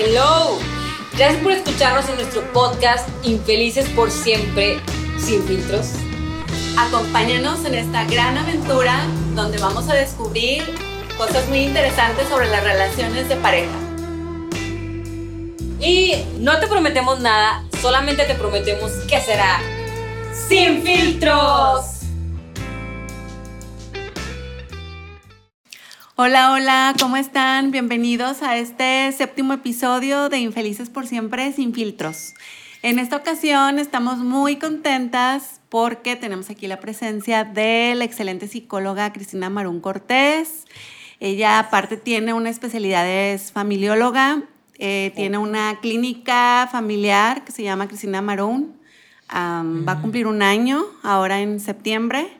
Hello. 0.00 0.60
Gracias 1.16 1.42
por 1.42 1.50
escucharnos 1.50 2.08
en 2.08 2.14
nuestro 2.14 2.40
podcast 2.52 3.08
Infelices 3.24 3.88
por 3.88 4.12
siempre, 4.12 4.78
sin 5.18 5.42
filtros. 5.42 5.88
Acompáñanos 6.78 7.64
en 7.64 7.74
esta 7.74 8.04
gran 8.04 8.38
aventura 8.38 9.04
donde 9.34 9.58
vamos 9.58 9.88
a 9.88 9.94
descubrir 9.94 10.62
cosas 11.16 11.48
muy 11.48 11.64
interesantes 11.64 12.28
sobre 12.28 12.48
las 12.48 12.62
relaciones 12.62 13.28
de 13.28 13.34
pareja. 13.36 13.74
Y 15.80 16.14
no 16.38 16.60
te 16.60 16.68
prometemos 16.68 17.18
nada, 17.18 17.64
solamente 17.82 18.22
te 18.22 18.36
prometemos 18.36 18.92
que 19.08 19.20
será 19.20 19.60
sin 20.48 20.84
filtros. 20.84 21.97
Hola, 26.20 26.50
hola, 26.50 26.94
¿cómo 26.98 27.16
están? 27.16 27.70
Bienvenidos 27.70 28.42
a 28.42 28.56
este 28.56 29.12
séptimo 29.12 29.52
episodio 29.52 30.28
de 30.28 30.38
Infelices 30.40 30.90
por 30.90 31.06
siempre 31.06 31.52
sin 31.52 31.72
filtros. 31.72 32.34
En 32.82 32.98
esta 32.98 33.14
ocasión 33.14 33.78
estamos 33.78 34.18
muy 34.18 34.56
contentas 34.56 35.60
porque 35.68 36.16
tenemos 36.16 36.50
aquí 36.50 36.66
la 36.66 36.80
presencia 36.80 37.44
de 37.44 37.94
la 37.94 38.02
excelente 38.02 38.48
psicóloga 38.48 39.12
Cristina 39.12 39.48
Marún 39.48 39.80
Cortés. 39.80 40.64
Ella 41.20 41.60
aparte 41.60 41.96
tiene 41.96 42.32
una 42.32 42.50
especialidad, 42.50 43.08
es 43.08 43.52
familióloga, 43.52 44.42
eh, 44.76 45.12
tiene 45.14 45.38
una 45.38 45.78
clínica 45.80 46.68
familiar 46.72 47.44
que 47.44 47.52
se 47.52 47.62
llama 47.62 47.86
Cristina 47.86 48.22
Marún. 48.22 48.76
Va 49.32 49.92
a 49.92 50.00
cumplir 50.00 50.26
un 50.26 50.42
año 50.42 50.84
ahora 51.04 51.42
en 51.42 51.60
septiembre. 51.60 52.37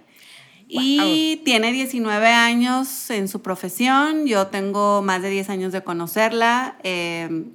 Y 0.69 1.41
tiene 1.45 1.73
19 1.73 2.27
años 2.29 3.11
en 3.11 3.29
su 3.29 3.41
profesión. 3.41 4.27
Yo 4.27 4.49
tengo 4.49 5.03
más 5.03 5.23
de 5.23 5.31
10 5.31 5.49
años 5.51 5.73
de 5.73 5.83
conocerla. 5.83 6.77
Em, 6.83 7.53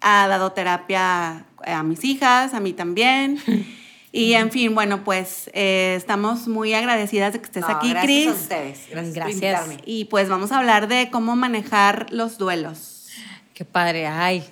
ha 0.00 0.28
dado 0.28 0.52
terapia 0.52 1.46
a 1.64 1.82
mis 1.82 2.04
hijas, 2.04 2.54
a 2.54 2.60
mí 2.60 2.72
también. 2.72 3.38
Y 4.10 4.32
en 4.32 4.50
fin, 4.50 4.74
bueno, 4.74 5.04
pues 5.04 5.50
eh, 5.52 5.94
estamos 5.96 6.48
muy 6.48 6.72
agradecidas 6.72 7.34
de 7.34 7.40
que 7.40 7.44
estés 7.44 7.64
aquí, 7.68 7.92
Cris. 7.94 8.24
Gracias 8.24 8.28
a 8.28 8.40
ustedes. 8.40 8.80
Gracias, 8.90 9.14
gracias. 9.14 9.64
Por 9.64 9.76
y 9.84 10.06
pues 10.06 10.28
vamos 10.28 10.50
a 10.50 10.58
hablar 10.58 10.88
de 10.88 11.10
cómo 11.10 11.36
manejar 11.36 12.06
los 12.10 12.38
duelos. 12.38 13.08
Qué 13.52 13.64
padre, 13.64 14.06
ay. 14.06 14.44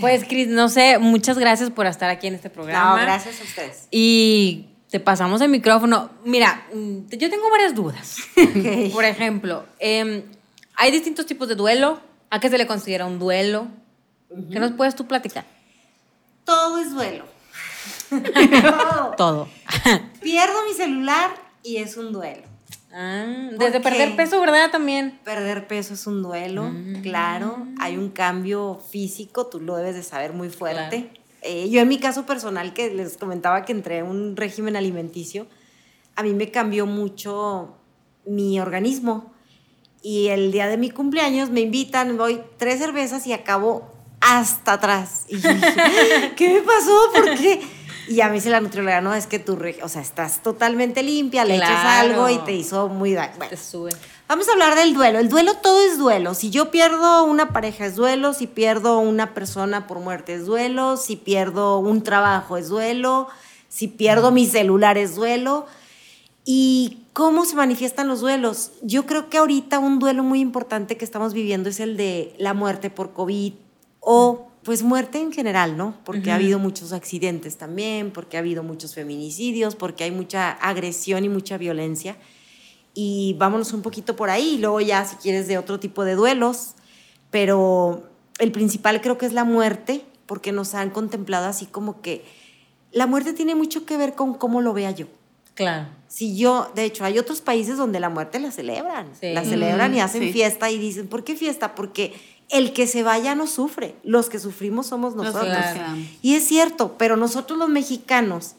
Pues, 0.00 0.24
Cris, 0.24 0.48
no 0.48 0.70
sé, 0.70 0.98
muchas 0.98 1.38
gracias 1.38 1.70
por 1.70 1.86
estar 1.86 2.08
aquí 2.08 2.26
en 2.26 2.34
este 2.34 2.48
programa. 2.48 2.96
No, 2.96 3.02
gracias 3.02 3.40
a 3.40 3.44
ustedes. 3.44 3.88
Y 3.90 4.71
te 4.92 5.00
pasamos 5.00 5.40
el 5.40 5.48
micrófono. 5.48 6.10
Mira, 6.22 6.66
mm, 6.72 7.08
yo 7.08 7.30
tengo 7.30 7.50
varias 7.50 7.74
dudas. 7.74 8.18
Por 8.92 9.06
ejemplo, 9.06 9.64
em, 9.78 10.22
hay 10.76 10.92
distintos 10.92 11.24
tipos 11.24 11.48
de 11.48 11.54
duelo. 11.54 11.98
¿A 12.28 12.40
qué 12.40 12.50
se 12.50 12.58
le 12.58 12.66
considera 12.66 13.06
un 13.06 13.18
duelo? 13.18 13.68
¿Qué 14.50 14.60
nos 14.60 14.72
puedes 14.72 14.94
tú 14.94 15.06
platicar? 15.06 15.46
Todo 16.44 16.78
es 16.78 16.92
duelo. 16.92 17.24
Todo. 18.10 19.14
Todo. 19.16 19.48
Pierdo 20.20 20.62
mi 20.68 20.74
celular 20.74 21.30
y 21.62 21.78
es 21.78 21.96
un 21.96 22.12
duelo. 22.12 22.42
Ah, 22.92 23.48
desde 23.58 23.80
perder 23.80 24.14
peso, 24.14 24.38
¿verdad? 24.42 24.70
También. 24.70 25.18
Perder 25.24 25.66
peso 25.66 25.94
es 25.94 26.06
un 26.06 26.22
duelo, 26.22 26.64
mm. 26.64 27.00
claro. 27.00 27.66
Hay 27.80 27.96
un 27.96 28.10
cambio 28.10 28.78
físico, 28.90 29.46
tú 29.46 29.58
lo 29.58 29.76
debes 29.76 29.94
de 29.94 30.02
saber 30.02 30.34
muy 30.34 30.50
fuerte. 30.50 31.10
Eh, 31.42 31.68
yo 31.70 31.80
en 31.80 31.88
mi 31.88 31.98
caso 31.98 32.24
personal, 32.24 32.72
que 32.72 32.90
les 32.90 33.16
comentaba 33.16 33.64
que 33.64 33.72
entré 33.72 33.98
en 33.98 34.06
un 34.06 34.36
régimen 34.36 34.76
alimenticio, 34.76 35.46
a 36.14 36.22
mí 36.22 36.32
me 36.34 36.50
cambió 36.50 36.86
mucho 36.86 37.76
mi 38.24 38.60
organismo. 38.60 39.32
Y 40.02 40.28
el 40.28 40.50
día 40.50 40.66
de 40.66 40.76
mi 40.76 40.90
cumpleaños 40.90 41.50
me 41.50 41.60
invitan, 41.60 42.16
voy 42.16 42.40
tres 42.56 42.78
cervezas 42.78 43.26
y 43.26 43.32
acabo 43.32 43.92
hasta 44.20 44.74
atrás. 44.74 45.26
Y 45.28 45.40
¿qué 46.36 46.54
me 46.54 46.62
pasó? 46.62 46.96
¿Por 47.14 47.36
qué? 47.36 47.60
Y 48.08 48.20
a 48.20 48.28
mí 48.28 48.40
se 48.40 48.50
la 48.50 48.60
nutrióloga, 48.60 49.00
no, 49.00 49.14
es 49.14 49.26
que 49.26 49.38
tú, 49.38 49.58
o 49.82 49.88
sea, 49.88 50.02
estás 50.02 50.42
totalmente 50.42 51.02
limpia, 51.02 51.44
le 51.44 51.56
echas 51.56 51.84
algo 51.84 52.28
y 52.28 52.38
te 52.38 52.52
hizo 52.52 52.88
muy 52.88 53.12
daño. 53.14 53.34
Bueno, 53.36 53.50
te 53.50 53.56
sube. 53.56 53.92
Vamos 54.32 54.48
a 54.48 54.52
hablar 54.52 54.76
del 54.76 54.94
duelo. 54.94 55.18
El 55.18 55.28
duelo 55.28 55.56
todo 55.62 55.82
es 55.82 55.98
duelo. 55.98 56.32
Si 56.32 56.48
yo 56.48 56.70
pierdo 56.70 57.22
una 57.24 57.52
pareja 57.52 57.84
es 57.84 57.96
duelo, 57.96 58.32
si 58.32 58.46
pierdo 58.46 58.98
una 58.98 59.34
persona 59.34 59.86
por 59.86 60.00
muerte 60.00 60.32
es 60.32 60.46
duelo, 60.46 60.96
si 60.96 61.16
pierdo 61.16 61.78
un 61.80 62.02
trabajo 62.02 62.56
es 62.56 62.70
duelo, 62.70 63.28
si 63.68 63.88
pierdo 63.88 64.30
mi 64.30 64.46
celular 64.46 64.96
es 64.96 65.16
duelo. 65.16 65.66
¿Y 66.46 67.00
cómo 67.12 67.44
se 67.44 67.56
manifiestan 67.56 68.08
los 68.08 68.22
duelos? 68.22 68.70
Yo 68.80 69.04
creo 69.04 69.28
que 69.28 69.36
ahorita 69.36 69.78
un 69.78 69.98
duelo 69.98 70.22
muy 70.22 70.40
importante 70.40 70.96
que 70.96 71.04
estamos 71.04 71.34
viviendo 71.34 71.68
es 71.68 71.78
el 71.78 71.98
de 71.98 72.34
la 72.38 72.54
muerte 72.54 72.88
por 72.88 73.12
COVID 73.12 73.52
o 74.00 74.48
pues 74.62 74.82
muerte 74.82 75.20
en 75.20 75.32
general, 75.32 75.76
¿no? 75.76 75.94
Porque 76.04 76.30
ha 76.30 76.36
habido 76.36 76.58
muchos 76.58 76.94
accidentes 76.94 77.58
también, 77.58 78.10
porque 78.10 78.38
ha 78.38 78.40
habido 78.40 78.62
muchos 78.62 78.94
feminicidios, 78.94 79.76
porque 79.76 80.04
hay 80.04 80.10
mucha 80.10 80.52
agresión 80.52 81.22
y 81.22 81.28
mucha 81.28 81.58
violencia 81.58 82.16
y 82.94 83.34
vámonos 83.38 83.72
un 83.72 83.82
poquito 83.82 84.16
por 84.16 84.30
ahí, 84.30 84.54
y 84.54 84.58
luego 84.58 84.80
ya 84.80 85.04
si 85.04 85.16
quieres 85.16 85.48
de 85.48 85.58
otro 85.58 85.80
tipo 85.80 86.04
de 86.04 86.14
duelos, 86.14 86.74
pero 87.30 88.10
el 88.38 88.52
principal 88.52 89.00
creo 89.00 89.18
que 89.18 89.26
es 89.26 89.32
la 89.32 89.44
muerte, 89.44 90.04
porque 90.26 90.52
nos 90.52 90.74
han 90.74 90.90
contemplado 90.90 91.46
así 91.46 91.66
como 91.66 92.00
que 92.00 92.24
la 92.92 93.06
muerte 93.06 93.32
tiene 93.32 93.54
mucho 93.54 93.86
que 93.86 93.96
ver 93.96 94.14
con 94.14 94.34
cómo 94.34 94.60
lo 94.60 94.72
vea 94.72 94.90
yo. 94.90 95.06
Claro. 95.54 95.88
Si 96.08 96.36
yo, 96.36 96.70
de 96.74 96.84
hecho, 96.84 97.04
hay 97.04 97.18
otros 97.18 97.40
países 97.40 97.76
donde 97.76 98.00
la 98.00 98.08
muerte 98.08 98.38
la 98.40 98.50
celebran, 98.50 99.10
la 99.20 99.44
celebran 99.44 99.94
y 99.94 100.00
hacen 100.00 100.32
fiesta 100.32 100.70
y 100.70 100.78
dicen, 100.78 101.08
¿por 101.08 101.24
qué 101.24 101.36
fiesta? 101.36 101.74
Porque 101.74 102.14
el 102.48 102.72
que 102.72 102.86
se 102.86 103.02
vaya 103.02 103.34
no 103.34 103.46
sufre, 103.46 103.94
los 104.02 104.28
que 104.28 104.38
sufrimos 104.38 104.86
somos 104.86 105.14
nosotros. 105.14 105.56
Y 106.20 106.34
es 106.34 106.46
cierto, 106.46 106.96
pero 106.98 107.16
nosotros 107.16 107.58
los 107.58 107.68
mexicanos 107.68 108.54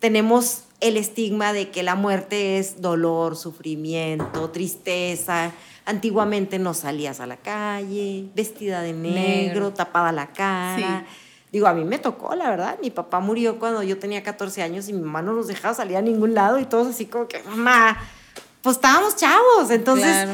tenemos 0.00 0.62
el 0.80 0.96
estigma 0.96 1.52
de 1.52 1.70
que 1.70 1.82
la 1.82 1.94
muerte 1.94 2.58
es 2.58 2.80
dolor, 2.80 3.36
sufrimiento, 3.36 4.50
tristeza. 4.50 5.52
Antiguamente 5.84 6.58
no 6.58 6.74
salías 6.74 7.20
a 7.20 7.26
la 7.26 7.36
calle, 7.36 8.26
vestida 8.34 8.82
de 8.82 8.92
negro, 8.92 9.72
tapada 9.72 10.12
la 10.12 10.28
cara. 10.28 11.06
Digo, 11.50 11.66
a 11.66 11.72
mí 11.72 11.84
me 11.84 11.98
tocó, 11.98 12.34
la 12.34 12.50
verdad. 12.50 12.78
Mi 12.82 12.90
papá 12.90 13.20
murió 13.20 13.58
cuando 13.58 13.82
yo 13.82 13.98
tenía 13.98 14.22
14 14.22 14.62
años 14.62 14.88
y 14.88 14.92
mi 14.92 15.00
mamá 15.00 15.22
no 15.22 15.32
nos 15.32 15.46
dejaba 15.46 15.74
salir 15.74 15.96
a 15.96 16.02
ningún 16.02 16.34
lado 16.34 16.58
y 16.58 16.66
todos 16.66 16.88
así 16.88 17.06
como 17.06 17.26
que, 17.26 17.42
mamá, 17.42 17.98
pues 18.62 18.76
estábamos 18.76 19.16
chavos. 19.16 19.70
Entonces, 19.70 20.28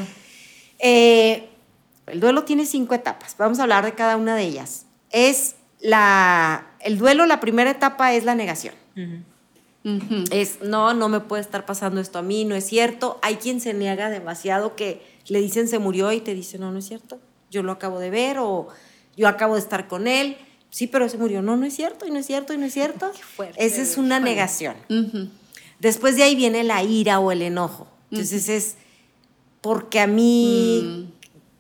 eh, 0.81 1.49
el 2.07 2.21
duelo 2.21 2.43
tiene 2.43 2.67
cinco 2.67 2.95
etapas. 2.95 3.37
Vamos 3.39 3.61
a 3.61 3.63
hablar 3.63 3.85
de 3.85 3.95
cada 3.95 4.17
una 4.17 4.35
de 4.35 4.43
ellas. 4.43 4.87
Es 5.11 5.55
la, 5.81 6.67
el 6.81 6.99
duelo, 6.99 7.27
la 7.27 7.39
primera 7.39 7.71
etapa 7.71 8.13
es 8.13 8.25
la 8.25 8.35
negación. 8.35 8.75
Es, 10.31 10.63
no, 10.63 10.95
no 10.95 11.11
me 11.11 11.21
puede 11.21 11.43
estar 11.43 11.67
pasando 11.67 12.01
esto 12.01 12.19
a 12.19 12.23
mí, 12.23 12.47
no 12.47 12.55
es 12.55 12.65
cierto. 12.67 13.19
Hay 13.21 13.37
quien 13.37 13.61
se 13.61 13.75
niega 13.75 14.09
demasiado 14.09 14.77
que 14.77 15.03
le 15.27 15.41
dicen 15.41 15.69
se 15.69 15.79
murió 15.79 16.11
y 16.13 16.21
te 16.21 16.35
dice, 16.35 16.59
no, 16.59 16.73
no 16.73 16.79
es 16.79 16.87
cierto. 16.87 17.21
Yo 17.51 17.63
lo 17.63 17.73
acabo 17.73 17.99
de 17.99 18.11
ver 18.11 18.39
o 18.39 18.69
yo 19.17 19.29
acabo 19.29 19.55
de 19.55 19.61
estar 19.61 19.87
con 19.87 20.07
él. 20.07 20.39
Sí, 20.71 20.87
pero 20.87 21.09
se 21.09 21.19
murió. 21.19 21.43
No, 21.43 21.57
no 21.57 21.67
es 21.67 21.75
cierto 21.75 22.07
y 22.07 22.11
no 22.11 22.19
es 22.19 22.27
cierto 22.27 22.55
y 22.55 22.59
no 22.59 22.67
es 22.67 22.73
cierto. 22.73 23.13
Esa 23.57 23.83
es 23.83 23.99
una 23.99 24.21
negación. 24.21 24.75
Después 25.81 26.17
de 26.17 26.23
ahí 26.23 26.35
viene 26.35 26.65
la 26.65 26.83
ira 26.83 27.21
o 27.21 27.31
el 27.31 27.43
enojo. 27.43 27.87
Entonces 28.11 28.49
es 28.49 28.77
porque 29.61 30.01
a 30.01 30.07
mí, 30.07 30.83
mm. 30.83 31.13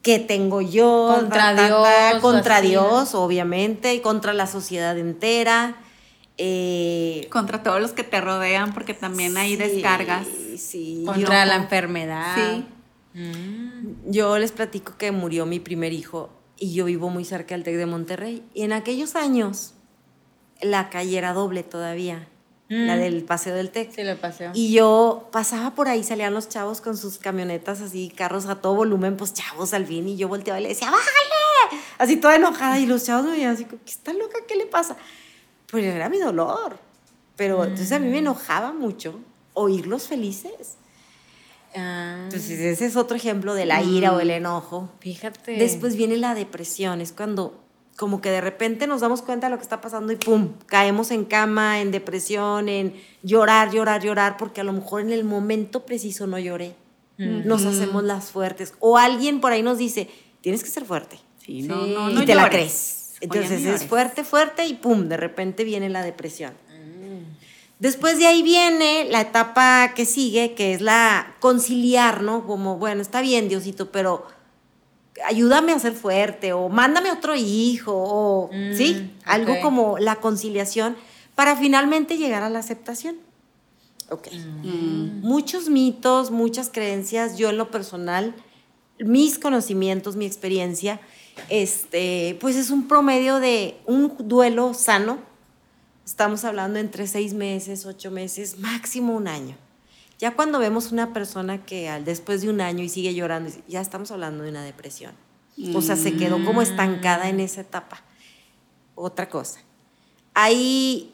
¿qué 0.02 0.18
tengo 0.18 0.62
yo? 0.62 1.12
Contra 1.14 1.54
Dios. 1.54 2.20
contra 2.20 2.60
Dios, 2.60 3.14
obviamente, 3.14 3.94
y 3.94 4.00
contra 4.00 4.32
la 4.32 4.46
sociedad 4.46 4.96
entera. 4.98 5.76
Eh, 6.36 7.28
contra 7.30 7.62
todos 7.62 7.80
los 7.80 7.92
que 7.92 8.02
te 8.02 8.20
rodean, 8.20 8.74
porque 8.74 8.94
también 8.94 9.36
hay 9.36 9.56
descargas. 9.56 10.26
Contra 11.04 11.46
la 11.46 11.56
enfermedad. 11.56 12.34
Sí. 12.34 12.64
Mm. 13.14 14.10
Yo 14.10 14.36
les 14.38 14.52
platico 14.52 14.96
que 14.98 15.12
murió 15.12 15.46
mi 15.46 15.60
primer 15.60 15.92
hijo 15.92 16.30
y 16.58 16.74
yo 16.74 16.86
vivo 16.86 17.08
muy 17.10 17.24
cerca 17.24 17.54
del 17.54 17.62
TEC 17.62 17.76
de 17.76 17.86
Monterrey. 17.86 18.42
Y 18.52 18.62
en 18.62 18.72
aquellos 18.72 19.14
años, 19.14 19.74
la 20.60 20.90
calle 20.90 21.16
era 21.18 21.32
doble 21.32 21.62
todavía. 21.62 22.28
La 22.68 22.96
mm. 22.96 22.98
del 22.98 23.24
paseo 23.24 23.54
del 23.54 23.70
TEC. 23.70 23.92
Sí, 23.92 24.00
el 24.00 24.16
paseo. 24.16 24.50
Y 24.54 24.72
yo 24.72 25.28
pasaba 25.30 25.74
por 25.74 25.86
ahí, 25.86 26.02
salían 26.02 26.34
los 26.34 26.48
chavos 26.48 26.80
con 26.80 26.96
sus 26.96 27.18
camionetas 27.18 27.80
así, 27.80 28.10
carros 28.14 28.46
a 28.46 28.56
todo 28.56 28.74
volumen, 28.74 29.16
pues 29.16 29.34
chavos 29.34 29.74
al 29.74 29.86
fin. 29.86 30.08
Y 30.08 30.16
yo 30.16 30.28
volteaba 30.28 30.58
y 30.58 30.64
le 30.64 30.70
decía, 30.70 30.90
¡bájale! 30.90 31.82
Así 31.98 32.16
toda 32.16 32.36
enojada. 32.36 32.80
Y 32.80 32.86
los 32.86 33.04
chavos 33.04 33.26
me 33.26 33.32
veían 33.32 33.52
así, 33.52 33.64
¿qué 33.66 33.76
está 33.84 34.12
loca? 34.12 34.38
¿Qué 34.48 34.56
le 34.56 34.66
pasa? 34.66 34.96
Pues 35.70 35.84
era 35.84 36.08
mi 36.08 36.18
dolor. 36.18 36.78
Pero 37.36 37.64
entonces 37.64 37.92
a 37.92 37.98
mí 37.98 38.06
me 38.06 38.16
mm. 38.16 38.18
enojaba 38.18 38.72
mucho 38.72 39.20
oírlos 39.54 40.06
felices. 40.06 40.76
Ah. 41.74 42.20
Entonces 42.24 42.60
ese 42.60 42.86
es 42.86 42.96
otro 42.96 43.16
ejemplo 43.16 43.54
de 43.54 43.66
la 43.66 43.82
ira 43.82 44.12
o 44.12 44.20
el 44.20 44.28
mm. 44.28 44.32
enojo. 44.32 44.90
Fíjate. 45.00 45.56
Después 45.56 45.96
viene 45.96 46.16
la 46.16 46.34
depresión, 46.34 47.00
es 47.00 47.12
cuando 47.12 47.60
como 47.96 48.20
que 48.20 48.30
de 48.30 48.40
repente 48.40 48.88
nos 48.88 49.02
damos 49.02 49.22
cuenta 49.22 49.46
de 49.46 49.52
lo 49.52 49.56
que 49.56 49.62
está 49.62 49.80
pasando 49.80 50.12
y 50.12 50.16
pum, 50.16 50.54
caemos 50.66 51.12
en 51.12 51.24
cama, 51.24 51.80
en 51.80 51.92
depresión, 51.92 52.68
en 52.68 52.94
llorar, 53.22 53.70
llorar, 53.70 54.02
llorar, 54.02 54.36
porque 54.36 54.60
a 54.60 54.64
lo 54.64 54.72
mejor 54.72 55.00
en 55.02 55.12
el 55.12 55.22
momento 55.22 55.86
preciso 55.86 56.26
no 56.26 56.38
lloré. 56.38 56.74
Nos 57.16 57.64
hacemos 57.64 58.02
las 58.02 58.32
fuertes. 58.32 58.74
O 58.80 58.98
alguien 58.98 59.40
por 59.40 59.52
ahí 59.52 59.62
nos 59.62 59.78
dice, 59.78 60.10
tienes 60.40 60.64
que 60.64 60.70
ser 60.70 60.84
fuerte. 60.84 61.20
Sí, 61.38 61.62
no, 61.62 61.86
no, 61.86 62.08
no, 62.08 62.22
y 62.22 62.26
te 62.26 62.34
la 62.34 62.50
crees 62.50 63.03
Entonces 63.24 63.64
es 63.64 63.86
fuerte, 63.86 64.22
fuerte 64.22 64.66
y 64.66 64.74
pum, 64.74 65.08
de 65.08 65.16
repente 65.16 65.64
viene 65.64 65.88
la 65.88 66.02
depresión. 66.02 66.52
Después 67.78 68.18
de 68.18 68.26
ahí 68.26 68.42
viene 68.42 69.06
la 69.10 69.20
etapa 69.20 69.92
que 69.94 70.04
sigue, 70.04 70.54
que 70.54 70.74
es 70.74 70.80
la 70.80 71.34
conciliar, 71.40 72.22
¿no? 72.22 72.46
Como, 72.46 72.78
bueno, 72.78 73.02
está 73.02 73.20
bien, 73.20 73.48
Diosito, 73.48 73.90
pero 73.90 74.26
ayúdame 75.26 75.72
a 75.72 75.78
ser 75.78 75.92
fuerte 75.92 76.52
o 76.52 76.68
mándame 76.68 77.10
otro 77.10 77.34
hijo 77.34 77.92
o, 77.94 78.50
¿sí? 78.74 78.94
Mm, 78.94 79.20
Algo 79.24 79.60
como 79.60 79.98
la 79.98 80.16
conciliación 80.16 80.96
para 81.34 81.56
finalmente 81.56 82.16
llegar 82.16 82.42
a 82.42 82.50
la 82.50 82.60
aceptación. 82.60 83.16
Ok. 84.10 84.28
Mm. 84.32 85.20
Muchos 85.22 85.68
mitos, 85.68 86.30
muchas 86.30 86.70
creencias, 86.70 87.38
yo 87.38 87.50
en 87.50 87.58
lo 87.58 87.70
personal, 87.70 88.34
mis 88.98 89.38
conocimientos, 89.38 90.14
mi 90.14 90.26
experiencia, 90.26 91.00
este, 91.48 92.36
pues 92.40 92.56
es 92.56 92.70
un 92.70 92.88
promedio 92.88 93.40
de 93.40 93.76
un 93.86 94.14
duelo 94.18 94.74
sano. 94.74 95.18
Estamos 96.04 96.44
hablando 96.44 96.78
entre 96.78 97.06
seis 97.06 97.34
meses, 97.34 97.86
ocho 97.86 98.10
meses, 98.10 98.58
máximo 98.58 99.14
un 99.14 99.28
año. 99.28 99.56
Ya 100.18 100.34
cuando 100.34 100.58
vemos 100.58 100.92
una 100.92 101.12
persona 101.12 101.64
que 101.64 101.88
al, 101.88 102.04
después 102.04 102.42
de 102.42 102.50
un 102.50 102.60
año 102.60 102.82
y 102.82 102.88
sigue 102.88 103.14
llorando, 103.14 103.50
ya 103.68 103.80
estamos 103.80 104.10
hablando 104.10 104.44
de 104.44 104.50
una 104.50 104.64
depresión. 104.64 105.12
O 105.74 105.80
sea, 105.82 105.94
se 105.94 106.16
quedó 106.16 106.44
como 106.44 106.62
estancada 106.62 107.28
en 107.28 107.38
esa 107.38 107.60
etapa. 107.60 108.02
Otra 108.96 109.28
cosa. 109.28 109.60
Hay 110.34 111.13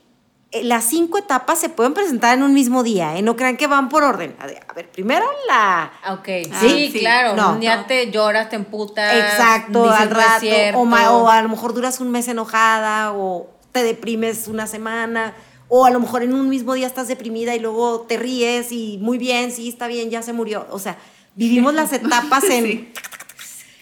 las 0.52 0.85
cinco 0.85 1.19
etapas 1.19 1.61
se 1.61 1.69
pueden 1.69 1.94
presentar 1.94 2.37
en 2.37 2.43
un 2.43 2.52
mismo 2.52 2.82
día, 2.82 3.17
¿eh? 3.17 3.23
No 3.23 3.37
crean 3.37 3.56
que 3.56 3.69
van 3.69 3.88
por 3.88 4.02
orden. 4.02 4.35
A 4.41 4.47
ver, 4.47 4.91
primero 4.91 5.25
la... 5.47 5.93
Ah, 6.02 6.14
ok, 6.14 6.29
sí, 6.61 6.93
claro. 6.99 7.52
un 7.52 7.61
día 7.61 7.85
te 7.87 8.11
lloras, 8.11 8.49
te 8.49 8.56
emputas. 8.56 9.14
Exacto, 9.14 9.88
al 9.88 10.11
rato. 10.11 10.47
O, 10.75 10.82
o, 10.82 11.29
a 11.29 11.43
lo 11.43 11.49
mejor 11.49 11.73
duras 11.73 12.00
un 12.00 12.11
mes 12.11 12.26
enojada 12.26 13.12
o 13.12 13.49
te 13.70 13.85
deprimes 13.85 14.49
una 14.49 14.67
semana. 14.67 15.35
O 15.69 15.87
a 15.87 15.91
lo 15.91 16.00
mejor 16.00 16.25
en 16.25 16.35
un 16.35 16.49
mismo 16.49 16.75
día 16.75 16.88
estás 16.88 17.06
deprimida 17.06 17.55
y 17.55 17.61
luego 17.61 18.00
te 18.00 18.17
ríes 18.17 18.73
y 18.73 18.99
muy 19.00 19.19
bien, 19.19 19.53
sí, 19.53 19.69
está 19.69 19.87
bien, 19.87 20.11
ya 20.11 20.20
se 20.20 20.32
murió. 20.32 20.67
O 20.70 20.81
sea, 20.81 20.99
vivimos 21.37 21.75
las 21.75 21.93
etapas 21.93 22.44
en... 22.44 22.93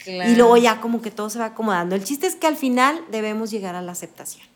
Y 0.07 0.37
luego 0.37 0.57
ya 0.57 0.81
como 0.81 1.03
que 1.03 1.11
todo 1.11 1.29
se 1.29 1.39
va 1.39 1.47
acomodando. 1.47 1.95
El 1.95 2.03
chiste 2.03 2.27
es 2.27 2.35
que 2.35 2.47
al 2.47 2.57
final 2.57 2.99
debemos 3.11 3.51
llegar 3.51 3.75
a 3.75 3.83
la 3.83 3.93
aceptación 3.93 4.47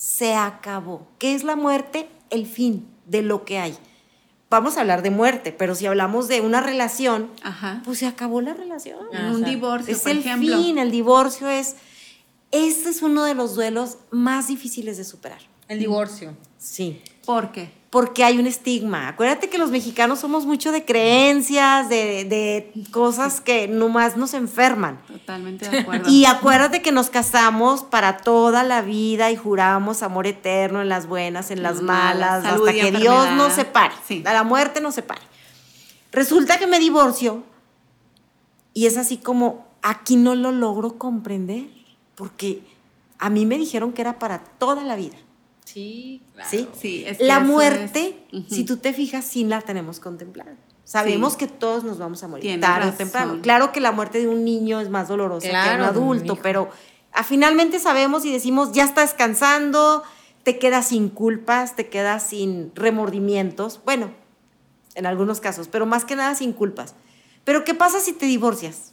se 0.00 0.34
acabó. 0.34 1.06
¿Qué 1.18 1.34
es 1.34 1.44
la 1.44 1.56
muerte? 1.56 2.08
El 2.30 2.46
fin 2.46 2.88
de 3.04 3.20
lo 3.20 3.44
que 3.44 3.58
hay. 3.58 3.76
Vamos 4.48 4.78
a 4.78 4.80
hablar 4.80 5.02
de 5.02 5.10
muerte, 5.10 5.52
pero 5.52 5.74
si 5.74 5.84
hablamos 5.84 6.26
de 6.26 6.40
una 6.40 6.62
relación, 6.62 7.30
pues 7.84 7.98
se 7.98 8.06
acabó 8.06 8.40
la 8.40 8.54
relación. 8.54 8.96
un 9.30 9.44
divorcio, 9.44 9.94
es 9.94 10.06
el 10.06 10.22
fin, 10.22 10.78
el 10.78 10.90
divorcio 10.90 11.50
es... 11.50 11.76
Este 12.50 12.88
es 12.88 13.02
uno 13.02 13.24
de 13.24 13.34
los 13.34 13.54
duelos 13.54 13.98
más 14.10 14.48
difíciles 14.48 14.96
de 14.96 15.04
superar. 15.04 15.42
El 15.68 15.78
divorcio. 15.78 16.34
Sí. 16.56 17.02
¿Por 17.26 17.52
qué? 17.52 17.70
Porque 17.90 18.22
hay 18.22 18.38
un 18.38 18.46
estigma. 18.46 19.08
Acuérdate 19.08 19.50
que 19.50 19.58
los 19.58 19.70
mexicanos 19.70 20.20
somos 20.20 20.46
mucho 20.46 20.70
de 20.70 20.84
creencias, 20.84 21.88
de, 21.88 22.72
cosas 22.92 23.40
que 23.40 23.66
nomás 23.66 24.16
nos 24.16 24.32
enferman. 24.32 25.00
Totalmente 25.08 25.68
de 25.68 25.80
acuerdo. 25.80 26.08
Y 26.08 26.24
acuérdate 26.24 26.82
que 26.82 26.92
nos 26.92 27.10
casamos 27.10 27.82
para 27.82 28.18
toda 28.18 28.62
la 28.62 28.80
vida 28.80 29.32
y 29.32 29.36
juramos 29.36 30.04
amor 30.04 30.28
eterno 30.28 30.80
en 30.80 30.88
las 30.88 31.06
buenas, 31.08 31.50
en 31.50 31.64
las 31.64 31.82
malas, 31.82 32.44
hasta 32.44 32.72
que 32.72 32.92
Dios 32.92 33.32
nos 33.32 33.54
separe, 33.54 33.94
a 34.24 34.32
la 34.32 34.44
muerte 34.44 34.80
nos 34.80 34.94
separe. 34.94 35.22
Resulta 36.12 36.58
que 36.58 36.68
me 36.68 36.78
divorcio 36.78 37.42
y 38.72 38.86
es 38.86 38.96
así 38.96 39.16
como, 39.16 39.66
aquí 39.82 40.14
no 40.14 40.36
lo 40.36 40.52
logro 40.52 40.96
comprender, 40.96 41.66
porque 42.14 42.62
a 43.18 43.30
mí 43.30 43.46
me 43.46 43.58
dijeron 43.58 43.92
que 43.92 44.02
era 44.02 44.20
para 44.20 44.38
toda 44.38 44.84
la 44.84 44.94
vida. 44.94 45.16
Sí, 45.72 46.22
claro. 46.34 46.50
¿Sí? 46.50 47.06
la 47.20 47.40
muerte, 47.40 48.16
si 48.48 48.64
tú 48.64 48.78
te 48.78 48.92
fijas, 48.92 49.24
sí 49.24 49.44
la 49.44 49.60
tenemos 49.60 50.00
contemplada. 50.00 50.56
Sabemos 50.84 51.36
que 51.36 51.46
todos 51.46 51.84
nos 51.84 51.98
vamos 51.98 52.24
a 52.24 52.28
morir 52.28 52.60
tarde 52.60 52.88
o 52.88 52.92
temprano. 52.92 53.38
Claro 53.42 53.70
que 53.70 53.80
la 53.80 53.92
muerte 53.92 54.18
de 54.18 54.28
un 54.28 54.44
niño 54.44 54.80
es 54.80 54.90
más 54.90 55.06
dolorosa 55.06 55.46
que 55.46 55.76
un 55.76 55.82
adulto, 55.82 56.36
pero 56.36 56.70
a, 57.12 57.22
finalmente 57.22 57.78
sabemos 57.78 58.24
y 58.24 58.32
decimos, 58.32 58.72
ya 58.72 58.84
está 58.84 59.02
descansando, 59.02 60.02
te 60.42 60.58
quedas 60.58 60.88
sin 60.88 61.08
culpas, 61.08 61.76
te 61.76 61.88
quedas 61.88 62.24
sin 62.24 62.72
remordimientos. 62.74 63.80
Bueno, 63.84 64.10
en 64.96 65.06
algunos 65.06 65.40
casos, 65.40 65.68
pero 65.68 65.86
más 65.86 66.04
que 66.04 66.16
nada 66.16 66.34
sin 66.34 66.52
culpas. 66.52 66.96
Pero 67.44 67.64
¿qué 67.64 67.74
pasa 67.74 68.00
si 68.00 68.12
te 68.12 68.26
divorcias? 68.26 68.92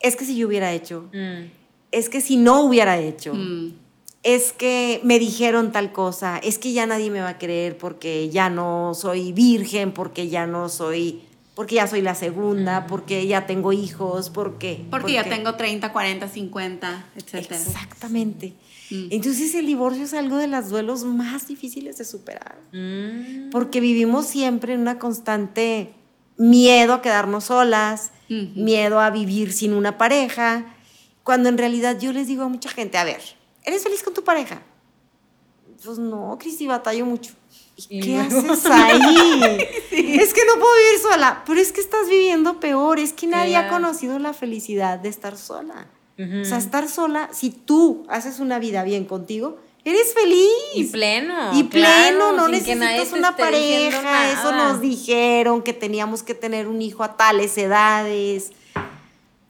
Es 0.00 0.16
que 0.16 0.26
si 0.26 0.36
yo 0.36 0.46
hubiera 0.46 0.72
hecho, 0.72 1.08
mm. 1.14 1.50
es 1.92 2.10
que 2.10 2.20
si 2.20 2.36
no 2.36 2.60
hubiera 2.60 2.98
hecho. 2.98 3.32
Mm 3.32 3.85
es 4.22 4.52
que 4.52 5.00
me 5.04 5.18
dijeron 5.18 5.72
tal 5.72 5.92
cosa, 5.92 6.38
es 6.38 6.58
que 6.58 6.72
ya 6.72 6.86
nadie 6.86 7.10
me 7.10 7.20
va 7.20 7.30
a 7.30 7.38
creer 7.38 7.78
porque 7.78 8.28
ya 8.30 8.50
no 8.50 8.92
soy 8.94 9.32
virgen, 9.32 9.92
porque 9.92 10.28
ya 10.28 10.46
no 10.46 10.68
soy, 10.68 11.22
porque 11.54 11.76
ya 11.76 11.86
soy 11.86 12.02
la 12.02 12.14
segunda, 12.14 12.86
porque 12.86 13.26
ya 13.26 13.46
tengo 13.46 13.72
hijos, 13.72 14.30
porque... 14.30 14.84
Porque, 14.90 15.12
ya 15.12 15.24
tengo 15.24 15.54
30, 15.54 15.92
40, 15.92 16.28
50, 16.28 17.06
etc. 17.16 17.34
Exactamente. 17.52 18.54
Mm. 18.90 19.08
Entonces 19.10 19.54
el 19.54 19.66
divorcio 19.66 20.04
es 20.04 20.14
algo 20.14 20.36
de 20.36 20.48
los 20.48 20.68
duelos 20.68 21.04
más 21.04 21.46
difíciles 21.48 21.98
de 21.98 22.04
superar, 22.04 22.56
mm. 22.72 23.50
porque 23.50 23.80
vivimos 23.80 24.26
siempre 24.26 24.74
en 24.74 24.80
una 24.80 24.98
constante 24.98 25.92
miedo 26.36 26.94
a 26.94 27.02
quedarnos 27.02 27.44
solas, 27.44 28.12
miedo 28.28 29.00
a 29.00 29.10
vivir 29.10 29.52
sin 29.52 29.72
una 29.72 29.98
pareja, 29.98 30.74
cuando 31.22 31.48
en 31.48 31.58
realidad 31.58 31.98
yo 31.98 32.12
les 32.12 32.26
digo 32.26 32.44
a 32.44 32.48
mucha 32.48 32.68
gente, 32.68 32.98
a 32.98 33.04
ver, 33.04 33.20
¿eres 33.66 33.82
feliz 33.82 34.02
con 34.02 34.14
tu 34.14 34.24
pareja? 34.24 34.62
Pues 35.84 35.98
no, 35.98 36.38
Cristi, 36.40 36.66
batallo 36.66 37.04
mucho. 37.04 37.34
¿Y 37.76 38.00
qué 38.00 38.18
haces 38.18 38.64
ahí? 38.70 39.58
Es 39.90 40.32
que 40.32 40.44
no 40.46 40.54
puedo 40.54 40.74
vivir 40.76 41.00
sola. 41.02 41.42
Pero 41.46 41.60
es 41.60 41.72
que 41.72 41.80
estás 41.80 42.08
viviendo 42.08 42.58
peor. 42.58 42.98
Es 42.98 43.12
que 43.12 43.26
nadie 43.26 43.56
ha 43.56 43.68
conocido 43.68 44.18
la 44.18 44.32
felicidad 44.32 44.98
de 44.98 45.10
estar 45.10 45.36
sola. 45.36 45.88
O 46.18 46.44
sea, 46.46 46.56
estar 46.56 46.88
sola, 46.88 47.28
si 47.34 47.50
tú 47.50 48.06
haces 48.08 48.40
una 48.40 48.58
vida 48.58 48.84
bien 48.84 49.04
contigo, 49.04 49.58
eres 49.84 50.14
feliz. 50.14 50.48
Y 50.74 50.84
pleno. 50.84 51.50
Y 51.52 51.64
pleno, 51.64 52.32
no 52.32 52.48
necesitas 52.48 53.12
una 53.12 53.36
pareja. 53.36 54.32
Eso 54.32 54.52
nos 54.52 54.80
dijeron 54.80 55.62
que 55.62 55.74
teníamos 55.74 56.22
que 56.22 56.34
tener 56.34 56.68
un 56.68 56.80
hijo 56.80 57.04
a 57.04 57.18
tales 57.18 57.58
edades. 57.58 58.52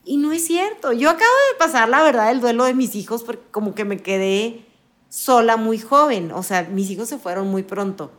Y 0.07 0.19
no 0.19 0.33
es 0.33 0.47
cierto. 0.47 0.93
Yo 0.93 1.11
acabo 1.11 1.33
de 1.53 1.59
pasar, 1.59 1.89
la 1.89 2.01
verdad, 2.01 2.31
el 2.31 2.41
duelo 2.41 2.65
de 2.65 2.75
mis 2.75 2.95
hijos 2.95 3.25
porque 3.25 3.43
como 3.51 3.75
que 3.75 3.85
me 3.85 3.99
quedé 3.99 4.65
sola 5.09 5.57
muy 5.57 5.79
joven. 5.79 6.31
O 6.31 6.45
sea, 6.45 6.63
mis 6.63 6.89
hijos 6.91 7.09
se 7.09 7.19
fueron 7.19 7.49
muy 7.49 7.65
pronto. 7.65 8.13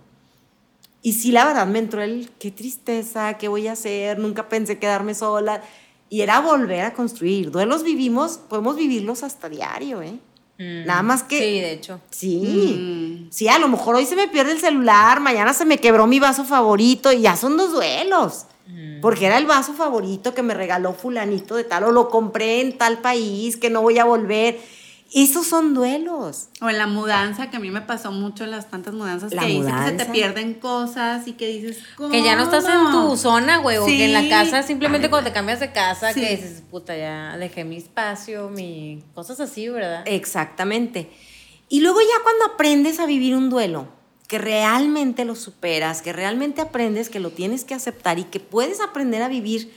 Y 1.02 1.14
sí, 1.14 1.32
la 1.32 1.46
verdad, 1.46 1.66
me 1.66 1.80
entró 1.80 2.02
el, 2.02 2.30
qué 2.40 2.52
tristeza, 2.52 3.36
qué 3.38 3.48
voy 3.48 3.68
a 3.68 3.72
hacer, 3.72 4.20
nunca 4.20 4.50
pensé 4.50 4.80
quedarme 4.80 5.16
sola. 5.16 5.64
Y 6.10 6.22
era 6.22 6.42
volver 6.42 6.82
a 6.82 6.94
construir. 6.94 7.52
Duelos 7.52 7.84
vivimos, 7.84 8.38
podemos 8.38 8.76
vivirlos 8.76 9.24
hasta 9.24 9.48
diario, 9.48 10.02
¿eh? 10.02 10.20
Mm. 10.60 10.86
Nada 10.86 11.04
más 11.04 11.24
que... 11.24 11.40
Sí, 11.40 11.62
de 11.62 11.72
hecho. 11.72 12.02
Sí. 12.10 13.26
Mm. 13.28 13.32
Sí, 13.32 13.48
a 13.48 13.60
lo 13.60 13.70
mejor 13.70 13.96
hoy 13.96 14.06
se 14.06 14.18
me 14.18 14.28
pierde 14.28 14.52
el 14.52 14.60
celular, 14.60 15.22
mañana 15.22 15.54
se 15.54 15.64
me 15.64 15.78
quebró 15.78 16.06
mi 16.06 16.20
vaso 16.20 16.44
favorito 16.44 17.14
y 17.14 17.22
ya 17.22 17.38
son 17.38 17.56
dos 17.56 17.72
duelos. 17.72 18.46
Porque 19.02 19.28
era 19.28 19.38
el 19.38 19.46
vaso 19.46 19.74
favorito 19.74 20.34
que 20.34 20.44
me 20.44 20.54
regaló 20.54 20.94
fulanito 20.94 21.56
de 21.56 21.64
tal, 21.64 21.84
o 21.86 21.92
lo 21.92 22.10
compré 22.10 22.62
en 22.62 22.78
tal 22.78 23.00
país, 23.00 23.58
que 23.58 23.70
no 23.70 23.82
voy 23.82 24.00
a 24.00 24.06
volver. 24.06 24.60
Esos 25.14 25.48
son 25.48 25.74
duelos. 25.74 26.50
O 26.60 26.70
en 26.70 26.78
la 26.78 26.88
mudanza, 26.88 27.50
que 27.50 27.58
a 27.58 27.60
mí 27.62 27.72
me 27.72 27.82
pasó 27.82 28.12
mucho 28.12 28.44
en 28.44 28.52
las 28.52 28.70
tantas 28.70 28.94
mudanzas, 28.94 29.32
que 29.32 29.46
dices 29.46 29.74
que 29.74 29.90
se 29.90 29.92
te 29.94 30.06
pierden 30.06 30.56
cosas 30.56 31.28
y 31.28 31.34
que 31.34 31.48
dices, 31.48 31.82
Que 32.12 32.22
ya 32.24 32.36
no 32.36 32.44
estás 32.44 32.66
en 32.66 32.92
tu 32.92 33.16
zona, 33.16 33.58
güey, 33.58 33.78
o 33.78 33.86
que 33.86 34.06
en 34.06 34.14
la 34.14 34.28
casa, 34.28 34.64
simplemente 34.64 35.10
cuando 35.10 35.30
te 35.30 35.34
cambias 35.34 35.62
de 35.62 35.72
casa, 35.72 36.14
que 36.14 36.36
dices, 36.36 36.64
puta, 36.70 36.98
ya 36.98 37.38
dejé 37.38 37.64
mi 37.64 37.78
espacio, 37.78 38.50
mi... 38.50 39.04
cosas 39.14 39.40
así, 39.40 39.70
¿verdad? 39.70 40.04
Exactamente. 40.06 41.10
Y 41.70 41.82
luego 41.82 42.00
ya 42.02 42.24
cuando 42.24 42.46
aprendes 42.54 43.00
a 43.00 43.06
vivir 43.06 43.36
un 43.36 43.50
duelo, 43.50 43.88
que 44.28 44.38
realmente 44.38 45.26
lo 45.26 45.36
superas, 45.36 46.02
que 46.02 46.14
realmente 46.14 46.62
aprendes 46.62 47.10
que 47.10 47.20
lo 47.20 47.32
tienes 47.32 47.64
que 47.64 47.74
aceptar 47.74 48.20
y 48.20 48.26
que 48.26 48.40
puedes 48.40 48.82
aprender 48.82 49.22
a 49.22 49.30
vivir, 49.30 49.74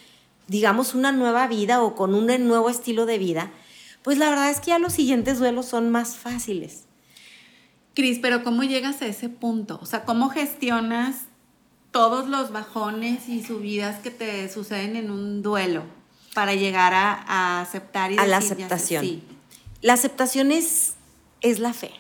digamos, 0.49 0.95
una 0.95 1.13
nueva 1.13 1.47
vida 1.47 1.83
o 1.83 1.95
con 1.95 2.15
un 2.15 2.27
nuevo 2.47 2.69
estilo 2.69 3.07
de 3.07 3.19
vida, 3.19 3.53
pues 4.03 4.19
la 4.19 4.29
verdad 4.29 4.51
es 4.51 4.61
que 4.61 4.69
ya 4.69 4.79
los 4.79 4.93
siguientes 4.93 5.39
duelos 5.39 5.67
son 5.67 5.91
más 5.91 6.17
fáciles. 6.17 6.85
Cris, 7.95 8.19
pero 8.21 8.43
¿cómo 8.43 8.65
llegas 8.65 9.03
a 9.03 9.07
ese 9.07 9.29
punto? 9.29 9.79
O 9.83 9.87
sea, 9.87 10.05
¿cómo 10.05 10.31
gestionas 10.31 11.27
todos 11.93 12.29
los 12.29 12.51
bajones 12.51 13.29
y 13.29 13.45
subidas 13.45 14.01
que 14.01 14.11
te 14.11 14.49
suceden 14.49 14.97
en 14.97 15.11
un 15.11 15.43
duelo 15.43 15.85
para 16.35 16.55
llegar 16.55 16.93
a, 16.95 17.61
aceptar 17.61 18.11
y 18.11 18.19
a 18.19 18.27
la 18.27 18.39
aceptación? 18.39 19.23
La 19.81 19.93
aceptación 19.93 20.51
es, 20.51 20.95
es 21.41 21.61
la 21.61 21.73
fe 21.73 22.00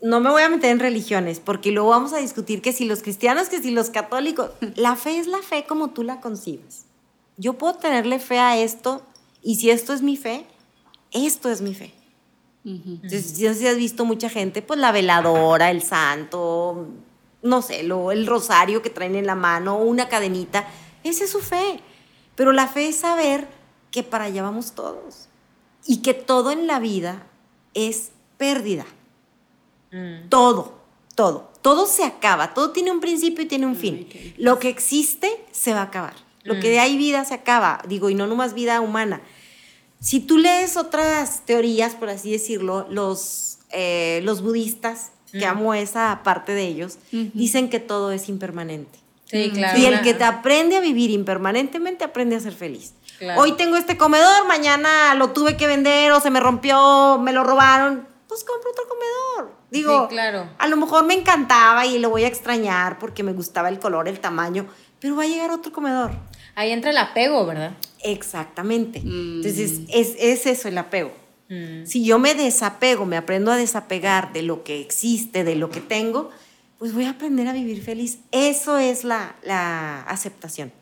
no 0.00 0.20
me 0.20 0.30
voy 0.30 0.42
a 0.42 0.48
meter 0.48 0.70
en 0.70 0.78
religiones, 0.78 1.40
porque 1.40 1.72
luego 1.72 1.90
vamos 1.90 2.12
a 2.12 2.18
discutir 2.18 2.62
que 2.62 2.72
si 2.72 2.84
los 2.84 3.02
cristianos, 3.02 3.48
que 3.48 3.60
si 3.60 3.70
los 3.70 3.90
católicos, 3.90 4.50
la 4.76 4.96
fe 4.96 5.18
es 5.18 5.26
la 5.26 5.42
fe 5.42 5.64
como 5.66 5.90
tú 5.90 6.02
la 6.02 6.20
concibes. 6.20 6.84
Yo 7.36 7.54
puedo 7.54 7.74
tenerle 7.74 8.18
fe 8.18 8.38
a 8.38 8.56
esto, 8.58 9.02
y 9.42 9.56
si 9.56 9.70
esto 9.70 9.92
es 9.92 10.02
mi 10.02 10.16
fe, 10.16 10.46
esto 11.12 11.50
es 11.50 11.60
mi 11.60 11.74
fe. 11.74 11.94
Entonces, 12.64 13.30
si 13.30 13.46
has 13.46 13.76
visto 13.76 14.04
mucha 14.04 14.28
gente, 14.28 14.60
pues 14.60 14.78
la 14.78 14.92
veladora, 14.92 15.70
el 15.70 15.82
santo, 15.82 16.88
no 17.42 17.62
sé, 17.62 17.82
lo, 17.82 18.12
el 18.12 18.26
rosario 18.26 18.82
que 18.82 18.90
traen 18.90 19.14
en 19.14 19.26
la 19.26 19.34
mano, 19.34 19.78
una 19.78 20.08
cadenita, 20.08 20.66
esa 21.02 21.24
es 21.24 21.30
su 21.30 21.38
fe. 21.38 21.80
Pero 22.34 22.52
la 22.52 22.68
fe 22.68 22.88
es 22.88 22.96
saber 22.96 23.48
que 23.90 24.02
para 24.02 24.24
allá 24.24 24.42
vamos 24.42 24.72
todos 24.72 25.28
y 25.86 26.02
que 26.02 26.12
todo 26.14 26.50
en 26.50 26.66
la 26.66 26.78
vida 26.78 27.26
es 27.74 28.10
pérdida. 28.36 28.84
Mm. 29.90 30.28
Todo, 30.28 30.80
todo. 31.14 31.52
Todo 31.62 31.86
se 31.86 32.04
acaba, 32.04 32.54
todo 32.54 32.70
tiene 32.70 32.90
un 32.90 33.00
principio 33.00 33.44
y 33.44 33.46
tiene 33.46 33.66
un 33.66 33.76
fin. 33.76 34.08
Lo 34.36 34.58
que 34.58 34.68
existe 34.68 35.30
se 35.50 35.72
va 35.74 35.80
a 35.80 35.84
acabar. 35.84 36.14
Lo 36.44 36.54
que 36.54 36.68
mm. 36.68 36.72
de 36.72 36.78
ahí 36.80 36.96
vida 36.96 37.24
se 37.24 37.34
acaba, 37.34 37.82
digo, 37.88 38.10
y 38.10 38.14
no 38.14 38.26
nomás 38.26 38.54
vida 38.54 38.80
humana. 38.80 39.20
Si 40.00 40.20
tú 40.20 40.38
lees 40.38 40.76
otras 40.76 41.44
teorías, 41.44 41.94
por 41.94 42.08
así 42.08 42.30
decirlo, 42.30 42.86
los, 42.88 43.58
eh, 43.70 44.20
los 44.22 44.42
budistas, 44.42 45.10
que 45.32 45.46
mm. 45.46 45.50
amo 45.50 45.74
esa 45.74 46.20
parte 46.24 46.54
de 46.54 46.66
ellos, 46.66 46.98
dicen 47.10 47.68
que 47.68 47.80
todo 47.80 48.12
es 48.12 48.28
impermanente. 48.28 48.98
Sí, 49.24 49.50
claro. 49.52 49.78
Y 49.78 49.84
el 49.84 50.00
que 50.00 50.14
te 50.14 50.24
aprende 50.24 50.76
a 50.76 50.80
vivir 50.80 51.10
impermanentemente 51.10 52.04
aprende 52.04 52.36
a 52.36 52.40
ser 52.40 52.54
feliz. 52.54 52.94
Hoy 53.36 53.52
tengo 53.52 53.76
este 53.76 53.98
comedor, 53.98 54.46
mañana 54.46 55.14
lo 55.14 55.30
tuve 55.30 55.56
que 55.56 55.66
vender 55.66 56.12
o 56.12 56.20
se 56.20 56.30
me 56.30 56.40
rompió, 56.40 57.18
me 57.18 57.32
lo 57.32 57.42
robaron, 57.42 58.06
pues 58.28 58.44
compro 58.44 58.70
otro 58.70 58.84
comedor. 58.88 59.57
Digo, 59.70 60.08
claro. 60.08 60.48
a 60.58 60.66
lo 60.66 60.76
mejor 60.76 61.04
me 61.04 61.14
encantaba 61.14 61.84
y 61.86 61.98
lo 61.98 62.10
voy 62.10 62.24
a 62.24 62.28
extrañar 62.28 62.98
porque 62.98 63.22
me 63.22 63.32
gustaba 63.32 63.68
el 63.68 63.78
color, 63.78 64.08
el 64.08 64.18
tamaño, 64.18 64.66
pero 65.00 65.16
va 65.16 65.24
a 65.24 65.26
llegar 65.26 65.50
otro 65.50 65.72
comedor. 65.72 66.12
Ahí 66.54 66.72
entra 66.72 66.90
el 66.90 66.96
apego, 66.96 67.46
¿verdad? 67.46 67.72
Exactamente. 68.02 69.00
Entonces, 69.00 69.80
mm. 69.80 69.84
es, 69.90 70.16
es, 70.18 70.46
eso 70.46 70.68
el 70.68 70.78
apego. 70.78 71.12
Mm. 71.48 71.84
Si 71.84 72.04
yo 72.04 72.18
me 72.18 72.34
desapego, 72.34 73.04
me 73.04 73.16
aprendo 73.16 73.52
a 73.52 73.56
desapegar 73.56 74.32
de 74.32 74.42
lo 74.42 74.64
que 74.64 74.80
existe, 74.80 75.44
de 75.44 75.54
lo 75.54 75.70
que 75.70 75.80
tengo, 75.80 76.30
pues 76.78 76.94
voy 76.94 77.04
a 77.04 77.10
aprender 77.10 77.46
a 77.48 77.52
vivir 77.52 77.82
feliz. 77.82 78.20
Eso 78.32 78.78
es 78.78 79.04
la, 79.04 79.36
la 79.42 80.02
aceptación. 80.02 80.72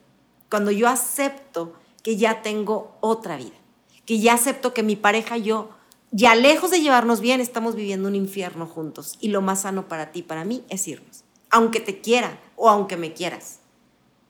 Cuando 0.49 0.71
yo 0.71 0.89
acepto 0.89 1.75
que 2.03 2.17
ya 2.17 2.43
tengo 2.43 2.97
otra 3.01 3.37
vida, 3.37 3.57
que 4.05 4.21
ya 4.21 4.35
acepto 4.35 4.73
que 4.73 4.83
mi 4.83 4.95
pareja 4.95 5.39
y 5.39 5.43
yo, 5.43 5.76
ya 6.17 6.35
lejos 6.35 6.71
de 6.71 6.81
llevarnos 6.81 7.21
bien, 7.21 7.43
estamos 7.43 7.75
viviendo 7.75 8.09
un 8.09 8.15
infierno 8.15 8.67
juntos 8.67 9.19
y 9.21 9.29
lo 9.29 9.43
más 9.43 9.63
sano 9.63 9.87
para 9.87 10.13
ti, 10.13 10.23
para 10.23 10.47
mí, 10.47 10.65
es 10.71 10.89
irnos, 10.89 11.25
aunque 11.51 11.79
te 11.79 12.01
quiera 12.01 12.41
o 12.57 12.71
aunque 12.71 12.97
me 12.97 13.13
quieras. 13.13 13.61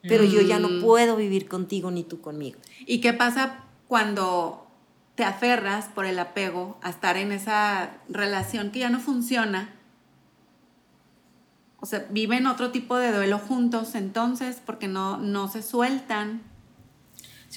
Pero 0.03 0.25
yo 0.25 0.41
ya 0.41 0.59
no 0.59 0.69
mm. 0.69 0.81
puedo 0.83 1.17
vivir 1.17 1.47
contigo 1.47 1.93
ni 1.93 2.03
tú 2.03 2.21
conmigo. 2.21 2.59
¿Y 2.87 3.01
qué 3.01 3.13
pasa 3.13 3.65
cuando 3.87 4.67
te 5.15 5.23
aferras 5.23 5.87
por 5.87 6.07
el 6.07 6.19
apego 6.19 6.77
a 6.83 6.91
estar 6.91 7.17
en 7.17 7.31
esa 7.31 7.99
relación 8.09 8.73
que 8.73 8.81
ya 8.81 8.91
no 8.91 8.99
funciona? 8.99 9.73
O 11.79 11.87
sea, 11.87 12.07
viven 12.11 12.49
otro 12.49 12.73
tipo 12.73 12.97
de 12.97 13.13
duelo 13.13 13.39
juntos 13.39 13.95
entonces 13.95 14.61
porque 14.65 14.89
no, 14.89 15.19
no 15.19 15.47
se 15.47 15.63
sueltan 15.63 16.43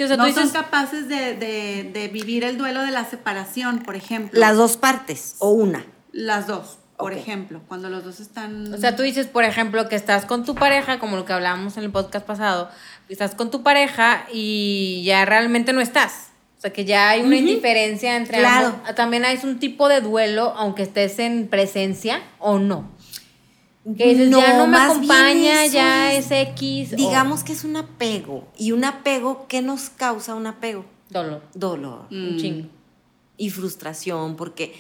no 0.08 0.34
son 0.34 0.50
capaces 0.50 1.08
de, 1.08 2.10
vivir 2.12 2.44
el 2.44 2.58
duelo 2.58 2.82
de 2.82 2.92
la 2.92 3.06
separación, 3.06 3.80
por 3.80 3.96
ejemplo. 3.96 4.40
Las 4.40 4.58
dos 4.58 4.78
partes 4.78 5.36
o 5.40 5.52
una. 5.52 5.86
Las 6.12 6.48
dos, 6.48 6.78
por 6.98 7.14
ejemplo, 7.14 7.62
cuando 7.68 7.90
los 7.90 8.04
dos 8.04 8.20
están... 8.20 8.74
O 8.74 8.78
sea, 8.78 8.96
tú 8.96 9.04
dices, 9.04 9.28
por 9.28 9.44
ejemplo, 9.44 9.88
que 9.90 9.96
estás 9.96 10.26
con 10.26 10.46
tu 10.46 10.56
pareja, 10.56 11.00
como 11.00 11.16
lo 11.16 11.26
que 11.26 11.34
hablábamos 11.34 11.78
en 11.78 11.84
el 11.84 11.92
podcast 11.92 12.26
pasado, 12.26 12.70
estás 13.10 13.36
con 13.36 13.52
tu 13.52 13.62
pareja 13.62 14.26
y 14.32 15.04
ya 15.06 15.26
realmente 15.26 15.74
no 15.74 15.82
estás. 15.82 16.30
O 16.58 16.62
sea, 16.62 16.74
que 16.74 16.84
ya 16.84 17.12
hay 17.12 17.22
una 17.22 17.38
indiferencia 17.38 18.18
entre 18.18 18.40
claro. 18.40 18.82
También 18.94 19.24
hay 19.24 19.40
un 19.44 19.60
tipo 19.60 19.88
de 19.88 20.02
duelo, 20.02 20.54
aunque 20.58 20.84
estés 20.84 21.18
en 21.20 21.48
presencia 21.48 22.22
o 22.38 22.60
no. 22.60 22.92
Que 23.98 24.14
no, 24.28 24.40
ya 24.40 24.58
no 24.58 24.68
me 24.68 24.78
acompaña, 24.78 25.66
ya 25.68 26.14
es, 26.14 26.30
X. 26.32 26.92
Digamos 26.96 27.44
que 27.44 27.54
es 27.54 27.64
un 27.64 27.76
apego. 27.78 28.48
¿Y 28.58 28.72
un 28.72 28.84
apego 28.84 29.48
qué 29.48 29.62
nos 29.62 29.90
causa 29.90 30.36
un 30.36 30.48
apego? 30.48 30.86
Dolor. 31.10 31.42
Dolor. 31.54 32.08
Un 32.12 32.38
chingo. 32.38 32.70
Y 33.38 33.50
frustración, 33.50 34.36
porque 34.36 34.76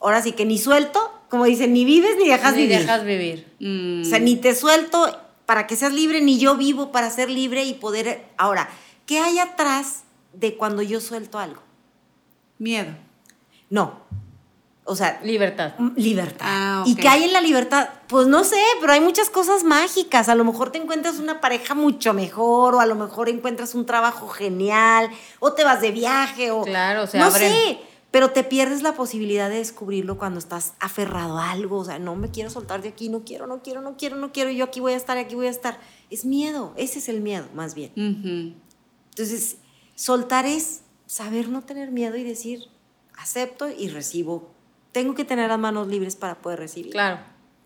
ahora 0.00 0.22
sí 0.22 0.32
que 0.32 0.44
ni 0.44 0.58
suelto, 0.58 1.12
como 1.28 1.44
dicen, 1.44 1.72
ni 1.72 1.84
vives 1.84 2.16
ni 2.18 2.28
dejas 2.28 2.54
vivir. 2.54 2.70
Ni 2.70 2.76
dejas 2.78 3.04
vivir. 3.04 4.02
O 4.02 4.04
sea, 4.04 4.18
ni 4.18 4.36
te 4.36 4.54
suelto 4.54 5.18
para 5.46 5.66
que 5.66 5.76
seas 5.76 5.92
libre, 5.92 6.20
ni 6.20 6.38
yo 6.38 6.56
vivo 6.56 6.92
para 6.92 7.10
ser 7.10 7.30
libre 7.30 7.64
y 7.64 7.74
poder. 7.74 8.24
Ahora, 8.36 8.68
¿qué 9.06 9.18
hay 9.18 9.38
atrás 9.38 10.04
de 10.32 10.56
cuando 10.56 10.82
yo 10.82 11.00
suelto 11.00 11.38
algo? 11.38 11.62
Miedo. 12.58 12.94
No, 13.68 14.00
o 14.86 14.94
sea, 14.94 15.18
libertad. 15.24 15.72
Libertad. 15.96 16.46
Ah, 16.46 16.84
¿Y 16.86 16.94
qué 16.94 17.08
hay 17.08 17.24
en 17.24 17.32
la 17.32 17.40
libertad? 17.40 17.88
Pues 18.06 18.26
no 18.26 18.44
sé, 18.44 18.60
pero 18.80 18.92
hay 18.92 19.00
muchas 19.00 19.30
cosas 19.30 19.64
mágicas. 19.64 20.28
A 20.28 20.34
lo 20.34 20.44
mejor 20.44 20.70
te 20.70 20.78
encuentras 20.78 21.18
una 21.18 21.40
pareja 21.40 21.74
mucho 21.74 22.12
mejor, 22.12 22.74
o 22.74 22.80
a 22.80 22.86
lo 22.86 22.94
mejor 22.94 23.30
encuentras 23.30 23.74
un 23.74 23.86
trabajo 23.86 24.28
genial, 24.28 25.08
o 25.40 25.54
te 25.54 25.64
vas 25.64 25.80
de 25.80 25.90
viaje, 25.90 26.50
o. 26.50 26.62
Claro, 26.62 27.04
o 27.04 27.06
sea, 27.06 27.24
no 27.24 27.30
sé, 27.30 27.78
pero 28.10 28.30
te 28.30 28.44
pierdes 28.44 28.82
la 28.82 28.92
posibilidad 28.92 29.48
de 29.48 29.56
descubrirlo 29.56 30.18
cuando 30.18 30.38
estás 30.38 30.74
aferrado 30.80 31.38
a 31.38 31.50
algo. 31.50 31.78
O 31.78 31.84
sea, 31.84 31.98
no 31.98 32.14
me 32.14 32.30
quiero 32.30 32.50
soltar 32.50 32.82
de 32.82 32.90
aquí, 32.90 33.08
no 33.08 33.24
quiero, 33.24 33.46
no 33.46 33.62
quiero, 33.62 33.80
no 33.80 33.96
quiero, 33.96 34.16
no 34.16 34.32
quiero, 34.32 34.50
yo 34.50 34.64
aquí 34.64 34.80
voy 34.80 34.92
a 34.92 34.96
estar, 34.96 35.16
aquí 35.16 35.34
voy 35.34 35.46
a 35.46 35.50
estar. 35.50 35.80
Es 36.10 36.26
miedo, 36.26 36.74
ese 36.76 36.98
es 36.98 37.08
el 37.08 37.22
miedo, 37.22 37.46
más 37.54 37.74
bien. 37.74 37.90
Entonces, 39.08 39.56
soltar 39.94 40.44
es 40.44 40.82
saber 41.06 41.48
no 41.48 41.62
tener 41.62 41.90
miedo 41.90 42.16
y 42.16 42.22
decir, 42.22 42.64
acepto 43.16 43.70
y 43.70 43.88
recibo 43.88 44.53
tengo 44.94 45.14
que 45.16 45.24
tener 45.24 45.48
las 45.50 45.58
manos 45.58 45.88
libres 45.88 46.14
para 46.14 46.36
poder 46.36 46.60
recibir. 46.60 46.92
Claro. 46.92 47.18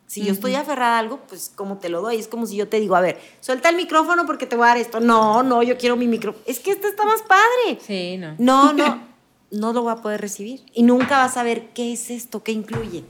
Si 0.07 0.23
yo 0.23 0.33
estoy 0.33 0.55
aferrada 0.55 0.95
a 0.95 0.99
algo, 0.99 1.19
pues 1.27 1.51
como 1.55 1.77
te 1.77 1.87
lo 1.87 2.01
doy, 2.01 2.17
es 2.17 2.27
como 2.27 2.47
si 2.47 2.55
yo 2.55 2.67
te 2.67 2.79
digo, 2.79 2.95
a 2.95 3.01
ver, 3.01 3.19
suelta 3.39 3.69
el 3.69 3.75
micrófono 3.75 4.25
porque 4.25 4.47
te 4.47 4.55
voy 4.55 4.65
a 4.65 4.69
dar 4.69 4.77
esto. 4.77 4.99
No, 4.99 5.43
no, 5.43 5.61
yo 5.61 5.77
quiero 5.77 5.95
mi 5.95 6.07
micrófono. 6.07 6.43
Es 6.47 6.59
que 6.59 6.71
este 6.71 6.87
está 6.87 7.05
más 7.05 7.21
padre. 7.21 7.79
Sí, 7.85 8.17
no. 8.17 8.33
No, 8.39 8.73
no, 8.73 9.03
no 9.51 9.73
lo 9.73 9.83
voy 9.83 9.91
a 9.91 9.97
poder 9.97 10.19
recibir. 10.19 10.63
Y 10.73 10.81
nunca 10.81 11.19
vas 11.19 11.37
a 11.37 11.43
ver 11.43 11.69
qué 11.75 11.93
es 11.93 12.09
esto, 12.09 12.41
qué 12.41 12.51
incluye. 12.51 13.03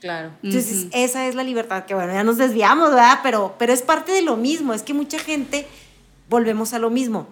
Claro. 0.00 0.32
Entonces, 0.42 0.88
esa 0.90 1.28
es 1.28 1.36
la 1.36 1.44
libertad, 1.44 1.84
que 1.84 1.94
bueno, 1.94 2.12
ya 2.12 2.24
nos 2.24 2.38
desviamos, 2.38 2.90
¿verdad? 2.90 3.20
Pero, 3.22 3.54
pero 3.56 3.72
es 3.72 3.82
parte 3.82 4.10
de 4.10 4.22
lo 4.22 4.36
mismo, 4.36 4.74
es 4.74 4.82
que 4.82 4.94
mucha 4.94 5.20
gente, 5.20 5.68
volvemos 6.28 6.72
a 6.72 6.80
lo 6.80 6.90
mismo. 6.90 7.28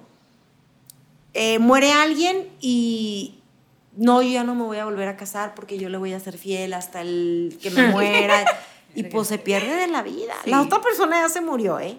Eh, 1.34 1.58
muere 1.58 1.90
alguien 1.90 2.48
y, 2.60 3.39
no, 4.00 4.22
yo 4.22 4.30
ya 4.30 4.44
no 4.44 4.54
me 4.54 4.62
voy 4.62 4.78
a 4.78 4.86
volver 4.86 5.08
a 5.08 5.16
casar 5.18 5.54
porque 5.54 5.78
yo 5.78 5.90
le 5.90 5.98
voy 5.98 6.14
a 6.14 6.20
ser 6.20 6.38
fiel 6.38 6.72
hasta 6.72 7.02
el 7.02 7.58
que 7.60 7.70
me 7.70 7.88
muera. 7.92 8.46
y 8.94 9.02
pues 9.02 9.28
se 9.28 9.36
pierde 9.36 9.76
de 9.76 9.88
la 9.88 10.02
vida. 10.02 10.32
La 10.46 10.62
otra 10.62 10.80
persona 10.80 11.20
ya 11.20 11.28
se 11.28 11.42
murió, 11.42 11.78
¿eh? 11.78 11.98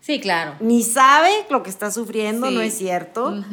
Sí, 0.00 0.18
claro. 0.18 0.56
Ni 0.58 0.82
sabe 0.82 1.30
lo 1.48 1.62
que 1.62 1.70
está 1.70 1.92
sufriendo, 1.92 2.50
no 2.50 2.60
es 2.60 2.76
cierto. 2.76 3.44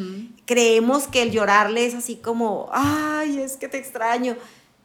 Creemos 0.46 1.06
que 1.06 1.22
el 1.22 1.32
llorarle 1.32 1.86
es 1.86 1.94
así 1.94 2.16
como, 2.16 2.68
ay, 2.74 3.38
es 3.40 3.58
que 3.58 3.68
te 3.68 3.78
extraño. 3.78 4.36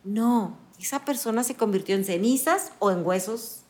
No, 0.04 0.58
esa 0.78 1.02
persona 1.02 1.44
se 1.44 1.54
convirtió 1.54 1.94
en 1.94 2.04
cenizas 2.04 2.72
o 2.78 2.90
en 2.90 3.06
huesos 3.06 3.61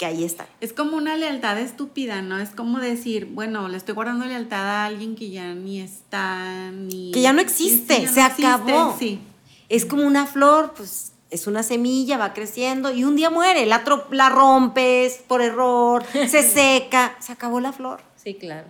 que 0.00 0.06
ahí 0.06 0.24
está. 0.24 0.48
Es 0.62 0.72
como 0.72 0.96
una 0.96 1.14
lealtad 1.14 1.58
estúpida, 1.58 2.22
¿no? 2.22 2.38
Es 2.38 2.48
como 2.48 2.78
decir, 2.78 3.26
bueno, 3.26 3.68
le 3.68 3.76
estoy 3.76 3.94
guardando 3.94 4.24
lealtad 4.24 4.66
a 4.66 4.86
alguien 4.86 5.14
que 5.14 5.28
ya 5.28 5.52
ni 5.52 5.78
está, 5.78 6.70
ni... 6.70 7.12
Que 7.12 7.20
ya 7.20 7.34
no 7.34 7.42
existe, 7.42 8.08
se 8.08 8.22
acabó. 8.22 8.96
Sí. 8.98 9.20
Es 9.68 9.84
como 9.84 10.06
una 10.06 10.24
flor, 10.24 10.72
pues 10.74 11.12
es 11.28 11.46
una 11.46 11.62
semilla, 11.62 12.16
va 12.16 12.32
creciendo 12.32 12.90
y 12.90 13.04
un 13.04 13.14
día 13.14 13.28
muere, 13.28 13.66
la, 13.66 13.84
la 14.10 14.30
rompes 14.30 15.20
por 15.28 15.42
error, 15.42 16.02
se 16.12 16.42
seca, 16.50 17.14
se 17.20 17.32
acabó 17.32 17.60
la 17.60 17.74
flor. 17.74 18.00
Sí, 18.16 18.36
claro. 18.36 18.68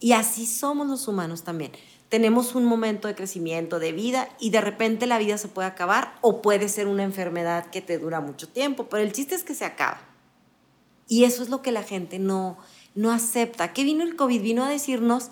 Y 0.00 0.12
así 0.12 0.46
somos 0.46 0.86
los 0.86 1.06
humanos 1.08 1.42
también. 1.42 1.72
Tenemos 2.08 2.54
un 2.54 2.64
momento 2.64 3.06
de 3.06 3.14
crecimiento, 3.14 3.80
de 3.80 3.92
vida, 3.92 4.30
y 4.40 4.48
de 4.48 4.62
repente 4.62 5.06
la 5.06 5.18
vida 5.18 5.36
se 5.36 5.48
puede 5.48 5.68
acabar 5.68 6.14
o 6.22 6.40
puede 6.40 6.70
ser 6.70 6.86
una 6.86 7.02
enfermedad 7.02 7.66
que 7.66 7.82
te 7.82 7.98
dura 7.98 8.22
mucho 8.22 8.48
tiempo, 8.48 8.86
pero 8.88 9.02
el 9.02 9.12
chiste 9.12 9.34
es 9.34 9.44
que 9.44 9.54
se 9.54 9.66
acaba. 9.66 10.09
Y 11.10 11.24
eso 11.24 11.42
es 11.42 11.48
lo 11.48 11.60
que 11.60 11.72
la 11.72 11.82
gente 11.82 12.20
no, 12.20 12.56
no 12.94 13.10
acepta. 13.10 13.72
¿Qué 13.72 13.82
vino 13.82 14.04
el 14.04 14.14
COVID? 14.14 14.40
Vino 14.40 14.62
a 14.62 14.68
decirnos, 14.68 15.30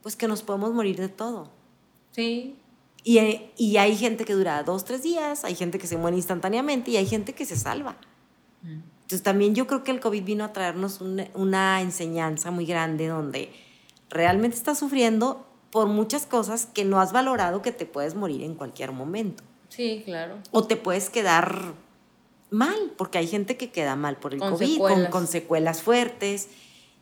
pues 0.00 0.16
que 0.16 0.26
nos 0.26 0.42
podemos 0.42 0.72
morir 0.72 0.96
de 0.96 1.10
todo. 1.10 1.50
Sí. 2.12 2.56
Y, 3.04 3.20
y 3.58 3.76
hay 3.76 3.94
gente 3.94 4.24
que 4.24 4.32
dura 4.32 4.62
dos, 4.62 4.86
tres 4.86 5.02
días, 5.02 5.44
hay 5.44 5.54
gente 5.54 5.78
que 5.78 5.86
se 5.86 5.98
muere 5.98 6.16
instantáneamente 6.16 6.92
y 6.92 6.96
hay 6.96 7.04
gente 7.04 7.34
que 7.34 7.44
se 7.44 7.56
salva. 7.56 7.98
Mm. 8.62 8.80
Entonces 9.02 9.22
también 9.22 9.54
yo 9.54 9.66
creo 9.66 9.84
que 9.84 9.90
el 9.90 10.00
COVID 10.00 10.24
vino 10.24 10.44
a 10.44 10.54
traernos 10.54 11.02
una 11.34 11.82
enseñanza 11.82 12.50
muy 12.50 12.64
grande 12.64 13.08
donde 13.08 13.52
realmente 14.08 14.56
estás 14.56 14.78
sufriendo 14.78 15.46
por 15.70 15.88
muchas 15.88 16.24
cosas 16.24 16.64
que 16.64 16.86
no 16.86 17.00
has 17.00 17.12
valorado 17.12 17.60
que 17.60 17.72
te 17.72 17.84
puedes 17.84 18.14
morir 18.14 18.42
en 18.44 18.54
cualquier 18.54 18.92
momento. 18.92 19.42
Sí, 19.68 20.00
claro. 20.06 20.38
O 20.52 20.66
te 20.66 20.76
puedes 20.76 21.10
quedar 21.10 21.74
mal, 22.52 22.92
porque 22.96 23.18
hay 23.18 23.26
gente 23.26 23.56
que 23.56 23.70
queda 23.70 23.96
mal 23.96 24.16
por 24.16 24.34
el 24.34 24.40
COVID, 24.40 24.78
con, 24.78 25.06
con, 25.06 25.26
secuelas 25.26 25.82
fuertes. 25.82 26.48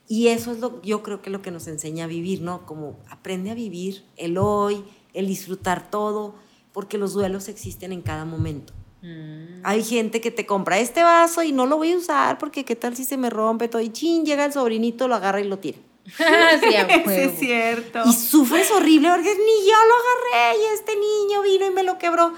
Y 0.09 0.29
eso 0.29 0.53
es 0.53 0.59
lo, 0.59 0.81
yo 0.83 1.03
creo 1.03 1.23
que 1.23 1.31
lo 1.31 1.43
que 1.43 1.51
nos 1.51 1.67
enseña 1.69 2.05
a 2.05 2.09
vivir, 2.09 2.43
¿no? 2.43 2.67
Como 2.67 2.99
aprende 3.09 3.51
a 3.51 3.55
vivir 3.55 4.05
el 4.17 4.39
hoy, 4.39 4.85
el 5.15 5.27
disfrutar 5.27 5.91
todo, 5.91 6.35
porque 6.73 6.99
los 6.99 7.13
duelos 7.13 7.49
existen 7.49 7.93
en 7.93 8.03
cada 8.03 8.25
momento. 8.25 8.73
Mm. 9.03 9.61
Hay 9.63 9.83
gente 9.83 10.21
que 10.21 10.31
te 10.31 10.47
compra 10.47 10.79
este 10.79 11.03
vaso 11.03 11.43
y 11.43 11.53
no 11.53 11.67
lo 11.67 11.77
voy 11.77 11.93
a 11.93 11.97
usar 11.97 12.39
porque 12.39 12.65
qué 12.65 12.77
tal 12.77 12.97
si 12.97 13.05
se 13.05 13.17
me 13.17 13.31
rompe 13.31 13.69
todo 13.69 13.81
y 13.81 13.91
chin, 13.91 14.27
llega 14.27 14.45
el 14.45 14.53
sobrinito, 14.53 15.09
lo 15.09 15.15
agarra 15.15 15.41
y 15.41 15.49
lo 15.49 15.59
tira. 15.59 15.79
sí, 16.61 16.75
es 17.07 17.39
cierto. 17.39 18.03
Y 18.05 18.13
sufres 18.13 18.71
horrible 18.71 19.11
porque 19.11 19.31
ni 19.31 19.67
yo 19.67 19.77
lo 19.89 20.41
agarré 20.43 20.61
y 20.61 20.75
este 20.75 20.93
niño 20.97 21.43
vino 21.43 21.67
y 21.67 21.71
me 21.71 21.83
lo 21.83 21.99
quebró. 21.99 22.33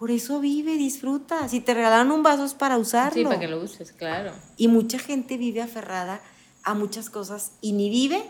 Por 0.00 0.10
eso 0.10 0.40
vive, 0.40 0.78
disfruta. 0.78 1.46
Si 1.50 1.60
te 1.60 1.74
regalan 1.74 2.10
un 2.10 2.22
vaso 2.22 2.46
es 2.46 2.54
para 2.54 2.78
usarlo. 2.78 3.20
Sí, 3.20 3.22
para 3.22 3.38
que 3.38 3.48
lo 3.48 3.62
uses, 3.62 3.92
claro. 3.92 4.32
Y 4.56 4.68
mucha 4.68 4.98
gente 4.98 5.36
vive 5.36 5.60
aferrada 5.60 6.22
a 6.64 6.72
muchas 6.72 7.10
cosas 7.10 7.52
y 7.60 7.72
ni 7.72 7.90
vive, 7.90 8.24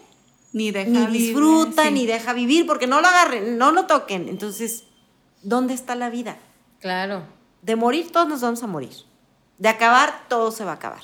ni, 0.52 0.72
deja 0.72 0.90
ni 0.90 1.06
disfruta, 1.06 1.88
ni 1.92 2.06
deja 2.06 2.32
vivir 2.32 2.66
porque 2.66 2.88
no 2.88 3.00
lo 3.00 3.06
agarren, 3.06 3.56
no 3.56 3.70
lo 3.70 3.86
toquen. 3.86 4.28
Entonces, 4.28 4.82
¿dónde 5.42 5.74
está 5.74 5.94
la 5.94 6.10
vida? 6.10 6.38
Claro. 6.80 7.22
De 7.62 7.76
morir, 7.76 8.10
todos 8.10 8.26
nos 8.26 8.40
vamos 8.40 8.64
a 8.64 8.66
morir. 8.66 8.96
De 9.58 9.68
acabar, 9.68 10.24
todo 10.28 10.50
se 10.50 10.64
va 10.64 10.72
a 10.72 10.74
acabar. 10.74 11.02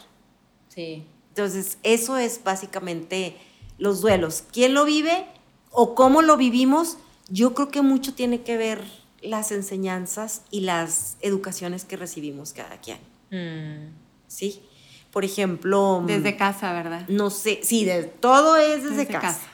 Sí. 0.66 1.06
Entonces, 1.28 1.78
eso 1.85 2.16
es 2.16 2.42
básicamente 2.42 3.37
los 3.78 4.00
duelos. 4.00 4.42
¿Quién 4.50 4.75
lo 4.75 4.85
vive 4.85 5.26
o 5.70 5.94
cómo 5.94 6.23
lo 6.23 6.37
vivimos? 6.37 6.99
Yo 7.28 7.54
creo 7.54 7.68
que 7.68 7.82
mucho 7.82 8.14
tiene 8.14 8.42
que 8.42 8.56
ver 8.56 9.05
las 9.26 9.52
enseñanzas 9.52 10.42
y 10.50 10.61
las 10.61 11.16
educaciones 11.21 11.85
que 11.85 11.97
recibimos 11.97 12.52
cada 12.52 12.80
quien. 12.80 12.99
Mm. 13.30 13.92
¿Sí? 14.28 14.62
Por 15.11 15.25
ejemplo... 15.25 16.00
Mm, 16.02 16.06
desde 16.06 16.37
casa, 16.37 16.73
¿verdad? 16.73 17.06
No 17.09 17.30
sé, 17.30 17.61
sí, 17.62 17.85
de, 17.85 18.04
todo 18.04 18.56
es 18.56 18.85
desde, 18.85 19.06
casa. 19.06 19.49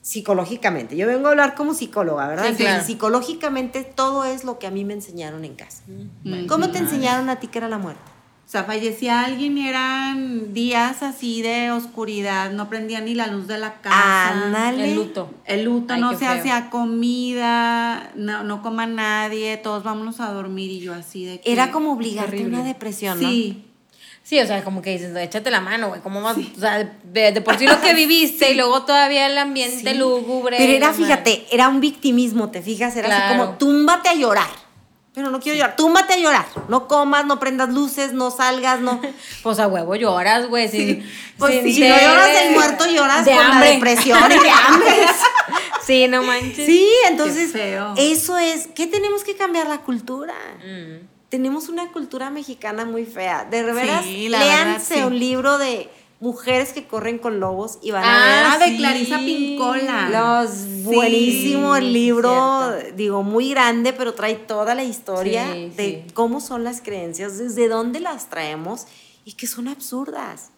Psicológicamente. 0.00 0.96
Yo 0.96 1.06
vengo 1.06 1.28
a 1.28 1.30
hablar 1.30 1.54
como 1.54 1.74
psicóloga, 1.74 2.28
¿verdad? 2.28 2.54
Sí, 2.56 2.64
Psicológicamente 2.84 3.84
todo 3.84 4.24
es 4.24 4.44
lo 4.44 4.58
que 4.58 4.66
a 4.66 4.70
mí 4.70 4.84
me 4.84 4.94
enseñaron 4.94 5.44
en 5.44 5.54
casa. 5.54 5.82
Mm. 6.24 6.46
¿Cómo 6.46 6.70
te 6.70 6.78
enseñaron 6.78 7.28
a 7.30 7.40
ti 7.40 7.48
que 7.48 7.58
era 7.58 7.68
la 7.68 7.78
muerte? 7.78 8.11
O 8.52 8.54
sea, 8.54 8.64
fallecía 8.64 9.22
alguien 9.22 9.56
y 9.56 9.66
eran 9.66 10.52
días 10.52 11.02
así 11.02 11.40
de 11.40 11.70
oscuridad, 11.70 12.50
no 12.50 12.68
prendía 12.68 13.00
ni 13.00 13.14
la 13.14 13.26
luz 13.26 13.46
de 13.46 13.56
la 13.56 13.80
casa. 13.80 14.68
El 14.68 14.94
luto. 14.94 15.30
El 15.46 15.64
luto, 15.64 15.96
no 15.96 16.18
se 16.18 16.26
hacía 16.26 16.68
comida, 16.68 18.10
no, 18.14 18.44
no 18.44 18.60
coma 18.60 18.84
nadie, 18.84 19.56
todos 19.56 19.84
vámonos 19.84 20.20
a 20.20 20.32
dormir 20.32 20.70
y 20.70 20.80
yo 20.80 20.92
así 20.92 21.24
de 21.24 21.40
Era 21.46 21.70
como 21.70 21.94
obligarte 21.94 22.42
a 22.42 22.46
una 22.46 22.62
depresión, 22.62 23.22
¿no? 23.22 23.30
Sí. 23.30 23.64
Sí, 24.22 24.38
o 24.38 24.46
sea, 24.46 24.62
como 24.62 24.82
que 24.82 24.90
dices, 24.90 25.16
échate 25.16 25.50
la 25.50 25.62
mano, 25.62 25.88
güey, 25.88 26.02
¿cómo 26.02 26.20
vas? 26.20 26.36
O 26.36 26.60
sea, 26.60 26.94
de, 27.04 27.40
por 27.40 27.56
sí 27.56 27.66
lo 27.66 27.80
que 27.80 27.94
viviste 27.94 28.50
y 28.50 28.54
luego 28.54 28.82
todavía 28.82 29.28
el 29.28 29.38
ambiente 29.38 29.94
lúgubre. 29.94 30.58
Pero 30.58 30.72
era, 30.74 30.92
fíjate, 30.92 31.46
era 31.50 31.70
un 31.70 31.80
victimismo, 31.80 32.50
¿te 32.50 32.60
fijas? 32.60 32.94
Era 32.96 33.16
así 33.16 33.38
como, 33.38 33.56
túmbate 33.56 34.10
a 34.10 34.14
llorar. 34.14 34.61
Pero 35.14 35.30
no 35.30 35.40
quiero 35.40 35.58
llorar. 35.58 35.76
Túmbate 35.76 36.14
a 36.14 36.16
llorar. 36.16 36.46
No 36.68 36.88
comas, 36.88 37.26
no 37.26 37.38
prendas 37.38 37.68
luces, 37.68 38.12
no 38.12 38.30
salgas, 38.30 38.80
no. 38.80 39.00
Pues 39.42 39.58
a 39.58 39.66
huevo 39.66 39.94
lloras, 39.94 40.48
güey. 40.48 40.68
Sí. 40.68 41.02
Pues 41.38 41.62
si 41.62 41.80
no 41.80 41.96
lloras 41.96 42.32
del 42.32 42.54
muerto, 42.54 42.86
lloras 42.86 43.24
de 43.24 43.34
con 43.34 43.60
depresión 43.60 44.32
y 44.32 44.38
de 44.38 44.50
hambre. 44.66 45.06
sí, 45.84 46.08
no 46.08 46.22
manches. 46.22 46.64
Sí, 46.66 46.88
entonces 47.08 47.54
eso 47.96 48.38
es. 48.38 48.68
¿Qué 48.74 48.86
tenemos 48.86 49.22
que 49.24 49.36
cambiar 49.36 49.66
la 49.66 49.78
cultura? 49.78 50.34
Mm. 50.64 51.06
Tenemos 51.28 51.68
una 51.68 51.88
cultura 51.88 52.30
mexicana 52.30 52.84
muy 52.84 53.04
fea. 53.04 53.44
De 53.44 53.62
veras, 53.62 54.06
léanse 54.06 55.04
un 55.04 55.18
libro 55.18 55.58
de 55.58 55.90
Mujeres 56.22 56.72
que 56.72 56.86
corren 56.86 57.18
con 57.18 57.40
lobos 57.40 57.80
y 57.82 57.90
van 57.90 58.04
a 58.04 58.26
ver. 58.26 58.44
Ah, 58.46 58.58
de 58.64 58.76
Clarisa 58.76 59.18
Pincola. 59.18 60.08
Los 60.08 60.84
buenísimo 60.84 61.74
el 61.74 61.92
libro, 61.92 62.72
digo, 62.94 63.24
muy 63.24 63.50
grande, 63.50 63.92
pero 63.92 64.14
trae 64.14 64.36
toda 64.36 64.76
la 64.76 64.84
historia 64.84 65.48
de 65.48 66.06
cómo 66.14 66.40
son 66.40 66.62
las 66.62 66.80
creencias, 66.80 67.38
desde 67.38 67.66
dónde 67.66 67.98
las 67.98 68.30
traemos 68.30 68.86
y 69.24 69.32
que 69.32 69.48
son 69.48 69.66
absurdas. 69.66 70.50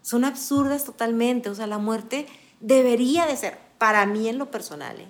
Son 0.00 0.24
absurdas 0.24 0.84
totalmente. 0.84 1.50
O 1.50 1.54
sea, 1.54 1.66
la 1.66 1.76
muerte 1.76 2.26
debería 2.60 3.26
de 3.26 3.36
ser, 3.36 3.58
para 3.76 4.06
mí 4.06 4.30
en 4.30 4.38
lo 4.38 4.50
personal, 4.50 4.98
¿eh? 4.98 5.08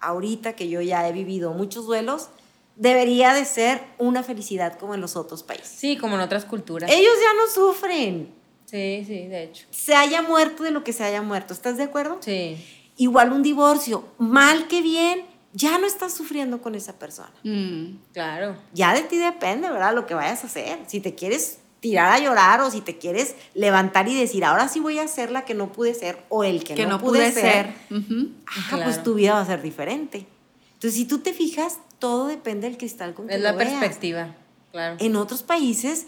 ahorita 0.00 0.54
que 0.54 0.68
yo 0.68 0.80
ya 0.82 1.08
he 1.08 1.12
vivido 1.12 1.52
muchos 1.52 1.86
duelos, 1.86 2.28
debería 2.76 3.34
de 3.34 3.44
ser 3.44 3.82
una 3.98 4.22
felicidad 4.22 4.78
como 4.78 4.94
en 4.94 5.00
los 5.00 5.16
otros 5.16 5.42
países. 5.42 5.68
Sí, 5.68 5.96
como 5.96 6.14
en 6.14 6.20
otras 6.20 6.44
culturas. 6.44 6.88
Ellos 6.92 7.14
ya 7.20 7.34
no 7.34 7.50
sufren. 7.52 8.37
Sí, 8.70 9.02
sí, 9.06 9.26
de 9.28 9.44
hecho. 9.44 9.66
Se 9.70 9.94
haya 9.94 10.20
muerto 10.20 10.62
de 10.62 10.70
lo 10.70 10.84
que 10.84 10.92
se 10.92 11.02
haya 11.02 11.22
muerto. 11.22 11.54
¿Estás 11.54 11.78
de 11.78 11.84
acuerdo? 11.84 12.18
Sí. 12.20 12.62
Igual 12.98 13.32
un 13.32 13.42
divorcio, 13.42 14.04
mal 14.18 14.68
que 14.68 14.82
bien, 14.82 15.24
ya 15.54 15.78
no 15.78 15.86
estás 15.86 16.12
sufriendo 16.12 16.60
con 16.60 16.74
esa 16.74 16.98
persona. 16.98 17.32
Mm, 17.44 17.96
claro. 18.12 18.56
Ya 18.74 18.92
de 18.92 19.02
ti 19.02 19.16
depende, 19.16 19.70
¿verdad? 19.70 19.94
Lo 19.94 20.04
que 20.04 20.14
vayas 20.14 20.44
a 20.44 20.48
hacer. 20.48 20.78
Si 20.86 21.00
te 21.00 21.14
quieres 21.14 21.60
tirar 21.80 22.12
a 22.12 22.18
llorar 22.18 22.60
o 22.60 22.70
si 22.70 22.82
te 22.82 22.98
quieres 22.98 23.36
levantar 23.54 24.06
y 24.08 24.18
decir, 24.18 24.44
ahora 24.44 24.68
sí 24.68 24.80
voy 24.80 24.98
a 24.98 25.08
ser 25.08 25.30
la 25.30 25.44
que 25.46 25.54
no 25.54 25.72
pude 25.72 25.94
ser 25.94 26.18
o 26.28 26.44
el 26.44 26.64
que, 26.64 26.74
no, 26.86 27.00
pude, 27.00 27.32
ser, 27.32 27.72
pues 27.88 29.02
tu 29.02 29.14
vida 29.14 29.34
va 29.34 29.40
a 29.40 29.46
ser 29.46 29.62
diferente. 29.62 30.26
Entonces, 30.74 30.94
si 30.94 31.06
tú 31.06 31.20
te 31.20 31.32
fijas, 31.32 31.78
todo 31.98 32.26
depende 32.26 32.68
del 32.68 32.76
cristal 32.76 33.14
con 33.14 33.28
que 33.28 33.34
Es 33.36 33.40
la 33.40 33.56
perspectiva, 33.56 34.34
claro. 34.72 34.96
En 34.98 35.16
otros 35.16 35.42
países 35.42 36.06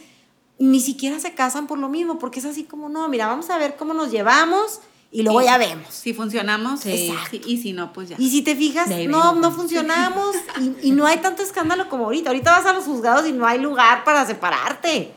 ni 0.60 0.78
siquiera 0.78 1.18
se 1.18 1.32
casan 1.32 1.66
por 1.66 1.78
lo 1.78 1.88
mismo, 1.88 2.18
porque 2.18 2.38
es 2.38 2.44
así 2.44 2.64
como, 2.64 2.90
no, 2.90 3.08
mira, 3.08 3.26
vamos 3.26 3.48
a 3.48 3.56
ver 3.56 3.76
cómo 3.76 3.94
nos 3.94 4.10
llevamos 4.10 4.80
y 5.10 5.22
luego 5.22 5.40
ya 5.40 5.56
vemos. 5.56 5.88
Si 5.92 6.12
funcionamos, 6.12 6.80
sí. 6.80 7.12
y 7.46 7.56
si 7.56 7.72
no, 7.72 7.92
pues 7.94 8.10
ya. 8.10 8.16
Y 8.18 8.30
si 8.30 8.42
te 8.42 8.54
fijas, 8.54 8.88
no, 9.08 9.34
no 9.34 9.52
funcionamos 9.52 10.36
y, 10.82 10.92
no 10.92 11.06
hay 11.06 11.16
tanto 11.16 11.42
escándalo 11.42 11.88
como 11.88 12.04
ahorita. 12.04 12.30
Ahorita 12.30 12.52
vas 12.52 12.66
a 12.66 12.74
los 12.74 12.84
juzgados 12.84 13.26
y 13.26 13.32
no 13.32 13.46
hay 13.46 13.58
lugar 13.58 14.04
para 14.04 14.24
separarte. 14.26 15.12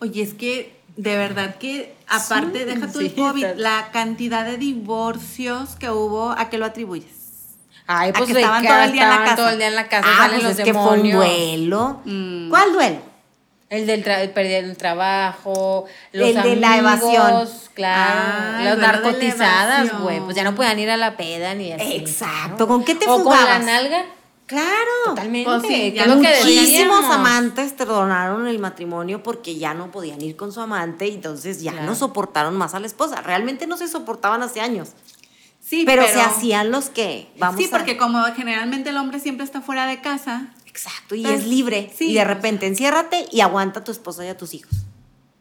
Oye, 0.00 0.20
es 0.20 0.34
que 0.34 0.76
de 0.96 1.16
verdad 1.16 1.56
que, 1.56 1.94
aparte, 2.08 2.66
deja 2.66 2.90
tu 2.90 2.98
COVID, 3.14 3.46
la 3.56 3.90
cantidad 3.92 4.44
de 4.44 4.58
divorcios 4.58 5.76
que 5.76 5.90
hubo, 5.90 6.32
¿a 6.32 6.50
qué 6.50 6.58
lo 6.58 6.66
atribuyes? 6.66 7.06
Ay, 7.86 8.12
pues 8.12 8.32
que 8.32 8.40
estaban 8.40 8.66
todo 8.66 8.82
el 8.82 8.92
día 8.92 9.04
en 9.04 9.08
la 9.08 9.24
casa. 9.24 9.36
Todo 9.36 9.48
el 9.48 9.58
día 9.58 9.68
en 9.68 9.74
la 9.76 9.88
casa, 9.88 10.08
ah, 10.08 10.28
pues 10.28 10.42
los 10.42 10.58
es 10.58 10.64
que 10.64 10.74
fue 10.74 10.98
un 10.98 11.10
duelo. 11.10 12.00
Mm. 12.04 12.50
¿Cuál 12.50 12.72
duelo? 12.72 13.11
El 13.72 13.86
del 13.86 14.02
perder 14.02 14.64
el 14.64 14.76
trabajo, 14.76 15.86
los 16.12 16.28
el 16.28 16.42
de 16.42 16.56
la 16.56 16.76
evasión. 16.76 17.48
Claro, 17.72 18.20
ah, 18.20 18.60
las 18.64 18.76
narcotizadas, 18.76 19.98
güey. 19.98 20.20
Pues 20.20 20.36
ya 20.36 20.44
no 20.44 20.54
puedan 20.54 20.78
ir 20.78 20.90
a 20.90 20.98
la 20.98 21.16
peda 21.16 21.54
ni 21.54 21.72
así. 21.72 21.94
Exacto. 21.94 22.68
¿Con 22.68 22.84
qué 22.84 22.94
te 22.94 23.08
o 23.08 23.24
con 23.24 23.34
la 23.34 23.58
nalga. 23.60 24.04
Claro. 24.44 24.90
Totalmente. 25.06 25.48
Pues 25.48 25.62
sí, 25.66 25.92
ya 25.92 26.06
muchísimos 26.06 27.06
amantes 27.06 27.72
perdonaron 27.72 28.46
el 28.46 28.58
matrimonio 28.58 29.22
porque 29.22 29.56
ya 29.56 29.72
no 29.72 29.90
podían 29.90 30.20
ir 30.20 30.36
con 30.36 30.52
su 30.52 30.60
amante 30.60 31.08
y 31.08 31.14
entonces 31.14 31.62
ya 31.62 31.72
no 31.72 31.94
soportaron 31.94 32.54
más 32.54 32.74
a 32.74 32.80
la 32.80 32.86
esposa. 32.86 33.22
Realmente 33.22 33.66
no 33.66 33.78
se 33.78 33.88
soportaban 33.88 34.42
hace 34.42 34.60
años. 34.60 34.90
Sí, 35.62 35.84
pero, 35.86 36.06
se 36.06 36.20
hacían 36.20 36.70
los 36.70 36.90
que 36.90 37.30
vamos 37.38 37.58
Sí, 37.58 37.68
porque 37.70 37.96
como 37.96 38.22
generalmente 38.34 38.90
el 38.90 38.98
hombre 38.98 39.18
siempre 39.18 39.46
está 39.46 39.62
fuera 39.62 39.86
de 39.86 40.02
casa, 40.02 40.48
Exacto, 40.72 41.14
y 41.14 41.26
es 41.26 41.46
libre. 41.46 41.92
y 42.00 42.14
de 42.14 42.24
repente 42.24 42.66
enciérrate 42.66 43.26
y 43.30 43.42
aguanta 43.42 43.80
a 43.80 43.84
tu 43.84 43.92
esposa 43.92 44.24
y 44.24 44.28
a 44.28 44.38
tus 44.38 44.54
hijos. 44.54 44.72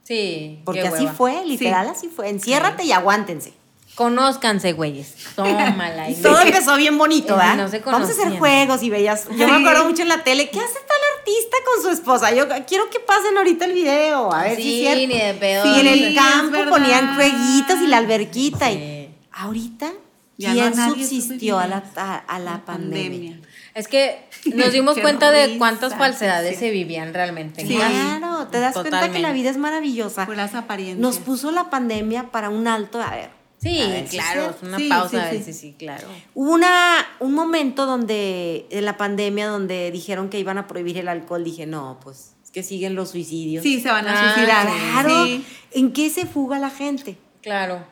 Sí. 0.03 0.59
Porque 0.65 0.81
así 0.81 1.07
fue, 1.07 1.45
literal 1.45 1.87
así 1.87 2.09
fue. 2.09 2.27
Enciérrate 2.27 2.83
y 2.83 2.91
aguántense. 2.91 3.53
Conózcanse, 3.95 4.73
güeyes. 4.73 5.15
Tómala. 5.35 6.09
y 6.09 6.15
todo 6.21 6.41
empezó 6.41 6.75
bien 6.75 6.97
bonito, 6.97 7.37
¿verdad? 7.37 7.55
No 7.55 7.91
Vamos 7.91 8.09
a 8.09 8.11
hacer 8.11 8.37
juegos 8.37 8.83
y 8.83 8.89
bellas. 8.89 9.27
Yo 9.29 9.47
me 9.47 9.55
acuerdo 9.55 9.85
mucho 9.85 10.01
en 10.01 10.09
la 10.09 10.23
tele, 10.23 10.49
¿qué 10.49 10.59
hace 10.59 10.73
tal 10.73 11.17
artista 11.17 11.57
con 11.65 11.83
su 11.83 11.89
esposa? 11.89 12.33
Yo 12.33 12.45
quiero 12.67 12.89
que 12.89 12.99
pasen 12.99 13.37
ahorita 13.37 13.65
el 13.65 13.73
video, 13.73 14.33
a 14.33 14.43
ver 14.43 14.57
sí, 14.57 14.63
si 14.63 14.85
es 14.85 14.93
cierto. 14.95 15.13
Ni 15.13 15.19
de 15.19 15.33
pedo, 15.35 15.63
sí, 15.63 15.79
en 15.79 15.87
el 15.87 16.15
campo 16.15 16.57
ponían 16.69 17.15
jueguitos 17.15 17.79
y 17.81 17.87
la 17.87 17.97
alberquita. 17.97 18.71
Y 18.71 19.09
ahorita, 19.31 19.93
¿quién 20.37 20.75
subsistió 20.75 21.57
a 21.57 21.67
la, 21.67 22.23
a, 22.27 22.39
la 22.39 22.65
pandemia? 22.65 23.39
Es 23.73 23.87
que 23.87 24.19
nos 24.53 24.71
dimos 24.73 24.97
cuenta 24.99 25.31
de 25.31 25.57
cuántas 25.57 25.95
falsedades 25.95 26.59
se 26.59 26.71
vivían 26.71 27.13
realmente. 27.13 27.65
claro, 27.65 28.47
te 28.47 28.59
das 28.59 28.73
cuenta 28.73 29.11
que 29.11 29.19
la 29.19 29.31
vida 29.31 29.49
es 29.49 29.57
maravillosa. 29.57 30.25
Por 30.25 30.37
las 30.37 30.55
apariencias. 30.55 30.99
Nos 30.99 31.19
puso 31.19 31.51
la 31.51 31.69
pandemia 31.69 32.31
para 32.31 32.49
un 32.49 32.67
alto, 32.67 33.01
a 33.01 33.11
ver. 33.11 33.41
Sí, 33.61 33.79
claro, 34.09 34.55
una 34.63 34.79
pausa, 34.89 35.29
sí, 35.29 35.43
sí, 35.43 35.53
sí, 35.53 35.75
claro. 35.77 36.07
Hubo 36.33 36.51
una, 36.51 37.05
un 37.19 37.33
momento 37.33 37.85
donde, 37.85 38.65
en 38.71 38.85
la 38.85 38.97
pandemia, 38.97 39.47
donde 39.47 39.91
dijeron 39.91 40.29
que 40.29 40.39
iban 40.39 40.57
a 40.57 40.65
prohibir 40.65 40.97
el 40.97 41.07
alcohol, 41.07 41.43
dije, 41.43 41.67
no, 41.67 41.99
pues 42.01 42.33
es 42.43 42.49
que 42.49 42.63
siguen 42.63 42.95
los 42.95 43.11
suicidios. 43.11 43.61
Sí, 43.61 43.79
se 43.79 43.89
van 43.91 44.07
a 44.07 44.13
ah, 44.13 44.33
suicidar. 44.33 44.67
Claro. 44.67 45.43
¿En 45.73 45.93
qué 45.93 46.09
se 46.09 46.25
fuga 46.25 46.57
la 46.57 46.71
gente? 46.71 47.17
Claro. 47.43 47.85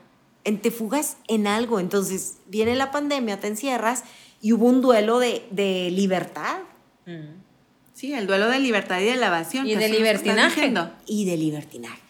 En, 0.44 0.60
te 0.60 0.72
fugas 0.72 1.18
en 1.28 1.46
algo. 1.46 1.80
Entonces, 1.80 2.38
viene 2.48 2.74
la 2.74 2.90
pandemia, 2.90 3.40
te 3.40 3.46
encierras 3.46 4.06
y 4.42 4.54
hubo 4.54 4.66
un 4.66 4.82
duelo 4.82 5.20
de, 5.20 5.90
libertad. 5.92 6.60
Mm. 7.06 7.40
Sí, 7.94 8.14
el 8.14 8.28
duelo 8.28 8.48
de 8.48 8.60
libertad 8.60 9.00
y 9.00 9.06
de 9.06 9.16
la 9.16 9.28
evasión. 9.28 9.68
Y 9.68 9.76
de 9.76 9.90
libertinaje. 9.90 10.74
Y 11.06 11.26
de 11.26 11.38
libertinaje. 11.38 12.02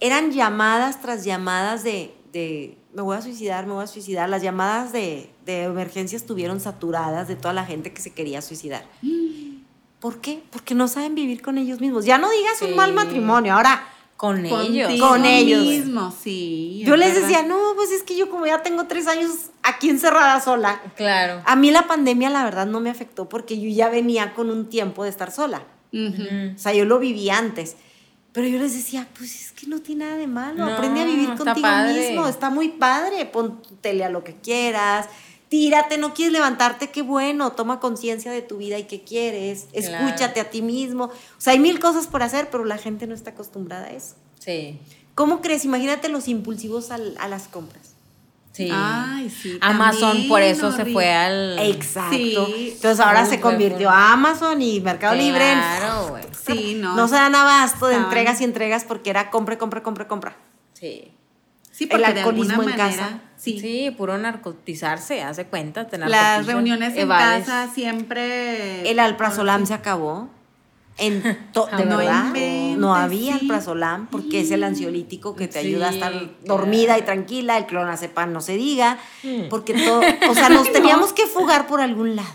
Eran 0.00 0.32
llamadas 0.32 1.00
tras 1.00 1.24
llamadas 1.24 1.82
de, 1.82 2.14
de 2.32 2.76
me 2.92 3.02
voy 3.02 3.16
a 3.16 3.22
suicidar, 3.22 3.66
me 3.66 3.72
voy 3.72 3.84
a 3.84 3.88
suicidar. 3.88 4.28
Las 4.28 4.42
llamadas 4.42 4.92
de, 4.92 5.30
de 5.44 5.64
emergencia 5.64 6.16
estuvieron 6.16 6.60
saturadas 6.60 7.26
de 7.26 7.36
toda 7.36 7.54
la 7.54 7.64
gente 7.64 7.92
que 7.92 8.00
se 8.00 8.10
quería 8.12 8.42
suicidar. 8.42 8.84
¿Por 9.98 10.20
qué? 10.20 10.42
Porque 10.50 10.74
no 10.74 10.86
saben 10.86 11.14
vivir 11.14 11.42
con 11.42 11.58
ellos 11.58 11.80
mismos. 11.80 12.04
Ya 12.04 12.18
no 12.18 12.30
digas 12.30 12.60
un 12.62 12.76
mal 12.76 12.92
matrimonio, 12.92 13.54
ahora 13.54 13.82
con 14.16 14.44
ellos. 14.46 15.00
Con 15.00 15.24
ellos. 15.24 15.62
Mismo, 15.62 16.14
sí. 16.22 16.82
Yo 16.86 16.96
les 16.96 17.14
decía, 17.14 17.42
no, 17.42 17.58
pues 17.74 17.90
es 17.90 18.02
que 18.02 18.16
yo 18.16 18.30
como 18.30 18.46
ya 18.46 18.62
tengo 18.62 18.86
tres 18.86 19.06
años 19.06 19.30
aquí 19.62 19.90
encerrada 19.90 20.40
sola. 20.40 20.80
Claro. 20.96 21.42
A 21.44 21.56
mí 21.56 21.70
la 21.70 21.86
pandemia 21.86 22.30
la 22.30 22.44
verdad 22.44 22.66
no 22.66 22.80
me 22.80 22.90
afectó 22.90 23.28
porque 23.28 23.60
yo 23.60 23.68
ya 23.68 23.88
venía 23.88 24.34
con 24.34 24.50
un 24.50 24.68
tiempo 24.68 25.04
de 25.04 25.10
estar 25.10 25.30
sola. 25.30 25.64
O 25.92 26.58
sea, 26.58 26.72
yo 26.72 26.84
lo 26.84 26.98
viví 26.98 27.30
antes. 27.30 27.76
Pero 28.32 28.48
yo 28.48 28.58
les 28.58 28.74
decía, 28.74 29.06
pues 29.16 29.40
es 29.40 29.52
que 29.52 29.68
no 29.68 29.80
tiene 29.80 30.06
nada 30.06 30.16
de 30.16 30.26
malo. 30.26 30.64
Aprende 30.64 31.02
a 31.02 31.04
vivir 31.04 31.34
contigo 31.34 31.68
mismo. 31.86 32.26
Está 32.26 32.50
muy 32.50 32.68
padre. 32.68 33.26
Pon 33.26 33.62
tele 33.80 34.04
a 34.04 34.08
lo 34.10 34.24
que 34.24 34.34
quieras 34.34 35.08
tírate, 35.54 35.98
no 35.98 36.14
quieres 36.14 36.32
levantarte, 36.32 36.90
qué 36.90 37.02
bueno, 37.02 37.52
toma 37.52 37.78
conciencia 37.78 38.32
de 38.32 38.42
tu 38.42 38.56
vida 38.56 38.76
y 38.76 38.84
qué 38.84 39.04
quieres, 39.04 39.68
escúchate 39.72 40.40
a 40.40 40.50
ti 40.50 40.62
mismo. 40.62 41.04
O 41.04 41.40
sea, 41.40 41.52
hay 41.52 41.60
mil 41.60 41.78
cosas 41.78 42.08
por 42.08 42.24
hacer, 42.24 42.48
pero 42.50 42.64
la 42.64 42.76
gente 42.76 43.06
no 43.06 43.14
está 43.14 43.30
acostumbrada 43.30 43.86
a 43.86 43.90
eso. 43.90 44.16
Sí. 44.40 44.80
¿Cómo 45.14 45.40
crees? 45.42 45.64
Imagínate 45.64 46.08
los 46.08 46.26
impulsivos 46.26 46.90
a 46.90 46.98
las 46.98 47.46
compras. 47.46 47.94
Sí. 48.50 48.68
Ay, 48.72 49.30
sí. 49.30 49.56
Amazon 49.60 50.26
por 50.26 50.42
eso 50.42 50.72
se 50.72 50.86
fue 50.86 51.12
al. 51.12 51.56
Exacto. 51.60 52.48
Entonces 52.56 52.98
ahora 52.98 53.24
se 53.24 53.38
convirtió 53.38 53.90
a 53.90 54.12
Amazon 54.12 54.60
y 54.60 54.80
Mercado 54.80 55.14
Libre. 55.14 55.52
Claro, 55.52 56.08
güey. 56.08 56.24
Sí, 56.44 56.74
no. 56.74 56.96
No 56.96 57.06
se 57.06 57.14
dan 57.14 57.34
abasto 57.34 57.86
de 57.86 57.94
entregas 57.94 58.40
y 58.40 58.44
entregas 58.44 58.84
porque 58.84 59.08
era 59.08 59.30
compra, 59.30 59.56
compra, 59.56 59.84
compra, 59.84 60.08
compra. 60.08 60.36
Sí. 60.72 61.12
Sí, 61.70 61.86
porque 61.86 62.04
el 62.04 62.18
alcoholismo 62.18 62.62
en 62.64 62.72
casa. 62.72 63.20
Sí. 63.44 63.58
sí, 63.58 63.90
puro 63.90 64.16
narcotizarse, 64.16 65.22
hace 65.22 65.44
cuenta. 65.44 65.86
Las 65.98 66.46
reuniones 66.46 66.96
en 66.96 67.08
casa 67.08 67.68
siempre. 67.74 68.90
El 68.90 68.98
alprazolam 68.98 69.66
se 69.66 69.74
acabó. 69.74 70.30
En 70.96 71.22
de 71.22 71.84
verdad, 71.84 72.32
no, 72.76 72.94
había 72.94 73.34
alprazolam 73.34 74.06
porque 74.06 74.40
es 74.40 74.50
el 74.50 74.62
ansiolítico 74.62 75.34
que 75.34 75.48
te 75.48 75.58
ayuda 75.58 75.88
a 75.88 75.92
estar 75.92 76.12
dormida 76.44 76.96
y 76.96 77.02
tranquila, 77.02 77.58
el 77.58 77.66
clonazepam 77.66 78.32
no 78.32 78.40
se 78.40 78.56
diga, 78.56 78.98
mm. 79.24 79.48
porque 79.50 79.74
todo, 79.74 80.00
o 80.30 80.34
sea, 80.34 80.48
nos 80.48 80.70
teníamos 80.72 81.12
que 81.12 81.26
fugar 81.26 81.66
por 81.66 81.80
algún 81.80 82.14
lado. 82.14 82.32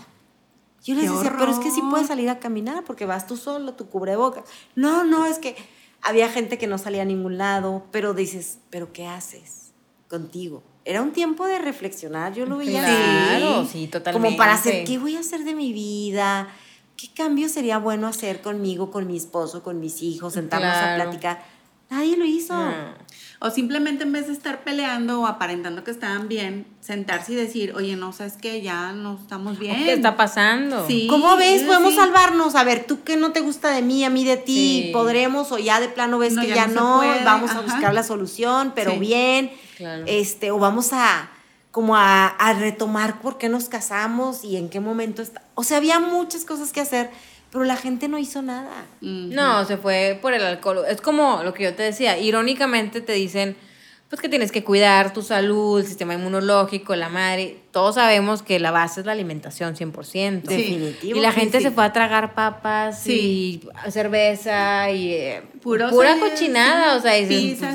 Yo 0.84 0.94
les 0.94 1.10
decía, 1.10 1.34
pero 1.38 1.50
es 1.50 1.58
que 1.58 1.70
sí 1.70 1.82
puedes 1.90 2.06
salir 2.06 2.28
a 2.28 2.38
caminar 2.38 2.84
porque 2.84 3.06
vas 3.06 3.26
tú 3.26 3.36
solo, 3.36 3.74
tu 3.74 3.88
cubrebocas. 3.88 4.44
No, 4.74 5.04
no, 5.04 5.26
es 5.26 5.38
que 5.38 5.56
había 6.02 6.28
gente 6.28 6.56
que 6.56 6.66
no 6.66 6.78
salía 6.78 7.02
a 7.02 7.06
ningún 7.06 7.38
lado, 7.38 7.86
pero 7.90 8.14
dices, 8.14 8.58
¿pero 8.70 8.92
qué 8.92 9.06
haces 9.06 9.72
contigo? 10.08 10.62
Era 10.84 11.02
un 11.02 11.12
tiempo 11.12 11.46
de 11.46 11.58
reflexionar, 11.58 12.32
yo 12.32 12.46
lo 12.46 12.56
veía 12.56 12.82
claro, 12.82 13.66
sí, 13.66 13.86
totalmente. 13.86 14.26
Como 14.26 14.36
para 14.36 14.54
hacer, 14.54 14.84
¿qué 14.84 14.98
voy 14.98 15.16
a 15.16 15.20
hacer 15.20 15.44
de 15.44 15.54
mi 15.54 15.72
vida? 15.72 16.48
¿Qué 16.96 17.08
cambio 17.14 17.48
sería 17.48 17.78
bueno 17.78 18.06
hacer 18.06 18.40
conmigo, 18.40 18.90
con 18.90 19.06
mi 19.06 19.16
esposo, 19.16 19.62
con 19.62 19.80
mis 19.80 20.02
hijos, 20.02 20.34
sentarnos 20.34 20.76
a 20.76 20.94
platicar? 20.96 21.42
Nadie 21.90 22.16
lo 22.16 22.24
hizo. 22.24 22.54
O 23.40 23.50
simplemente 23.50 24.04
en 24.04 24.12
vez 24.12 24.26
de 24.26 24.34
estar 24.34 24.62
peleando 24.64 25.22
o 25.22 25.26
aparentando 25.26 25.82
que 25.82 25.90
estaban 25.90 26.28
bien, 26.28 26.66
sentarse 26.80 27.32
y 27.32 27.36
decir, 27.36 27.72
oye, 27.74 27.96
no, 27.96 28.12
sabes 28.12 28.34
que 28.34 28.60
ya 28.60 28.92
no 28.92 29.18
estamos 29.20 29.58
bien. 29.58 29.76
¿Qué 29.82 29.94
está 29.94 30.14
pasando? 30.16 30.86
Sí, 30.86 31.06
¿Cómo 31.08 31.36
ves? 31.36 31.62
Podemos 31.62 31.94
salvarnos. 31.94 32.54
A 32.54 32.64
ver, 32.64 32.84
tú 32.86 33.02
qué 33.02 33.16
no 33.16 33.32
te 33.32 33.40
gusta 33.40 33.70
de 33.70 33.82
mí, 33.82 34.04
a 34.04 34.10
mí 34.10 34.24
de 34.24 34.36
ti, 34.36 34.90
podremos, 34.92 35.50
o 35.52 35.58
ya 35.58 35.80
de 35.80 35.88
plano 35.88 36.18
ves 36.18 36.36
que 36.38 36.48
ya, 36.48 36.66
no, 36.68 37.02
vamos 37.24 37.50
a 37.50 37.60
buscar 37.60 37.92
la 37.92 38.02
solución, 38.02 38.72
pero 38.74 38.98
bien. 38.98 39.50
Este, 40.06 40.50
o 40.50 40.58
vamos 40.58 40.92
a 40.92 41.30
como 41.70 41.96
a, 41.96 42.26
a 42.26 42.52
retomar 42.54 43.20
por 43.20 43.38
qué 43.38 43.48
nos 43.48 43.68
casamos 43.68 44.44
y 44.44 44.56
en 44.56 44.68
qué 44.68 44.80
momento 44.80 45.22
está. 45.22 45.42
O 45.54 45.62
sea, 45.62 45.76
había 45.76 46.00
muchas 46.00 46.44
cosas 46.44 46.72
que 46.72 46.80
hacer 46.80 47.10
pero 47.50 47.64
la 47.64 47.76
gente 47.76 48.08
no 48.08 48.18
hizo 48.18 48.42
nada. 48.42 48.86
No, 49.00 49.64
se 49.64 49.76
fue 49.76 50.18
por 50.22 50.34
el 50.34 50.42
alcohol. 50.42 50.84
Es 50.88 51.00
como 51.00 51.42
lo 51.42 51.52
que 51.52 51.64
yo 51.64 51.74
te 51.74 51.82
decía, 51.82 52.16
irónicamente 52.16 53.00
te 53.00 53.12
dicen, 53.12 53.56
pues 54.08 54.22
que 54.22 54.28
tienes 54.28 54.52
que 54.52 54.62
cuidar 54.62 55.12
tu 55.12 55.22
salud, 55.22 55.80
el 55.80 55.86
sistema 55.86 56.14
inmunológico, 56.14 56.94
la 56.94 57.08
madre. 57.08 57.60
Todos 57.70 57.94
sabemos 57.94 58.42
que 58.42 58.58
la 58.58 58.70
base 58.70 59.00
es 59.00 59.06
la 59.06 59.12
alimentación 59.12 59.76
100%. 59.76 60.42
Definitivo. 60.42 61.18
Y 61.18 61.20
la 61.20 61.32
gente 61.32 61.60
se 61.60 61.70
fue 61.70 61.84
a 61.84 61.92
tragar 61.92 62.34
papas 62.34 63.06
y 63.06 63.62
cerveza 63.90 64.90
y 64.90 65.12
eh, 65.12 65.42
pura 65.62 65.90
cochinada, 65.90 66.96
o 66.96 67.00
sea, 67.00 67.12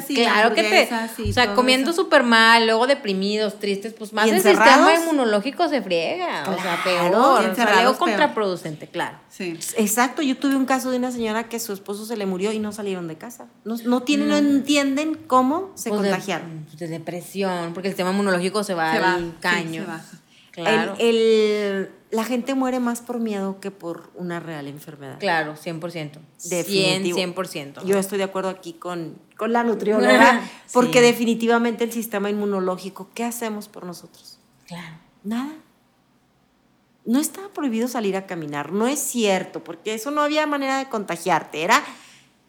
claro 0.07 0.53
que 0.53 0.63
te, 0.63 1.29
o 1.29 1.33
sea, 1.33 1.53
comiendo 1.53 1.93
súper 1.93 2.23
mal, 2.23 2.65
luego 2.65 2.87
deprimidos, 2.87 3.59
tristes, 3.59 3.93
pues 3.93 4.11
más 4.13 4.27
el 4.27 4.41
sistema 4.41 4.95
inmunológico 4.95 5.67
se 5.69 5.81
friega, 5.81 6.43
o 6.49 6.61
sea, 6.61 6.81
peor, 6.83 7.49
o 7.51 7.55
sea, 7.55 7.79
algo 7.79 7.97
contraproducente, 7.97 8.87
claro. 8.87 9.19
Sí. 9.29 9.57
Exacto, 9.77 10.21
yo 10.21 10.37
tuve 10.37 10.55
un 10.55 10.65
caso 10.65 10.91
de 10.91 10.97
una 10.97 11.11
señora 11.11 11.49
que 11.49 11.59
su 11.59 11.73
esposo 11.73 12.05
se 12.05 12.15
le 12.17 12.25
murió 12.25 12.51
y 12.51 12.59
no 12.59 12.71
salieron 12.71 13.07
de 13.07 13.17
casa. 13.17 13.47
No, 13.63 13.75
no 13.85 14.01
tienen, 14.01 14.29
no 14.29 14.35
mm. 14.35 14.55
entienden 14.55 15.15
cómo 15.27 15.71
se 15.75 15.89
pues 15.89 16.01
contagiaron. 16.01 16.65
De, 16.77 16.87
depresión, 16.87 17.73
porque 17.73 17.89
el 17.89 17.93
sistema 17.93 18.11
inmunológico 18.11 18.63
se 18.63 18.73
va 18.73 18.93
al 18.93 19.35
caño. 19.39 19.84
Claro. 20.55 20.95
El, 20.99 21.91
la 22.11 22.23
gente 22.23 22.55
muere 22.55 22.79
más 22.79 23.01
por 23.01 23.19
miedo 23.19 23.59
que 23.59 23.71
por 23.71 24.09
una 24.15 24.39
real 24.39 24.67
enfermedad. 24.67 25.19
Claro, 25.19 25.55
100%. 25.55 26.11
Definitivo. 26.45 27.17
100%. 27.17 27.83
Yo 27.83 27.97
estoy 27.97 28.17
de 28.17 28.23
acuerdo 28.23 28.49
aquí 28.49 28.71
con, 28.71 29.19
con 29.35 29.51
la 29.51 29.65
nutrióloga, 29.65 30.41
porque 30.73 31.01
definitivamente 31.01 31.83
el 31.83 31.91
sistema 31.91 32.29
inmunológico, 32.29 33.09
¿qué 33.13 33.25
hacemos 33.25 33.67
por 33.67 33.85
nosotros? 33.85 34.39
Claro. 34.65 34.95
Nada. 35.25 35.53
No 37.03 37.19
estaba 37.19 37.49
prohibido 37.49 37.89
salir 37.89 38.15
a 38.15 38.25
caminar, 38.25 38.71
no 38.71 38.87
es 38.87 38.99
cierto, 38.99 39.63
porque 39.63 39.93
eso 39.93 40.09
no 40.09 40.21
había 40.21 40.47
manera 40.47 40.77
de 40.77 40.87
contagiarte. 40.87 41.63
Era, 41.63 41.83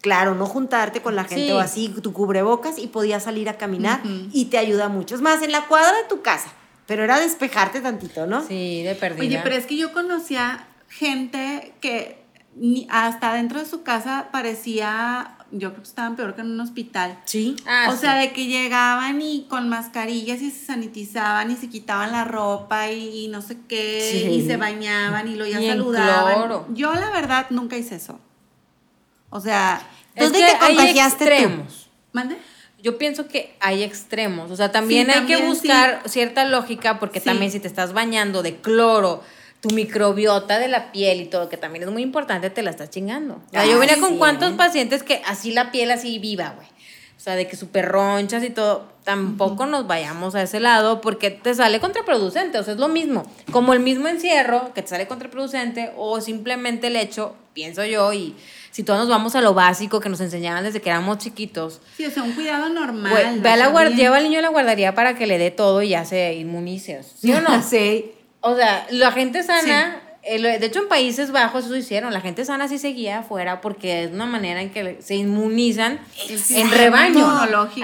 claro, 0.01 0.37
no 0.37 0.47
juntarte 0.47 1.03
con 1.03 1.17
la 1.17 1.25
gente 1.25 1.53
o 1.53 1.59
así, 1.59 1.89
tu 1.89 2.13
cubrebocas 2.13 2.79
y 2.79 2.87
podías 2.87 3.25
salir 3.25 3.49
a 3.49 3.59
caminar 3.59 4.01
y 4.05 4.45
te 4.47 4.59
ayuda 4.59 4.89
mucho. 4.89 5.17
Es 5.17 5.21
más, 5.21 5.43
en 5.43 5.51
la 5.51 5.67
cuadra 5.67 5.93
de 5.93 6.05
tu 6.09 6.23
casa 6.23 6.53
pero 6.87 7.05
era 7.05 7.19
despejarte 7.19 7.81
tantito, 7.81 8.27
¿no? 8.27 8.47
Sí, 8.47 8.83
de 8.83 8.95
perdida. 8.95 9.23
Oye, 9.23 9.41
pero 9.43 9.57
es 9.57 9.67
que 9.67 9.77
yo 9.77 9.93
conocía 9.93 10.67
gente 10.89 11.75
que 11.81 12.25
hasta 12.89 13.35
dentro 13.35 13.59
de 13.59 13.67
su 13.67 13.83
casa 13.83 14.29
parecía, 14.33 15.37
yo 15.51 15.71
creo 15.71 15.83
que 15.83 15.89
estaban 15.89 16.17
peor 16.17 16.35
que 16.35 16.41
en 16.41 16.53
un 16.53 16.61
hospital. 16.61 17.19
Sí. 17.25 17.57
Ah, 17.67 17.89
o 17.91 17.97
sea, 17.97 18.15
de 18.15 18.33
que 18.33 18.47
llegaban 18.47 19.21
y 19.21 19.47
con 19.49 19.69
mascarillas 19.69 20.41
y 20.41 20.51
se 20.51 20.67
sanitizaban 20.67 21.51
y 21.51 21.57
se 21.57 21.69
quitaban 21.69 22.13
la 22.13 22.25
ropa 22.25 22.91
y, 22.91 23.29
no 23.29 23.43
sé 23.43 23.59
qué, 23.69 24.31
y 24.31 24.47
se 24.47 24.57
bañaban 24.57 25.29
y 25.29 25.37
lo 25.37 25.47
ya 25.47 25.61
saludaban. 25.61 26.75
Yo 26.75 26.95
la 26.95 27.11
verdad 27.11 27.47
nunca 27.51 27.77
hice 27.77 27.97
eso. 27.97 28.21
O 29.29 29.41
sea, 29.41 29.83
¿dónde 30.17 30.39
te 30.39 30.59
contagiaste 30.59 31.43
tú? 31.43 31.63
¿Mande? 32.13 32.39
Yo 32.83 32.99
pienso 32.99 33.27
que 33.27 33.55
hay 33.61 33.83
extremos, 33.83 34.51
o 34.51 34.57
sea, 34.57 34.71
también 34.71 35.11
hay 35.11 35.27
que 35.27 35.37
buscar 35.39 36.03
cierta 36.07 36.45
lógica 36.45 36.99
porque 36.99 37.21
también 37.21 37.51
si 37.51 37.61
te 37.61 37.69
estás 37.69 37.93
bañando 37.93 38.43
de 38.43 38.57
cloro, 38.57 39.23
tu 39.61 39.71
microbiota 39.71 40.59
de 40.59 40.69
la 40.69 40.93
piel 40.93 41.21
y 41.21 41.25
todo, 41.27 41.49
que 41.49 41.57
también 41.57 41.85
es 41.85 41.91
muy 41.91 42.03
importante, 42.03 42.51
te 42.51 42.63
la 42.63 42.71
estás 42.71 42.91
chingando. 42.91 43.43
O 43.47 43.51
sea, 43.51 43.67
yo 43.67 43.79
venía 43.79 43.99
con 43.99 44.19
cuántos 44.19 44.53
pacientes 44.53 45.03
que 45.03 45.23
así 45.27 45.53
la 45.53 45.73
piel 45.73 45.91
así 45.91 46.19
viva, 46.19 46.55
güey. 46.57 46.69
O 47.17 47.21
sea, 47.21 47.35
de 47.35 47.49
que 47.49 47.57
súper 47.57 47.87
ronchas 47.87 48.45
y 48.45 48.51
todo, 48.51 48.85
tampoco 49.03 49.67
nos 49.67 49.87
vayamos 49.87 50.35
a 50.35 50.43
ese 50.43 50.61
lado 50.61 51.01
porque 51.01 51.31
te 51.31 51.55
sale 51.55 51.81
contraproducente, 51.81 52.59
o 52.59 52.63
sea, 52.63 52.75
es 52.75 52.79
lo 52.81 52.89
mismo. 52.89 53.25
Como 53.51 53.73
el 53.73 53.81
mismo 53.81 54.07
encierro 54.09 54.73
que 54.75 54.83
te 54.83 54.89
sale 54.89 55.07
contraproducente 55.07 55.93
o 55.97 56.21
simplemente 56.21 56.89
el 56.89 56.97
hecho, 56.97 57.35
pienso 57.53 57.85
yo, 57.85 58.13
y 58.13 58.37
si 58.71 58.83
todos 58.83 59.01
nos 59.01 59.09
vamos 59.09 59.35
a 59.35 59.41
lo 59.41 59.55
básico 59.55 60.01
que 60.01 60.09
nos 60.09 60.21
enseñaban 60.21 60.63
desde 60.63 60.81
que 60.83 60.91
éramos 60.91 61.19
chiquitos. 61.19 61.81
Sí, 61.97 62.05
o 62.05 62.11
sea, 62.11 62.23
un 62.23 62.33
cuidado 62.33 62.69
normal. 62.69 63.41
ve 63.41 63.49
a 63.49 63.57
la 63.57 63.69
guardia, 63.69 63.97
lleva 63.97 64.19
al 64.19 64.25
niño 64.25 64.41
a 64.41 64.43
la 64.43 64.51
guardería 64.51 64.95
para 64.95 65.15
que 65.15 65.27
le 65.27 65.39
dé 65.39 65.51
todo 65.51 65.83
y 65.83 65.89
ya 65.89 66.05
se 66.05 66.35
inmunice. 66.35 67.03
¿Sí 67.03 67.33
o 67.33 67.41
no? 67.41 67.63
sí. 67.69 68.13
O 68.41 68.55
sea, 68.55 68.87
la 68.91 69.11
gente 69.13 69.43
sana 69.43 70.03
de 70.27 70.67
hecho, 70.67 70.81
en 70.81 70.89
Países 70.89 71.31
Bajos 71.31 71.67
eso 71.67 71.77
hicieron. 71.77 72.13
La 72.13 72.21
gente 72.21 72.45
sana 72.45 72.67
sí 72.69 72.79
seguía 72.79 73.21
afuera 73.21 73.61
porque 73.61 74.05
es 74.05 74.13
una 74.13 74.27
manera 74.27 74.61
en 74.61 74.71
que 74.71 74.99
se 75.01 75.15
inmunizan 75.15 76.01
en 76.51 76.71
rebaño. 76.71 77.27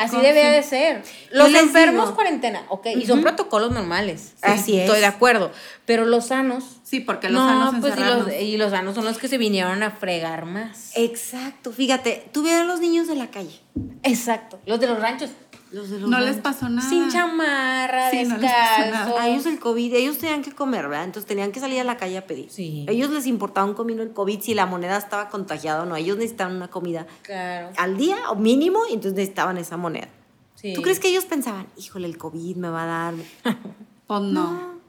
Así 0.00 0.16
debía 0.16 0.50
de 0.50 0.62
ser. 0.62 1.02
Los 1.31 1.55
enfermos, 1.55 2.11
cuarentena, 2.11 2.64
ok. 2.68 2.88
Y 2.96 3.07
son 3.07 3.22
protocolos 3.22 3.70
normales. 3.70 4.35
Así 4.42 4.76
es. 4.76 4.85
Estoy 4.85 5.00
de 5.00 5.07
acuerdo. 5.07 5.52
Pero 5.87 6.05
los 6.05 6.26
sanos. 6.26 6.81
Sí, 6.83 7.00
porque 7.00 7.31
los 7.31 7.42
sanos 7.42 7.76
pues 7.81 7.96
y 7.96 8.00
los, 8.00 8.40
y 8.40 8.57
los 8.59 8.70
sanos 8.70 8.94
son 8.94 9.05
los 9.05 9.18
que 9.18 9.28
se 9.28 9.38
vinieron 9.38 9.83
a 9.83 9.90
fregar 9.90 10.44
más. 10.44 10.92
Exacto. 10.94 11.72
Fíjate, 11.72 12.28
tuvieron 12.33 12.66
los 12.66 12.81
niños 12.81 13.09
de 13.09 13.14
la 13.14 13.31
calle. 13.31 13.61
Exacto. 14.02 14.61
Los 14.66 14.78
de 14.81 14.88
los 14.88 15.00
ranchos 15.00 15.31
no 15.72 16.20
les 16.20 16.37
pasó 16.37 16.68
nada. 16.68 16.88
Sin 16.88 17.11
chamarra, 17.11 18.11
sí, 18.11 18.18
descalzo. 18.18 19.18
A 19.18 19.28
ellos 19.28 19.46
el 19.46 19.58
COVID, 19.58 19.94
ellos 19.94 20.18
tenían 20.18 20.42
que 20.42 20.52
comer, 20.52 20.88
¿verdad? 20.88 21.04
Entonces 21.04 21.26
tenían 21.26 21.52
que 21.52 21.61
salir 21.61 21.80
a 21.80 21.85
la 21.85 21.96
calle 21.96 22.18
a 22.18 22.26
pedir. 22.26 22.50
Sí. 22.50 22.85
Ellos 22.88 23.11
les 23.11 23.26
importaba 23.26 23.66
un 23.66 23.74
comino 23.74 24.02
el 24.02 24.12
COVID 24.12 24.40
si 24.40 24.54
la 24.54 24.66
moneda 24.66 24.98
estaba 24.98 25.28
contagiada 25.28 25.82
o 25.82 25.87
no. 25.87 25.96
Ellos 25.96 26.16
necesitaban 26.16 26.56
una 26.56 26.68
comida 26.68 27.06
claro. 27.22 27.70
al 27.76 27.96
día 27.96 28.16
o 28.30 28.37
mínimo 28.37 28.80
y 28.88 28.94
entonces 28.94 29.14
necesitaban 29.14 29.58
esa 29.58 29.76
moneda. 29.76 30.08
¿Tú 30.74 30.82
crees 30.82 31.00
que 31.00 31.08
ellos 31.08 31.24
pensaban, 31.24 31.66
híjole, 31.76 32.06
el 32.06 32.16
COVID 32.16 32.56
me 32.56 32.68
va 32.68 32.85
a 32.85 32.87
dar? 32.87 33.14
pues 34.06 34.20
no. 34.22 34.80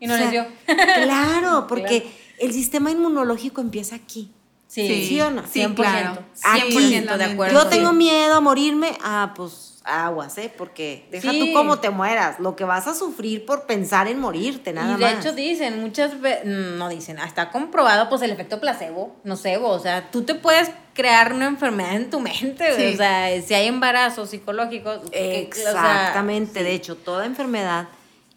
Y 0.00 0.06
no 0.06 0.16
les 0.16 0.30
dio. 0.30 0.44
claro, 0.66 1.66
porque 1.66 2.10
el 2.38 2.52
sistema 2.52 2.90
inmunológico 2.90 3.60
empieza 3.60 3.96
aquí. 3.96 4.30
Sí, 4.68 5.06
¿Sí 5.08 5.20
o 5.22 5.30
no? 5.30 5.42
100%. 5.44 5.74
claro. 5.74 6.22
100% 6.36 7.16
de 7.16 7.24
acuerdo. 7.24 7.54
Yo 7.62 7.68
tengo 7.68 7.92
miedo 7.94 8.34
a 8.34 8.40
morirme. 8.40 8.96
Ah, 9.02 9.32
pues 9.34 9.80
aguas, 9.82 10.36
¿eh? 10.36 10.52
Porque 10.54 11.08
deja 11.10 11.30
Sí. 11.30 11.40
tú 11.40 11.52
cómo 11.54 11.78
te 11.78 11.88
mueras. 11.88 12.38
Lo 12.38 12.54
que 12.54 12.64
vas 12.64 12.86
a 12.86 12.94
sufrir 12.94 13.46
por 13.46 13.64
pensar 13.64 14.06
en 14.08 14.18
morirte, 14.20 14.74
nada 14.74 14.92
y 14.92 14.96
de 14.98 15.04
más. 15.06 15.24
hecho 15.24 15.34
dicen, 15.34 15.80
muchas 15.80 16.20
veces, 16.20 16.44
no 16.44 16.90
dicen, 16.90 17.18
está 17.18 17.50
comprobado 17.50 18.10
pues 18.10 18.20
el 18.20 18.30
efecto 18.30 18.60
placebo, 18.60 19.16
nocebo, 19.24 19.70
o 19.70 19.78
sea, 19.78 20.10
tú 20.10 20.24
te 20.24 20.34
puedes 20.34 20.70
crear 20.92 21.32
una 21.32 21.46
enfermedad 21.46 21.94
en 21.96 22.10
tu 22.10 22.20
mente, 22.20 22.76
Sí. 22.76 22.92
o 22.94 22.96
sea, 22.98 23.40
si 23.40 23.54
hay 23.54 23.66
embarazos 23.68 24.28
psicológicos. 24.28 24.98
que- 25.10 25.48
o 25.50 25.54
sea, 25.56 25.70
Exactamente. 25.70 26.62
De 26.62 26.74
hecho, 26.74 26.94
toda 26.96 27.24
enfermedad 27.24 27.88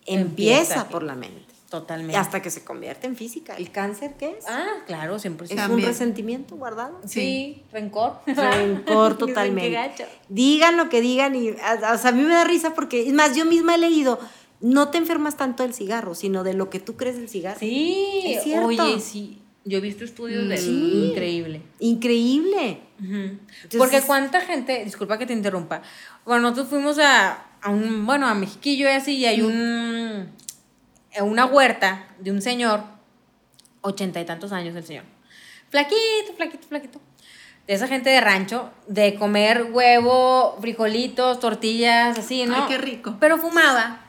empieza, 0.05 0.61
Empieza 0.75 0.87
por 0.87 1.03
la 1.03 1.15
mente. 1.15 1.50
Totalmente. 1.71 2.15
Hasta 2.17 2.41
que 2.43 2.51
se 2.51 2.63
convierte 2.63 3.07
en 3.07 3.15
física. 3.15 3.55
¿El 3.55 3.71
cáncer 3.71 4.13
qué 4.19 4.35
es? 4.37 4.45
Ah, 4.47 4.67
claro, 4.85 5.17
siempre 5.17 5.47
es 5.49 5.69
un 5.69 5.81
resentimiento 5.81 6.55
guardado. 6.57 6.99
Sí, 7.07 7.63
rencor. 7.71 8.19
Rencor 8.27 9.13
Dicen, 9.17 9.17
totalmente. 9.17 9.61
"Qué 9.69 9.73
gacho". 9.73 10.03
Digan 10.29 10.77
lo 10.77 10.89
que 10.89 11.01
digan 11.01 11.33
y 11.33 11.49
a, 11.49 11.93
o 11.93 11.97
sea, 11.97 12.09
a 12.09 12.13
mí 12.13 12.21
me 12.21 12.33
da 12.35 12.43
risa 12.43 12.75
porque, 12.75 13.07
es 13.07 13.13
más, 13.13 13.35
yo 13.35 13.45
misma 13.45 13.73
he 13.75 13.77
leído, 13.79 14.19
no 14.59 14.89
te 14.89 14.99
enfermas 14.99 15.37
tanto 15.37 15.63
del 15.63 15.73
cigarro, 15.73 16.13
sino 16.13 16.43
de 16.43 16.53
lo 16.53 16.69
que 16.69 16.79
tú 16.79 16.95
crees 16.95 17.15
del 17.15 17.29
cigarro. 17.29 17.57
Sí, 17.59 18.21
Es 18.27 18.43
cierto. 18.43 18.67
oye, 18.67 18.99
sí, 18.99 19.41
yo 19.65 19.77
he 19.77 19.81
visto 19.81 20.03
estudios 20.03 20.47
de 20.49 20.57
Sí. 20.57 21.07
increíble. 21.09 21.61
Increíble. 21.79 22.81
Entonces- 22.99 23.77
Porque 23.77 24.01
cuánta 24.01 24.41
gente, 24.41 24.83
disculpa 24.85 25.17
que 25.17 25.25
te 25.25 25.33
interrumpa, 25.33 25.81
bueno, 26.25 26.41
nosotros 26.43 26.67
fuimos 26.67 26.99
a, 26.99 27.45
a 27.61 27.69
un, 27.69 28.05
bueno, 28.05 28.27
a 28.27 28.33
Mexiquillo 28.35 28.85
y 28.87 28.91
así, 28.91 29.13
y 29.17 29.25
hay 29.25 29.41
un, 29.41 30.29
una 31.19 31.45
huerta 31.45 32.07
de 32.19 32.31
un 32.31 32.41
señor, 32.41 32.83
ochenta 33.81 34.21
y 34.21 34.25
tantos 34.25 34.51
años 34.51 34.75
el 34.75 34.85
señor, 34.85 35.03
flaquito, 35.69 36.33
flaquito, 36.37 36.67
flaquito, 36.67 37.01
de 37.67 37.73
esa 37.73 37.87
gente 37.87 38.09
de 38.09 38.21
rancho, 38.21 38.71
de 38.87 39.15
comer 39.15 39.69
huevo, 39.71 40.57
frijolitos, 40.59 41.39
tortillas, 41.39 42.17
así, 42.17 42.45
¿no? 42.45 42.55
Ay, 42.55 42.63
qué 42.67 42.77
rico. 42.77 43.17
Pero 43.19 43.37
fumaba. 43.37 44.01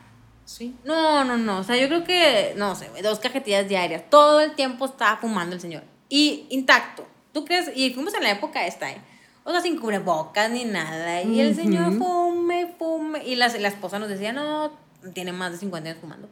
Sí. 0.45 0.75
No, 0.83 1.23
no, 1.23 1.37
no. 1.37 1.59
O 1.59 1.63
sea, 1.63 1.77
yo 1.77 1.87
creo 1.87 2.03
que, 2.03 2.53
no 2.57 2.75
sé, 2.75 2.89
dos 3.01 3.19
cajetillas 3.19 3.67
diarias. 3.69 4.09
Todo 4.09 4.41
el 4.41 4.55
tiempo 4.55 4.85
estaba 4.85 5.17
fumando 5.17 5.55
el 5.55 5.61
señor. 5.61 5.83
Y 6.09 6.47
intacto. 6.49 7.07
¿Tú 7.31 7.45
crees? 7.45 7.71
Y 7.75 7.91
fuimos 7.93 8.13
en 8.15 8.23
la 8.23 8.31
época 8.31 8.65
esta, 8.65 8.91
¿eh? 8.91 9.01
O 9.45 9.51
sea, 9.51 9.61
sin 9.61 9.77
cubrebocas 9.77 10.49
ni 10.51 10.65
nada. 10.65 11.21
Y 11.21 11.39
el 11.39 11.55
señor 11.55 11.97
fume, 11.97 12.73
fume. 12.77 13.25
Y 13.25 13.35
la, 13.35 13.47
la 13.47 13.67
esposa 13.67 13.99
nos 13.99 14.09
decía, 14.09 14.31
no, 14.31 14.71
tiene 15.13 15.31
más 15.31 15.51
de 15.51 15.57
50 15.57 15.89
años 15.89 16.01
fumando. 16.01 16.29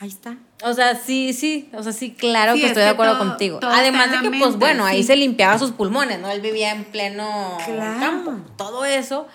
Ahí 0.00 0.08
está. 0.08 0.36
O 0.64 0.72
sea, 0.72 0.94
sí, 0.98 1.32
sí. 1.34 1.68
O 1.74 1.82
sea, 1.82 1.92
sí, 1.92 2.12
claro 2.12 2.54
Sí, 2.54 2.60
que 2.60 2.64
es 2.66 2.70
estoy 2.70 2.84
de 2.84 2.88
acuerdo 2.88 3.18
todo- 3.18 3.28
contigo. 3.28 3.58
todo 3.60 3.70
Además 3.70 4.10
de 4.10 4.30
que, 4.30 4.38
pues 4.38 4.56
bueno, 4.56 4.84
ahí 4.86 5.02
se 5.02 5.14
limpiaba 5.14 5.58
sus 5.58 5.72
pulmones, 5.72 6.18
¿no? 6.20 6.30
Él 6.30 6.40
vivía 6.40 6.72
en 6.72 6.84
pleno 6.84 7.58
Claro. 7.66 8.00
campo. 8.00 8.32
Todo 8.56 8.84
eso. 8.84 9.26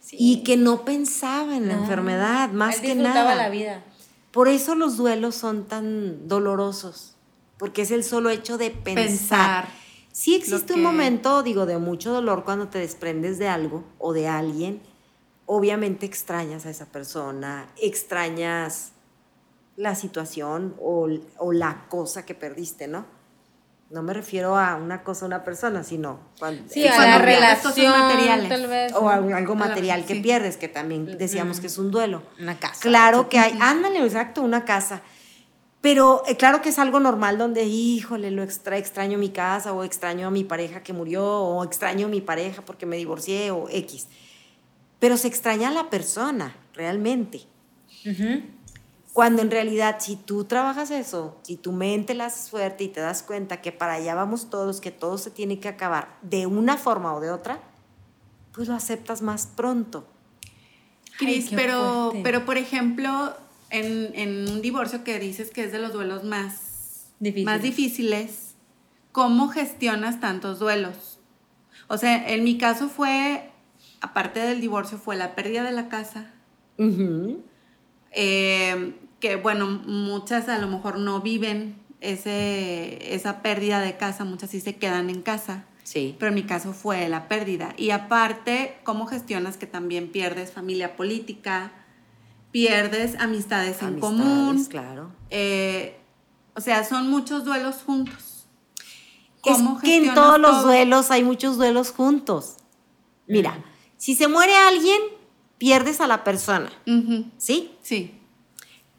sí. 0.00 0.16
Y 0.18 0.42
que 0.42 0.56
no 0.56 0.84
pensaba 0.86 1.54
en 1.54 1.68
la 1.68 1.74
No. 1.76 1.82
enfermedad, 1.82 2.48
más 2.50 2.76
Él 2.76 2.82
que 2.82 2.94
nada. 2.94 3.34
la 3.34 3.48
vida. 3.50 3.84
Por 4.32 4.48
eso 4.48 4.74
los 4.74 4.96
duelos 4.96 5.34
son 5.34 5.66
tan 5.66 6.26
dolorosos, 6.28 7.14
porque 7.58 7.82
es 7.82 7.90
el 7.90 8.02
solo 8.04 8.30
hecho 8.30 8.56
de 8.56 8.70
pensar. 8.70 9.04
Pensar. 9.06 9.68
Sí 10.10 10.34
existe 10.34 10.72
un 10.72 10.82
momento, 10.82 11.42
digo, 11.42 11.66
de 11.66 11.76
mucho 11.78 12.10
dolor 12.10 12.44
cuando 12.44 12.68
te 12.68 12.78
desprendes 12.78 13.38
de 13.38 13.48
algo 13.48 13.84
o 13.98 14.12
de 14.14 14.28
alguien. 14.28 14.80
Obviamente 15.44 16.06
extrañas 16.06 16.64
a 16.66 16.70
esa 16.70 16.86
persona, 16.86 17.68
extrañas 17.80 18.92
la 19.78 19.94
situación 19.94 20.74
o, 20.80 21.08
o 21.38 21.52
la 21.52 21.84
cosa 21.88 22.26
que 22.26 22.34
perdiste, 22.34 22.88
¿no? 22.88 23.06
No 23.90 24.02
me 24.02 24.12
refiero 24.12 24.58
a 24.58 24.74
una 24.74 25.02
cosa, 25.04 25.24
una 25.24 25.44
persona, 25.44 25.82
sino 25.84 26.18
cuando, 26.38 26.62
Sí, 26.68 26.86
a 26.86 26.98
la 27.06 27.18
relación, 27.20 27.90
materiales. 27.90 28.48
tal 28.50 28.66
vez. 28.66 28.92
o 28.92 29.08
algo, 29.08 29.30
la- 29.30 29.40
material 29.54 30.04
que 30.04 30.14
sí. 30.16 30.20
pierdes, 30.20 30.56
que 30.58 30.66
también 30.68 31.16
decíamos 31.16 31.60
que 31.60 31.68
es 31.68 31.78
un 31.78 31.90
duelo. 31.92 32.22
Una 32.40 32.58
casa. 32.58 32.80
Claro 32.82 33.28
que 33.30 33.38
hay, 33.38 33.56
ándale, 33.60 34.04
exacto, 34.04 34.42
una 34.42 34.64
casa. 34.66 35.00
Pero 35.80 36.22
eh, 36.26 36.36
claro 36.36 36.60
que 36.60 36.70
es 36.70 36.78
algo 36.80 36.98
normal 36.98 37.38
donde, 37.38 37.62
híjole, 37.64 38.32
lo 38.32 38.42
extra, 38.42 38.76
extraño 38.76 39.16
mi 39.16 39.30
casa 39.30 39.72
o 39.72 39.84
extraño 39.84 40.26
a 40.26 40.30
mi 40.30 40.42
pareja 40.44 40.82
que 40.82 40.92
murió 40.92 41.24
o 41.24 41.62
extraño 41.64 42.08
a 42.08 42.10
mi 42.10 42.20
pareja 42.20 42.62
porque 42.62 42.84
me 42.84 42.96
divorcié 42.96 43.52
o 43.52 43.68
X. 43.70 44.08
Pero 44.98 45.16
se 45.16 45.28
extraña 45.28 45.68
a 45.68 45.70
la 45.70 45.88
persona, 45.88 46.54
realmente. 46.74 47.42
Ujú. 48.04 48.42
Cuando 49.12 49.42
en 49.42 49.50
realidad, 49.50 49.96
si 50.00 50.16
tú 50.16 50.44
trabajas 50.44 50.90
eso, 50.90 51.38
si 51.42 51.56
tu 51.56 51.72
mente 51.72 52.14
la 52.14 52.26
haces 52.26 52.50
fuerte 52.50 52.84
y 52.84 52.88
te 52.88 53.00
das 53.00 53.22
cuenta 53.22 53.60
que 53.60 53.72
para 53.72 53.94
allá 53.94 54.14
vamos 54.14 54.48
todos, 54.50 54.80
que 54.80 54.90
todo 54.90 55.18
se 55.18 55.30
tiene 55.30 55.58
que 55.58 55.68
acabar 55.68 56.16
de 56.22 56.46
una 56.46 56.76
forma 56.76 57.14
o 57.14 57.20
de 57.20 57.30
otra, 57.30 57.60
pues 58.52 58.68
lo 58.68 58.74
aceptas 58.74 59.22
más 59.22 59.46
pronto. 59.46 60.06
Cris, 61.18 61.50
pero, 61.54 62.10
fuerte. 62.10 62.20
pero 62.22 62.44
por 62.44 62.58
ejemplo, 62.58 63.34
en, 63.70 64.12
en 64.14 64.48
un 64.48 64.62
divorcio 64.62 65.02
que 65.02 65.18
dices 65.18 65.50
que 65.50 65.64
es 65.64 65.72
de 65.72 65.78
los 65.80 65.92
duelos 65.92 66.22
más 66.24 67.12
Difíciles. 67.18 67.44
más 67.46 67.62
difíciles, 67.62 68.54
¿cómo 69.10 69.48
gestionas 69.48 70.20
tantos 70.20 70.60
duelos? 70.60 71.18
O 71.88 71.98
sea, 71.98 72.28
en 72.28 72.44
mi 72.44 72.58
caso 72.58 72.88
fue, 72.88 73.50
aparte 74.00 74.38
del 74.38 74.60
divorcio, 74.60 74.98
fue 74.98 75.16
la 75.16 75.34
pérdida 75.34 75.64
de 75.64 75.72
la 75.72 75.88
casa, 75.88 76.32
Ujú. 76.76 77.42
Eh, 78.12 78.94
que 79.20 79.36
bueno, 79.36 79.66
muchas 79.86 80.48
a 80.48 80.58
lo 80.58 80.68
mejor 80.68 80.98
no 80.98 81.20
viven 81.20 81.76
ese, 82.00 83.14
esa 83.14 83.42
pérdida 83.42 83.80
de 83.80 83.96
casa, 83.96 84.24
muchas 84.24 84.50
sí 84.50 84.60
se 84.60 84.76
quedan 84.76 85.10
en 85.10 85.22
casa. 85.22 85.64
Sí. 85.82 86.14
Pero 86.18 86.28
en 86.28 86.34
mi 86.34 86.42
caso 86.42 86.74
fue 86.74 87.08
la 87.08 87.28
pérdida. 87.28 87.72
Y 87.78 87.90
aparte, 87.90 88.76
¿cómo 88.84 89.06
gestionas 89.06 89.56
que 89.56 89.66
también 89.66 90.12
pierdes 90.12 90.52
familia 90.52 90.96
política? 90.96 91.72
Pierdes 92.50 93.18
amistades, 93.18 93.80
en 93.80 93.88
Amistades, 93.88 94.00
común. 94.00 94.64
claro. 94.66 95.10
Eh, 95.30 95.98
o 96.54 96.60
sea, 96.60 96.84
son 96.84 97.08
muchos 97.08 97.44
duelos 97.44 97.76
juntos. 97.86 98.46
Es 99.44 99.56
¿Cómo 99.56 99.80
que 99.80 99.96
en 99.96 100.14
todos 100.14 100.38
los 100.38 100.62
duelos 100.64 101.10
hay 101.10 101.22
muchos 101.22 101.56
duelos 101.56 101.90
juntos. 101.92 102.56
Mira, 103.26 103.64
si 103.96 104.14
se 104.14 104.28
muere 104.28 104.54
alguien, 104.56 105.00
pierdes 105.58 106.00
a 106.00 106.06
la 106.06 106.24
persona, 106.24 106.70
¿sí? 107.36 107.72
Sí. 107.82 108.14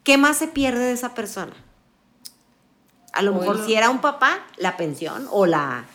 ¿Qué 0.03 0.17
más 0.17 0.37
se 0.37 0.47
pierde 0.47 0.79
de 0.85 0.91
esa 0.93 1.13
persona? 1.15 1.53
A 3.13 3.21
lo 3.21 3.31
O 3.35 3.39
mejor 3.39 3.57
el- 3.57 3.65
si 3.65 3.73
era 3.73 3.89
un 3.89 3.99
papá, 4.01 4.39
la 4.57 4.77
pensión 4.77 5.27
o 5.31 5.45
la, 5.45 5.85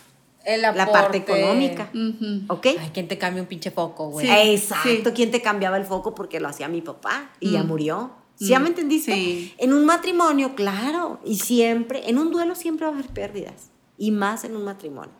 El 0.43 0.61
la 0.61 0.91
parte 0.91 1.17
económica, 1.17 1.89
Ujú. 1.93 2.41
¿ok? 2.53 2.65
Ay, 2.79 2.91
¿quién 2.93 3.07
te 3.07 3.17
cambia 3.17 3.41
un 3.41 3.47
pinche 3.47 3.71
foco, 3.71 4.09
güey? 4.09 4.27
Sí. 4.27 4.33
Exacto, 4.33 5.13
¿quién 5.13 5.31
te 5.31 5.41
cambiaba 5.41 5.77
el 5.77 5.85
foco 5.85 6.13
porque 6.13 6.39
lo 6.39 6.47
hacía 6.49 6.67
mi 6.67 6.81
papá 6.81 7.29
y 7.39 7.51
ya 7.51 7.63
Mm. 7.63 7.67
murió? 7.67 8.11
¿Sí 8.37 8.47
ya 8.47 8.59
Mm, 8.59 8.63
me 8.63 8.67
entendiste? 8.69 9.13
sí. 9.13 9.53
En 9.57 9.73
un 9.73 9.85
matrimonio, 9.85 10.55
claro, 10.55 11.19
y 11.25 11.37
siempre, 11.39 12.09
en 12.09 12.17
un 12.17 12.31
duelo 12.31 12.53
siempre 12.53 12.85
va 12.85 12.91
a 12.91 12.95
haber 12.95 13.07
pérdidas, 13.09 13.69
y 13.97 14.11
más 14.11 14.43
en 14.43 14.55
un 14.57 14.65
matrimonio. 14.65 15.13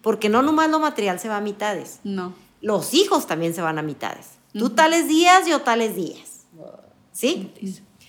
Porque 0.00 0.28
no 0.28 0.42
nomás 0.42 0.70
lo 0.70 0.78
material 0.78 1.18
se 1.18 1.28
va 1.28 1.38
a 1.38 1.40
mitades, 1.40 1.98
No. 2.04 2.32
los 2.60 2.94
hijos 2.94 3.26
también 3.26 3.52
se 3.52 3.62
van 3.62 3.78
a 3.78 3.82
mitades. 3.82 4.35
Tú 4.58 4.70
tales 4.70 5.08
días, 5.08 5.46
yo 5.46 5.60
tales 5.62 5.94
días. 5.96 6.46
¿Sí? 7.12 7.52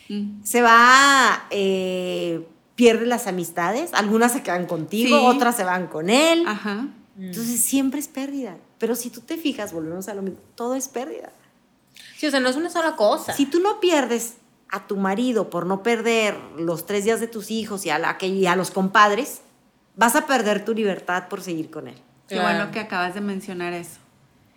Mm. 0.09 0.43
Se 0.43 0.61
va, 0.61 1.47
eh, 1.49 2.45
pierde 2.75 3.05
las 3.05 3.27
amistades, 3.27 3.93
algunas 3.93 4.31
se 4.33 4.43
quedan 4.43 4.65
contigo, 4.65 5.17
Sí. 5.19 5.25
otras 5.25 5.55
se 5.55 5.63
van 5.63 5.87
con 5.87 6.09
él. 6.09 6.43
Ajá. 6.47 6.87
Entonces 7.19 7.61
siempre 7.61 7.99
es 7.99 8.07
pérdida. 8.07 8.57
Pero 8.77 8.95
si 8.95 9.09
tú 9.09 9.21
te 9.21 9.37
fijas, 9.37 9.73
volvemos 9.73 10.07
a 10.07 10.13
lo 10.13 10.21
mismo, 10.21 10.39
todo 10.55 10.75
es 10.75 10.87
pérdida. 10.87 11.31
Sí, 12.17 12.27
o 12.27 12.31
sea, 12.31 12.39
no 12.39 12.49
es 12.49 12.55
una 12.55 12.69
sola 12.69 12.95
cosa. 12.95 13.33
Si 13.33 13.45
tú 13.45 13.59
no 13.59 13.79
pierdes 13.79 14.35
a 14.69 14.85
tu 14.85 14.97
marido 14.97 15.49
por 15.49 15.65
no 15.65 15.81
perder 15.81 16.35
los 16.57 16.85
tres 16.85 17.03
días 17.05 17.19
de 17.19 17.27
tus 17.27 17.49
hijos 17.51 17.85
y 17.85 17.89
a, 17.89 17.97
la, 17.99 18.17
que- 18.17 18.27
y 18.27 18.45
a 18.45 18.55
los 18.55 18.69
compadres, 18.71 19.41
vas 19.95 20.15
a 20.15 20.27
perder 20.27 20.63
tu 20.65 20.73
libertad 20.73 21.27
por 21.27 21.41
seguir 21.41 21.71
con 21.71 21.87
él. 21.87 21.95
Qué 22.27 22.35
Claro. 22.35 22.55
bueno 22.57 22.71
que 22.71 22.79
acabas 22.81 23.13
de 23.15 23.21
mencionar 23.21 23.73
eso. 23.73 23.99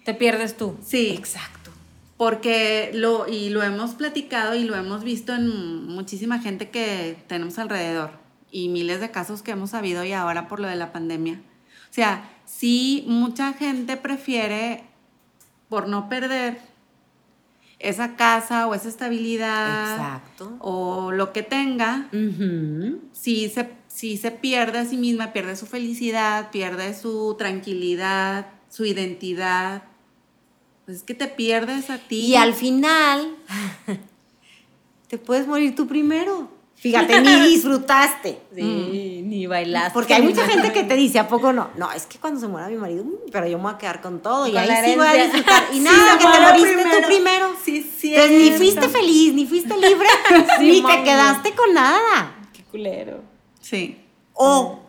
Te 0.04 0.12
pierdes 0.14 0.56
tú. 0.56 0.76
Sí. 0.84 1.14
Exacto. 1.16 1.59
Porque 2.20 2.90
lo, 2.92 3.26
y 3.26 3.48
lo 3.48 3.62
hemos 3.62 3.92
platicado 3.92 4.54
y 4.54 4.64
lo 4.64 4.76
hemos 4.76 5.04
visto 5.04 5.34
en 5.34 5.86
muchísima 5.86 6.38
gente 6.38 6.68
que 6.68 7.16
tenemos 7.28 7.58
alrededor 7.58 8.10
y 8.50 8.68
miles 8.68 9.00
de 9.00 9.10
casos 9.10 9.40
que 9.40 9.52
hemos 9.52 9.70
sabido 9.70 10.04
y 10.04 10.12
ahora 10.12 10.46
por 10.46 10.60
lo 10.60 10.68
de 10.68 10.76
la 10.76 10.92
pandemia. 10.92 11.40
O 11.90 11.94
sea, 11.94 12.28
sí, 12.44 13.04
mucha 13.06 13.54
gente 13.54 13.96
prefiere, 13.96 14.84
por 15.70 15.88
no 15.88 16.10
perder 16.10 16.58
esa 17.78 18.16
casa 18.16 18.66
o 18.66 18.74
esa 18.74 18.90
estabilidad 18.90 19.94
Exacto. 19.94 20.58
o 20.58 21.12
lo 21.12 21.32
que 21.32 21.42
tenga, 21.42 22.10
si 23.12 23.48
se, 23.48 23.70
si 23.88 24.18
se 24.18 24.30
pierde 24.30 24.80
a 24.80 24.84
sí 24.84 24.98
misma, 24.98 25.32
pierde 25.32 25.56
su 25.56 25.64
felicidad, 25.64 26.50
pierde 26.50 26.92
su 26.92 27.34
tranquilidad, 27.38 28.48
su 28.68 28.84
identidad. 28.84 29.84
Pues 30.90 31.02
es 31.02 31.04
que 31.04 31.14
te 31.14 31.28
pierdes 31.28 31.88
a 31.88 31.98
ti. 31.98 32.16
Y 32.16 32.34
al 32.34 32.52
final, 32.52 33.36
te 35.08 35.18
puedes 35.18 35.46
morir 35.46 35.76
tú 35.76 35.86
primero. 35.86 36.48
Fíjate, 36.74 37.20
ni 37.20 37.48
disfrutaste. 37.48 38.40
Sí, 38.52 39.22
ni 39.24 39.46
bailaste. 39.46 39.92
Porque 39.92 40.14
hay 40.14 40.22
mucha 40.22 40.44
gente 40.48 40.72
que 40.72 40.82
te 40.82 40.96
dice, 40.96 41.20
¿a 41.20 41.28
poco 41.28 41.52
no? 41.52 41.70
No, 41.76 41.92
es 41.92 42.06
que 42.06 42.18
cuando 42.18 42.40
se 42.40 42.48
muera 42.48 42.66
mi 42.66 42.74
marido, 42.74 43.04
mm, 43.04 43.30
pero 43.30 43.46
yo 43.46 43.58
me 43.58 43.64
voy 43.64 43.74
a 43.74 43.78
quedar 43.78 44.00
con 44.00 44.18
todo. 44.18 44.48
y 44.48 44.56
ahí 44.56 44.68
sí 44.84 44.96
voy 44.96 45.06
a 45.06 45.12
disfrutar. 45.12 45.62
Y 45.72 45.78
nada, 45.78 46.18
que 46.18 46.24
te 46.26 46.40
moriste 46.40 46.72
primero. 46.74 47.00
tú 47.00 47.06
primero. 47.06 47.52
Sí, 47.64 47.92
sí. 47.96 48.12
Entonces 48.12 48.50
ni 48.50 48.50
fuiste 48.58 48.88
feliz, 48.88 49.32
ni 49.32 49.46
fuiste 49.46 49.76
libre, 49.76 50.08
ni 50.60 50.82
te 50.82 51.04
quedaste 51.04 51.52
con 51.52 51.72
nada. 51.72 52.34
Qué 52.52 52.64
culero. 52.64 53.22
Sí. 53.60 53.96
O, 54.32 54.80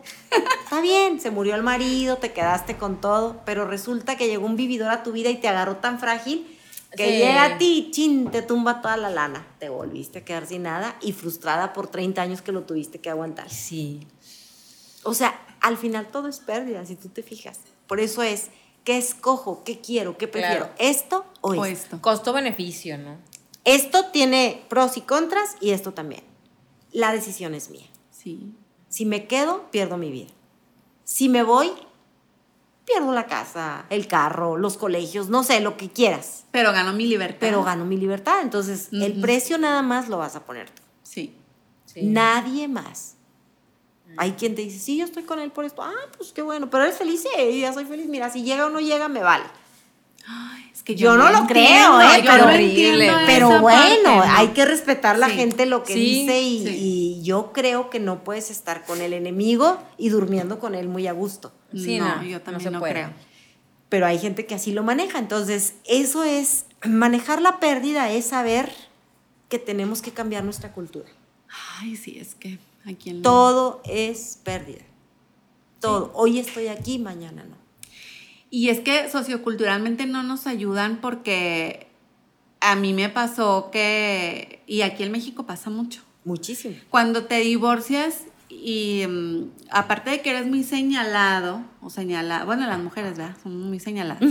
está 0.64 0.80
bien, 0.80 1.20
se 1.20 1.30
murió 1.30 1.54
el 1.54 1.62
marido, 1.62 2.16
te 2.16 2.32
quedaste 2.32 2.76
con 2.76 3.00
todo, 3.00 3.40
pero 3.44 3.66
resulta 3.66 4.16
que 4.16 4.26
llegó 4.28 4.46
un 4.46 4.56
vividor 4.56 4.90
a 4.90 5.02
tu 5.02 5.12
vida 5.12 5.30
y 5.30 5.36
te 5.36 5.48
agarró 5.48 5.76
tan 5.76 5.98
frágil 5.98 6.58
que 6.96 7.06
Sí. 7.06 7.12
llega 7.18 7.44
a 7.44 7.58
ti, 7.58 7.88
chin, 7.90 8.30
te 8.30 8.42
tumba 8.42 8.82
toda 8.82 8.96
la 8.96 9.08
lana. 9.10 9.46
Te 9.58 9.68
volviste 9.70 10.18
a 10.20 10.24
quedar 10.24 10.46
sin 10.46 10.64
nada 10.64 10.96
y 11.00 11.12
frustrada 11.12 11.72
por 11.72 11.88
30 11.88 12.20
años 12.22 12.42
que 12.42 12.52
lo 12.52 12.62
tuviste 12.64 13.00
que 13.00 13.08
aguantar. 13.10 13.48
Sí. 13.50 14.06
O 15.02 15.14
sea, 15.14 15.40
al 15.60 15.76
final 15.78 16.08
todo 16.08 16.28
es 16.28 16.40
pérdida, 16.40 16.84
si 16.84 16.96
tú 16.96 17.08
te 17.08 17.22
fijas. 17.22 17.60
Por 17.86 17.98
eso 18.00 18.22
es, 18.22 18.48
¿qué 18.84 18.98
escojo? 18.98 19.64
¿Qué 19.64 19.80
quiero? 19.80 20.18
¿Qué 20.18 20.28
prefiero? 20.28 20.66
Claro. 20.66 20.74
¿Esto 20.78 21.24
o, 21.40 21.50
O 21.52 21.64
esto? 21.64 21.66
esto. 21.84 22.00
Costo-beneficio, 22.02 22.98
¿no? 22.98 23.16
Esto 23.64 24.06
tiene 24.12 24.64
pros 24.68 24.96
y 24.96 25.00
contras 25.02 25.56
y 25.60 25.70
esto 25.70 25.92
también. 25.92 26.24
La 26.92 27.12
decisión 27.12 27.54
es 27.54 27.70
mía. 27.70 27.86
Sí. 28.10 28.54
Si 28.92 29.06
me 29.06 29.26
quedo, 29.26 29.70
pierdo 29.70 29.96
mi 29.96 30.10
vida. 30.10 30.28
Si 31.02 31.30
me 31.30 31.42
voy, 31.42 31.72
pierdo 32.84 33.12
la 33.12 33.24
casa, 33.24 33.86
el 33.88 34.06
carro, 34.06 34.58
los 34.58 34.76
colegios, 34.76 35.30
no 35.30 35.44
sé, 35.44 35.62
lo 35.62 35.78
que 35.78 35.88
quieras. 35.88 36.44
Pero 36.50 36.72
ganó 36.72 36.92
mi 36.92 37.06
libertad. 37.06 37.38
Pero 37.40 37.64
gano 37.64 37.86
mi 37.86 37.96
libertad. 37.96 38.42
Entonces, 38.42 38.90
el 38.92 39.18
precio 39.18 39.56
nada 39.56 39.80
más 39.80 40.10
lo 40.10 40.18
vas 40.18 40.36
a 40.36 40.44
poner 40.44 40.68
tú. 40.68 40.82
Sí. 41.04 41.34
Sí. 41.86 42.02
Nadie 42.02 42.68
más. 42.68 43.14
Hay 44.18 44.32
quien 44.32 44.54
te 44.54 44.60
dice, 44.60 44.78
sí, 44.78 44.98
yo 44.98 45.06
estoy 45.06 45.22
con 45.22 45.38
él 45.38 45.50
por 45.50 45.64
esto. 45.64 45.82
Ah, 45.82 45.94
pues 46.18 46.34
qué 46.34 46.42
bueno, 46.42 46.68
pero 46.68 46.84
eres 46.84 46.98
feliz, 46.98 47.22
sí, 47.22 47.60
ya 47.60 47.72
soy 47.72 47.86
feliz. 47.86 48.08
Mira, 48.08 48.28
si 48.28 48.42
llega 48.42 48.66
o 48.66 48.68
no 48.68 48.78
llega, 48.78 49.08
me 49.08 49.22
vale. 49.22 49.44
Ay, 50.26 50.70
es 50.72 50.82
que 50.82 50.94
Yo 50.94 51.16
no 51.16 51.30
lo 51.30 51.38
entiendo, 51.38 51.48
creo, 51.48 52.00
¿eh? 52.00 53.24
Pero- 53.26 53.60
bueno, 53.60 53.78
parte, 53.80 54.02
¿no? 54.04 54.22
hay 54.22 54.48
que 54.48 54.64
respetar 54.64 55.18
la 55.18 55.28
Sí. 55.28 55.34
gente 55.34 55.66
lo 55.66 55.82
que 55.82 55.94
Sí, 55.94 56.00
dice 56.00 56.40
y, 56.42 56.66
sí. 56.66 56.74
y 56.78 57.22
yo 57.24 57.52
creo 57.52 57.90
que 57.90 57.98
no 58.00 58.22
puedes 58.24 58.50
estar 58.50 58.84
con 58.84 59.00
el 59.00 59.12
enemigo 59.12 59.78
y 59.98 60.08
durmiendo 60.10 60.58
con 60.58 60.74
él 60.74 60.88
muy 60.88 61.06
a 61.06 61.12
gusto. 61.12 61.52
Sí, 61.72 61.98
no, 61.98 62.16
no, 62.16 62.22
yo 62.22 62.40
también 62.40 62.62
se 62.62 62.70
no, 62.70 62.78
puede. 62.78 62.92
creo. 62.94 63.10
Pero 63.88 64.06
hay 64.06 64.18
gente 64.18 64.46
que 64.46 64.54
así 64.54 64.72
lo 64.72 64.82
maneja. 64.82 65.18
Entonces, 65.18 65.74
eso 65.84 66.24
es, 66.24 66.66
manejar 66.86 67.42
la 67.42 67.58
pérdida 67.60 68.10
es 68.10 68.26
saber 68.26 68.72
que 69.48 69.58
tenemos 69.58 70.00
que 70.02 70.12
cambiar 70.12 70.44
nuestra 70.44 70.72
cultura. 70.72 71.08
Ay, 71.80 71.96
sí, 71.96 72.16
es 72.18 72.34
que 72.34 72.58
aquí 72.86 73.10
en 73.10 73.22
Todo 73.22 73.82
es 73.84 74.38
pérdida. 74.42 74.82
Todo. 75.80 76.10
Hoy 76.14 76.38
estoy 76.38 76.68
aquí, 76.68 76.98
mañana 76.98 77.44
no. 77.44 77.56
Y 78.54 78.68
es 78.68 78.80
que 78.80 79.08
socioculturalmente 79.08 80.04
no 80.04 80.22
nos 80.22 80.46
ayudan 80.46 80.98
porque 81.00 81.86
a 82.60 82.76
mí 82.76 82.92
me 82.92 83.08
pasó 83.08 83.70
que, 83.72 84.60
y 84.66 84.82
aquí 84.82 85.04
en 85.04 85.10
México 85.10 85.46
pasa 85.46 85.70
mucho, 85.70 86.02
Muchísimo. 86.22 86.76
cuando 86.90 87.24
te 87.24 87.38
divorcias 87.40 88.24
y 88.50 89.04
mm, 89.08 89.44
aparte 89.70 90.10
de 90.10 90.20
que 90.20 90.28
eres 90.30 90.46
muy 90.46 90.64
señalado, 90.64 91.62
o 91.80 91.88
señalada, 91.88 92.44
bueno, 92.44 92.66
las 92.66 92.78
mujeres, 92.78 93.16
¿verdad? 93.16 93.34
Son 93.42 93.58
muy 93.58 93.80
señaladas, 93.80 94.22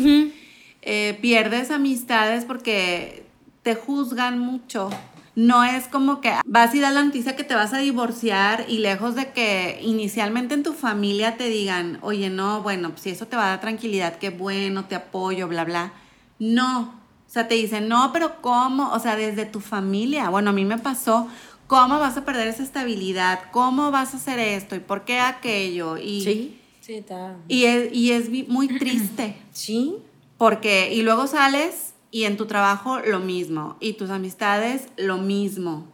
eh, 0.84 1.18
pierdes 1.20 1.72
amistades 1.72 2.46
porque 2.46 3.26
te 3.64 3.74
juzgan 3.74 4.38
mucho. 4.38 4.92
No 5.36 5.64
es 5.64 5.88
como 5.88 6.20
que 6.20 6.34
vas 6.46 6.76
y 6.76 6.80
das 6.80 6.94
la 6.94 7.04
noticia 7.04 7.36
que 7.36 7.44
te 7.44 7.56
vas 7.56 7.74
a 7.74 7.78
divorciar 7.78 8.66
y 8.68 8.80
lejos 8.80 9.16
de 9.16 9.32
que 9.32 9.80
inicialmente 9.82 10.54
en 10.54 10.64
tu 10.64 10.74
familia 10.74 11.38
te 11.38 11.46
digan, 11.46 12.00
oye, 12.02 12.30
no, 12.30 12.62
bueno, 12.62 12.90
pues 12.90 13.02
si 13.04 13.10
eso 13.12 13.28
te 13.28 13.38
va 13.38 13.46
a 13.46 13.50
dar 13.50 13.62
tranquilidad, 13.62 14.18
qué 14.18 14.30
bueno, 14.30 14.86
te 14.86 14.96
apoyo, 14.96 15.48
bla, 15.48 15.64
bla. 15.64 15.94
No. 16.40 17.00
O 17.28 17.34
sea, 17.34 17.48
te 17.48 17.56
dicen, 17.56 17.88
no, 17.88 18.12
pero 18.12 18.42
¿cómo? 18.42 18.92
O 18.92 19.00
sea, 19.00 19.16
desde 19.16 19.46
tu 19.46 19.62
familia. 19.62 20.30
Bueno, 20.30 20.50
a 20.50 20.54
mí 20.54 20.66
me 20.66 20.78
pasó, 20.78 21.28
¿cómo 21.68 21.98
vas 21.98 22.18
a 22.18 22.26
perder 22.26 22.50
esa 22.50 22.64
estabilidad? 22.64 23.40
¿Cómo 23.52 23.90
vas 23.90 24.14
a 24.14 24.18
hacer 24.18 24.38
esto? 24.38 24.76
¿Y 24.76 24.80
por 24.80 25.06
qué 25.06 25.20
aquello? 25.20 25.98
Y, 25.98 26.24
Sí. 26.24 26.58
Sí, 26.82 26.96
está. 26.96 27.36
y 27.48 27.66
es, 27.66 27.94
y 27.94 28.12
es 28.12 28.30
muy 28.50 28.68
triste. 28.68 29.38
Sí. 29.54 29.96
Porque, 30.38 30.92
y 30.94 31.04
luego 31.04 31.28
sales 31.28 31.91
y 32.12 32.26
en 32.26 32.38
tu 32.38 32.46
trabajo 32.46 33.00
lo 33.00 33.20
mismo, 33.20 33.78
y 33.80 33.94
tus 33.94 34.10
amistades 34.10 34.88
lo 34.98 35.18
mismo. 35.18 35.88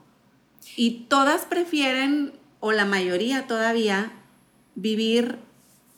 Y 0.76 1.06
todas 1.10 1.46
prefieren, 1.46 2.34
o 2.60 2.72
la 2.72 2.86
mayoría 2.86 3.48
todavía, 3.48 4.12
vivir 4.76 5.40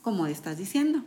como 0.02 0.28
estás 0.28 0.58
diciendo. 0.58 1.04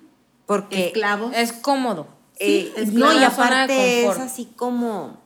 Porque 0.47 0.87
Esclavos. 0.89 1.33
Es 1.35 1.53
cómodo. 1.53 2.09
Eh, 2.39 2.73
es 2.77 2.93
no, 2.93 3.13
y 3.13 3.23
aparte 3.23 4.05
es 4.07 4.19
así 4.19 4.47
como, 4.57 5.21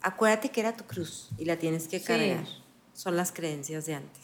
acuérdate 0.00 0.50
que 0.50 0.60
era 0.60 0.76
tu 0.76 0.84
cruz 0.84 1.28
y 1.36 1.44
la 1.44 1.56
tienes 1.56 1.88
que 1.88 1.98
Sí. 1.98 2.06
cargar. 2.06 2.46
Son 2.94 3.16
las 3.16 3.32
creencias 3.32 3.86
de 3.86 3.94
antes. 3.94 4.21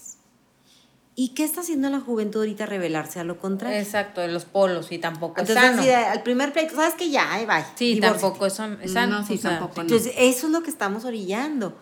¿Y 1.21 1.31
qué 1.31 1.43
está 1.43 1.63
haciendo 1.63 1.91
la 1.91 1.99
juventud 1.99 2.39
ahorita? 2.39 2.65
Revelarse 2.65 3.19
a 3.19 3.25
lo 3.25 3.39
contrario. 3.41 3.77
Exacto, 3.81 4.21
de 4.21 4.29
los 4.29 4.45
polos 4.45 4.93
y 4.93 4.99
tampoco 4.99 5.43
es 5.43 5.49
Entonces, 5.49 5.65
sano. 5.71 5.81
así 5.81 5.89
de, 5.89 5.97
al 5.97 6.23
primer 6.23 6.53
pleito, 6.53 6.77
¿sabes 6.77 6.95
que 6.95 7.11
Ya, 7.11 7.33
ahí 7.33 7.45
va. 7.45 7.67
Sí, 7.75 7.99
tampoco 7.99 8.47
es 8.47 8.53
es 8.83 8.93
sano. 8.93 9.19
No, 9.19 9.27
sí, 9.27 9.35
o 9.35 9.39
sea, 9.39 9.59
tampoco, 9.59 9.75
no. 9.79 9.83
Entonces, 9.83 10.13
eso 10.17 10.47
es 10.47 10.53
lo 10.53 10.63
que 10.63 10.71
estamos 10.71 11.05
orillando. 11.05 11.77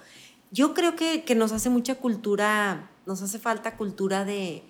Yo 0.52 0.72
creo 0.72 0.96
que, 0.96 1.24
que 1.24 1.34
nos 1.34 1.52
hace 1.52 1.68
mucha 1.68 1.96
cultura, 1.96 2.88
nos 3.04 3.20
hace 3.20 3.38
falta 3.38 3.76
cultura 3.76 4.24
de, 4.24 4.62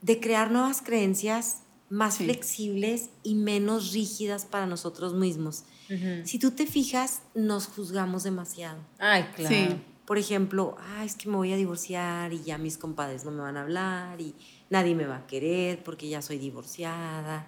de 0.00 0.18
crear 0.18 0.50
nuevas 0.50 0.82
creencias 0.82 1.58
más 1.88 2.14
Sí. 2.14 2.24
flexibles 2.24 3.10
y 3.22 3.36
menos 3.36 3.92
rígidas 3.92 4.46
para 4.46 4.66
nosotros 4.66 5.14
mismos. 5.14 5.62
Ujú. 5.88 6.26
Si 6.26 6.40
tú 6.40 6.50
te 6.50 6.66
fijas, 6.66 7.20
nos 7.34 7.68
juzgamos 7.68 8.24
demasiado. 8.24 8.78
Ay, 8.98 9.26
claro. 9.36 9.54
Sí. 9.54 9.68
Por 10.06 10.18
ejemplo, 10.18 10.76
ay, 10.96 11.06
es 11.06 11.14
que 11.16 11.28
me 11.28 11.36
voy 11.36 11.52
a 11.52 11.56
divorciar 11.56 12.32
y 12.32 12.42
ya 12.42 12.58
mis 12.58 12.76
compadres 12.76 13.24
no 13.24 13.30
me 13.30 13.40
van 13.42 13.56
a 13.56 13.62
hablar 13.62 14.20
y 14.20 14.34
nadie 14.68 14.94
me 14.94 15.06
va 15.06 15.16
a 15.18 15.26
querer 15.26 15.82
porque 15.84 16.08
ya 16.08 16.20
soy 16.22 16.38
divorciada. 16.38 17.46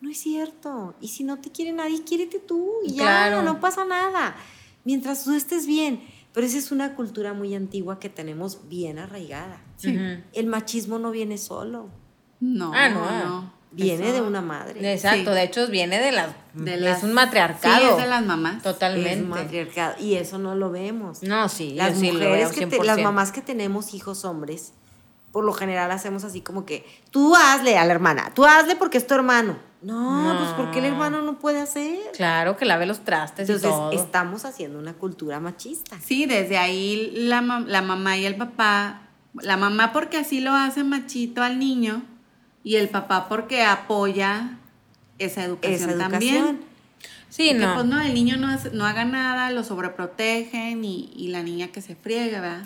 No 0.00 0.10
es 0.10 0.18
cierto. 0.18 0.94
Y 1.00 1.08
si 1.08 1.24
no 1.24 1.38
te 1.38 1.50
quiere 1.50 1.72
nadie, 1.72 2.02
quiérete 2.02 2.38
tú 2.38 2.70
y 2.84 2.92
ya, 2.94 3.02
Claro. 3.02 3.42
no 3.42 3.60
pasa 3.60 3.84
nada. 3.84 4.34
Mientras 4.84 5.24
tú 5.24 5.32
estés 5.34 5.66
bien. 5.66 6.00
Pero 6.32 6.46
esa 6.46 6.58
es 6.58 6.70
una 6.72 6.94
cultura 6.94 7.34
muy 7.34 7.54
antigua 7.54 7.98
que 7.98 8.08
tenemos 8.08 8.68
bien 8.68 8.98
arraigada. 8.98 9.60
Sí. 9.76 9.98
El 10.32 10.46
machismo 10.46 10.98
no 10.98 11.10
viene 11.10 11.36
solo, 11.38 11.88
No, 12.38 12.72
Ah, 12.74 12.88
no. 12.88 13.04
no. 13.28 13.52
Viene 13.72 14.06
Eso 14.08 14.14
de 14.14 14.22
una 14.22 14.40
madre. 14.40 14.92
Exacto, 14.92 15.30
Sí. 15.30 15.36
de 15.36 15.42
hecho 15.44 15.66
viene 15.68 15.98
de 16.00 16.12
las... 16.12 16.28
De 16.54 16.90
es 16.90 17.02
un 17.02 17.12
matriarcado. 17.12 17.78
Sí, 17.78 17.84
es 17.88 17.96
de 17.98 18.06
las 18.08 18.24
mamás. 18.24 18.62
Totalmente. 18.62 19.12
Es 19.12 19.20
un 19.20 19.28
matriarcado. 19.28 19.94
Y 20.00 20.14
eso 20.14 20.38
no 20.38 20.54
lo 20.54 20.70
vemos. 20.70 21.22
No, 21.22 21.48
sí, 21.48 21.74
las 21.74 21.94
yo 21.94 22.00
sí 22.00 22.06
lo 22.08 22.12
mujeres 22.14 22.36
veo 22.38 22.50
que 22.50 22.66
te- 22.66 22.78
100%. 22.78 22.84
las 22.84 22.98
mamás 22.98 23.30
que 23.32 23.42
tenemos 23.42 23.94
hijos 23.94 24.24
hombres, 24.24 24.72
por 25.32 25.44
lo 25.44 25.52
general 25.52 25.90
hacemos 25.92 26.24
así 26.24 26.40
como 26.40 26.66
que 26.66 26.84
tú 27.12 27.36
hazle 27.36 27.78
a 27.78 27.84
la 27.84 27.92
hermana, 27.92 28.32
tú 28.34 28.44
hazle 28.44 28.74
porque 28.76 28.98
es 28.98 29.06
tu 29.06 29.14
hermano. 29.14 29.56
No, 29.82 30.34
No. 30.34 30.38
pues 30.38 30.50
porque 30.54 30.80
el 30.80 30.86
hermano 30.86 31.22
no 31.22 31.38
puede 31.38 31.60
hacer. 31.60 31.98
Claro, 32.14 32.56
que 32.56 32.64
lave 32.66 32.84
los 32.84 33.00
trastes 33.04 33.48
y 33.48 33.52
Entonces 33.52 33.70
todo. 33.70 33.92
estamos 33.92 34.44
haciendo 34.44 34.78
una 34.78 34.92
cultura 34.94 35.40
machista. 35.40 35.96
Sí, 36.04 36.26
desde 36.26 36.58
ahí 36.58 37.12
la, 37.14 37.40
la 37.66 37.80
mamá 37.80 38.18
y 38.18 38.26
el 38.26 38.36
papá, 38.36 39.02
la 39.34 39.56
mamá 39.56 39.92
porque 39.94 40.18
así 40.18 40.40
lo 40.40 40.52
hace 40.52 40.82
machito 40.84 41.42
al 41.42 41.58
niño 41.58 42.02
y 42.64 42.76
el 42.76 42.88
papá 42.88 43.28
porque 43.28 43.62
apoya 43.62 44.58
esa 45.18 45.44
educación, 45.44 45.74
Esa 45.74 45.90
educación. 45.92 46.10
también. 46.10 46.60
Sí, 47.28 47.54
no. 47.54 47.74
pues 47.74 47.86
no, 47.86 48.00
el 48.00 48.12
niño 48.14 48.36
no, 48.36 48.48
hace- 48.48 48.70
no 48.70 48.84
haga 48.86 49.04
nada, 49.04 49.50
lo 49.50 49.62
sobreprotegen 49.62 50.84
y, 50.84 51.12
y 51.16 51.28
la 51.28 51.42
niña 51.42 51.68
que 51.68 51.80
se 51.80 51.94
friega, 51.94 52.40
¿verdad? 52.40 52.62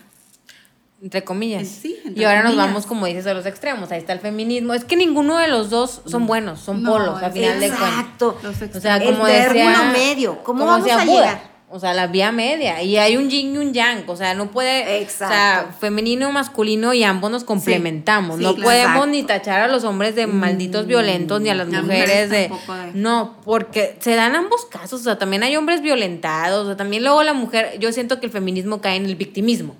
Entre 1.02 1.22
comillas. 1.22 1.68
Sí, 1.68 1.98
entre 2.04 2.22
y 2.22 2.24
ahora 2.24 2.42
nos 2.44 2.56
vamos, 2.56 2.86
como 2.86 3.04
dices, 3.04 3.26
a 3.26 3.34
los 3.34 3.44
extremos. 3.44 3.92
Ahí 3.92 3.98
está 3.98 4.14
el 4.14 4.20
feminismo. 4.20 4.72
Es 4.72 4.84
que 4.86 4.96
ninguno 4.96 5.36
de 5.36 5.48
los 5.48 5.68
dos 5.68 6.00
son 6.06 6.26
buenos, 6.26 6.60
son 6.60 6.82
No, 6.82 6.92
polos, 6.92 7.22
al 7.22 7.30
final 7.32 7.60
de 7.60 7.68
cuentas. 7.68 7.88
Exacto. 7.90 8.38
Los 8.42 8.62
O 8.62 8.80
sea, 8.80 8.96
El 8.96 9.12
como 9.12 9.26
término 9.26 9.68
decía. 9.68 9.92
medio. 9.92 10.42
¿Cómo 10.44 10.60
como 10.60 10.70
vamos 10.70 10.84
decía 10.86 11.02
a 11.02 11.04
llegar? 11.04 11.53
O 11.70 11.80
sea, 11.80 11.92
la 11.92 12.06
vía 12.06 12.30
media. 12.30 12.82
Y 12.82 12.98
hay 12.98 13.16
un 13.16 13.28
yin 13.30 13.54
y 13.54 13.58
un 13.58 13.72
yang. 13.72 14.04
O 14.06 14.14
sea, 14.16 14.34
no 14.34 14.50
puede. 14.50 15.00
Exacto. 15.02 15.34
O 15.34 15.36
sea, 15.36 15.76
femenino, 15.80 16.30
masculino 16.30 16.94
y 16.94 17.02
ambos 17.02 17.30
nos 17.32 17.42
complementamos. 17.42 18.36
sí, 18.38 18.44
no 18.44 18.54
claro. 18.54 18.64
podemos 18.64 18.90
Exacto. 18.92 19.06
ni 19.06 19.22
tachar 19.24 19.60
a 19.62 19.68
los 19.68 19.82
hombres 19.82 20.14
de 20.14 20.26
malditos 20.28 20.86
violentos 20.86 21.40
ni 21.40 21.48
a 21.48 21.54
las 21.54 21.66
mujeres 21.68 22.30
de- 22.30 22.50
No, 22.94 23.38
porque 23.44 23.96
se 23.98 24.14
dan 24.14 24.36
ambos 24.36 24.66
casos. 24.66 25.00
O 25.00 25.04
sea, 25.04 25.18
también 25.18 25.42
hay 25.42 25.56
hombres 25.56 25.80
violentados. 25.82 26.64
O 26.64 26.66
sea, 26.68 26.76
también 26.76 27.02
luego 27.02 27.22
la 27.24 27.32
mujer. 27.32 27.76
Yo 27.80 27.90
siento 27.92 28.20
que 28.20 28.26
el 28.26 28.32
feminismo 28.32 28.80
cae 28.80 28.96
en 28.96 29.06
el 29.06 29.16
victimismo. 29.16 29.74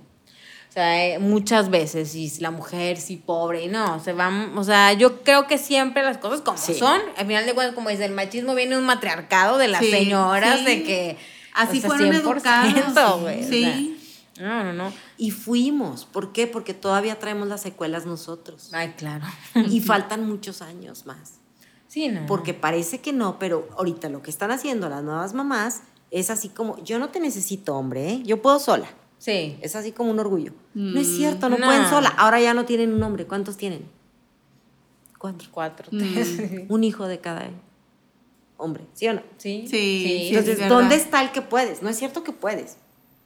O 0.71 0.73
sea, 0.75 1.07
eh, 1.07 1.21
muchas 1.21 1.71
veces, 1.71 2.17
y 2.17 2.29
la 2.41 2.51
mujer 2.51 2.97
sí 2.97 3.17
pobre, 3.17 3.63
y 3.63 3.69
no, 3.69 4.03
se 4.03 4.13
van, 4.13 4.59
o 4.59 4.65
sea, 4.65 4.93
yo 4.95 5.23
creo 5.23 5.47
que 5.47 5.57
siempre 5.57 6.03
las 6.03 6.19
cosas 6.19 6.41
como 6.41 6.59
son, 6.59 7.01
al 7.17 7.27
final 7.29 7.47
de 7.47 7.55
cuentas, 7.55 7.77
como 7.77 7.91
dice, 7.91 8.05
el 8.07 8.11
machismo 8.11 8.57
viene 8.57 8.77
un 8.77 8.83
matriarcado 8.83 9.57
de 9.57 9.69
las 9.69 9.87
señoras, 9.87 10.65
de 10.65 10.83
que... 10.83 11.17
Así 11.55 11.81
fueron 11.81 12.13
educados. 12.13 13.23
sí. 13.49 14.01
No, 14.41 14.65
no, 14.65 14.73
no. 14.73 14.93
Y 15.17 15.31
fuimos. 15.31 16.05
¿Por 16.05 16.33
qué? 16.33 16.47
Porque 16.49 16.75
todavía 16.75 17.19
traemos 17.19 17.47
las 17.47 17.63
secuelas 17.63 18.05
nosotros. 18.05 18.71
Ay, 18.73 18.95
claro. 18.97 19.25
Y 19.71 19.81
faltan 19.81 20.27
muchos 20.27 20.61
años 20.61 21.07
más. 21.07 21.35
Sí, 21.87 22.09
no. 22.09 22.27
Porque 22.27 22.55
parece 22.55 23.01
que 23.01 23.13
no, 23.13 23.39
pero 23.39 23.69
ahorita 23.77 24.09
lo 24.09 24.23
que 24.23 24.31
están 24.31 24.51
haciendo 24.51 24.89
las 24.89 25.05
nuevas 25.05 25.33
mamás 25.35 25.83
es 26.11 26.31
así 26.31 26.49
como, 26.49 26.83
yo 26.83 26.99
no 26.99 27.11
te 27.11 27.21
necesito, 27.21 27.77
hombre, 27.77 28.11
¿eh? 28.11 28.23
yo 28.25 28.43
puedo 28.43 28.59
sola. 28.59 28.89
Sí. 29.19 29.57
Es 29.61 29.77
así 29.77 29.93
como 29.93 30.11
un 30.11 30.19
orgullo. 30.19 30.53
no 30.75 31.01
es 31.01 31.07
cierto, 31.07 31.49
no, 31.49 31.57
pueden 31.57 31.89
sola. 31.89 32.09
Ahora 32.17 32.41
ya 32.41 32.53
no 32.53 32.65
tienen 32.65 32.93
un 32.93 33.03
hombre. 33.03 33.27
¿Cuántos 33.27 33.57
tienen? 33.57 33.89
Cuatro. 35.19 35.49
Cuatro. 35.51 35.89
Mm. 35.93 36.67
un 36.69 36.85
hijo 36.85 37.07
de 37.07 37.21
cada 37.21 37.49
hombre, 38.65 38.85
¿sí 38.95 39.09
o 39.09 39.15
no? 39.15 39.23
Sí. 39.37 39.67
Sí. 39.69 40.31
Entonces, 40.31 40.69
¿dónde 40.69 40.97
está 40.97 41.23
el 41.23 41.33
que 41.33 41.43
puedes? 41.43 41.83
No 41.83 41.89
es 41.89 41.99
cierto 41.99 42.25
que 42.25 42.33
puedes. 42.33 42.77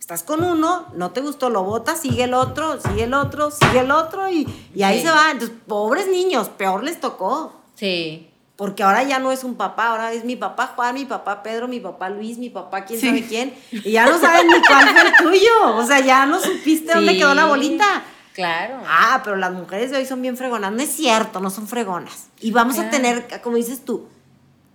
Estás 0.01 0.23
con 0.23 0.43
uno, 0.43 0.87
no 0.95 1.11
te 1.11 1.21
gustó, 1.21 1.51
lo 1.51 1.65
botas, 1.65 2.01
sigue 2.01 2.25
el 2.25 2.35
otro, 2.35 2.81
sigue 2.81 3.05
el 3.05 3.15
otro, 3.15 3.51
sigue 3.51 3.81
el 3.81 3.91
otro 3.91 4.31
y, 4.31 4.49
y 4.75 4.83
ahí 4.83 5.03
se 5.03 5.11
va. 5.11 5.31
Entonces, 5.31 5.57
pobres 5.67 6.09
niños, 6.09 6.49
peor 6.49 6.83
les 6.83 7.01
tocó. 7.01 7.55
Sí. 7.75 8.31
Porque 8.57 8.83
ahora 8.83 9.05
ya 9.05 9.21
no 9.21 9.31
es 9.31 9.45
un 9.45 9.55
papá, 9.55 9.91
ahora 9.91 10.13
es 10.13 10.25
mi 10.25 10.35
papá 10.35 10.73
Juan, 10.75 10.95
mi 10.95 11.05
papá 11.05 11.45
Pedro, 11.45 11.69
mi 11.69 11.79
papá 11.79 12.11
Luis, 12.11 12.39
mi 12.39 12.51
papá 12.51 12.85
quién 12.85 13.01
sabe 13.01 13.25
quién. 13.25 13.55
Y 13.71 13.93
ya 13.93 14.07
no 14.07 14.19
saben 14.19 14.49
ni 14.49 14.61
cuál 14.67 14.89
fue 14.89 15.01
el 15.03 15.17
tuyo. 15.17 15.77
O 15.77 15.87
sea, 15.87 16.01
ya 16.01 16.27
no 16.27 16.41
supiste 16.41 16.93
dónde 16.93 17.17
quedó 17.17 17.35
la 17.35 17.47
bolita. 17.47 18.03
Claro. 18.33 18.83
Ah, 18.87 19.21
pero 19.23 19.37
las 19.37 19.53
mujeres 19.53 19.91
de 19.91 19.99
hoy 19.99 20.07
son 20.07 20.23
bien 20.23 20.37
fregonas. 20.37 20.73
No 20.73 20.83
es 20.83 20.91
cierto, 20.91 21.39
no 21.39 21.51
son 21.51 21.69
fregonas. 21.69 22.31
Y 22.41 22.51
vamos 22.51 22.79
a 22.79 22.91
tener, 22.91 23.29
como 23.43 23.57
dices 23.57 23.85
tú, 23.85 24.09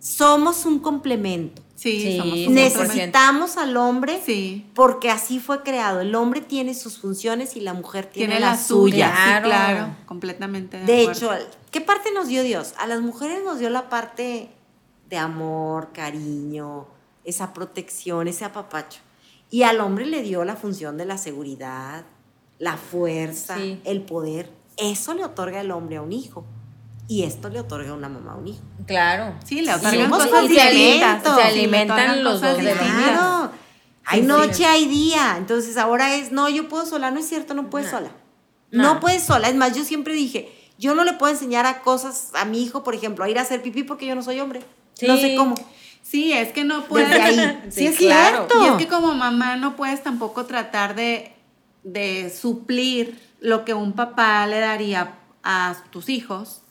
somos 0.03 0.65
un 0.65 0.79
complemento. 0.79 1.61
Sí, 1.75 2.17
somos 2.17 2.49
Necesitamos 2.49 3.57
al 3.57 3.75
hombre 3.77 4.21
sí. 4.23 4.69
porque 4.75 5.09
así 5.09 5.39
fue 5.39 5.63
creado. 5.63 6.01
El 6.01 6.13
hombre 6.15 6.41
tiene 6.41 6.73
sus 6.73 6.99
funciones 6.99 7.55
y 7.55 7.61
la 7.61 7.73
mujer 7.73 8.05
tiene, 8.05 8.39
la, 8.39 8.57
suya. 8.57 9.11
Claro, 9.11 9.45
claro, 9.45 9.95
completamente. 10.05 10.79
De, 10.79 10.85
de 10.85 11.03
hecho, 11.03 11.31
¿qué 11.71 11.81
parte 11.81 12.11
nos 12.13 12.27
dio 12.27 12.43
Dios? 12.43 12.73
A 12.77 12.85
las 12.85 13.01
mujeres 13.01 13.43
nos 13.43 13.59
dio 13.59 13.69
la 13.69 13.89
parte 13.89 14.49
de 15.09 15.17
amor, 15.17 15.91
cariño, 15.93 16.85
esa 17.23 17.53
protección, 17.53 18.27
ese 18.27 18.43
apapacho. 18.45 18.99
Y 19.49 19.63
al 19.63 19.79
hombre 19.79 20.05
le 20.05 20.21
dio 20.21 20.43
la 20.43 20.57
función 20.57 20.97
de 20.97 21.05
la 21.05 21.17
seguridad, 21.17 22.03
la 22.59 22.75
fuerza, 22.75 23.57
el 23.85 24.01
poder. 24.01 24.49
Eso 24.77 25.13
le 25.13 25.23
otorga 25.23 25.61
el 25.61 25.71
hombre 25.71 25.97
a 25.97 26.01
un 26.01 26.11
hijo. 26.11 26.45
Y 27.07 27.23
esto 27.23 27.49
le 27.49 27.59
otorga 27.59 27.93
una 27.93 28.09
mamá 28.09 28.33
a 28.33 28.35
un 28.35 28.47
hijo. 28.47 28.61
Claro. 28.85 29.35
Sí, 29.43 29.61
le 29.61 29.73
otorgan 29.73 30.09
cosas 30.09 30.29
se 30.47 30.61
alimentan, 30.61 31.21
se 31.23 31.43
alimentan 31.43 32.23
los 32.23 32.41
dos 32.41 32.57
de 32.57 32.71
Claro. 32.71 33.51
Hay 34.05 34.21
noche, 34.21 34.65
hay 34.65 34.87
día. 34.87 35.35
Entonces 35.37 35.77
ahora 35.77 36.15
es, 36.15 36.31
no, 36.31 36.49
yo 36.49 36.67
puedo 36.67 36.85
sola. 36.85 37.11
No 37.11 37.19
es 37.19 37.27
cierto, 37.27 37.53
no 37.53 37.69
puedes 37.69 37.89
sola. 37.89 38.11
No. 38.71 38.99
puedes 38.99 39.23
sola. 39.23 39.49
Es 39.49 39.55
más, 39.55 39.75
yo 39.75 39.83
siempre 39.83 40.13
dije, 40.13 40.53
yo 40.77 40.95
no 40.95 41.03
le 41.03 41.13
puedo 41.13 41.31
enseñar 41.31 41.65
a 41.65 41.81
cosas 41.81 42.31
a 42.33 42.45
mi 42.45 42.63
hijo, 42.63 42.83
por 42.83 42.95
ejemplo, 42.95 43.23
a 43.23 43.29
ir 43.29 43.37
a 43.37 43.41
hacer 43.41 43.61
pipí 43.61 43.83
porque 43.83 44.05
yo 44.05 44.15
no 44.15 44.23
soy 44.23 44.39
hombre. 44.39 44.61
No 45.01 45.17
sé 45.17 45.35
cómo. 45.35 45.55
Sí, 46.01 46.33
es 46.33 46.51
que 46.51 46.63
no 46.63 46.85
puedes. 46.85 47.11
ahí. 47.19 47.63
sí, 47.69 47.87
es 47.87 47.97
cierto. 47.97 48.61
Y 48.63 48.67
es 48.67 48.73
que 48.75 48.87
como 48.87 49.13
mamá 49.13 49.55
no 49.55 49.75
puedes 49.75 50.03
tampoco 50.03 50.45
tratar 50.45 50.95
de, 50.95 51.33
de 51.83 52.29
suplir 52.29 53.19
lo 53.39 53.65
que 53.65 53.73
un 53.73 53.93
papá 53.93 54.47
le 54.47 54.59
daría 54.59 55.15
a 55.43 55.75
tus 55.91 56.09
hijos 56.09 56.62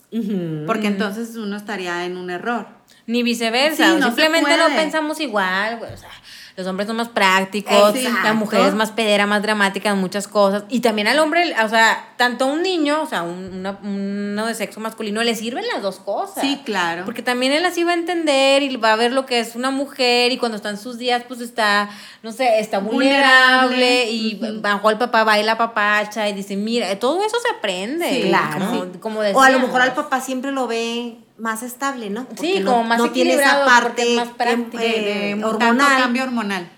porque 0.66 0.88
entonces 0.88 1.36
uno 1.36 1.56
estaría 1.56 2.04
en 2.04 2.16
un 2.16 2.30
error. 2.30 2.66
Ni 3.06 3.22
viceversa, 3.22 4.00
simplemente 4.00 4.56
no 4.56 4.68
pensamos 4.76 5.20
igual, 5.20 5.80
o 5.82 5.96
sea, 5.96 6.10
los 6.56 6.66
hombres 6.66 6.86
son 6.86 6.96
más 6.96 7.08
prácticos, 7.08 7.94
la 8.22 8.34
mujer 8.34 8.60
es 8.60 8.74
más 8.74 8.90
pedera, 8.90 9.26
más 9.26 9.42
dramática 9.42 9.90
en 9.90 9.98
muchas 9.98 10.28
cosas. 10.28 10.64
Y 10.68 10.80
también 10.80 11.08
al 11.08 11.18
hombre, 11.18 11.54
o 11.64 11.68
sea, 11.68 12.12
tanto 12.16 12.44
a 12.44 12.48
un 12.48 12.62
niño, 12.62 13.00
o 13.02 13.06
sea, 13.06 13.22
un, 13.22 13.66
uno 13.82 14.46
de 14.46 14.54
sexo 14.54 14.78
masculino, 14.78 15.22
le 15.22 15.34
sirven 15.34 15.64
las 15.72 15.82
dos 15.82 15.98
cosas. 15.98 16.42
Sí, 16.42 16.60
claro. 16.64 17.04
Porque 17.06 17.22
también 17.22 17.52
él 17.52 17.64
así 17.64 17.84
va 17.84 17.92
a 17.92 17.94
entender 17.94 18.62
y 18.62 18.76
va 18.76 18.92
a 18.92 18.96
ver 18.96 19.12
lo 19.12 19.24
que 19.24 19.40
es 19.40 19.56
una 19.56 19.70
mujer 19.70 20.30
y 20.30 20.36
cuando 20.36 20.56
está 20.56 20.68
en 20.68 20.78
sus 20.78 20.98
días, 20.98 21.22
pues 21.26 21.40
está, 21.40 21.88
no 22.22 22.32
sé, 22.32 22.60
está 22.60 22.78
vulnerable, 22.78 24.10
y 24.10 24.38
bajo 24.60 24.90
el 24.90 24.98
papá 24.98 25.24
baila 25.24 25.56
papacha 25.56 26.28
y 26.28 26.34
dice, 26.34 26.56
mira, 26.56 26.98
todo 26.98 27.24
eso 27.24 27.36
se 27.40 27.56
aprende. 27.56 28.26
claro. 28.28 28.92
Como, 29.00 29.20
o 29.20 29.40
a 29.40 29.50
lo 29.50 29.58
mejor 29.58 29.80
al 29.80 29.94
papá 29.94 30.20
siempre 30.20 30.52
lo 30.52 30.66
ve 30.66 31.16
más 31.42 31.64
estable, 31.64 32.08
¿no? 32.08 32.24
sí, 32.38 32.62
como 32.62 32.84
más 32.84 32.98
no 32.98 33.10
tiene 33.10 33.34
esa 33.34 33.64
parte 33.64 34.14
más 34.14 34.28
de, 34.38 35.42
hormonal. 35.44 36.00
cambio 36.00 36.22
hormonal. 36.22 36.70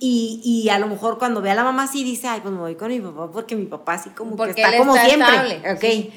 y, 0.00 0.40
y, 0.42 0.70
a 0.70 0.78
lo 0.78 0.86
mejor 0.86 1.18
cuando 1.18 1.42
ve 1.42 1.50
a 1.50 1.54
la 1.54 1.62
mamá 1.62 1.82
así 1.82 2.02
dice, 2.02 2.26
ay, 2.26 2.40
pues 2.40 2.54
me 2.54 2.60
voy 2.60 2.76
con 2.76 2.88
mi 2.88 2.98
papá 2.98 3.30
porque 3.30 3.54
mi 3.56 3.66
papá 3.66 3.92
así 3.92 4.08
como 4.08 4.34
que 4.42 4.52
está 4.52 4.74
como 4.78 4.94
siempre. 4.96 5.56
Estable. 5.56 6.12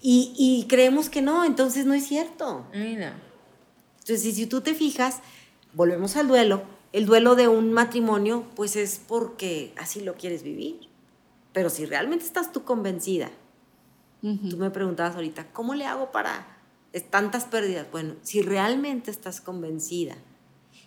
Y, 0.00 0.32
y, 0.38 0.66
creemos 0.68 1.10
que 1.10 1.22
no, 1.22 1.44
entonces 1.44 1.86
no 1.86 1.92
es 1.92 2.06
cierto. 2.06 2.66
Mira. 2.72 3.14
Entonces, 3.98 4.32
si 4.36 4.46
tú 4.46 4.60
te 4.60 4.74
fijas, 4.74 5.18
volvemos 5.74 6.14
al 6.14 6.28
duelo. 6.28 6.62
El 6.92 7.04
duelo 7.04 7.34
de 7.34 7.48
un 7.48 7.72
matrimonio, 7.72 8.44
pues 8.54 8.76
es 8.76 9.00
porque 9.08 9.74
así 9.76 10.00
lo 10.00 10.14
quieres 10.14 10.44
vivir. 10.44 10.88
Pero 11.52 11.68
si 11.68 11.84
realmente 11.84 12.24
estás 12.24 12.52
tú 12.52 12.62
convencida, 12.62 13.28
tú 14.22 14.56
me 14.56 14.70
preguntabas 14.70 15.16
ahorita, 15.16 15.48
¿cómo 15.52 15.74
le 15.74 15.84
hago 15.84 16.12
para 16.12 16.59
tantas 17.10 17.44
pérdidas. 17.44 17.86
Bueno, 17.92 18.14
si 18.22 18.42
realmente 18.42 19.10
estás 19.10 19.40
convencida 19.40 20.16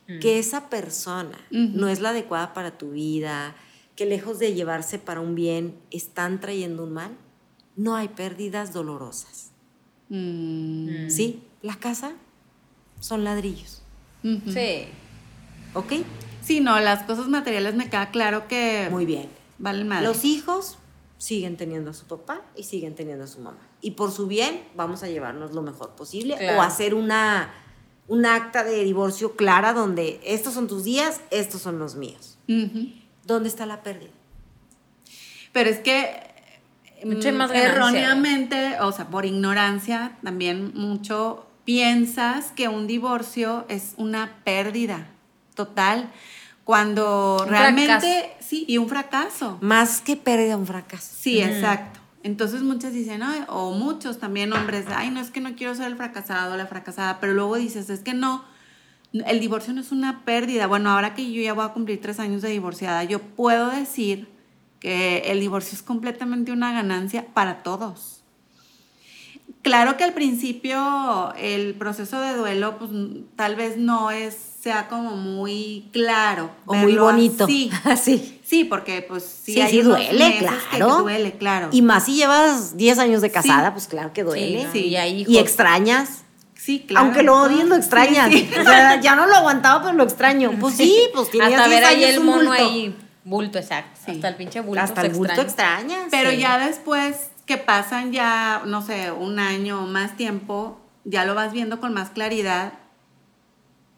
mm. 0.07 0.19
que 0.19 0.39
esa 0.39 0.69
persona 0.69 1.37
no 1.49 1.87
es 1.87 2.01
la 2.01 2.09
adecuada 2.09 2.53
para 2.53 2.77
tu 2.77 2.91
vida, 2.91 3.55
que 3.95 4.05
lejos 4.05 4.39
de 4.39 4.53
llevarse 4.53 4.99
para 4.99 5.21
un 5.21 5.35
bien, 5.35 5.75
están 5.91 6.39
trayendo 6.39 6.83
un 6.83 6.93
mal, 6.93 7.11
no 7.75 7.95
hay 7.95 8.09
pérdidas 8.09 8.73
dolorosas. 8.73 9.51
Mm. 10.09 11.09
¿Sí? 11.09 11.43
La 11.61 11.75
casa 11.75 12.13
son 12.99 13.23
ladrillos. 13.23 13.81
Sí. 14.21 14.85
¿Ok? 15.73 15.93
Sí, 16.41 16.59
no, 16.59 16.79
las 16.79 17.03
cosas 17.03 17.27
materiales 17.27 17.75
me 17.75 17.89
queda 17.89 18.11
claro 18.11 18.47
que... 18.47 18.87
Muy 18.91 19.05
bien. 19.05 19.29
Valen 19.59 19.87
más. 19.87 20.03
Los 20.03 20.25
hijos 20.25 20.77
siguen 21.23 21.55
teniendo 21.55 21.91
a 21.91 21.93
su 21.93 22.05
papá 22.05 22.41
y 22.53 22.63
siguen 22.63 22.95
teniendo 22.95 23.23
a 23.23 23.27
su 23.27 23.39
mamá 23.39 23.69
y 23.79 23.91
por 23.91 24.11
su 24.11 24.27
bien 24.27 24.61
vamos 24.75 25.03
a 25.03 25.07
llevarnos 25.07 25.53
lo 25.53 25.61
mejor 25.61 25.91
posible 25.91 26.35
o 26.57 26.61
hacer 26.61 26.93
una 26.93 27.53
un 28.09 28.25
acta 28.25 28.65
de 28.65 28.83
divorcio 28.83 29.37
clara 29.37 29.71
donde 29.71 30.19
estos 30.25 30.53
son 30.53 30.67
tus 30.67 30.83
días, 30.83 31.21
estos 31.31 31.61
son 31.61 31.79
los 31.79 31.95
míos. 31.95 32.37
¿Dónde 33.25 33.47
está 33.47 33.65
la 33.65 33.81
pérdida? 33.83 34.11
Pero 35.53 35.69
es 35.69 35.79
que 35.79 36.19
mucho 37.05 37.31
más 37.31 37.51
erróneamente, 37.51 38.81
o 38.81 38.91
sea, 38.91 39.07
por 39.07 39.25
ignorancia, 39.25 40.17
también 40.21 40.73
mucho 40.75 41.47
piensas 41.63 42.51
que 42.51 42.67
un 42.67 42.85
divorcio 42.85 43.63
es 43.69 43.93
una 43.95 44.41
pérdida 44.43 45.07
total. 45.55 46.11
Cuando 46.63 47.45
realmente, 47.47 48.35
sí, 48.39 48.65
y 48.67 48.77
un 48.77 48.87
fracaso. 48.87 49.57
Más 49.61 49.99
que 49.99 50.15
pérdida, 50.15 50.55
un 50.55 50.65
fracaso. 50.65 51.13
Sí, 51.19 51.41
exacto. 51.41 51.99
Entonces 52.23 52.63
muchas 52.63 52.93
dicen, 52.93 53.21
o 53.49 53.71
muchos 53.71 54.17
también 54.17 54.53
hombres, 54.53 54.85
ay, 54.95 55.11
no 55.11 55.19
es 55.19 55.29
que 55.29 55.41
no 55.41 55.55
quiero 55.55 55.75
ser 55.75 55.87
el 55.87 55.97
fracasado 55.97 56.55
la 56.55 56.65
fracasada, 56.67 57.19
pero 57.19 57.33
luego 57.33 57.57
dices, 57.57 57.89
es 57.89 57.99
que 57.99 58.13
no, 58.13 58.45
el 59.11 59.41
divorcio 59.41 59.73
no 59.73 59.81
es 59.81 59.91
una 59.91 60.23
pérdida. 60.23 60.67
Bueno, 60.67 60.89
ahora 60.89 61.15
que 61.15 61.29
yo 61.31 61.41
ya 61.41 61.53
voy 61.53 61.65
a 61.65 61.69
cumplir 61.69 61.99
tres 61.99 62.19
años 62.19 62.41
de 62.41 62.49
divorciada, 62.49 63.03
yo 63.03 63.19
puedo 63.19 63.69
decir 63.69 64.29
que 64.79 65.23
el 65.25 65.41
divorcio 65.41 65.75
es 65.75 65.83
completamente 65.83 66.53
una 66.53 66.71
ganancia 66.71 67.25
para 67.33 67.61
todos. 67.61 68.22
Claro 69.63 69.95
que 69.95 70.03
al 70.03 70.13
principio 70.13 71.33
el 71.37 71.73
proceso 71.75 72.19
de 72.19 72.33
duelo, 72.33 72.77
pues 72.77 72.91
tal 73.37 73.55
vez 73.55 73.77
no 73.77 74.11
es, 74.11 74.35
sea 74.61 74.89
como 74.89 75.15
muy 75.15 75.89
claro. 75.93 76.51
O 76.65 76.73
muy 76.73 76.95
bonito. 76.95 77.47
Sí, 77.47 77.71
sí. 78.01 78.41
Sí, 78.43 78.65
porque 78.65 79.01
pues 79.07 79.23
sí, 79.23 79.57
sí, 79.69 79.81
duele, 79.81 80.39
claro. 80.39 80.97
duele, 80.99 81.31
claro. 81.37 81.69
Y 81.71 81.81
más 81.81 82.05
si 82.05 82.15
llevas 82.15 82.75
10 82.75 82.99
años 82.99 83.21
de 83.21 83.31
casada, 83.31 83.71
pues 83.71 83.87
claro 83.87 84.11
que 84.11 84.23
duele. 84.23 84.67
Sí, 84.73 84.95
y, 84.95 85.25
y 85.27 85.37
extrañas. 85.37 86.23
Sí, 86.55 86.83
claro. 86.85 87.05
Aunque 87.05 87.23
lo 87.23 87.41
odies, 87.41 87.65
lo 87.65 87.75
extrañas. 87.75 88.29
O 88.33 88.63
sea, 88.63 88.99
ya 88.99 89.15
no 89.15 89.27
lo 89.27 89.35
aguantaba, 89.35 89.81
pero 89.81 89.95
lo 89.95 90.03
extraño. 90.03 90.51
Pues 90.59 90.75
sí, 90.75 91.07
pues 91.13 91.29
Hasta 91.41 91.67
ver 91.69 91.85
ahí 91.85 92.03
el 92.03 92.19
mono 92.19 92.51
ahí. 92.51 92.95
Bulto, 93.23 93.57
exacto. 93.57 94.11
Hasta 94.11 94.27
el 94.27 94.35
pinche 94.35 94.59
bulto. 94.59 94.83
Hasta 94.83 95.01
el 95.03 95.13
bulto 95.13 95.39
extrañas. 95.39 96.07
Pero 96.11 96.31
ya 96.31 96.59
después 96.59 97.29
que 97.45 97.57
pasan 97.57 98.11
ya, 98.11 98.63
no 98.65 98.81
sé, 98.81 99.11
un 99.11 99.39
año 99.39 99.83
o 99.83 99.87
más 99.87 100.15
tiempo, 100.15 100.79
ya 101.03 101.25
lo 101.25 101.35
vas 101.35 101.51
viendo 101.51 101.79
con 101.79 101.93
más 101.93 102.09
claridad. 102.09 102.73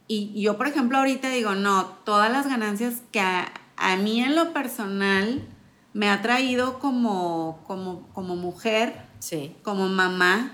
Y 0.07 0.39
yo, 0.41 0.57
por 0.57 0.67
ejemplo, 0.67 0.97
ahorita 0.97 1.29
digo, 1.29 1.55
no, 1.55 1.85
todas 2.03 2.31
las 2.31 2.47
ganancias 2.47 3.01
que 3.11 3.19
a, 3.19 3.51
mí 3.97 4.21
en 4.21 4.35
lo 4.35 4.53
personal 4.53 5.47
me 5.93 6.09
ha 6.09 6.21
traído 6.21 6.79
como, 6.79 7.63
como, 7.65 8.07
como 8.13 8.35
mujer, 8.35 9.05
sí. 9.19 9.55
como 9.63 9.89
mamá. 9.89 10.51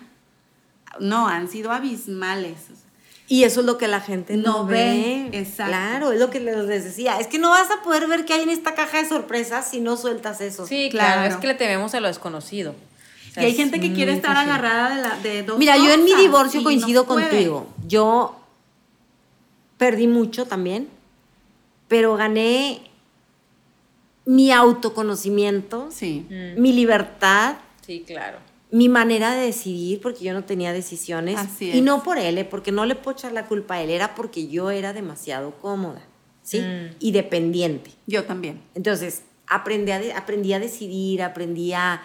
No, 1.00 1.28
han 1.28 1.48
sido 1.48 1.72
abismales. 1.72 2.81
Y 3.32 3.46
eso 3.46 3.62
es 3.62 3.66
lo 3.66 3.78
que 3.78 3.88
la 3.88 4.02
gente 4.02 4.36
no, 4.36 4.66
ve. 4.66 5.30
Exacto. 5.32 5.72
Claro, 5.72 6.12
es 6.12 6.20
lo 6.20 6.30
que 6.30 6.42
les 6.42 6.68
decía. 6.68 7.18
Es 7.18 7.28
que 7.28 7.40
no 7.40 7.52
vas 7.52 7.72
a 7.72 7.82
poder 7.82 8.06
ver 8.10 8.26
qué 8.26 8.34
hay 8.34 8.42
en 8.42 8.50
esta 8.50 8.76
caja 8.76 9.02
de 9.02 9.08
sorpresas 9.08 9.70
si 9.70 9.80
no 9.80 9.96
sueltas 9.96 10.42
eso. 10.42 10.68
Sí, 10.68 10.90
claro. 10.92 11.34
Es 11.34 11.38
que 11.38 11.48
le 11.48 11.54
tememos 11.54 11.94
a 11.94 12.02
lo 12.02 12.10
desconocido. 12.10 12.76
y 13.38 13.40
hay 13.40 13.56
gente 13.56 13.80
que 13.80 13.94
quiere 13.94 14.12
estar 14.12 14.36
agarrada 14.36 14.94
de, 14.94 15.02
la, 15.02 15.16
de 15.20 15.44
dos 15.44 15.58
Mira, 15.58 15.78
yo 15.78 15.94
en 15.94 16.04
mi 16.04 16.14
divorcio 16.14 16.62
coincido 16.62 17.06
contigo. 17.06 17.68
Yo 17.88 18.38
perdí 19.78 20.08
mucho 20.08 20.46
también, 20.46 20.90
pero 21.88 22.18
gané 22.18 22.82
mi 24.26 24.52
autoconocimiento, 24.52 25.88
sí. 25.90 26.28
mi 26.58 26.74
libertad. 26.74 27.56
Sí, 27.80 28.04
claro 28.06 28.51
mi 28.72 28.88
manera 28.88 29.34
de 29.34 29.46
decidir, 29.46 30.00
porque 30.02 30.24
yo 30.24 30.34
no 30.34 30.46
tenía 30.46 30.72
decisiones. 30.72 31.38
Y 31.60 31.82
no 31.82 32.04
por 32.04 32.18
él, 32.18 32.38
eh, 32.38 32.46
porque 32.46 32.72
no 32.72 32.86
le 32.86 32.96
puedo 32.96 33.18
echar 33.18 33.34
la 33.34 33.46
culpa 33.46 33.76
a 33.76 33.82
él, 33.82 33.90
era 33.90 34.16
porque 34.16 34.48
yo 34.48 34.72
era 34.72 34.94
demasiado 34.94 35.52
cómoda, 35.60 36.02
¿sí? 36.42 36.62
Mm. 36.62 36.96
Y 37.00 37.12
dependiente. 37.12 37.92
Yo 38.08 38.24
también. 38.24 38.62
Entonces, 38.74 39.24
aprendí 39.48 39.92
a, 39.92 40.18
aprendí 40.18 40.54
a 40.54 40.60
decidir, 40.60 41.22
aprendí 41.22 41.74
a, 41.74 42.02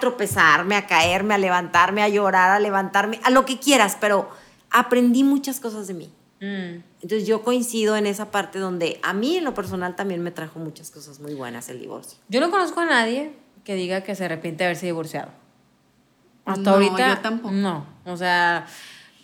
tropezarme, 0.00 0.76
a 0.76 0.86
caerme, 0.86 1.34
a 1.34 1.38
levantarme, 1.38 2.02
a 2.02 2.08
llorar, 2.08 2.50
a 2.50 2.60
levantarme, 2.60 3.20
a 3.22 3.30
lo 3.30 3.44
que 3.44 3.58
quieras, 3.58 3.96
pero 4.00 4.28
aprendí 4.70 5.24
muchas 5.24 5.60
cosas 5.60 5.86
de 5.86 5.94
mí. 5.94 6.12
Mm. 6.40 6.82
Entonces 7.02 7.26
yo 7.26 7.42
coincido 7.42 7.96
en 7.96 8.06
esa 8.06 8.30
parte 8.30 8.58
donde 8.58 9.00
a 9.02 9.12
mí 9.12 9.36
en 9.36 9.44
lo 9.44 9.54
personal 9.54 9.96
también 9.96 10.22
me 10.22 10.30
trajo 10.30 10.58
muchas 10.58 10.90
cosas 10.90 11.20
muy 11.20 11.34
buenas 11.34 11.68
el 11.68 11.80
divorcio. 11.80 12.18
Yo 12.28 12.40
no 12.40 12.50
conozco 12.50 12.80
a 12.80 12.86
nadie 12.86 13.32
que 13.64 13.74
diga 13.74 14.02
que 14.02 14.14
se 14.14 14.24
arrepiente 14.26 14.64
de 14.64 14.66
haberse 14.66 14.86
divorciado. 14.86 15.30
Hasta 16.52 16.70
ahorita. 16.70 17.16
Yo 17.16 17.18
tampoco. 17.18 17.52
No. 17.52 17.86
O 18.04 18.16
sea. 18.16 18.66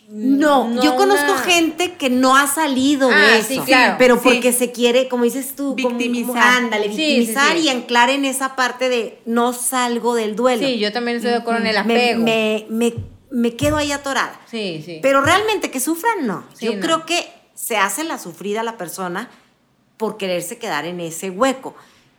No, 0.09 0.83
yo 0.83 0.97
conozco 0.97 1.35
gente 1.37 1.95
que 1.95 2.11
no 2.11 2.37
ha 2.37 2.47
salido 2.47 3.09
de 3.09 3.15
ah, 3.15 3.39
eso, 3.39 3.65
pero 3.99 4.21
porque 4.21 4.53
se 4.53 4.71
quiere, 4.71 5.09
como 5.09 5.25
dices 5.25 5.57
tú, 5.57 5.75
victimizar, 5.75 6.37
ándale, 6.59 6.89
victimizar 6.89 7.57
y 7.57 7.71
anclar 7.71 8.11
en 8.11 8.27
esa 8.27 8.55
parte 8.55 8.91
de 8.91 9.19
no 9.25 9.55
salgo 9.55 10.15
del 10.15 10.37
duelo. 10.37 10.67
Sí, 10.67 10.79
yo 10.79 10.93
también 10.93 11.17
estoy 11.17 11.33
de 11.33 11.39
acuerdo 11.39 11.63
en 11.63 11.69
el 11.69 11.77
apego. 11.79 12.23
Me, 12.23 12.67
me, 12.69 12.93
me, 13.31 13.57
quedo 13.57 13.79
ahí 13.79 13.93
atorada. 13.93 14.39
Sí, 14.51 14.83
sí. 14.85 14.99
Pero 15.01 15.23
realmente 15.23 15.71
que 15.71 15.81
sufran, 15.81 16.27
no. 16.27 16.45
yo 16.61 16.79
creo 16.81 17.07
que 17.07 17.27
se 17.55 17.79
hace 17.79 18.05
la 18.05 18.19
sufrida 18.19 18.63
la 18.63 18.77
persona 18.77 19.31
por 19.97 20.19
quererse 20.19 20.59
quedar 20.59 20.85
en 20.85 21.01
ese 21.01 21.31
hueco. 21.31 21.75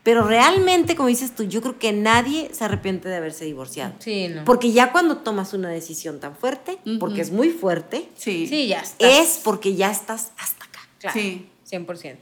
Pero 0.06 0.28
realmente, 0.28 0.95
como 0.95 1.10
dices 1.10 1.34
tú, 1.34 1.45
yo 1.45 1.64
creo 1.64 1.80
que 1.80 1.91
nadie 1.91 2.51
se 2.53 2.64
arrepiente 2.64 3.10
de 3.10 3.16
haberse 3.16 3.43
divorciado. 3.43 3.95
Sí, 3.97 4.28
no. 4.28 4.45
Porque 4.45 4.72
ya 4.72 4.91
cuando 4.91 5.18
tomas 5.18 5.53
una 5.53 5.70
decisión 5.70 6.20
tan 6.20 6.36
fuerte, 6.36 6.78
porque 6.99 7.22
es 7.22 7.32
muy 7.32 7.49
fuerte, 7.49 8.08
sí, 8.16 8.45
sí 8.45 8.68
ya 8.68 8.82
estás. 8.82 8.97
es 8.99 9.41
porque 9.43 9.74
ya 9.74 9.89
estás 9.89 10.32
hasta 10.38 10.66
acá. 10.66 10.82
Claro, 10.99 11.20
sí. 11.20 11.49
100%. 11.68 12.18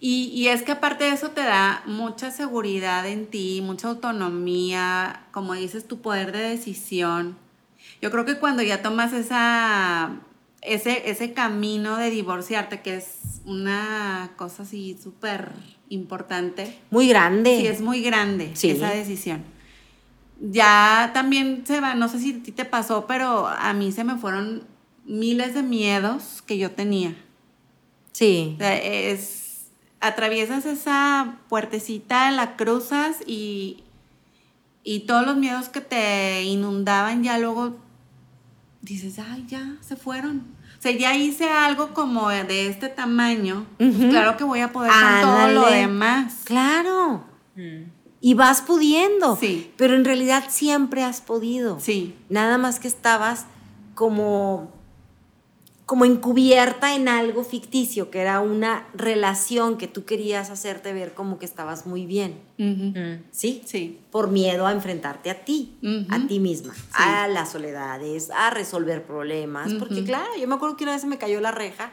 Y, 0.00 0.32
y, 0.34 0.48
es 0.48 0.62
que 0.62 0.72
aparte 0.72 1.04
de 1.04 1.10
eso 1.10 1.30
te 1.30 1.42
da 1.42 1.84
mucha 1.86 2.32
seguridad 2.32 3.06
en 3.06 3.26
ti, 3.26 3.60
mucha 3.62 3.86
autonomía, 3.86 5.24
como 5.30 5.54
dices, 5.54 5.86
tu 5.86 6.00
poder 6.00 6.32
de 6.32 6.40
decisión. 6.40 7.38
Yo 8.02 8.10
creo 8.10 8.24
que 8.24 8.40
cuando 8.40 8.64
ya 8.64 8.82
tomas 8.82 9.12
esa, 9.12 10.16
ese, 10.62 11.08
ese 11.08 11.32
camino 11.32 11.96
de 11.96 12.10
divorciarte, 12.10 12.80
que 12.80 12.96
es 12.96 13.40
una 13.44 14.32
cosa 14.36 14.64
así 14.64 14.98
súper 15.00 15.52
importante. 15.88 16.78
Muy 16.90 17.08
grande. 17.08 17.58
Sí, 17.60 17.66
es 17.66 17.80
muy 17.80 18.02
grande 18.02 18.52
esa 18.54 18.90
decisión. 18.90 19.42
Ya 20.40 21.10
también 21.14 21.64
se 21.66 21.80
va, 21.80 21.94
no 21.94 22.08
sé 22.08 22.20
si 22.20 22.34
a 22.34 22.42
ti 22.42 22.52
te 22.52 22.64
pasó, 22.64 23.06
pero 23.06 23.48
a 23.48 23.72
mí 23.72 23.90
se 23.90 24.04
me 24.04 24.16
fueron 24.16 24.64
miles 25.04 25.54
de 25.54 25.62
miedos 25.62 26.42
que 26.46 26.58
yo 26.58 26.70
tenía. 26.70 27.16
Sí. 28.12 28.56
es, 28.60 29.70
atraviesas 30.00 30.66
esa 30.66 31.38
puertecita, 31.48 32.30
la 32.30 32.56
cruzas 32.56 33.16
y, 33.26 33.82
y 34.84 35.00
todos 35.00 35.26
los 35.26 35.36
miedos 35.36 35.68
que 35.68 35.80
te 35.80 36.44
inundaban 36.44 37.24
ya 37.24 37.38
luego 37.38 37.76
dices, 38.80 39.18
ay, 39.18 39.44
ya, 39.48 39.76
se 39.80 39.96
fueron 39.96 40.57
o 40.78 40.80
sea, 40.80 40.92
ya 40.92 41.16
hice 41.16 41.50
algo 41.50 41.92
como 41.92 42.28
de 42.28 42.68
este 42.68 42.88
tamaño, 42.88 43.66
pues 43.78 43.96
claro 44.10 44.36
que 44.36 44.44
voy 44.44 44.60
a 44.60 44.70
poder 44.72 44.92
con 44.92 45.20
todo 45.22 45.48
lo 45.48 45.66
demás. 45.66 46.42
Claro. 46.44 47.24
Mm. 47.56 47.90
Y 48.20 48.34
vas 48.34 48.62
pudiendo. 48.62 49.36
Sí. 49.36 49.72
Pero 49.76 49.96
en 49.96 50.04
realidad 50.04 50.44
siempre 50.48 51.02
has 51.02 51.20
podido. 51.20 51.80
Sí. 51.80 52.14
Nada 52.28 52.58
más 52.58 52.78
que 52.78 52.86
estabas 52.86 53.46
como 53.96 54.72
como 55.88 56.04
encubierta 56.04 56.94
en 56.94 57.08
algo 57.08 57.44
ficticio, 57.44 58.10
que 58.10 58.20
era 58.20 58.40
una 58.40 58.86
relación 58.92 59.78
que 59.78 59.88
tú 59.88 60.04
querías 60.04 60.50
hacerte 60.50 60.92
ver 60.92 61.14
como 61.14 61.38
que 61.38 61.46
estabas 61.46 61.86
muy 61.86 62.04
bien. 62.04 62.38
Mm. 62.58 63.22
¿Sí? 63.30 63.62
Sí. 63.64 63.98
Por 64.10 64.28
miedo 64.28 64.66
a 64.66 64.72
enfrentarte 64.72 65.30
a 65.30 65.46
ti, 65.46 65.78
a 66.10 66.26
ti 66.26 66.40
misma, 66.40 66.74
a 66.92 67.26
las 67.28 67.52
soledades, 67.52 68.30
a 68.30 68.50
resolver 68.50 69.02
problemas. 69.02 69.72
Porque 69.78 70.04
claro, 70.04 70.28
yo 70.38 70.46
me 70.46 70.56
acuerdo 70.56 70.76
que 70.76 70.84
una 70.84 70.92
vez 70.92 71.00
se 71.00 71.06
me 71.06 71.16
cayó 71.16 71.40
la 71.40 71.52
reja. 71.52 71.90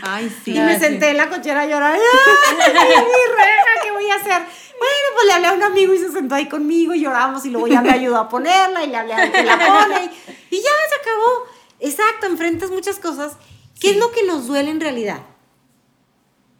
Ay, 0.00 0.32
sí. 0.44 0.56
Y 0.56 0.60
me 0.60 0.78
senté 0.78 1.10
en 1.10 1.16
la 1.16 1.28
cochera 1.28 1.62
a 1.62 1.66
llorar. 1.66 1.98
¡Ay, 2.66 2.72
mi 2.72 3.34
reja! 3.34 3.82
¿Qué 3.82 3.90
voy 3.90 4.08
a 4.10 4.14
hacer? 4.14 4.42
Bueno, 4.78 5.06
pues 5.12 5.26
le 5.26 5.32
hablé 5.32 5.46
a 5.48 5.52
un 5.54 5.62
amigo 5.64 5.92
y 5.92 5.98
se 5.98 6.12
sentó 6.12 6.36
ahí 6.36 6.48
conmigo 6.48 6.94
y 6.94 7.00
lloramos 7.00 7.44
y 7.44 7.50
luego 7.50 7.66
ya 7.66 7.82
me 7.82 7.90
ayudó 7.90 8.16
a 8.16 8.28
ponerla 8.28 8.84
y 8.84 8.90
le 8.90 8.96
hablé 8.96 9.14
a 9.14 9.32
que 9.32 9.42
la 9.42 9.58
pone 9.58 10.04
y, 10.04 10.54
y 10.54 10.58
ya 10.60 10.70
se 10.88 11.00
acabó. 11.00 11.53
Exacto, 11.80 12.26
enfrentas 12.26 12.70
muchas 12.70 12.98
cosas. 12.98 13.36
¿Qué 13.80 13.90
es 13.90 13.96
lo 13.96 14.10
que 14.12 14.24
nos 14.24 14.46
duele 14.46 14.70
en 14.70 14.80
realidad? 14.80 15.22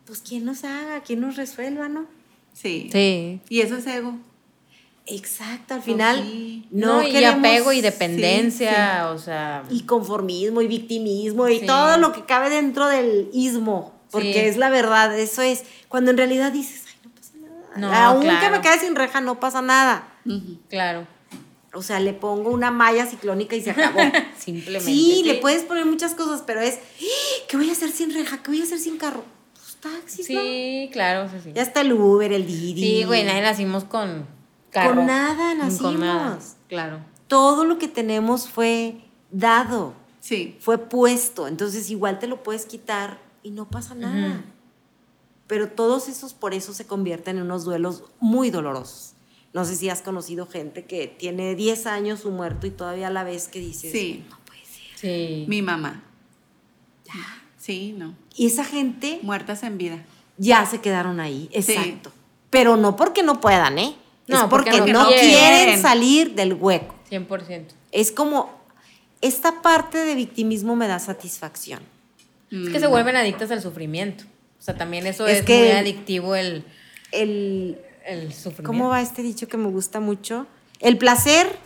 Pues 0.07 0.21
quién 0.21 0.45
nos 0.45 0.65
haga, 0.65 1.01
quién 1.01 1.21
nos 1.21 1.37
resuelva, 1.37 1.89
¿no? 1.89 2.07
Sí. 2.53 2.89
Sí. 2.93 3.41
Y 3.49 3.61
eso 3.61 3.77
es 3.77 3.87
ego. 3.87 4.19
Exacto, 5.07 5.75
al 5.75 5.81
pues 5.81 5.93
final 5.93 6.65
no, 6.71 7.07
y 7.07 7.25
apego 7.25 7.73
y 7.73 7.83
dependencia, 7.83 9.11
o 9.11 9.19
sea, 9.19 9.63
y 9.69 9.83
conformismo 9.83 10.63
y 10.63 10.67
victimismo 10.67 11.47
y 11.47 11.61
todo 11.67 11.99
lo 11.99 12.13
que 12.13 12.25
cabe 12.25 12.49
dentro 12.49 12.87
del 12.87 13.29
ismo, 13.35 13.93
porque 14.11 14.49
es 14.49 14.57
la 14.57 14.71
verdad, 14.71 15.19
eso 15.19 15.43
es 15.43 15.65
cuando 15.89 16.11
en 16.11 16.17
realidad 16.17 16.53
dices, 16.53 16.85
ay, 16.89 16.95
no 17.05 17.11
pasa 17.11 17.33
nada. 17.39 17.77
No, 17.77 17.93
Aunque 17.93 18.49
me 18.49 18.63
quede 18.63 18.79
sin 18.79 18.97
reja 18.97 19.21
no 19.21 19.39
pasa 19.39 19.61
nada. 19.61 20.09
Claro. 20.71 21.07
O 21.75 21.83
sea, 21.83 22.01
le 22.01 22.13
pongo 22.13 22.51
una 22.51 22.71
malla 22.71 23.07
ciclónica 23.07 23.57
y 23.57 23.63
se 23.63 23.71
acabó. 23.71 23.99
Simplemente. 24.39 24.91
Sí, 24.91 25.23
le 25.25 25.35
puedes 25.35 25.63
poner 25.65 25.87
muchas 25.87 26.15
cosas, 26.15 26.43
pero 26.47 26.61
es, 26.61 26.77
¡Ah! 26.77 27.45
¿qué 27.49 27.57
voy 27.57 27.69
a 27.69 27.73
hacer 27.73 27.91
sin 27.91 28.13
reja? 28.13 28.43
¿Qué 28.43 28.51
voy 28.51 28.61
a 28.61 28.65
hacer 28.65 28.79
sin 28.79 28.97
carro? 28.97 29.25
Pues 29.55 29.77
taxis, 29.77 30.27
Sí, 30.27 30.89
claro, 30.93 31.29
sí, 31.31 31.37
sí. 31.43 31.53
Ya 31.55 31.63
está 31.63 31.81
el 31.81 31.93
Uber, 31.93 32.33
el 32.33 32.47
Didi. 32.47 32.81
Sí, 32.81 33.05
güey, 33.05 33.25
nadie 33.25 33.43
nacimos 33.43 33.85
con 33.85 34.27
carro. 34.71 34.97
Con 34.97 35.07
nada 35.07 35.55
nacimos. 35.55 35.81
Con 35.81 36.01
nada, 36.01 36.39
claro. 36.69 37.01
Todo 37.29 37.65
lo 37.65 37.79
que 37.79 37.89
tenemos 37.89 38.49
fue 38.49 38.97
dado. 39.31 39.95
Sí. 40.21 40.57
Fue 40.61 40.79
puesto. 40.79 41.49
Entonces, 41.49 41.91
igual 41.91 42.19
te 42.19 42.27
lo 42.27 42.43
puedes 42.43 42.65
quitar 42.67 43.19
y 43.43 43.51
no 43.51 43.69
pasa 43.69 43.95
nada. 43.95 44.43
Pero 45.47 45.69
todos 45.69 46.09
esos 46.09 46.33
por 46.33 46.55
eso 46.55 46.73
se 46.73 46.87
convierten 46.87 47.37
en 47.37 47.45
unos 47.45 47.65
duelos 47.65 48.05
muy 48.21 48.51
dolorosos. 48.51 49.14
No 49.55 49.65
sé 49.65 49.77
si 49.77 49.89
has 49.89 50.03
conocido 50.03 50.47
gente 50.47 50.85
que 50.85 51.07
tiene 51.07 51.55
10 51.55 51.87
años 51.87 52.21
su 52.21 52.33
muerto 52.33 52.67
y 52.67 52.71
todavía 52.71 53.09
la 53.09 53.23
vez 53.23 53.47
que 53.47 53.61
dices, 53.61 53.93
sí. 53.93 54.25
no 54.29 54.37
puede 54.45 54.65
ser. 54.65 54.99
Sí. 54.99 55.45
Mi 55.49 55.63
mamá. 55.63 56.03
Ya. 57.05 57.43
Sí, 57.57 57.95
no. 57.97 58.17
Y 58.35 58.49
esa 58.49 58.65
gente... 58.65 59.21
Muertas 59.23 59.63
en 59.63 59.79
vida. 59.79 60.05
Ya 60.39 60.67
se 60.67 60.81
quedaron 60.81 61.21
ahí, 61.21 61.49
exacto. 61.53 62.13
Pero 62.51 62.77
no 62.77 62.97
porque 62.97 63.23
no 63.23 63.41
puedan, 63.41 63.79
¿eh? 63.79 63.95
No, 64.27 64.39
es 64.39 64.45
porque, 64.51 64.81
no, 64.81 65.07
quieren. 65.07 65.81
salir 65.81 66.35
del 66.35 66.55
hueco. 66.55 66.97
100%. 67.11 67.67
Es 67.93 68.11
como, 68.11 68.59
esta 69.21 69.63
parte 69.63 69.99
de 69.99 70.17
victimismo 70.17 70.75
me 70.75 70.89
da 70.89 70.99
satisfacción. 70.99 71.81
Es 72.51 72.71
que 72.71 72.81
se 72.81 72.89
vuelven 72.89 73.15
adictas 73.15 73.53
al 73.53 73.63
sufrimiento. 73.63 74.25
O 74.59 74.63
sea, 74.63 74.77
también 74.77 75.07
eso 75.07 75.29
es, 75.29 75.47
muy 75.47 75.71
adictivo 75.71 76.35
el... 76.35 76.65
El 77.13 77.79
el 78.05 78.33
sufrimiento. 78.33 78.65
¿Cómo 78.65 78.89
va 78.89 79.01
este 79.01 79.23
dicho 79.23 79.49
que 79.49 79.57
me 79.57 79.69
gusta 79.69 80.01
mucho? 80.01 80.47
El 80.81 80.99
placer 80.99 81.59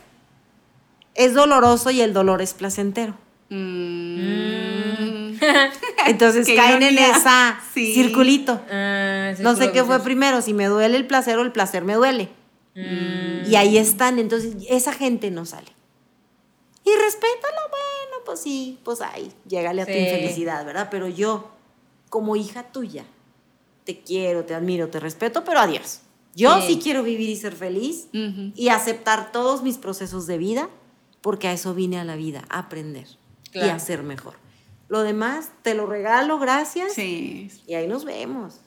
es 1.15 1.33
doloroso 1.33 1.91
y 1.91 2.01
el 2.01 2.13
dolor 2.13 2.41
es 2.41 2.53
placentero. 2.53 3.15
Mm. 3.49 5.33
Entonces 6.07 6.47
caen 6.55 6.83
en 6.83 6.97
esa 6.97 7.59
circulito. 7.73 8.61
Ah, 8.71 9.33
no 9.39 9.55
sé 9.55 9.71
qué 9.71 9.83
fue 9.83 9.99
primero, 9.99 10.41
si 10.41 10.53
me 10.53 10.65
duele 10.65 10.97
el 10.97 11.07
placer 11.07 11.37
o 11.37 11.41
el 11.41 11.51
placer 11.51 11.83
me 11.83 11.95
duele. 11.95 12.29
Mm. 12.75 13.49
Y 13.49 13.55
ahí 13.55 13.77
están, 13.77 14.19
entonces 14.19 14.55
esa 14.69 14.93
gente 14.93 15.31
no 15.31 15.45
sale. 15.45 15.71
Y 16.85 16.91
respétalo, 17.03 17.61
bueno, 17.69 18.23
pues 18.25 18.41
sí, 18.41 18.79
pues 18.83 19.01
ahí, 19.01 19.31
llégale 19.47 19.81
a 19.81 19.85
tu 19.85 19.91
infelicidad, 19.91 20.65
¿verdad? 20.65 20.87
Pero 20.89 21.07
yo, 21.07 21.51
como 22.09 22.35
hija 22.35 22.63
tuya, 22.63 23.05
te 23.83 24.01
quiero, 24.01 24.45
te 24.45 24.55
admiro, 24.55 24.87
te 24.87 24.99
respeto, 24.99 25.43
pero 25.43 25.59
adiós. 25.59 26.01
Yo 26.35 26.61
sí, 26.61 26.79
quiero 26.81 27.03
vivir 27.03 27.29
y 27.29 27.35
ser 27.35 27.53
feliz 27.53 28.07
y 28.13 28.69
aceptar 28.69 29.31
todos 29.31 29.63
mis 29.63 29.77
procesos 29.77 30.27
de 30.27 30.37
vida, 30.37 30.69
porque 31.21 31.47
a 31.47 31.53
eso 31.53 31.73
vine 31.73 31.99
a 31.99 32.03
la 32.03 32.15
vida, 32.15 32.45
a 32.49 32.59
aprender 32.59 33.07
y 33.53 33.59
a 33.59 33.79
ser 33.79 34.03
mejor. 34.03 34.35
Lo 34.87 35.03
demás, 35.03 35.51
te 35.61 35.75
lo 35.75 35.85
regalo, 35.85 36.39
gracias. 36.39 36.93
Sí. 36.93 37.51
Y 37.67 37.75
ahí 37.75 37.87
nos 37.87 38.05
vemos. 38.05 38.61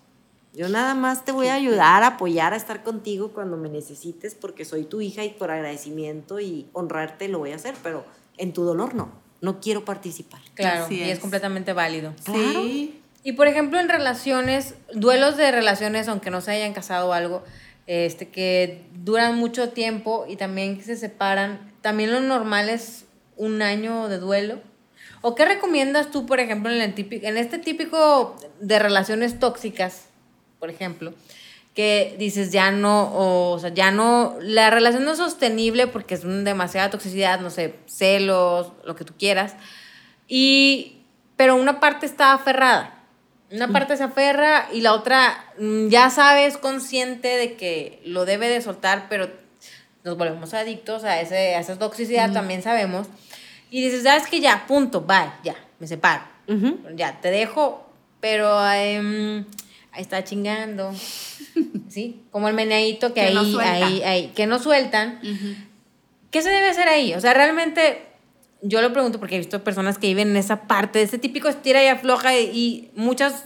Yo 0.54 0.68
nada 0.68 0.94
más 0.94 1.24
te 1.24 1.32
voy 1.32 1.48
a 1.48 1.54
ayudar, 1.54 2.02
a 2.02 2.08
apoyar, 2.08 2.52
a 2.52 2.56
estar 2.56 2.82
contigo 2.82 3.32
cuando 3.32 3.56
me 3.56 3.70
necesites, 3.70 4.34
porque 4.34 4.64
soy 4.64 4.84
tu 4.84 5.00
hija 5.00 5.24
y 5.24 5.30
por 5.30 5.50
agradecimiento 5.50 6.40
y 6.40 6.68
honrarte 6.74 7.28
lo 7.28 7.38
voy 7.38 7.52
a 7.52 7.56
hacer, 7.56 7.74
pero 7.82 8.04
en 8.36 8.52
tu 8.52 8.62
dolor 8.62 8.94
no. 8.94 9.10
No 9.40 9.60
quiero 9.60 9.84
participar. 9.84 10.40
Claro, 10.54 10.92
y 10.92 11.00
es. 11.00 11.18
completamente 11.18 11.72
válido. 11.72 12.14
Sí. 12.24 13.01
Y 13.24 13.32
por 13.32 13.46
ejemplo, 13.46 13.78
en 13.78 13.88
relaciones, 13.88 14.74
duelos 14.92 15.36
de 15.36 15.50
relaciones, 15.52 16.08
aunque 16.08 16.30
no 16.30 16.40
se 16.40 16.52
hayan 16.52 16.72
casado 16.72 17.08
o 17.08 17.12
algo, 17.12 17.44
este, 17.86 18.28
que 18.28 18.82
duran 18.94 19.36
mucho 19.36 19.70
tiempo 19.70 20.26
y 20.28 20.36
también 20.36 20.76
que 20.76 20.82
se 20.82 20.96
separan, 20.96 21.72
también 21.82 22.10
lo 22.10 22.20
normal 22.20 22.68
es 22.68 23.04
un 23.36 23.62
año 23.62 24.08
de 24.08 24.18
duelo. 24.18 24.60
¿O 25.20 25.36
qué 25.36 25.44
recomiendas 25.44 26.10
tú, 26.10 26.26
por 26.26 26.40
ejemplo, 26.40 26.72
en, 26.72 26.80
el 26.80 26.94
típico, 26.94 27.26
en 27.26 27.36
este 27.36 27.58
típico 27.58 28.36
de 28.60 28.78
relaciones 28.80 29.38
tóxicas, 29.38 30.06
por 30.58 30.68
ejemplo, 30.68 31.14
que 31.74 32.16
dices 32.18 32.50
ya 32.50 32.72
no, 32.72 33.10
o, 33.14 33.58
sea, 33.60 33.72
ya 33.72 33.92
no, 33.92 34.36
la 34.40 34.70
relación 34.70 35.04
no 35.04 35.12
es 35.12 35.18
sostenible 35.18 35.86
porque 35.86 36.14
es 36.14 36.22
demasiada 36.24 36.90
toxicidad, 36.90 37.40
no 37.40 37.50
sé, 37.50 37.76
celos, 37.86 38.72
lo 38.84 38.96
que 38.96 39.04
tú 39.04 39.14
quieras, 39.16 39.54
y, 40.26 40.98
pero 41.36 41.54
una 41.54 41.80
parte 41.80 42.04
está 42.04 42.34
aferrada 42.34 43.01
una 43.52 43.68
parte 43.68 43.96
se 43.96 44.04
aferra 44.04 44.68
y 44.72 44.80
la 44.80 44.94
otra 44.94 45.44
mm, 45.58 45.88
ya 45.88 46.10
sabes, 46.10 46.56
consciente 46.56 47.28
de 47.28 47.54
que 47.54 48.00
lo 48.04 48.24
debe 48.24 48.48
de 48.48 48.62
soltar, 48.62 49.06
pero 49.08 49.30
nos 50.04 50.16
volvemos 50.16 50.54
adictos 50.54 51.04
a, 51.04 51.20
ese, 51.20 51.54
a 51.54 51.60
esa 51.60 51.78
toxicidad, 51.78 52.32
también 52.32 52.62
sabemos. 52.62 53.06
Y 53.70 53.82
dices, 53.82 54.02
sabes 54.02 54.26
que 54.26 54.40
ya, 54.40 54.66
punto, 54.66 55.02
bye, 55.02 55.30
ya, 55.44 55.56
me 55.78 55.86
separo. 55.86 56.24
Ya, 56.96 57.20
te 57.20 57.30
dejo, 57.30 57.88
pero 58.20 58.62
em, 58.72 59.46
ahí 59.92 60.02
está 60.02 60.24
chingando. 60.24 60.92
¿Sí? 61.88 62.24
Como 62.30 62.48
el 62.48 62.54
meneadito 62.54 63.14
que, 63.14 63.20
ahí, 63.20 63.34
no 63.34 63.60
ahí, 63.60 64.02
ahí, 64.02 64.32
que 64.34 64.46
no 64.46 64.58
sueltan. 64.58 65.20
¿Qué 66.30 66.42
se 66.42 66.50
debe 66.50 66.68
hacer 66.68 66.88
ahí? 66.88 67.14
O 67.14 67.20
sea, 67.20 67.32
realmente 67.32 68.11
yo 68.62 68.80
lo 68.80 68.92
pregunto 68.92 69.18
porque 69.18 69.34
he 69.34 69.38
visto 69.38 69.62
personas 69.62 69.98
que 69.98 70.06
viven 70.06 70.30
en 70.30 70.36
esa 70.36 70.62
parte, 70.62 71.00
de 71.00 71.04
ese 71.04 71.18
típico 71.18 71.48
estira 71.48 71.82
y 71.82 71.88
afloja, 71.88 72.38
y 72.38 72.90
muchas 72.94 73.44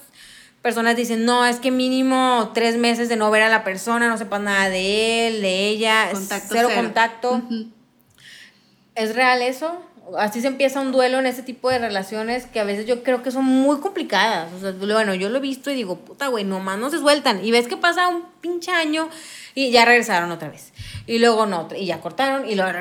personas 0.62 0.96
dicen, 0.96 1.24
no, 1.24 1.46
es 1.46 1.56
que 1.56 1.70
mínimo 1.70 2.50
tres 2.52 2.76
meses 2.76 3.08
de 3.08 3.16
no 3.16 3.30
ver 3.30 3.42
a 3.42 3.48
la 3.48 3.64
persona, 3.64 4.08
no 4.08 4.18
sepas 4.18 4.40
nada 4.40 4.68
de 4.68 5.28
él, 5.28 5.40
de 5.40 5.68
ella, 5.68 6.10
cero, 6.48 6.68
contacto. 6.74 7.42
¿Es 8.94 9.14
real 9.14 9.42
eso? 9.42 9.80
Así 10.18 10.40
se 10.40 10.46
empieza 10.46 10.80
un 10.80 10.92
duelo 10.92 11.18
en 11.18 11.26
ese 11.26 11.42
tipo 11.42 11.70
de 11.70 11.78
relaciones 11.78 12.46
que 12.46 12.60
a 12.60 12.64
veces 12.64 12.86
yo 12.86 13.02
creo 13.02 13.22
que 13.22 13.30
son 13.30 13.44
muy 13.44 13.78
complicadas. 13.78 14.52
O 14.52 14.60
sea, 14.60 14.72
bueno, 14.72 15.14
yo 15.14 15.28
lo 15.28 15.38
he 15.38 15.40
visto 15.40 15.70
y 15.70 15.74
digo, 15.74 15.98
puta, 15.98 16.28
güey, 16.28 16.44
nomás 16.44 16.78
no 16.78 16.90
se 16.90 16.98
sueltan. 16.98 17.44
Y 17.44 17.50
ves 17.50 17.68
que 17.68 17.76
pasa 17.76 18.08
un 18.08 18.24
pinche 18.40 18.70
año 18.70 19.08
y 19.54 19.70
ya 19.70 19.84
regresaron 19.84 20.30
otra 20.30 20.48
vez. 20.48 20.72
Y 21.06 21.18
luego 21.18 21.46
no, 21.46 21.68
y 21.76 21.86
ya 21.86 22.00
cortaron 22.00 22.48
y 22.48 22.54
luego 22.54 22.72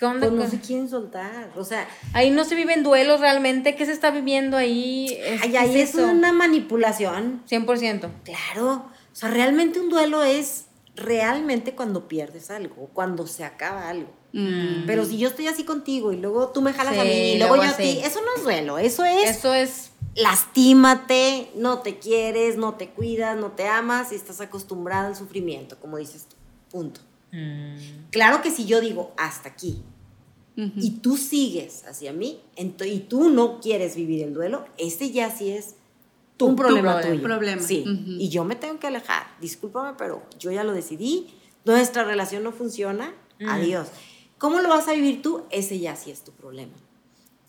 ¿Qué 0.00 0.06
onda? 0.06 0.30
Pues 0.30 0.40
no 0.40 0.48
se 0.48 0.58
quieren 0.60 0.88
soltar. 0.88 1.52
O 1.58 1.62
sea. 1.62 1.86
Ahí 2.14 2.30
no 2.30 2.44
se 2.44 2.54
viven 2.54 2.82
duelos 2.82 3.20
realmente. 3.20 3.74
¿Qué 3.74 3.84
se 3.84 3.92
está 3.92 4.10
viviendo 4.10 4.56
ahí? 4.56 5.14
Es, 5.22 5.42
ahí 5.42 5.78
es, 5.78 5.94
una 5.94 6.32
manipulación. 6.32 7.42
100%. 7.46 8.08
Claro. 8.24 8.86
O 9.12 9.14
sea, 9.14 9.28
realmente 9.28 9.78
un 9.78 9.90
duelo 9.90 10.22
es 10.22 10.64
realmente 10.96 11.74
cuando 11.74 12.08
pierdes 12.08 12.50
algo, 12.50 12.88
cuando 12.94 13.26
se 13.26 13.44
acaba 13.44 13.90
algo. 13.90 14.08
Mm. 14.32 14.86
Pero 14.86 15.04
si 15.04 15.18
yo 15.18 15.28
estoy 15.28 15.48
así 15.48 15.64
contigo 15.64 16.14
y 16.14 16.16
luego 16.16 16.48
tú 16.48 16.62
me 16.62 16.72
jalas 16.72 16.96
a 16.96 17.04
mí 17.04 17.32
y 17.32 17.38
luego, 17.38 17.56
yo 17.56 17.64
a 17.64 17.76
ti, 17.76 18.00
eso 18.02 18.22
no 18.22 18.28
es 18.38 18.42
duelo, 18.42 18.78
eso 18.78 19.04
es. 19.04 19.28
Eso 19.28 19.52
es. 19.52 19.90
Lastímate, 20.14 21.50
no 21.56 21.80
te 21.80 21.98
quieres, 21.98 22.56
no 22.56 22.72
te 22.76 22.88
cuidas, 22.88 23.36
no 23.36 23.52
te 23.52 23.68
amas 23.68 24.12
y 24.12 24.14
estás 24.14 24.40
acostumbrada 24.40 25.08
al 25.08 25.16
sufrimiento, 25.16 25.78
como 25.78 25.98
dices 25.98 26.24
tú. 26.26 26.36
Punto. 26.70 27.02
Mm. 27.32 28.08
Claro 28.10 28.42
que 28.42 28.50
si 28.50 28.66
yo 28.66 28.80
digo 28.80 29.12
hasta 29.16 29.48
aquí 29.48 29.82
y 30.76 30.90
tú 30.98 31.16
sigues 31.16 31.84
hacia 31.86 32.12
mí 32.12 32.40
y 32.56 32.98
tú 33.00 33.30
no 33.30 33.60
quieres 33.60 33.96
vivir 33.96 34.22
el 34.22 34.34
duelo, 34.34 34.66
este 34.76 35.10
ya 35.10 35.30
sí 35.30 35.50
es 35.50 35.76
un 36.38 36.56
problema, 36.56 37.00
tuyo. 37.00 37.22
Problema. 37.22 37.62
Sí. 37.62 37.84
Y 38.18 38.28
yo 38.28 38.44
me 38.44 38.56
tengo 38.56 38.78
que 38.78 38.86
alejar. 38.86 39.26
Discúlpame, 39.40 39.94
pero 39.96 40.22
yo 40.38 40.50
ya 40.50 40.64
lo 40.64 40.72
decidí. 40.72 41.28
Nuestra 41.64 42.04
relación 42.04 42.42
no 42.42 42.52
funciona. 42.52 43.14
Adiós. 43.46 43.88
¿Cómo 44.38 44.60
lo 44.60 44.68
vas 44.68 44.88
a 44.88 44.92
vivir 44.92 45.22
tú? 45.22 45.44
Ese 45.50 45.78
ya 45.78 45.96
sí 45.96 46.10
es 46.10 46.24
tu 46.24 46.32
problema. 46.32 46.72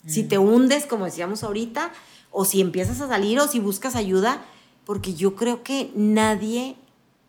Si 0.06 0.24
te 0.24 0.38
hundes, 0.38 0.86
como 0.86 1.06
decíamos 1.06 1.44
ahorita, 1.44 1.92
o 2.32 2.46
si 2.46 2.62
empiezas 2.62 3.02
a 3.02 3.08
salir, 3.08 3.40
o 3.40 3.48
si 3.48 3.60
buscas 3.60 3.96
ayuda, 3.96 4.44
porque 4.86 5.14
yo 5.14 5.36
creo 5.36 5.64
que 5.64 5.92
nadie 5.96 6.76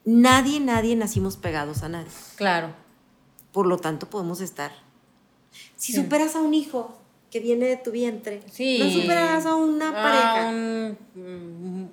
nadie, 0.05 0.61
nadie 0.61 0.96
nacimos 0.96 1.36
pegados 1.36 1.82
a 1.82 1.88
nadie. 1.88 2.11
Claro. 2.36 2.68
Por 3.53 3.66
lo 3.66 3.78
tanto, 3.78 4.09
podemos 4.09 4.40
estar. 4.40 4.72
Si 5.76 5.92
superas 5.92 6.36
a 6.36 6.40
un 6.40 6.55
hijo 6.55 6.96
que 7.30 7.40
viene 7.40 7.66
de 7.66 7.76
tu 7.76 7.90
vientre, 7.90 8.42
sí. 8.50 8.78
no 8.78 8.90
superas 8.90 9.46
a 9.46 9.55
una 9.55 9.92
pareja. 9.92 10.48
Un, 10.48 10.98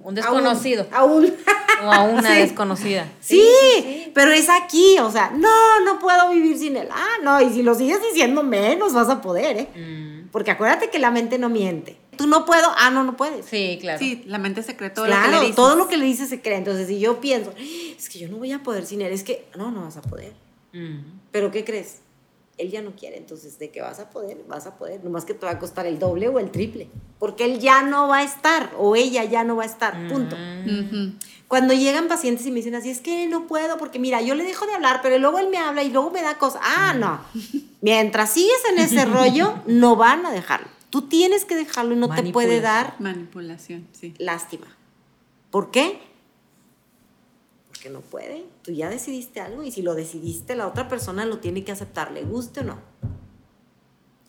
un 0.03 0.15
desconocido. 0.15 0.87
A 0.91 1.03
un, 1.03 1.25
o 1.83 1.91
a 1.91 2.03
una 2.03 2.33
desconocida. 2.33 3.07
Sí, 3.19 4.11
pero 4.13 4.31
es 4.31 4.49
aquí, 4.49 4.97
o 4.99 5.11
sea, 5.11 5.31
no, 5.31 5.79
no 5.81 5.99
puedo 5.99 6.29
vivir 6.31 6.57
sin 6.57 6.77
él. 6.77 6.89
Ah, 6.91 7.17
no, 7.23 7.41
y 7.41 7.49
si 7.49 7.63
lo 7.63 7.75
sigues 7.75 8.01
diciendo 8.01 8.43
menos 8.43 8.93
vas 8.93 9.09
a 9.09 9.21
poder, 9.21 9.57
¿eh? 9.57 9.69
Mm. 9.75 10.29
Porque 10.29 10.51
acuérdate 10.51 10.89
que 10.89 10.99
la 10.99 11.11
mente 11.11 11.37
no 11.37 11.49
miente 11.49 11.97
tú 12.19 12.27
no 12.27 12.43
puedo, 12.45 12.67
ah, 12.75 12.89
no, 12.91 13.05
no 13.05 13.15
puedes. 13.15 13.45
Sí, 13.45 13.77
claro. 13.79 13.97
Sí, 13.97 14.23
la 14.25 14.39
mente 14.39 14.61
se 14.61 14.75
cree 14.75 14.89
todo 14.89 15.07
lo 15.07 15.15
que 15.15 15.29
le 15.29 15.39
dices. 15.39 15.55
todo 15.55 15.75
lo 15.77 15.87
que 15.87 15.95
le 15.95 16.03
dices 16.03 16.27
se 16.27 16.41
cree. 16.41 16.57
Entonces, 16.57 16.89
si 16.89 16.99
yo 16.99 17.21
pienso, 17.21 17.53
es 17.57 18.09
que 18.09 18.19
yo 18.19 18.27
no 18.27 18.35
voy 18.35 18.51
a 18.51 18.61
poder 18.61 18.85
sin 18.85 19.01
él, 19.01 19.13
es 19.13 19.23
que, 19.23 19.47
no, 19.55 19.71
no 19.71 19.83
vas 19.83 19.95
a 19.95 20.01
poder. 20.01 20.33
Pero, 21.31 21.49
¿qué 21.49 21.63
crees? 21.63 21.99
Él 22.57 22.71
ya 22.71 22.81
no 22.81 22.91
quiere, 22.91 23.15
entonces, 23.15 23.57
¿de 23.57 23.69
qué 23.69 23.79
vas 23.79 23.99
a 24.01 24.09
poder? 24.09 24.37
Vas 24.49 24.67
a 24.67 24.77
poder, 24.77 25.01
nomás 25.01 25.23
que 25.23 25.33
te 25.33 25.45
va 25.45 25.53
a 25.53 25.59
costar 25.59 25.87
el 25.87 25.97
doble 25.97 26.27
o 26.27 26.39
el 26.39 26.51
triple. 26.51 26.89
Porque 27.19 27.45
él 27.45 27.59
ya 27.59 27.83
no 27.83 28.09
va 28.09 28.17
a 28.17 28.23
estar, 28.23 28.73
o 28.77 28.97
ella 28.97 29.23
ya 29.23 29.45
no 29.45 29.55
va 29.55 29.63
a 29.63 29.67
estar, 29.67 30.09
punto. 30.09 30.35
Cuando 31.47 31.73
llegan 31.73 32.09
pacientes 32.09 32.45
y 32.45 32.51
me 32.51 32.57
dicen 32.57 32.75
así, 32.75 32.89
es 32.89 32.99
que 32.99 33.27
no 33.27 33.47
puedo, 33.47 33.77
porque 33.77 33.97
mira, 33.97 34.21
yo 34.21 34.35
le 34.35 34.43
dejo 34.43 34.65
de 34.65 34.73
hablar, 34.73 34.99
pero 35.01 35.17
luego 35.19 35.39
él 35.39 35.47
me 35.47 35.57
habla 35.57 35.83
y 35.83 35.89
luego 35.89 36.11
me 36.11 36.21
da 36.21 36.37
cosas. 36.37 36.61
Ah, 36.65 36.93
no. 36.93 37.21
Mientras 37.79 38.31
sigues 38.31 38.61
en 38.69 38.79
ese 38.79 39.05
rollo, 39.05 39.55
no 39.67 39.95
van 39.95 40.25
a 40.25 40.31
dejarlo. 40.31 40.78
Tú 40.89 41.03
tienes 41.03 41.45
que 41.45 41.55
dejarlo 41.55 41.93
y 41.93 41.97
no 41.97 42.13
te 42.13 42.23
puede 42.31 42.61
dar 42.61 42.95
manipulación, 42.99 43.87
sí. 43.91 44.13
Lástima. 44.17 44.65
¿Por 45.51 45.69
qué? 45.69 45.99
Porque 47.67 47.89
no 47.89 48.01
puede. 48.01 48.45
Tú 48.63 48.71
ya 48.71 48.89
decidiste 48.89 49.39
algo 49.39 49.63
y 49.63 49.71
si 49.71 49.83
lo 49.83 49.93
decidiste, 49.93 50.55
la 50.55 50.67
otra 50.67 50.87
persona 50.87 51.25
lo 51.25 51.37
tiene 51.37 51.63
que 51.63 51.71
aceptar, 51.71 52.11
le 52.11 52.23
guste 52.23 52.61
o 52.61 52.63
no. 52.63 52.79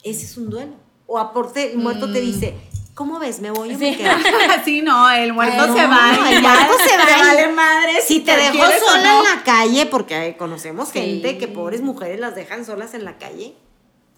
Ese 0.03 0.27
es 0.27 0.37
un 0.37 0.51
duelo. 0.51 0.75
O 1.07 1.19
aporte, 1.19 1.73
el 1.73 1.79
muerto 1.79 2.13
te 2.13 2.21
mm. 2.21 2.25
dice, 2.25 2.55
¿cómo 2.95 3.19
ves? 3.19 3.41
¿Me 3.41 3.51
voy 3.51 3.75
o 3.75 3.79
me 3.79 3.97
quedo? 3.97 4.13
sí, 4.65 4.83
no, 4.83 5.11
el 5.11 5.33
muerto 5.33 5.65
se 5.65 5.87
va. 5.87 6.13
el 6.31 6.43
muerto 6.43 6.75
se 6.87 6.97
va. 6.99 7.25
vale 7.25 7.49
madre. 7.49 8.03
Si 8.07 8.21
te 8.21 8.37
dejó 8.37 8.65
sola 8.87 9.19
en 9.19 9.25
la 9.25 9.43
calle, 9.45 9.87
porque 9.87 10.37
conocemos 10.39 10.93
gente 10.93 11.39
que 11.39 11.49
pobres 11.49 11.81
mujeres 11.81 12.21
las 12.21 12.35
dejan 12.35 12.67
solas 12.67 12.93
en 12.93 13.05
la 13.05 13.17
calle 13.17 13.55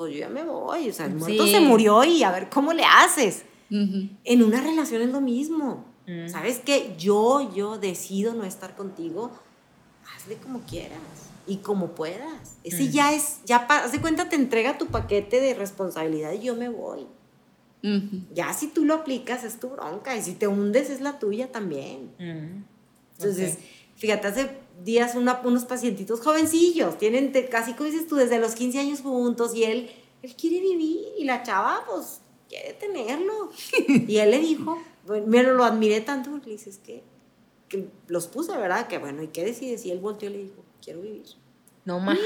pues 0.02 0.14
yo 0.14 0.20
ya 0.20 0.28
me 0.28 0.42
voy, 0.42 0.88
o 0.88 0.92
sea, 0.92 1.06
el 1.06 1.14
muerto 1.14 1.46
se 1.46 1.60
murió 1.60 2.02
y 2.02 2.24
a 2.24 2.32
ver 2.32 2.50
cómo 2.50 2.72
le 2.72 2.82
haces. 2.84 3.44
En 3.70 4.42
una 4.42 4.60
relación 4.60 5.00
es 5.00 5.10
lo 5.10 5.20
mismo. 5.20 5.86
Mm. 6.06 6.28
¿Sabes 6.28 6.58
qué? 6.58 6.94
Yo, 6.98 7.54
yo 7.54 7.78
decido 7.78 8.34
no 8.34 8.44
estar 8.44 8.74
contigo, 8.74 9.30
hazle 10.14 10.36
como 10.36 10.62
quieras 10.62 10.98
y 11.46 11.58
como 11.58 11.94
puedas. 11.94 12.56
Ese 12.64 12.82
mm. 12.82 12.90
ya 12.90 13.14
es, 13.14 13.38
ya, 13.46 13.58
haz 13.68 13.92
de 13.92 14.00
cuenta, 14.00 14.28
te 14.28 14.34
entrega 14.34 14.76
tu 14.76 14.88
paquete 14.88 15.40
de 15.40 15.54
responsabilidad 15.54 16.32
y 16.32 16.40
yo 16.40 16.56
me 16.56 16.68
voy. 16.68 17.06
Ya 18.32 18.52
si 18.52 18.68
tú 18.68 18.84
lo 18.84 18.94
aplicas 18.94 19.42
es 19.42 19.58
tu 19.58 19.68
bronca 19.70 20.16
y 20.16 20.22
si 20.22 20.34
te 20.34 20.46
hundes 20.48 20.90
es 20.90 21.00
la 21.00 21.20
tuya 21.20 21.50
también. 21.50 22.12
Mm. 22.18 22.64
Entonces, 23.18 23.58
fíjate, 23.96 24.26
hace 24.26 24.50
días 24.84 25.14
unos 25.14 25.64
pacientitos 25.64 26.20
jovencillos, 26.20 26.98
tienen 26.98 27.32
casi 27.50 27.72
como 27.74 27.90
dices 27.90 28.06
tú, 28.06 28.16
desde 28.16 28.38
los 28.38 28.54
15 28.54 28.78
años 28.78 29.00
juntos 29.00 29.54
y 29.54 29.64
él, 29.64 29.90
él 30.22 30.34
quiere 30.34 30.60
vivir 30.60 31.00
y 31.18 31.24
la 31.24 31.42
chava 31.42 31.84
pues 31.88 32.20
quiere 32.48 32.74
tenerlo. 32.74 33.50
y 34.08 34.16
él 34.16 34.30
le 34.30 34.38
dijo, 34.38 34.78
bueno, 35.04 35.52
lo 35.52 35.64
admiré 35.64 36.00
tanto 36.00 36.30
porque 36.30 36.46
le 36.46 36.56
dices 36.56 36.78
que, 36.78 37.02
que 37.68 37.88
los 38.08 38.26
puse, 38.26 38.56
¿verdad? 38.56 38.86
Que 38.86 38.98
bueno, 38.98 39.22
¿y 39.22 39.28
qué 39.28 39.44
decides? 39.44 39.84
Y 39.86 39.90
él 39.90 39.98
volteó 39.98 40.28
y 40.28 40.32
le 40.32 40.38
dijo, 40.44 40.64
quiero 40.82 41.00
vivir. 41.00 41.24
No 41.84 41.98
más. 41.98 42.18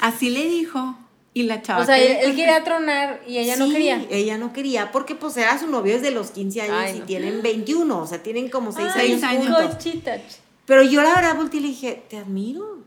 Así 0.00 0.30
le 0.30 0.46
dijo. 0.46 0.98
Y 1.36 1.44
la 1.44 1.62
chava. 1.62 1.82
O 1.82 1.84
sea, 1.84 1.98
él, 1.98 2.36
quería 2.36 2.62
tronar 2.62 3.22
y 3.26 3.38
ella 3.38 3.56
no 3.56 3.68
quería. 3.68 4.06
Ella 4.08 4.38
no 4.38 4.52
quería, 4.52 4.92
porque 4.92 5.16
pues 5.16 5.36
era 5.36 5.58
su 5.58 5.66
novio 5.66 5.94
desde 5.94 6.12
los 6.12 6.30
15 6.30 6.60
años 6.60 6.98
y 6.98 7.00
tienen 7.00 7.42
21, 7.42 7.98
o 7.98 8.06
sea, 8.06 8.22
tienen 8.22 8.48
como 8.48 8.70
6 8.70 8.86
años, 8.94 9.22
años 9.24 9.46
juntos. 9.46 10.40
Pero 10.66 10.82
yo 10.82 11.02
la 11.02 11.14
verdad 11.14 11.36
volteé 11.36 11.60
y 11.60 11.62
le 11.62 11.68
dije, 11.68 12.04
te 12.08 12.18
admiro. 12.18 12.84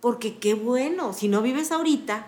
Porque 0.00 0.38
qué 0.38 0.54
bueno, 0.54 1.12
si 1.12 1.28
no 1.28 1.42
vives 1.42 1.72
ahorita, 1.72 2.26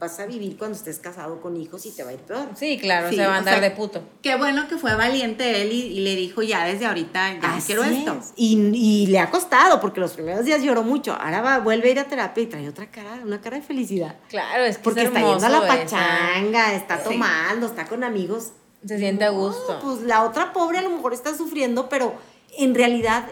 vas 0.00 0.18
a 0.18 0.24
vivir 0.24 0.56
cuando 0.56 0.78
estés 0.78 0.98
casado 0.98 1.42
con 1.42 1.58
hijos 1.58 1.84
y 1.84 1.90
te 1.90 2.02
va 2.02 2.10
a 2.10 2.12
ir 2.14 2.20
peor. 2.20 2.48
Sí, 2.56 2.78
claro, 2.78 3.10
se 3.10 3.18
va 3.18 3.34
a 3.34 3.38
andar 3.38 3.60
de 3.60 3.70
puto. 3.70 4.02
Qué 4.22 4.34
bueno 4.36 4.66
que 4.66 4.78
fue 4.78 4.94
valiente 4.94 5.60
él 5.60 5.70
y, 5.72 6.00
le 6.00 6.16
dijo 6.16 6.40
ya 6.40 6.64
desde 6.64 6.86
ahorita, 6.86 7.34
ya 7.34 7.58
quiero 7.64 7.84
esto. 7.84 8.18
Y, 8.34 9.06
le 9.08 9.18
ha 9.18 9.30
costado, 9.30 9.78
porque 9.78 10.00
los 10.00 10.12
primeros 10.12 10.46
días 10.46 10.62
lloró 10.62 10.82
mucho. 10.82 11.12
Ahora 11.12 11.42
va, 11.42 11.58
vuelve 11.58 11.90
a 11.90 11.92
ir 11.92 11.98
a 12.00 12.04
terapia 12.04 12.42
y 12.42 12.46
trae 12.46 12.66
otra 12.66 12.90
cara, 12.90 13.20
una 13.22 13.42
cara 13.42 13.58
de 13.58 13.62
felicidad. 13.62 14.16
Claro, 14.30 14.64
es 14.64 14.78
que 14.78 14.84
Porque 14.84 15.02
está 15.02 15.20
yendo 15.20 15.44
a 15.44 15.50
la 15.50 15.66
pachanga, 15.66 16.72
está 16.72 17.02
tomando, 17.02 17.66
está 17.66 17.86
con 17.86 18.02
amigos. 18.02 18.52
Se 18.86 18.98
siente 18.98 19.24
a 19.24 19.30
gusto. 19.30 19.78
pues 19.82 20.00
la 20.00 20.24
otra 20.24 20.54
pobre 20.54 20.78
a 20.78 20.82
lo 20.82 20.88
mejor 20.88 21.12
está 21.12 21.36
sufriendo, 21.36 21.90
pero 21.90 22.14
en 22.56 22.74
realidad 22.74 23.26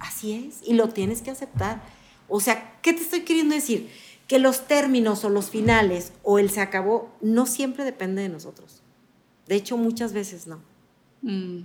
así 0.00 0.32
es 0.32 0.60
y 0.66 0.74
lo 0.74 0.88
tienes 0.88 1.22
que 1.22 1.30
aceptar. 1.30 1.82
O 2.28 2.40
sea, 2.40 2.78
¿qué 2.82 2.92
te 2.92 3.02
estoy 3.02 3.20
queriendo 3.20 3.54
decir? 3.54 3.90
que 4.26 4.38
los 4.38 4.66
términos 4.66 5.24
o 5.24 5.28
los 5.28 5.50
finales 5.50 6.12
o 6.22 6.38
el 6.38 6.50
se 6.50 6.60
acabó 6.60 7.10
no 7.20 7.46
siempre 7.46 7.84
depende 7.84 8.22
de 8.22 8.28
nosotros. 8.28 8.82
De 9.46 9.54
hecho, 9.54 9.76
muchas 9.76 10.12
veces 10.12 10.46
no. 10.46 10.60
Mm. 11.22 11.60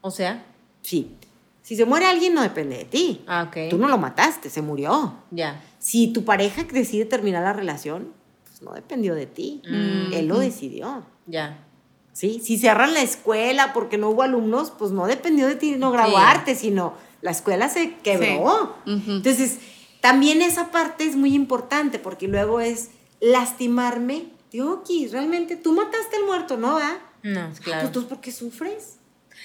O 0.00 0.10
sea. 0.10 0.46
Sí. 0.82 1.16
Si 1.62 1.76
se 1.76 1.84
muere 1.84 2.06
alguien, 2.06 2.32
no 2.32 2.42
depende 2.42 2.78
de 2.78 2.84
ti. 2.86 3.22
Ah, 3.26 3.44
ok. 3.48 3.68
Tú 3.68 3.76
no 3.76 3.88
lo 3.88 3.98
mataste, 3.98 4.48
se 4.48 4.62
murió. 4.62 5.16
Ya. 5.30 5.62
Si 5.78 6.08
tu 6.08 6.24
pareja 6.24 6.64
decide 6.64 7.04
terminar 7.04 7.42
la 7.42 7.52
relación, 7.52 8.14
pues 8.44 8.62
no 8.62 8.72
dependió 8.72 9.14
de 9.14 9.26
ti. 9.26 9.60
Mm. 9.68 10.14
Él 10.14 10.28
lo 10.28 10.38
decidió. 10.38 11.04
Ya. 11.26 11.66
¿Sí? 12.18 12.40
Si 12.42 12.58
cierran 12.58 12.94
la 12.94 13.00
escuela 13.00 13.72
porque 13.72 13.96
no 13.96 14.08
hubo 14.08 14.24
alumnos, 14.24 14.72
pues 14.76 14.90
no 14.90 15.06
dependió 15.06 15.46
de 15.46 15.54
ti 15.54 15.76
no 15.76 15.92
graduarte, 15.92 16.56
sino 16.56 16.94
la 17.22 17.30
escuela 17.30 17.68
se 17.68 17.94
quebró. 18.02 18.74
Entonces, 18.86 19.58
también 20.00 20.42
esa 20.42 20.72
parte 20.72 21.04
es 21.04 21.14
muy 21.14 21.32
importante 21.32 22.00
porque 22.00 22.26
luego 22.26 22.58
es 22.58 22.90
lastimarme. 23.20 24.24
Dioki, 24.50 25.06
realmente 25.06 25.54
tú 25.54 25.72
mataste 25.72 26.16
al 26.16 26.24
muerto, 26.24 26.56
¿no? 26.56 26.78
¿Ah? 26.78 26.98
No, 27.22 27.52
claro. 27.62 27.90
¿Tú, 27.90 28.08
por 28.08 28.20
qué 28.20 28.32
sufres? 28.32 28.96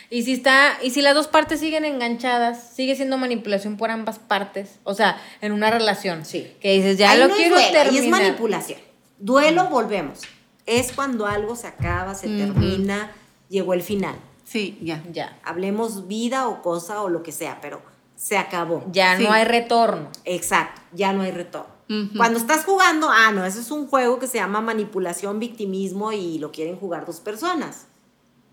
Y 0.09 0.23
si 0.23 0.33
está, 0.33 0.79
y 0.81 0.89
si 0.89 1.03
las 1.03 1.13
dos 1.13 1.27
partes 1.27 1.59
siguen 1.59 1.85
enganchadas, 1.85 2.71
sigue 2.73 2.95
siendo 2.95 3.19
manipulación 3.19 3.77
por 3.77 3.91
ambas 3.91 4.17
partes. 4.17 4.79
O 4.83 4.95
sea, 4.95 5.21
en 5.41 5.51
una 5.51 5.69
relación. 5.69 6.25
Sí. 6.25 6.51
Que 6.59 6.73
dices, 6.73 6.97
ya 6.97 7.15
lo 7.17 7.29
quiero 7.29 7.55
terminar. 7.55 7.93
Y 7.93 7.97
es 7.97 8.07
manipulación. 8.07 8.79
Duelo, 9.19 9.69
volvemos. 9.69 10.21
Es 10.65 10.91
cuando 10.93 11.25
algo 11.25 11.55
se 11.55 11.67
acaba, 11.67 12.15
se 12.15 12.27
termina, 12.27 13.11
llegó 13.49 13.73
el 13.73 13.81
final. 13.81 14.15
Sí, 14.43 14.77
ya. 14.81 15.03
Ya. 15.11 15.39
Hablemos 15.43 16.07
vida 16.07 16.47
o 16.47 16.61
cosa 16.61 17.01
o 17.01 17.09
lo 17.09 17.23
que 17.23 17.31
sea, 17.31 17.59
pero 17.61 17.81
se 18.15 18.37
acabó. 18.37 18.83
Ya 18.91 19.17
no 19.17 19.31
hay 19.31 19.43
retorno. 19.43 20.09
Exacto, 20.25 20.81
ya 20.93 21.13
no 21.13 21.21
hay 21.23 21.31
retorno. 21.31 21.73
Cuando 22.17 22.39
estás 22.39 22.65
jugando, 22.65 23.07
ah, 23.11 23.31
no, 23.31 23.45
eso 23.45 23.59
es 23.59 23.69
un 23.69 23.87
juego 23.87 24.17
que 24.17 24.25
se 24.25 24.39
llama 24.39 24.61
manipulación, 24.61 25.39
victimismo 25.39 26.11
y 26.11 26.39
lo 26.39 26.51
quieren 26.51 26.75
jugar 26.77 27.05
dos 27.05 27.19
personas. 27.19 27.85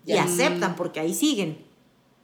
Y 0.05 0.13
aceptan 0.13 0.75
porque 0.75 0.99
ahí 0.99 1.13
siguen. 1.13 1.57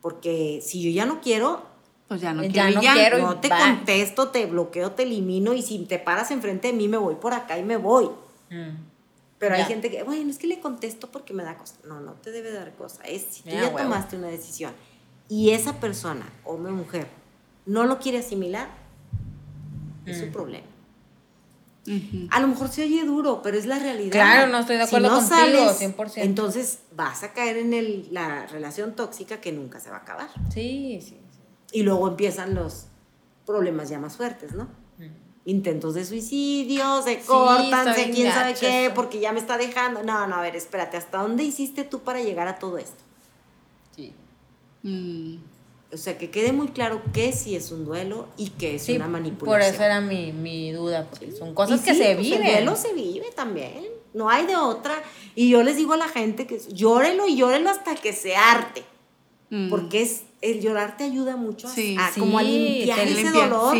Porque 0.01 0.61
si 0.63 0.81
yo 0.81 0.91
ya 0.91 1.05
no 1.05 1.19
quiero, 1.21 1.65
pues 2.07 2.21
ya 2.21 2.33
no 2.33 2.43
quiero. 2.43 2.71
no, 2.71 2.79
quiero 2.81 3.17
no 3.19 3.39
te 3.39 3.49
contesto, 3.49 4.29
te 4.29 4.45
bloqueo, 4.45 4.91
te 4.91 5.03
elimino 5.03 5.53
y 5.53 5.61
si 5.61 5.79
te 5.79 5.99
paras 5.99 6.31
enfrente 6.31 6.67
de 6.67 6.73
mí 6.73 6.87
me 6.87 6.97
voy 6.97 7.15
por 7.15 7.33
acá 7.33 7.57
y 7.57 7.63
me 7.63 7.77
voy. 7.77 8.09
Mm. 8.49 8.75
Pero 9.39 9.55
hay 9.55 9.65
gente 9.65 9.91
que, 9.91 10.01
bueno, 10.03 10.29
es 10.31 10.37
que 10.37 10.47
le 10.47 10.59
contesto 10.59 11.11
porque 11.11 11.33
me 11.33 11.43
da 11.43 11.57
cosa. 11.57 11.75
No, 11.85 11.99
no 11.99 12.13
te 12.13 12.31
debe 12.31 12.51
dar 12.51 12.73
cosa. 12.75 13.03
Es 13.03 13.23
si 13.29 13.43
tú 13.43 13.49
ya 13.51 13.71
tomaste 13.71 14.15
una 14.15 14.27
decisión 14.27 14.73
y 15.29 15.51
esa 15.51 15.79
persona, 15.79 16.27
hombre 16.43 16.71
o 16.71 16.75
mujer, 16.75 17.07
no 17.65 17.85
lo 17.85 17.99
quiere 17.99 18.19
asimilar, 18.19 18.69
es 20.05 20.19
su 20.19 20.27
mm. 20.27 20.31
problema. 20.31 20.67
A 22.31 22.41
lo 22.41 22.47
mejor 22.49 22.67
se 22.67 22.83
oye 22.83 23.05
duro, 23.05 23.41
pero 23.41 23.57
es 23.57 23.65
la 23.65 23.79
realidad. 23.79 24.11
Claro, 24.11 24.51
no 24.51 24.59
estoy 24.59 24.75
de 24.75 24.83
acuerdo 24.83 25.09
contigo, 25.09 25.71
100%. 25.71 26.11
Entonces 26.17 26.79
vas 26.91 27.23
a 27.23 27.31
caer 27.31 27.57
en 27.57 27.73
el, 27.73 28.09
la 28.11 28.45
relación 28.47 28.93
tóxica 28.93 29.39
que 29.39 29.53
nunca 29.53 29.79
se 29.79 29.89
va 29.89 29.97
a 29.97 29.99
acabar. 29.99 30.27
Sí, 30.53 30.99
sí, 31.01 31.17
Y 31.71 31.83
luego 31.83 32.09
empiezan 32.09 32.55
los 32.55 32.87
problemas 33.45 33.87
ya 33.87 33.99
más 33.99 34.17
fuertes, 34.17 34.53
¿no? 34.53 34.67
Intentos 35.47 35.93
de 35.93 36.03
suicidio, 36.03 37.01
se 37.03 37.21
cortan, 37.21 37.95
se 37.95 38.09
quién 38.09 38.33
sabe 38.33 38.53
qué, 38.53 38.91
porque 38.93 39.21
ya 39.21 39.31
me 39.31 39.39
está 39.39 39.57
dejando. 39.57 40.03
No, 40.03 40.27
no, 40.27 40.35
a 40.35 40.41
ver, 40.41 40.57
espérate, 40.57 40.97
¿hasta 40.97 41.21
dónde 41.21 41.45
hiciste 41.45 41.85
tú 41.85 41.99
para 42.01 42.21
llegar 42.21 42.49
a 42.49 42.59
todo 42.59 42.77
esto? 42.77 43.01
Sí. 43.95 44.13
Mm. 44.83 45.37
O 45.93 45.95
sea, 45.95 46.17
que 46.17 46.29
quede 46.29 46.51
muy 46.51 46.67
claro 46.67 47.01
que 47.13 47.31
sí 47.31 47.55
es 47.55 47.71
un 47.71 47.85
duelo 47.85 48.27
y 48.35 48.49
que 48.49 48.75
es 48.75 48.89
una 48.89 49.07
manipulación. 49.07 49.61
Por 49.61 49.61
eso 49.61 49.83
era 49.85 50.01
mi, 50.01 50.73
duda, 50.73 51.07
porque 51.09 51.31
son 51.31 51.53
cosas 51.53 51.79
que 51.79 51.95
se 51.95 52.15
pues 52.15 52.25
viven. 52.25 52.43
El 52.43 52.65
duelo 52.65 52.75
se 52.75 52.93
vive 52.93 53.27
también, 53.33 53.85
no 54.13 54.29
hay 54.29 54.45
de 54.47 54.57
otra. 54.57 55.01
Y 55.33 55.47
yo 55.47 55.63
les 55.63 55.77
digo 55.77 55.93
a 55.93 55.97
la 55.97 56.09
gente 56.09 56.45
que 56.45 56.59
llórelo 56.59 57.25
y 57.25 57.37
llórelo 57.37 57.69
hasta 57.69 57.95
que 57.95 58.11
se 58.11 58.35
arte. 58.35 58.83
Mm. 59.49 59.69
Porque 59.69 60.01
es, 60.01 60.23
el 60.41 60.59
llorar 60.59 60.97
te 60.97 61.05
ayuda 61.05 61.37
mucho 61.37 61.69
a, 61.69 62.11
como 62.19 62.37
a 62.37 62.43
limpiar 62.43 63.07
ese 63.07 63.31
dolor. 63.31 63.77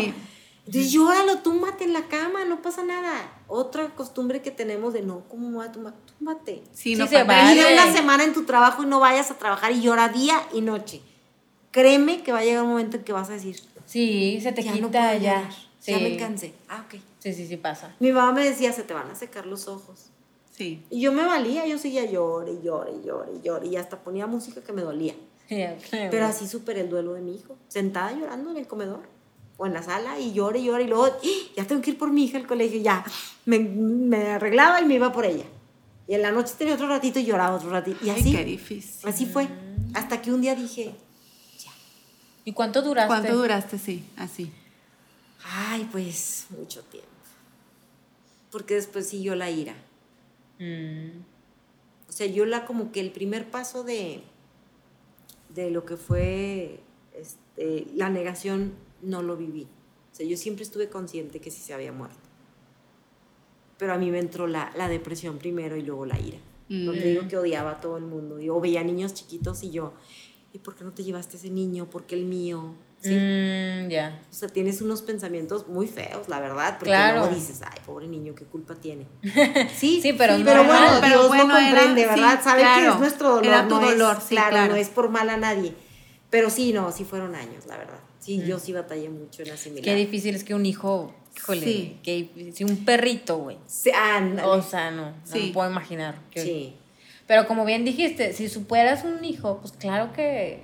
Entonces 0.68 0.92
llóralo, 0.92 1.38
túmbate 1.38 1.84
en 1.84 1.92
la 1.92 2.08
cama, 2.08 2.44
no 2.44 2.62
pasa 2.62 2.84
nada. 2.84 3.42
Otra 3.46 3.88
costumbre 3.94 4.42
que 4.42 4.50
tenemos 4.50 4.92
de 4.92 5.02
no, 5.02 5.24
¿cómo 5.28 5.48
me 5.48 5.56
voy 5.56 5.66
a 5.66 5.72
tumbar? 5.72 5.94
Túmbate. 6.18 6.62
Sí, 6.72 6.94
no 6.94 7.06
se 7.06 7.24
va. 7.24 7.52
una 7.52 7.92
semana 7.92 8.24
en 8.24 8.34
tu 8.34 8.44
trabajo 8.44 8.82
y 8.82 8.86
no 8.86 9.00
vayas 9.00 9.30
a 9.30 9.38
trabajar 9.38 9.72
y 9.72 9.80
llora 9.80 10.08
día 10.08 10.40
y 10.52 10.60
noche 10.60 11.02
créeme 11.70 12.22
que 12.22 12.32
va 12.32 12.38
a 12.38 12.44
llegar 12.44 12.62
un 12.62 12.70
momento 12.70 12.96
en 12.96 13.04
que 13.04 13.12
vas 13.12 13.30
a 13.30 13.34
decir, 13.34 13.56
sí, 13.86 14.40
se 14.40 14.52
te 14.52 14.62
quita 14.62 15.16
ya. 15.16 15.48
Ya 15.86 15.98
me 16.00 16.16
cansé. 16.18 16.52
Ah, 16.68 16.84
ok. 16.86 17.00
Sí, 17.18 17.32
sí, 17.32 17.46
sí 17.46 17.56
pasa. 17.56 17.94
Mi 17.98 18.12
mamá 18.12 18.32
me 18.32 18.44
decía, 18.44 18.72
se 18.72 18.82
te 18.82 18.92
van 18.92 19.10
a 19.10 19.14
secar 19.14 19.46
los 19.46 19.68
ojos. 19.68 20.10
Sí. 20.50 20.82
Y 20.90 21.00
yo 21.00 21.12
me 21.12 21.24
valía, 21.24 21.66
yo 21.66 21.78
seguía 21.78 22.04
llore, 22.04 22.60
llore, 22.62 22.92
llore, 23.02 23.40
llore. 23.42 23.68
Y 23.68 23.76
hasta 23.76 23.98
ponía 23.98 24.26
música 24.26 24.60
que 24.60 24.72
me 24.72 24.82
dolía. 24.82 25.14
Pero 25.48 26.26
así 26.26 26.46
superé 26.46 26.82
el 26.82 26.90
duelo 26.90 27.14
de 27.14 27.22
mi 27.22 27.36
hijo. 27.36 27.56
Sentada 27.68 28.12
llorando 28.12 28.50
en 28.50 28.58
el 28.58 28.66
comedor 28.66 29.00
o 29.58 29.66
en 29.66 29.74
la 29.74 29.82
sala 29.82 30.18
y 30.18 30.32
llore, 30.32 30.62
llore. 30.62 30.84
Y 30.84 30.86
luego, 30.86 31.06
¡Ah! 31.06 31.18
ya 31.54 31.66
tengo 31.66 31.82
que 31.82 31.90
ir 31.90 31.98
por 31.98 32.10
mi 32.10 32.24
hija 32.24 32.38
al 32.38 32.46
colegio. 32.46 32.80
Ya, 32.80 33.04
me, 33.44 33.58
me, 33.58 34.28
arreglaba 34.28 34.80
y 34.80 34.86
me 34.86 34.94
iba 34.94 35.12
por 35.12 35.26
ella. 35.26 35.44
Y 36.06 36.14
en 36.14 36.22
la 36.22 36.30
noche 36.30 36.54
tenía 36.56 36.74
otro 36.74 36.88
ratito 36.88 37.18
y 37.18 37.26
lloraba 37.26 37.56
otro 37.56 37.68
ratito. 37.68 37.98
Y 38.02 38.08
así. 38.08 38.32
qué 38.32 38.44
difícil. 38.44 39.06
Así 39.06 39.26
fue. 39.26 39.46
Hasta 39.92 40.22
que 40.22 40.32
un 40.32 40.40
día 40.40 40.54
dije, 40.54 40.94
¿Y 42.48 42.52
cuánto 42.52 42.80
duraste? 42.80 43.08
¿Cuánto 43.08 43.36
duraste, 43.36 43.78
sí, 43.78 44.08
así? 44.16 44.50
Ay, 45.44 45.86
pues 45.92 46.46
mucho 46.48 46.82
tiempo. 46.84 47.10
Porque 48.50 48.72
después 48.72 49.06
siguió 49.06 49.34
la 49.34 49.50
ira. 49.50 49.74
Mm. 50.58 51.10
O 52.08 52.12
sea, 52.12 52.26
yo 52.26 52.46
la 52.46 52.64
como 52.64 52.90
que 52.90 53.00
el 53.00 53.10
primer 53.10 53.50
paso 53.50 53.84
de, 53.84 54.22
de 55.50 55.70
lo 55.70 55.84
que 55.84 55.98
fue 55.98 56.80
este, 57.14 57.86
la 57.94 58.08
negación 58.08 58.72
no 59.02 59.22
lo 59.22 59.36
viví. 59.36 59.66
O 60.12 60.14
sea, 60.14 60.26
yo 60.26 60.36
siempre 60.36 60.64
estuve 60.64 60.88
consciente 60.88 61.40
que 61.40 61.50
sí 61.50 61.60
se 61.60 61.74
había 61.74 61.92
muerto. 61.92 62.16
Pero 63.78 63.92
a 63.92 63.98
mí 63.98 64.10
me 64.10 64.18
entró 64.18 64.46
la, 64.46 64.70
depresión 64.88 65.38
primero 65.38 65.76
y 65.76 65.82
luego 65.82 66.06
la 66.06 66.18
ira. 66.18 66.38
No 66.68 66.92
te 66.92 67.00
digo 67.00 67.22
mm. 67.22 67.28
que 67.28 67.38
odiaba 67.38 67.72
a 67.72 67.80
todo 67.80 67.96
el 67.96 68.04
mundo. 68.04 68.38
Yo 68.40 68.60
veía 68.60 68.82
niños 68.82 69.14
chiquitos 69.14 69.62
y 69.62 69.70
yo, 69.70 69.94
¿y 70.52 70.58
por 70.58 70.74
qué 70.74 70.84
no 70.84 70.92
te 70.92 71.02
llevaste 71.02 71.36
ese 71.36 71.48
niño? 71.48 71.88
¿Por 71.88 72.04
qué 72.04 72.14
el 72.14 72.26
mío? 72.26 72.74
¿Sí? 73.00 73.14
Mm, 73.14 73.88
ya. 73.88 74.20
O 74.28 74.34
sea, 74.34 74.48
tienes 74.48 74.82
unos 74.82 75.02
pensamientos 75.02 75.68
muy 75.68 75.86
feos, 75.86 76.28
la 76.28 76.40
verdad, 76.40 76.78
porque 76.78 76.92
luego 76.92 77.28
dices, 77.28 77.60
ay, 77.62 77.78
pobre 77.86 78.08
niño, 78.08 78.34
¿qué 78.34 78.44
culpa 78.44 78.74
tiene? 78.74 79.06
Sí, 79.76 80.00
sí, 80.02 80.12
pero, 80.12 80.34
pero 80.44 80.64
bueno, 80.64 80.86
pero 81.00 81.20
Dios 81.20 81.28
bueno, 81.28 81.54
comprende, 81.54 82.06
¿verdad? 82.06 82.42
Sabe 82.42 82.62
que 82.62 82.88
es 82.88 82.98
nuestro 82.98 83.28
dolor. 83.28 83.46
Era 83.46 83.68
tu 83.68 83.76
dolor, 83.76 84.18
sí, 84.20 84.34
claro, 84.34 84.72
no 84.72 84.76
es 84.76 84.88
por 84.88 85.08
mal 85.10 85.30
a 85.30 85.36
nadie. 85.36 85.74
Pero 86.30 86.50
sí, 86.50 86.72
no, 86.72 86.90
sí 86.92 87.04
fueron 87.04 87.34
años, 87.34 87.66
la 87.66 87.78
verdad. 87.78 88.00
Sí, 88.20 88.42
yo 88.44 88.58
sí 88.58 88.72
batallé 88.72 89.08
mucho 89.08 89.42
en 89.42 89.50
asimilar. 89.50 89.84
Qué 89.84 89.94
difícil 89.94 90.34
es 90.34 90.44
que 90.44 90.54
un 90.54 90.66
hijo, 90.66 91.14
híjole, 91.36 91.60
sí. 91.60 91.98
que 92.02 92.52
si 92.54 92.64
un 92.64 92.84
perrito, 92.84 93.38
güey. 93.38 93.58
Sí, 93.66 93.90
O 94.44 94.62
sea, 94.62 94.90
no, 94.90 95.10
no 95.10 95.34
me 95.34 95.52
puedo 95.52 95.70
imaginar. 95.70 96.20
sí. 96.34 96.74
Pero 97.26 97.46
como 97.46 97.66
bien 97.66 97.84
dijiste, 97.84 98.32
si 98.32 98.48
superas 98.48 99.04
un 99.04 99.22
hijo, 99.22 99.58
pues 99.60 99.72
claro 99.72 100.14
que 100.14 100.62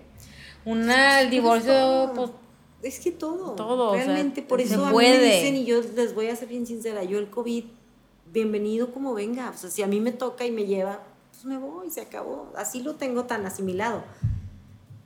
una, 0.64 1.20
el 1.20 1.28
divorcio, 1.28 2.10
pues... 2.14 2.30
Es 2.82 3.00
que 3.00 3.12
todo. 3.12 3.52
Todo. 3.52 3.94
Realmente, 3.94 4.42
por 4.42 4.60
eso 4.60 4.84
a 4.84 4.90
mí 4.90 4.96
me 4.96 5.18
dicen, 5.18 5.56
y 5.56 5.64
yo 5.66 5.80
les 5.94 6.14
voy 6.14 6.28
a 6.28 6.36
ser 6.36 6.48
bien 6.48 6.66
sincera, 6.66 7.04
yo 7.04 7.18
el 7.18 7.28
COVID, 7.28 7.64
bienvenido 8.32 8.92
como 8.92 9.14
venga. 9.14 9.50
O 9.50 9.56
sea, 9.56 9.70
si 9.70 9.82
a 9.82 9.86
mí 9.86 10.00
me 10.00 10.12
toca 10.12 10.46
y 10.46 10.50
me 10.50 10.64
lleva, 10.64 11.02
pues 11.30 11.44
me 11.44 11.58
voy, 11.58 11.90
se 11.90 12.00
acabó. 12.00 12.50
Así 12.56 12.82
lo 12.82 12.94
tengo 12.94 13.24
tan 13.24 13.44
asimilado. 13.46 14.02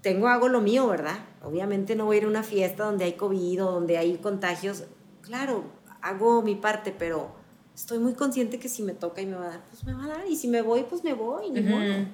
Tengo, 0.09 0.29
hago 0.29 0.49
lo 0.49 0.61
mío, 0.61 0.87
¿verdad? 0.89 1.19
Obviamente 1.43 1.97
no 1.97 2.07
voy 2.07 2.17
a 2.17 2.19
ir 2.19 2.25
a 2.25 2.29
una 2.29 2.43
fiesta 2.43 2.85
donde 2.85 3.05
hay 3.05 3.13
COVID 3.13 3.65
o 3.65 3.73
donde 3.73 3.99
hay 3.99 4.17
contagios. 4.19 4.85
Claro, 5.23 5.65
hago 6.01 6.43
mi 6.43 6.55
parte, 6.55 6.95
pero 6.97 7.35
estoy 7.75 7.99
muy 7.99 8.15
consciente 8.15 8.59
que 8.59 8.69
si 8.69 8.83
me 8.83 8.93
toca 8.93 9.21
y 9.21 9.27
me 9.27 9.37
va 9.37 9.47
a 9.47 9.49
dar, 9.51 9.65
pues 9.71 9.85
me 9.85 9.95
va 9.95 10.05
a 10.05 10.09
dar. 10.09 10.27
Y 10.29 10.37
si 10.37 10.49
me 10.49 10.63
voy, 10.63 10.85
pues 10.85 11.05
me 11.05 11.15
voy, 11.15 11.51
ni 11.51 11.61
modo. 11.61 12.07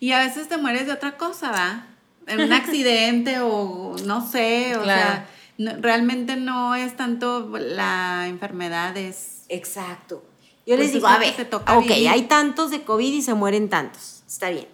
Y 0.00 0.12
a 0.12 0.20
veces 0.20 0.48
te 0.48 0.56
mueres 0.56 0.86
de 0.86 0.92
otra 0.92 1.16
cosa, 1.16 1.50
¿va? 1.50 1.86
en 2.26 2.40
un 2.40 2.52
accidente 2.52 3.40
o 3.40 3.96
no 4.04 4.26
sé, 4.26 4.76
o 4.76 4.84
sea, 4.84 5.28
realmente 5.58 6.36
no 6.36 6.74
es 6.74 6.96
tanto 6.96 7.48
la 7.58 8.26
enfermedad, 8.28 8.96
es... 8.96 9.44
Exacto. 9.48 10.24
Yo 10.66 10.76
les 10.76 10.86
pues 10.86 10.92
digo, 10.94 11.06
a 11.06 11.18
ver, 11.18 11.34
ok, 11.52 11.90
hay 12.08 12.22
tantos 12.22 12.70
de 12.70 12.84
COVID 12.84 13.12
y 13.12 13.22
se 13.22 13.34
mueren 13.34 13.68
tantos, 13.68 14.22
está 14.26 14.48
bien. 14.48 14.66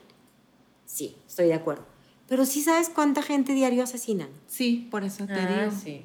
Sí, 0.86 1.16
estoy 1.26 1.46
de 1.46 1.54
acuerdo. 1.54 1.84
Pero 2.30 2.46
sí 2.46 2.62
sabes 2.62 2.88
cuánta 2.88 3.22
gente 3.22 3.54
diario 3.54 3.82
asesinan. 3.82 4.28
Sí, 4.46 4.86
por 4.88 5.02
eso 5.02 5.26
te 5.26 5.32
ah, 5.32 5.64
digo. 5.64 5.72
Sí. 5.82 6.04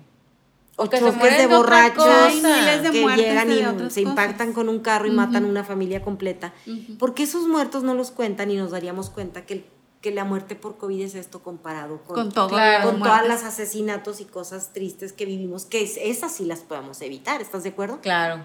O 0.76 0.90
que 0.90 0.98
choques 0.98 1.38
de 1.38 1.46
borrachos 1.46 2.42
de 2.42 2.92
que 2.92 3.16
llegan 3.16 3.52
y 3.52 3.92
se 3.92 4.02
impactan 4.02 4.52
con 4.52 4.68
un 4.68 4.80
carro 4.80 5.06
y 5.06 5.12
matan 5.12 5.46
una 5.46 5.64
familia 5.64 6.02
completa. 6.02 6.52
Porque 6.98 7.22
esos 7.22 7.48
muertos 7.48 7.84
no 7.84 7.94
los 7.94 8.10
cuentan 8.10 8.50
y 8.50 8.56
nos 8.56 8.72
daríamos 8.72 9.12
cuenta 9.12 9.46
que, 9.46 9.70
que 10.02 10.10
la 10.10 10.26
muerte 10.26 10.56
por 10.56 10.78
COVID 10.78 11.00
es 11.04 11.14
esto 11.14 11.44
comparado 11.44 12.02
con, 12.02 12.16
con, 12.16 12.32
todo, 12.32 12.58
con 12.82 13.04
todas 13.04 13.28
las 13.28 13.44
asesinatos 13.44 14.20
y 14.20 14.26
cosas 14.26 14.74
tristes 14.74 15.14
que 15.14 15.28
vivimos, 15.28 15.66
que 15.66 15.84
es, 15.84 15.96
esas 16.02 16.34
sí 16.34 16.46
las 16.46 16.62
podemos 16.62 17.02
evitar, 17.04 17.40
¿estás 17.40 17.62
de 17.62 17.70
acuerdo? 17.70 18.02
Claro. 18.02 18.44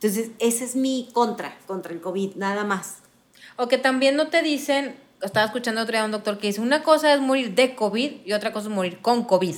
Entonces, 0.00 0.30
ese 0.38 0.64
es 0.64 0.74
mi 0.74 1.10
contra, 1.12 1.58
contra 1.66 1.92
el 1.92 2.00
COVID, 2.00 2.36
nada 2.36 2.64
más. 2.64 3.00
O 3.56 3.68
que 3.68 3.76
también 3.76 4.16
no 4.16 4.28
te 4.28 4.40
dicen, 4.40 4.96
estaba 5.22 5.46
escuchando 5.46 5.82
otro 5.82 5.92
día 5.92 6.02
a 6.02 6.04
un 6.04 6.10
doctor 6.10 6.38
que 6.38 6.48
dice, 6.48 6.60
una 6.60 6.82
cosa 6.82 7.12
es 7.14 7.20
morir 7.20 7.54
de 7.54 7.74
COVID 7.74 8.12
y 8.24 8.32
otra 8.32 8.52
cosa 8.52 8.68
es 8.68 8.74
morir 8.74 8.98
con 9.00 9.24
COVID. 9.24 9.56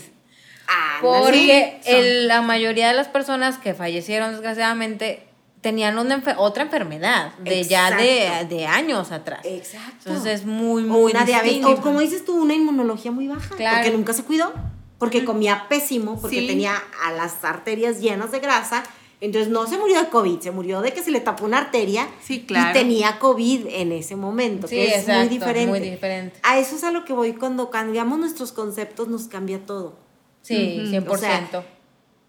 Porque 1.00 1.80
la 2.26 2.42
mayoría 2.42 2.88
de 2.88 2.94
las 2.94 3.08
personas 3.08 3.58
que 3.58 3.74
fallecieron, 3.74 4.32
desgraciadamente, 4.32 5.26
tenían 5.60 5.98
una 5.98 6.22
otra 6.38 6.64
enfermedad 6.64 7.34
de 7.38 7.64
ya 7.64 7.96
de, 7.96 8.66
años 8.66 9.10
atrás. 9.10 9.40
Exacto. 9.44 10.08
Entonces 10.08 10.40
es 10.40 10.46
muy, 10.46 10.84
muy. 10.84 11.12
O 11.12 11.70
o 11.70 11.80
como 11.80 12.00
dices 12.00 12.24
tú, 12.24 12.40
una 12.40 12.54
inmunología 12.54 13.10
muy 13.10 13.28
baja. 13.28 13.54
Claro. 13.56 13.78
Porque 13.78 13.96
nunca 13.96 14.12
se 14.12 14.24
cuidó, 14.24 14.52
porque 14.98 15.24
comía 15.24 15.66
pésimo, 15.68 16.20
porque 16.20 16.46
tenía 16.46 16.80
a 17.04 17.12
las 17.12 17.44
arterias 17.44 18.00
llenas 18.00 18.30
de 18.32 18.40
grasa. 18.40 18.82
Entonces 19.22 19.52
no 19.52 19.68
se 19.68 19.78
murió 19.78 20.02
de 20.02 20.08
COVID, 20.08 20.40
se 20.40 20.50
murió 20.50 20.80
de 20.80 20.92
que 20.92 21.00
se 21.00 21.12
le 21.12 21.20
tapó 21.20 21.44
una 21.44 21.58
arteria 21.58 22.08
sí, 22.20 22.40
claro. 22.40 22.70
y 22.70 22.72
tenía 22.72 23.20
COVID 23.20 23.68
en 23.68 23.92
ese 23.92 24.16
momento, 24.16 24.66
sí, 24.66 24.74
que 24.74 24.96
es 24.96 25.06
muy 25.06 25.28
diferente. 25.28 25.70
muy 25.70 25.78
diferente. 25.78 26.40
A 26.42 26.58
eso 26.58 26.74
es 26.74 26.82
a 26.82 26.90
lo 26.90 27.04
que 27.04 27.12
voy 27.12 27.34
cuando 27.34 27.70
cambiamos 27.70 28.18
nuestros 28.18 28.50
conceptos, 28.50 29.06
nos 29.06 29.28
cambia 29.28 29.64
todo. 29.64 29.96
Sí, 30.42 30.76
100%. 30.86 31.62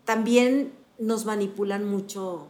también 0.06 0.72
nos 1.00 1.26
manipulan 1.26 1.84
mucho. 1.84 2.50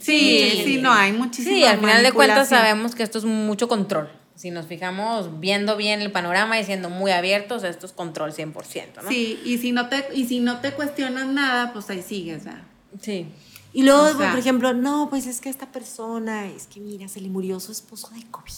Sí, 0.00 0.62
sí, 0.64 0.78
no, 0.80 0.90
hay 0.90 1.12
muchísimo. 1.12 1.54
Sí, 1.54 1.64
al 1.64 1.78
final 1.78 2.02
de 2.02 2.12
cuentas 2.12 2.48
sabemos 2.48 2.94
que 2.94 3.02
esto 3.02 3.18
es 3.18 3.26
mucho 3.26 3.68
control. 3.68 4.08
Si 4.34 4.50
nos 4.50 4.64
fijamos 4.64 5.40
viendo 5.40 5.76
bien 5.76 6.00
el 6.00 6.10
panorama 6.10 6.58
y 6.58 6.64
siendo 6.64 6.88
muy 6.88 7.10
abiertos, 7.10 7.62
esto 7.64 7.84
es 7.84 7.92
control 7.92 8.32
100%, 8.32 9.02
¿no? 9.02 9.10
Sí, 9.10 9.38
y 9.44 9.58
si 9.58 9.72
no 9.72 9.90
te, 9.90 10.06
y 10.14 10.24
si 10.24 10.40
no 10.40 10.60
te 10.60 10.72
cuestionas 10.72 11.26
nada, 11.26 11.74
pues 11.74 11.90
ahí 11.90 12.00
sigues, 12.00 12.46
¿verdad? 12.46 12.62
Sí. 12.98 13.26
Y 13.74 13.82
luego, 13.82 14.16
por 14.16 14.38
ejemplo, 14.38 14.72
no, 14.72 15.08
pues 15.10 15.26
es 15.26 15.40
que 15.40 15.50
esta 15.50 15.70
persona, 15.70 16.46
es 16.46 16.68
que 16.68 16.80
mira, 16.80 17.08
se 17.08 17.20
le 17.20 17.28
murió 17.28 17.58
su 17.58 17.72
esposo 17.72 18.08
de 18.10 18.24
COVID. 18.30 18.52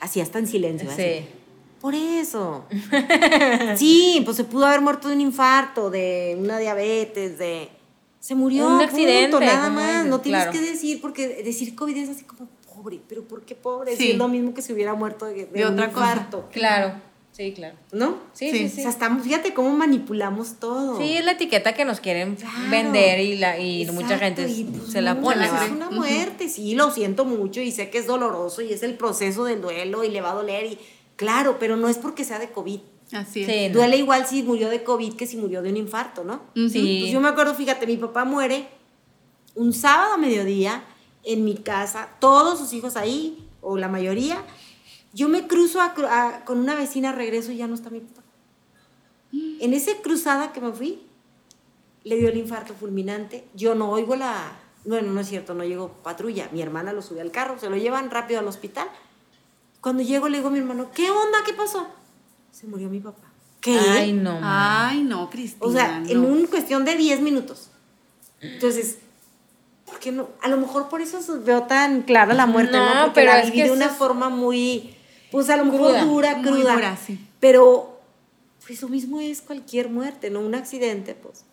Así 0.00 0.20
hasta 0.20 0.40
en 0.40 0.48
silencio. 0.48 0.90
Sí. 0.94 1.24
Por 1.80 1.94
eso. 1.94 2.64
sí, 3.76 4.22
pues 4.24 4.36
se 4.36 4.42
pudo 4.42 4.66
haber 4.66 4.80
muerto 4.80 5.08
de 5.08 5.14
un 5.14 5.20
infarto, 5.20 5.88
de 5.88 6.36
una 6.38 6.58
diabetes, 6.58 7.38
de... 7.38 7.68
Se 8.18 8.34
murió. 8.34 8.66
Un 8.66 8.80
accidente. 8.80 9.38
nada 9.38 9.70
más. 9.70 10.04
no 10.06 10.20
tienes 10.20 10.48
que 10.48 10.60
decir, 10.60 11.00
porque 11.00 11.42
decir 11.44 11.76
COVID 11.76 11.96
es 11.96 12.08
así 12.08 12.24
como 12.24 12.48
pobre. 12.74 13.00
Pero 13.08 13.22
¿por 13.22 13.42
qué 13.42 13.54
pobre? 13.54 13.96
Sí. 13.96 14.12
es 14.12 14.18
lo 14.18 14.26
mismo 14.26 14.52
que 14.52 14.62
si 14.62 14.72
hubiera 14.72 14.94
muerto 14.94 15.26
de, 15.26 15.46
un 15.64 15.78
infarto. 15.78 16.48
Claro. 16.50 17.00
Sí, 17.36 17.52
claro. 17.52 17.74
¿No? 17.90 18.18
Sí, 18.32 18.50
sí, 18.52 18.68
sí. 18.68 18.80
O 18.80 18.82
sea, 18.82 18.90
estamos, 18.90 19.24
fíjate 19.24 19.52
cómo 19.54 19.70
manipulamos 19.70 20.60
todo. 20.60 20.98
Sí, 20.98 21.16
es 21.16 21.24
la 21.24 21.32
etiqueta 21.32 21.74
que 21.74 21.84
nos 21.84 21.98
quieren 21.98 22.38
vender 22.70 23.18
y, 23.18 23.36
la, 23.36 23.58
y 23.58 23.84
mucha 23.90 24.18
gente 24.18 24.44
pues, 24.44 24.92
se 24.92 25.02
la 25.02 25.20
pone. 25.20 25.44
Es 25.44 25.70
una 25.72 25.90
muerte, 25.90 26.48
sí, 26.48 26.74
lo 26.76 26.92
siento 26.92 27.24
mucho 27.24 27.60
y 27.60 27.72
sé 27.72 27.90
que 27.90 27.98
es 27.98 28.06
doloroso 28.06 28.62
y 28.62 28.72
es 28.72 28.84
el 28.84 28.94
proceso 28.94 29.44
del 29.44 29.60
duelo 29.60 30.04
y 30.04 30.10
le 30.10 30.20
va 30.20 30.30
a 30.30 30.34
doler 30.34 30.66
y 30.66 30.78
Claro, 31.16 31.58
pero 31.58 31.76
no 31.76 31.88
es 31.88 31.98
porque 31.98 32.24
sea 32.24 32.38
de 32.38 32.50
COVID. 32.50 32.80
Así 33.12 33.44
es. 33.44 33.72
Duele 33.72 33.96
igual 33.96 34.26
si 34.26 34.42
murió 34.42 34.68
de 34.68 34.82
COVID 34.82 35.14
que 35.14 35.26
si 35.26 35.36
murió 35.36 35.62
de 35.62 35.70
un 35.70 35.76
infarto, 35.76 36.24
¿no? 36.24 36.42
Sí. 36.54 36.98
Pues 37.00 37.12
yo 37.12 37.20
me 37.20 37.28
acuerdo, 37.28 37.54
fíjate, 37.54 37.86
mi 37.86 37.96
papá 37.96 38.24
muere 38.24 38.66
un 39.54 39.72
sábado 39.72 40.14
a 40.14 40.16
mediodía 40.16 40.84
en 41.22 41.44
mi 41.44 41.54
casa, 41.54 42.08
todos 42.18 42.58
sus 42.58 42.72
hijos 42.72 42.96
ahí, 42.96 43.46
o 43.60 43.78
la 43.78 43.88
mayoría. 43.88 44.42
Yo 45.14 45.28
me 45.28 45.46
cruzo 45.46 45.78
con 46.44 46.58
una 46.58 46.74
vecina, 46.74 47.12
regreso 47.12 47.52
y 47.52 47.56
ya 47.56 47.66
no 47.66 47.74
está 47.74 47.88
mi 47.88 48.00
papá. 48.00 48.22
En 49.32 49.72
esa 49.72 49.92
cruzada 50.02 50.52
que 50.52 50.60
me 50.60 50.72
fui, 50.72 51.02
le 52.02 52.16
dio 52.16 52.28
el 52.28 52.36
infarto 52.36 52.74
fulminante. 52.74 53.46
Yo 53.54 53.74
no 53.74 53.90
oigo 53.90 54.16
la... 54.16 54.58
Bueno, 54.84 55.12
no 55.12 55.20
es 55.20 55.28
cierto, 55.28 55.54
no 55.54 55.64
llegó 55.64 55.88
patrulla. 56.02 56.48
Mi 56.52 56.60
hermana 56.60 56.92
lo 56.92 57.00
sube 57.00 57.20
al 57.20 57.30
carro, 57.30 57.58
se 57.58 57.70
lo 57.70 57.76
llevan 57.76 58.10
rápido 58.10 58.40
al 58.40 58.48
hospital. 58.48 58.88
Cuando 59.80 60.02
llego 60.02 60.28
le 60.28 60.38
digo 60.38 60.48
a 60.48 60.52
mi 60.52 60.58
hermano, 60.58 60.90
¿qué 60.92 61.10
onda? 61.10 61.38
¿Qué 61.46 61.54
pasó? 61.54 61.86
Se 62.50 62.66
murió 62.66 62.88
mi 62.88 63.00
papá. 63.00 63.22
¿Qué? 63.60 63.78
Ay, 63.78 64.12
no. 64.12 64.38
Ay, 64.42 65.02
no, 65.02 65.30
Cristina. 65.30 65.66
O 65.66 65.72
sea, 65.72 66.02
en 66.06 66.18
una 66.18 66.46
cuestión 66.48 66.84
de 66.84 66.96
10 66.96 67.20
minutos. 67.20 67.70
Entonces, 68.40 68.98
¿por 69.86 69.98
qué 69.98 70.12
no? 70.12 70.28
A 70.42 70.48
lo 70.48 70.58
mejor 70.58 70.88
por 70.88 71.00
eso 71.00 71.18
veo 71.40 71.62
tan 71.62 72.02
clara 72.02 72.34
la 72.34 72.46
muerte, 72.46 72.76
¿no? 72.76 73.04
Porque 73.04 73.20
pero 73.22 73.32
la 73.32 73.42
viví 73.42 73.62
de 73.62 73.70
una 73.70 73.88
forma 73.88 74.28
muy, 74.28 74.93
pues 75.34 75.50
a 75.50 75.56
lo 75.56 75.64
mejor 75.64 76.00
dura, 76.02 76.40
cruda. 76.42 76.96
sí. 76.96 77.18
Pero 77.40 78.00
pues, 78.60 78.78
eso 78.78 78.88
mismo 78.88 79.20
es 79.20 79.42
cualquier 79.42 79.88
muerte, 79.88 80.30
¿no? 80.30 80.38
Un 80.38 80.54
accidente, 80.54 81.16
pues. 81.16 81.44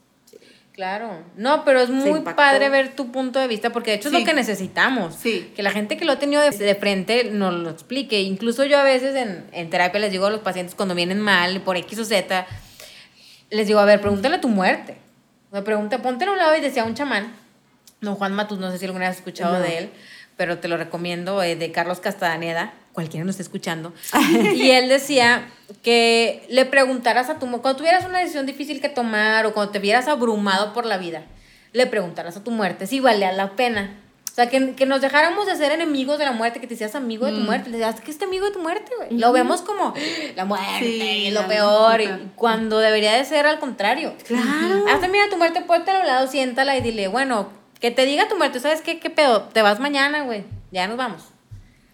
Claro, 0.71 1.23
no, 1.36 1.65
pero 1.65 1.82
es 1.82 1.89
muy 1.89 2.21
padre 2.21 2.69
ver 2.69 2.95
tu 2.95 3.11
punto 3.11 3.39
de 3.39 3.47
vista 3.47 3.71
porque 3.71 3.89
de 3.89 3.97
hecho 3.97 4.09
es 4.09 4.13
lo 4.13 4.23
que 4.23 4.36
necesitamos. 4.36 5.15
Sí. 5.15 5.51
Que 5.55 5.63
la 5.63 5.71
gente 5.71 5.97
que 5.97 6.05
lo 6.05 6.11
ha 6.11 6.19
tenido 6.19 6.43
de, 6.43 6.75
frente 6.75 7.23
nos 7.32 7.55
lo 7.55 7.71
explique. 7.71 8.21
Incluso 8.21 8.65
yo 8.65 8.77
a 8.77 8.84
veces 8.84 9.15
en, 9.15 9.45
en, 9.51 9.69
terapia 9.71 9.99
les 9.99 10.11
digo 10.11 10.27
a 10.27 10.29
los 10.29 10.41
pacientes 10.41 10.75
cuando 10.75 10.93
vienen 10.93 11.19
mal 11.19 11.61
por 11.61 11.75
X 11.75 11.97
o 11.97 12.05
Z, 12.05 12.45
les 13.49 13.65
digo, 13.65 13.79
a 13.79 13.86
ver, 13.86 13.99
pregúntale 13.99 14.36
a 14.36 14.41
tu 14.41 14.47
muerte. 14.47 14.95
Me 15.51 15.63
pregunta, 15.63 16.03
ponte 16.03 16.25
a 16.25 16.32
un 16.32 16.38
lado 16.38 16.55
y 16.55 16.61
decía 16.61 16.84
un 16.84 16.93
chamán, 16.93 17.34
don 17.99 18.13
Juan 18.13 18.34
Matus, 18.34 18.59
no 18.59 18.69
sé 18.69 18.77
si 18.77 18.86
alguna 18.86 19.05
vez 19.05 19.13
has 19.13 19.17
escuchado 19.17 19.59
de 19.59 19.79
él, 19.79 19.89
pero 20.38 20.59
te 20.59 20.67
lo 20.67 20.77
recomiendo, 20.77 21.41
eh, 21.41 21.55
de 21.55 21.71
Carlos 21.71 21.99
Castaneda, 21.99 22.75
cualquiera 22.94 23.26
nos 23.26 23.34
está 23.34 23.44
escuchando. 23.44 23.94
y 24.56 24.72
él 24.72 24.89
decía 24.89 25.50
que 25.84 26.46
le 26.50 26.66
preguntaras 26.66 27.30
a 27.30 27.39
tu 27.39 27.50
cuando 27.50 27.76
tuvieras 27.76 28.06
una 28.06 28.20
decisión 28.20 28.46
difícil 28.46 28.82
que 28.82 28.89
tomar 28.89 29.46
o 29.46 29.54
cuando 29.54 29.72
te 29.72 29.80
vieras 29.80 30.08
abrumado 30.08 30.74
por 30.74 30.86
la 30.86 30.98
vida, 30.98 31.24
le 31.74 31.86
preguntaras 31.88 32.38
a 32.38 32.44
tu 32.44 32.52
muerte 32.52 32.88
si 32.88 33.00
valía 33.00 33.32
la 33.32 33.56
pena. 33.56 33.98
O 34.32 34.34
sea, 34.34 34.50
que, 34.50 34.76
que, 34.76 34.86
nos 34.86 35.02
dejáramos 35.02 35.46
de 35.46 35.58
ser 35.58 35.74
enemigos 35.74 36.18
de 36.18 36.24
la 36.24 36.32
muerte, 36.32 36.62
que 36.62 36.68
te 36.68 36.78
seas 36.78 36.96
amigo 36.96 37.26
de 37.26 37.34
tu 37.34 37.39
mm. 37.39 37.46
muerte. 37.46 37.70
Le 37.70 37.80
decías, 37.80 38.00
¿qué 38.00 38.12
es 38.12 38.22
amigo 38.22 38.46
de 38.46 38.54
tu 38.54 38.60
muerte, 38.60 38.89
güey? 38.96 39.20
Lo 39.20 39.34
vemos 39.34 39.62
como 39.62 39.94
la 40.38 40.46
muerte 40.46 40.86
y 40.86 41.32
lo 41.32 41.46
peor, 41.48 42.00
y 42.00 42.08
cuando 42.38 42.80
debería 42.80 43.12
de 43.18 43.26
ser 43.26 43.46
al 43.46 43.60
contrario. 43.60 44.14
Claro. 44.26 44.86
Hasta 44.89 45.10
mira 45.10 45.30
tu 45.30 45.36
muerte, 45.36 45.62
ponte 45.62 45.92
al 45.92 46.08
lado, 46.08 46.28
siéntala 46.28 46.78
y 46.78 46.82
dile, 46.82 47.10
bueno, 47.10 47.50
que 47.82 47.92
te 47.92 48.06
diga 48.06 48.30
tu 48.30 48.38
muerte, 48.38 48.62
¿sabes 48.62 48.82
qué? 48.82 49.02
¿Qué 49.02 49.10
pedo? 49.10 49.50
Te 49.52 49.64
vas 49.64 49.82
mañana, 49.82 50.22
güey. 50.22 50.46
Ya 50.72 50.88
nos 50.88 50.96
vamos. 50.96 51.30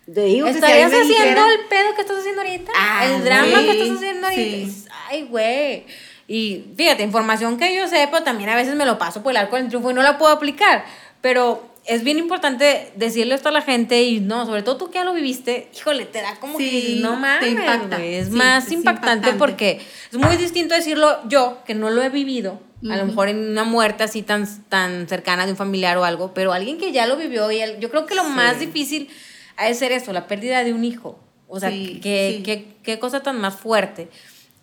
¿Estarías 0.07 0.91
haciendo 0.91 1.45
el 1.45 1.59
pedo 1.69 1.95
que 1.95 2.01
estás 2.01 2.19
haciendo 2.19 2.41
ahorita? 2.41 2.71
Ah, 2.75 3.05
el 3.05 3.23
drama 3.23 3.59
que 3.61 3.71
estás 3.71 3.97
haciendo 3.97 4.27
ahorita. 4.27 4.91
Ay, 5.09 5.23
güey. 5.23 5.85
Y 6.27 6.65
fíjate, 6.75 7.03
información 7.03 7.57
que 7.57 7.75
yo 7.75 7.87
sé, 7.87 8.07
pero 8.11 8.23
también 8.23 8.49
a 8.49 8.55
veces 8.55 8.75
me 8.75 8.85
lo 8.85 8.97
paso 8.97 9.23
por 9.23 9.31
el 9.31 9.37
arco 9.37 9.55
del 9.55 9.67
triunfo 9.67 9.91
y 9.91 9.93
no 9.93 10.01
la 10.01 10.17
puedo 10.17 10.31
aplicar. 10.31 10.85
Pero 11.21 11.63
es 11.85 12.03
bien 12.03 12.17
importante 12.17 12.91
decirle 12.95 13.35
esto 13.35 13.49
a 13.49 13.51
la 13.51 13.61
gente 13.61 14.03
y 14.03 14.19
no, 14.19 14.45
sobre 14.45 14.61
todo 14.61 14.77
tú 14.77 14.89
que 14.89 14.95
ya 14.95 15.05
lo 15.05 15.13
viviste, 15.13 15.69
híjole, 15.75 16.05
te 16.05 16.21
da 16.21 16.35
como 16.35 16.57
que 16.57 16.99
no 17.01 17.15
mames, 17.15 17.51
impacta. 17.51 18.03
Es 18.03 18.29
más 18.29 18.71
impactante, 18.71 19.33
porque 19.33 19.81
es 20.11 20.17
muy 20.17 20.35
distinto 20.35 20.75
decirlo 20.75 21.17
yo, 21.29 21.59
que 21.65 21.75
no 21.75 21.89
lo 21.89 22.03
he 22.03 22.09
vivido, 22.09 22.59
a 22.91 22.97
lo 22.97 23.05
mejor 23.05 23.29
en 23.29 23.39
una 23.39 23.63
muerte 23.63 24.03
así 24.03 24.21
tan, 24.21 24.45
tan 24.67 25.07
cercana 25.07 25.45
de 25.45 25.53
un 25.53 25.57
familiar 25.57 25.97
o 25.97 26.03
algo, 26.03 26.33
pero 26.33 26.51
alguien 26.51 26.77
que 26.77 26.91
ya 26.91 27.07
lo 27.07 27.15
vivió 27.15 27.49
y 27.51 27.59
yo 27.79 27.89
creo 27.89 28.05
que 28.05 28.15
lo 28.15 28.25
más 28.25 28.59
difícil 28.59 29.09
ha 29.57 29.65
de 29.65 29.73
ser 29.73 29.91
eso, 29.91 30.13
la 30.13 30.27
pérdida 30.27 30.63
de 30.63 30.73
un 30.73 30.85
hijo. 30.85 31.19
O 31.47 31.59
sea, 31.59 31.69
qué, 31.69 32.75
qué, 32.83 32.99
cosa 32.99 33.23
tan 33.23 33.39
más 33.39 33.55
fuerte. 33.55 34.09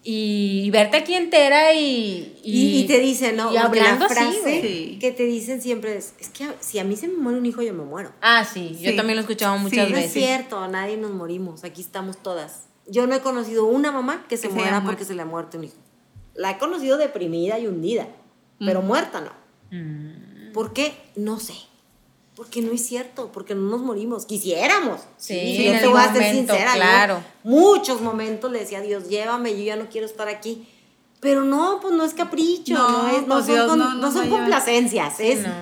Y, 0.07 0.69
verte 0.71 0.99
aquí 0.99 1.15
entera 1.15 1.73
y... 1.73 2.39
Y, 2.45 2.87
te 2.87 3.01
dicen, 3.01 3.37
¿no? 3.37 3.53
Y 3.53 3.57
hablando 3.57 4.07
la 4.07 4.11
frase 4.11 4.99
que 5.01 5.13
te 5.17 5.25
dicen 5.25 5.63
siempre 5.63 5.97
es, 5.97 6.15
es 6.21 6.29
que 6.29 6.47
si 6.61 6.79
a 6.79 6.85
mí 6.85 6.95
se 6.95 7.09
me 7.09 7.17
muere 7.17 7.39
un 7.39 7.47
hijo, 7.47 7.63
yo 7.63 7.73
me 7.73 7.85
muero. 7.85 8.13
Ah, 8.21 8.45
sí, 8.45 8.77
yo 8.81 8.95
también 8.95 9.17
lo 9.17 9.23
he 9.23 9.25
escuchado 9.25 9.57
muchas 9.57 9.91
veces. 9.91 9.93
No 9.93 9.99
es 9.99 10.13
cierto, 10.13 10.69
nadie 10.69 10.99
nos 10.99 11.13
morimos, 11.13 11.65
aquí 11.65 11.81
estamos 11.81 12.19
todas. 12.23 12.65
Yo 12.87 13.07
no 13.07 13.15
he 13.15 13.21
conocido 13.21 13.65
una 13.65 13.93
mamá 13.93 14.27
que 14.29 14.37
se 14.37 14.51
muera 14.51 14.85
porque 14.85 15.07
se 15.07 15.15
le 15.15 15.23
ha 15.23 15.27
muerto 15.27 15.57
un 15.57 15.65
hijo. 15.65 15.77
La 16.35 16.51
he 16.51 16.59
conocido 16.59 16.99
deprimida 16.99 17.59
y 17.59 17.67
hundida, 17.67 18.07
pero 18.59 18.83
mm. 18.83 18.87
muerta 18.87 19.23
no. 19.23 19.33
Mm. 19.71 20.53
¿Por 20.53 20.75
qué? 20.75 20.95
No 21.17 21.41
sé. 21.41 21.55
Porque 22.37 22.63
no 22.63 22.73
es 22.73 22.85
cierto, 22.85 23.31
porque 23.33 23.55
no 23.55 23.63
nos 23.71 23.81
morimos. 23.83 24.27
Quisiéramos. 24.27 25.01
Sí, 25.19 25.35
sí 25.57 25.67
en 25.69 25.75
yo 25.75 25.81
te 25.81 25.87
voy 25.87 26.01
a 26.01 26.13
ser 26.13 26.35
sincera. 26.35 26.71
yo 26.73 26.75
claro. 26.77 27.25
muchos 27.45 28.01
momentos 28.01 28.51
le 28.51 28.59
decía 28.61 28.79
a 28.79 28.83
Dios, 28.83 29.09
llévame, 29.09 29.53
yo 29.57 29.63
ya 29.63 29.77
no 29.77 29.89
quiero 29.89 30.07
estar 30.07 30.27
aquí. 30.29 30.67
Pero 31.21 31.43
no, 31.43 31.79
pues 31.81 31.95
no 31.95 32.05
es 32.05 32.13
capricho, 32.13 32.75
No, 32.75 33.03
no, 33.05 33.09
es, 33.17 33.27
no 33.27 33.35
pues 33.37 33.47
son, 33.47 33.55
Dios 33.55 33.67
con- 33.69 33.79
no 33.79 33.95
no 33.95 34.01
nos 34.01 34.13
son 34.13 34.23
va 34.23 34.25
a 34.25 34.25
llevar. 34.27 34.41
complacencias, 34.41 35.21
es 35.21 35.43
No. 35.43 35.55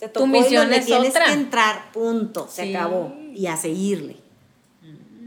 te 0.00 0.08
Tu 0.08 0.12
tocó 0.14 0.26
y 0.26 0.28
misión 0.30 0.62
donde 0.64 0.78
es 0.78 0.86
tienes 0.86 1.10
otra. 1.10 1.24
que 1.26 1.32
entrar, 1.32 1.92
punto, 1.92 2.48
se 2.52 2.64
Sí. 2.64 2.74
acabó 2.74 3.14
y 3.32 3.46
a 3.46 3.56
seguirle. 3.56 4.16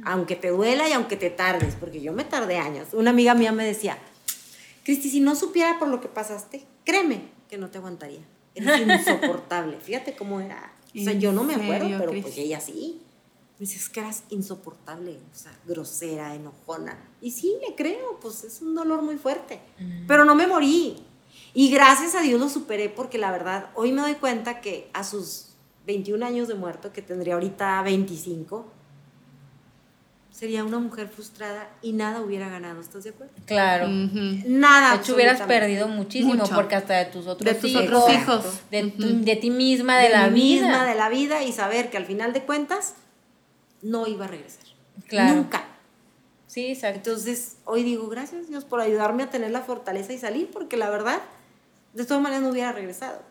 Aunque 0.05 0.35
te 0.35 0.49
duela 0.49 0.89
y 0.89 0.91
aunque 0.91 1.15
te 1.15 1.29
tardes, 1.29 1.75
porque 1.79 2.01
yo 2.01 2.11
me 2.11 2.25
tardé 2.25 2.57
años. 2.57 2.89
Una 2.91 3.11
amiga 3.11 3.33
mía 3.35 3.53
me 3.53 3.63
decía, 3.63 3.97
Cristi, 4.83 5.09
si 5.09 5.21
no 5.21 5.33
supiera 5.33 5.79
por 5.79 5.87
lo 5.87 6.01
que 6.01 6.09
pasaste, 6.09 6.65
créeme 6.83 7.21
que 7.49 7.57
no 7.57 7.69
te 7.69 7.77
aguantaría. 7.77 8.19
Eres 8.53 8.81
insoportable. 9.07 9.77
Fíjate 9.81 10.13
cómo 10.15 10.41
era. 10.41 10.72
O 10.95 11.03
sea, 11.03 11.13
¿En 11.13 11.19
yo 11.19 11.31
no 11.31 11.43
me 11.43 11.55
acuerdo, 11.55 11.85
serio, 11.85 11.97
pero 11.99 12.11
Cristi? 12.11 12.29
pues 12.29 12.37
ella 12.37 12.59
sí. 12.59 13.01
Me 13.59 13.65
dice, 13.65 13.77
es 13.77 13.89
que 13.89 13.99
eras 13.99 14.23
insoportable, 14.29 15.11
o 15.11 15.35
sea, 15.37 15.57
grosera, 15.65 16.35
enojona. 16.35 16.97
Y 17.21 17.31
sí, 17.31 17.55
le 17.67 17.75
creo, 17.75 18.19
pues 18.19 18.43
es 18.43 18.61
un 18.61 18.75
dolor 18.75 19.01
muy 19.01 19.17
fuerte. 19.17 19.59
Pero 20.07 20.25
no 20.25 20.35
me 20.35 20.47
morí. 20.47 20.97
Y 21.53 21.69
gracias 21.69 22.15
a 22.15 22.21
Dios 22.21 22.39
lo 22.39 22.49
superé 22.49 22.89
porque 22.89 23.17
la 23.17 23.31
verdad, 23.31 23.69
hoy 23.75 23.91
me 23.91 24.01
doy 24.01 24.15
cuenta 24.15 24.59
que 24.59 24.89
a 24.93 25.03
sus 25.03 25.49
21 25.85 26.25
años 26.25 26.47
de 26.47 26.55
muerto, 26.55 26.91
que 26.91 27.01
tendría 27.01 27.35
ahorita 27.35 27.81
25, 27.83 28.65
sería 30.43 30.65
una 30.65 30.77
mujer 30.79 31.07
frustrada 31.07 31.69
y 31.81 31.93
nada 31.93 32.19
hubiera 32.19 32.49
ganado, 32.49 32.81
¿estás 32.81 33.05
de 33.05 33.11
acuerdo? 33.11 33.31
Claro. 33.45 33.85
Ujú. 33.85 34.43
Nada. 34.45 34.95
De 34.97 35.01
hecho, 35.01 35.15
hubieras 35.15 35.39
perdido 35.43 35.87
muchísimo 35.87 36.33
Mucho. 36.35 36.53
porque 36.53 36.75
hasta 36.75 36.95
de 36.97 37.05
tus 37.05 37.27
otros 37.27 37.45
De 37.45 37.57
tus 37.57 37.69
hijos, 37.69 37.83
otros 37.85 38.11
hijos. 38.13 38.45
de, 38.69 38.91
tu- 38.91 39.23
de 39.23 39.35
ti 39.37 39.49
misma, 39.49 39.99
de, 39.99 40.09
la 40.09 40.27
mí 40.27 40.41
vida. 40.55 40.67
misma, 40.67 40.85
de 40.85 40.95
la 40.95 41.07
vida 41.07 41.43
y 41.43 41.53
saber 41.53 41.89
que 41.89 41.95
al 41.95 42.05
final 42.05 42.33
de 42.33 42.41
cuentas 42.43 42.95
no 43.81 44.05
iba 44.05 44.25
a 44.25 44.27
regresar. 44.27 44.65
Claro. 45.07 45.33
Nunca. 45.33 45.63
Sí, 46.47 46.67
exacto. 46.67 46.97
Entonces, 47.11 47.55
hoy 47.63 47.83
digo, 47.83 48.09
gracias 48.09 48.49
Dios 48.49 48.65
por 48.65 48.81
ayudarme 48.81 49.23
a 49.23 49.29
tener 49.29 49.51
la 49.51 49.61
fortaleza 49.61 50.11
y 50.11 50.17
salir, 50.17 50.49
porque 50.51 50.75
la 50.75 50.89
verdad, 50.89 51.21
de 51.93 52.03
todas 52.05 52.21
maneras 52.21 52.43
no 52.43 52.49
hubiera 52.49 52.73
regresado. 52.73 53.21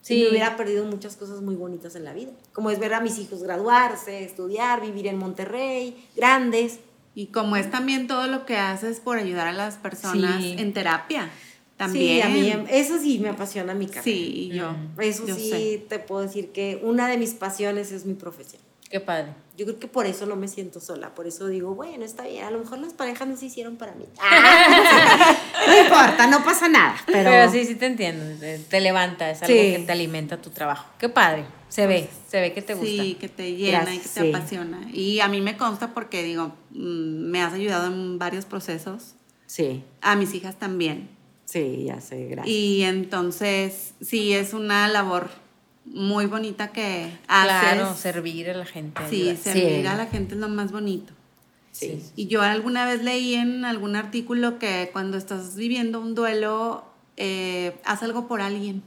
Sí. 0.00 0.20
Y 0.20 0.22
me 0.24 0.30
hubiera 0.30 0.56
perdido 0.56 0.84
muchas 0.84 1.16
cosas 1.16 1.40
muy 1.42 1.54
bonitas 1.56 1.94
en 1.96 2.04
la 2.04 2.12
vida, 2.12 2.30
como 2.52 2.70
es 2.70 2.78
ver 2.78 2.94
a 2.94 3.00
mis 3.00 3.18
hijos 3.18 3.42
graduarse, 3.42 4.24
estudiar, 4.24 4.80
vivir 4.80 5.06
en 5.06 5.18
Monterrey, 5.18 6.06
grandes. 6.16 6.78
Y 7.14 7.26
como 7.26 7.56
es 7.56 7.70
también 7.70 8.06
todo 8.06 8.26
lo 8.28 8.46
que 8.46 8.56
haces 8.56 9.00
por 9.00 9.18
ayudar 9.18 9.48
a 9.48 9.52
las 9.52 9.74
personas 9.76 10.40
Sí. 10.42 10.54
en 10.58 10.72
terapia. 10.72 11.30
También. 11.76 12.22
Sí, 12.22 12.22
a 12.22 12.28
mí, 12.28 12.64
eso 12.70 12.98
sí 12.98 13.18
me 13.18 13.28
apasiona 13.28 13.72
mi 13.74 13.86
carrera. 13.86 14.02
Sí, 14.02 14.50
yo. 14.52 14.74
Eso 15.00 15.26
yo 15.26 15.34
sí 15.36 15.50
sé. 15.50 15.84
te 15.88 15.98
puedo 16.00 16.22
decir 16.22 16.50
que 16.50 16.80
una 16.82 17.06
de 17.08 17.16
mis 17.18 17.34
pasiones 17.34 17.92
es 17.92 18.04
mi 18.04 18.14
profesión. 18.14 18.60
Qué 18.90 19.00
padre. 19.00 19.34
Yo 19.56 19.66
creo 19.66 19.78
que 19.78 19.88
por 19.88 20.06
eso 20.06 20.24
no 20.24 20.36
me 20.36 20.48
siento 20.48 20.80
sola, 20.80 21.14
por 21.14 21.26
eso 21.26 21.46
digo, 21.48 21.74
bueno, 21.74 22.04
está 22.04 22.22
bien, 22.24 22.44
a 22.44 22.50
lo 22.50 22.60
mejor 22.60 22.78
las 22.78 22.92
parejas 22.94 23.26
no 23.28 23.36
se 23.36 23.46
hicieron 23.46 23.76
para 23.76 23.92
mí. 23.94 24.04
Ah, 24.20 25.36
no 25.66 25.78
importa, 25.82 26.26
no 26.28 26.42
pasa 26.44 26.68
nada. 26.68 26.96
Pero, 27.06 27.28
Pero, 27.28 27.50
sí, 27.50 27.64
sí 27.66 27.74
te 27.74 27.86
entiendo. 27.86 28.24
Te, 28.70 28.80
levanta, 28.80 29.30
es 29.30 29.42
algo 29.42 29.54
Sí. 29.54 29.72
que 29.72 29.82
te 29.84 29.92
alimenta 29.92 30.40
tu 30.40 30.50
trabajo. 30.50 30.86
Qué 30.98 31.08
padre. 31.08 31.44
Se 31.68 31.86
ve, 31.86 32.08
se 32.28 32.40
ve 32.40 32.52
que 32.54 32.62
te 32.62 32.74
gusta. 32.74 32.88
Sí, 32.88 33.14
que 33.20 33.28
te 33.28 33.52
llena 33.54 33.94
y 33.94 33.98
que 33.98 34.08
te 34.08 34.20
sí. 34.22 34.28
apasiona. 34.30 34.88
Y 34.92 35.20
a 35.20 35.28
mí 35.28 35.40
me 35.42 35.56
consta 35.58 35.92
porque, 35.92 36.22
digo, 36.22 36.52
mm, 36.70 37.30
me 37.30 37.42
has 37.42 37.52
ayudado 37.52 37.88
en 37.88 38.18
varios 38.18 38.44
procesos. 38.46 39.14
Sí, 39.46 39.82
A 40.00 40.14
mis 40.16 40.32
hijas 40.34 40.56
también. 40.58 41.10
sí, 41.44 41.84
ya 41.86 42.00
sé, 42.00 42.26
gracias. 42.26 42.54
Y 42.54 42.82
entonces, 42.84 43.92
sí, 44.00 44.32
es 44.34 44.54
una 44.54 44.88
labor 44.88 45.28
muy 45.94 46.26
bonita 46.26 46.68
que 46.72 47.10
haces. 47.28 47.60
Claro, 47.60 47.94
servir 47.96 48.50
a 48.50 48.54
la 48.54 48.64
gente. 48.66 49.00
Sí, 49.10 49.22
ayudar. 49.22 49.36
servir 49.36 49.80
Sí. 49.82 49.86
a 49.86 49.96
la 49.96 50.06
gente 50.06 50.34
es 50.34 50.40
lo 50.40 50.48
más 50.48 50.72
bonito. 50.72 51.12
sí. 51.72 52.02
Y 52.16 52.26
yo 52.26 52.42
alguna 52.42 52.84
vez 52.86 53.02
leí 53.04 53.34
en 53.34 53.64
algún 53.64 53.94
artículo 53.94 54.58
que 54.58 54.90
cuando 54.92 55.16
estás 55.16 55.54
viviendo 55.54 56.00
un 56.00 56.14
duelo, 56.16 56.84
eh, 57.16 57.76
haz 57.84 58.02
algo 58.02 58.26
por 58.26 58.40
alguien. 58.40 58.82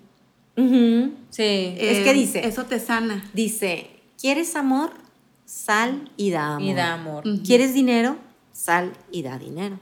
Sí. 1.30 1.76
Es 1.78 2.00
Eh, 2.00 2.02
que 2.04 2.14
dice- 2.14 2.46
Eso 2.48 2.66
te 2.66 2.80
sana. 2.80 3.24
Dice, 3.34 3.90
¿quieres 4.20 4.56
amor? 4.56 4.92
Sal 5.46 6.12
y 6.18 6.30
da 6.32 6.56
amor. 6.56 6.62
Y 6.70 6.74
da 6.74 6.94
amor. 6.94 7.24
¿Quieres 7.46 7.74
dinero? 7.74 8.18
Sal 8.54 8.94
y 9.12 9.22
da 9.24 9.38
dinero. 9.38 9.80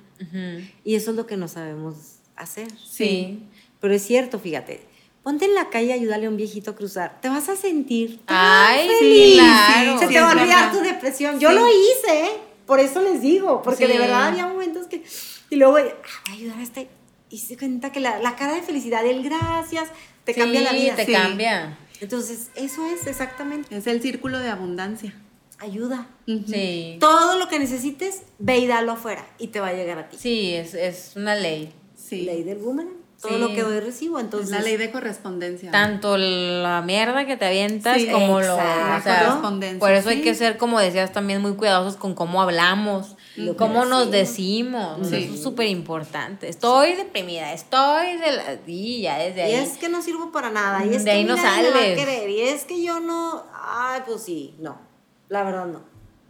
Y 0.84 0.96
eso 0.96 1.12
es 1.12 1.18
lo 1.18 1.26
que 1.26 1.38
no 1.38 1.48
sabemos 1.48 1.96
hacer. 2.36 2.68
Sí. 2.78 3.44
Pero 3.80 3.94
es 3.94 4.04
cierto, 4.04 4.40
fíjate. 4.40 4.82
Ponte 5.24 5.46
en 5.46 5.54
la 5.54 5.70
calle 5.70 5.88
y 5.88 5.92
ayúdale 5.92 6.26
a 6.28 6.30
un 6.30 6.38
viejito 6.38 6.72
a 6.72 6.76
cruzar. 6.76 7.20
Te 7.22 7.28
vas 7.30 7.50
a 7.50 7.56
sentir 7.56 8.20
tan 8.26 8.36
Ay, 8.38 8.88
sí, 8.88 8.96
feliz. 9.00 9.34
claro. 9.36 10.00
Se 10.00 10.08
Sí, 10.08 10.14
te 10.14 10.22
va 10.22 10.32
a 10.32 10.34
olvidar 10.34 10.72
tu 10.72 10.80
depresión. 10.80 11.40
Yo 11.40 11.50
Sí. 11.50 11.56
lo 11.56 11.68
hice, 11.68 12.26
¿eh? 12.26 12.32
por 12.66 12.80
eso 12.80 13.02
les 13.02 13.22
digo, 13.22 13.62
porque 13.64 13.88
Sí. 13.88 13.92
de 13.94 13.98
verdad 14.00 14.28
había 14.28 14.46
momentos 14.48 14.88
que... 14.88 15.04
Y 15.50 15.56
luego, 15.56 15.78
ah, 15.78 15.82
voy 15.82 16.34
a 16.34 16.34
ayudar 16.36 16.60
a 16.60 16.64
este... 16.64 16.88
Y 17.32 17.40
se 17.40 17.58
cuenta 17.58 17.92
que 17.92 18.00
la, 18.00 18.20
la 18.20 18.36
cara 18.36 18.54
de 18.56 18.62
felicidad, 18.62 19.06
el 19.06 19.24
gracias, 19.24 19.90
te 20.24 20.34
Sí, 20.34 20.40
cambia 20.40 20.62
la 20.62 20.72
vida. 20.72 20.96
te 20.96 21.06
Sí. 21.06 21.12
cambia. 21.12 21.78
Entonces, 22.00 22.50
eso 22.56 22.86
es 22.88 23.06
exactamente. 23.08 23.76
Es 23.76 23.86
el 23.88 24.02
círculo 24.02 24.40
de 24.40 24.50
abundancia. 24.50 25.14
Ayuda. 25.60 26.08
Sí. 26.26 26.98
Todo 27.00 27.38
lo 27.38 27.48
que 27.50 27.60
necesites, 27.60 28.22
ve 28.38 28.60
y 28.60 28.68
dalo 28.68 28.94
afuera 28.94 29.28
y 29.38 29.48
te 29.48 29.60
va 29.60 29.68
a 29.68 29.74
llegar 29.74 29.98
a 29.98 30.08
ti. 30.10 30.18
Sí, 30.20 30.54
es, 30.56 30.74
es 30.76 31.14
una 31.16 31.36
ley. 31.36 31.74
Sí. 31.96 32.22
Ley 32.22 32.44
del 32.44 32.58
boomerang. 32.60 32.94
Todo 33.22 33.34
Sí. 33.34 33.38
lo 33.40 33.50
que 33.50 33.64
doy 33.64 33.80
recibo, 33.82 34.18
entonces... 34.20 34.50
es 34.50 34.56
la 34.58 34.62
ley 34.62 34.78
de 34.78 34.92
correspondencia. 34.92 35.72
Tanto 35.72 36.16
la 36.18 36.82
mierda 36.82 37.26
que 37.26 37.36
te 37.36 37.46
avientas 37.48 37.98
Sí, 37.98 38.08
como 38.08 38.40
lo. 38.40 38.56
exacto. 38.56 38.98
o 38.98 39.02
sea, 39.04 39.20
Correspondencia, 39.26 39.80
por 39.80 39.92
eso 39.92 40.10
hay 40.10 40.22
que 40.22 40.34
ser, 40.36 40.58
como 40.58 40.80
decías, 40.80 41.12
también 41.12 41.42
muy 41.42 41.54
cuidadosos 41.56 41.98
con 41.98 42.16
cómo 42.16 42.42
hablamos, 42.42 43.18
Lo 43.36 43.58
cómo 43.58 43.84
nos 43.86 44.10
decimos. 44.12 45.06
Eso 45.08 45.16
es 45.18 45.44
súper 45.44 45.68
importante. 45.68 46.48
Estoy 46.50 46.94
deprimida, 46.96 47.52
estoy 47.54 48.18
de 48.18 48.32
la. 48.32 48.44
Y 48.68 49.02
ya 49.02 49.18
desde 49.18 49.42
ahí. 49.44 49.52
Y 49.52 49.56
es 49.56 49.78
que 49.78 49.90
no 49.90 50.02
sirvo 50.02 50.32
para 50.32 50.50
nada. 50.50 50.86
Y 50.86 50.94
es 50.94 51.04
De 51.04 51.12
que 51.12 51.18
ahí 51.18 51.24
no 51.26 51.36
nadie 51.36 51.64
me 51.64 51.70
va 51.72 51.78
a 51.78 51.82
sales. 51.82 51.98
querer. 52.00 52.30
Y 52.30 52.42
es 52.42 52.64
que 52.66 52.82
yo 52.84 53.00
no. 53.02 53.44
Ay, 53.54 54.02
pues 54.06 54.24
sí, 54.24 54.56
no. 54.60 54.80
La 55.28 55.44
verdad 55.44 55.66
no. 55.66 55.82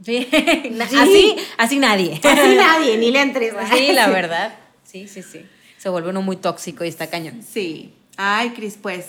Sí. 0.03 0.27
Así, 0.99 1.35
así 1.57 1.77
nadie. 1.79 2.19
Así 2.23 2.55
nadie, 2.55 2.97
ni 2.97 3.11
le 3.11 3.21
entres. 3.21 3.53
Sí, 3.73 3.91
la 3.93 4.07
verdad. 4.09 4.53
Sí, 4.83 5.07
sí, 5.07 5.21
sí. 5.21 5.45
Se 5.79 5.89
vuelve 5.89 6.09
uno 6.09 6.21
muy 6.21 6.35
tóxico 6.35 6.83
y 6.83 6.89
está 6.89 7.07
cañón. 7.07 7.41
Sí. 7.41 7.93
Ay, 8.17 8.51
Cris, 8.51 8.77
pues. 8.79 9.07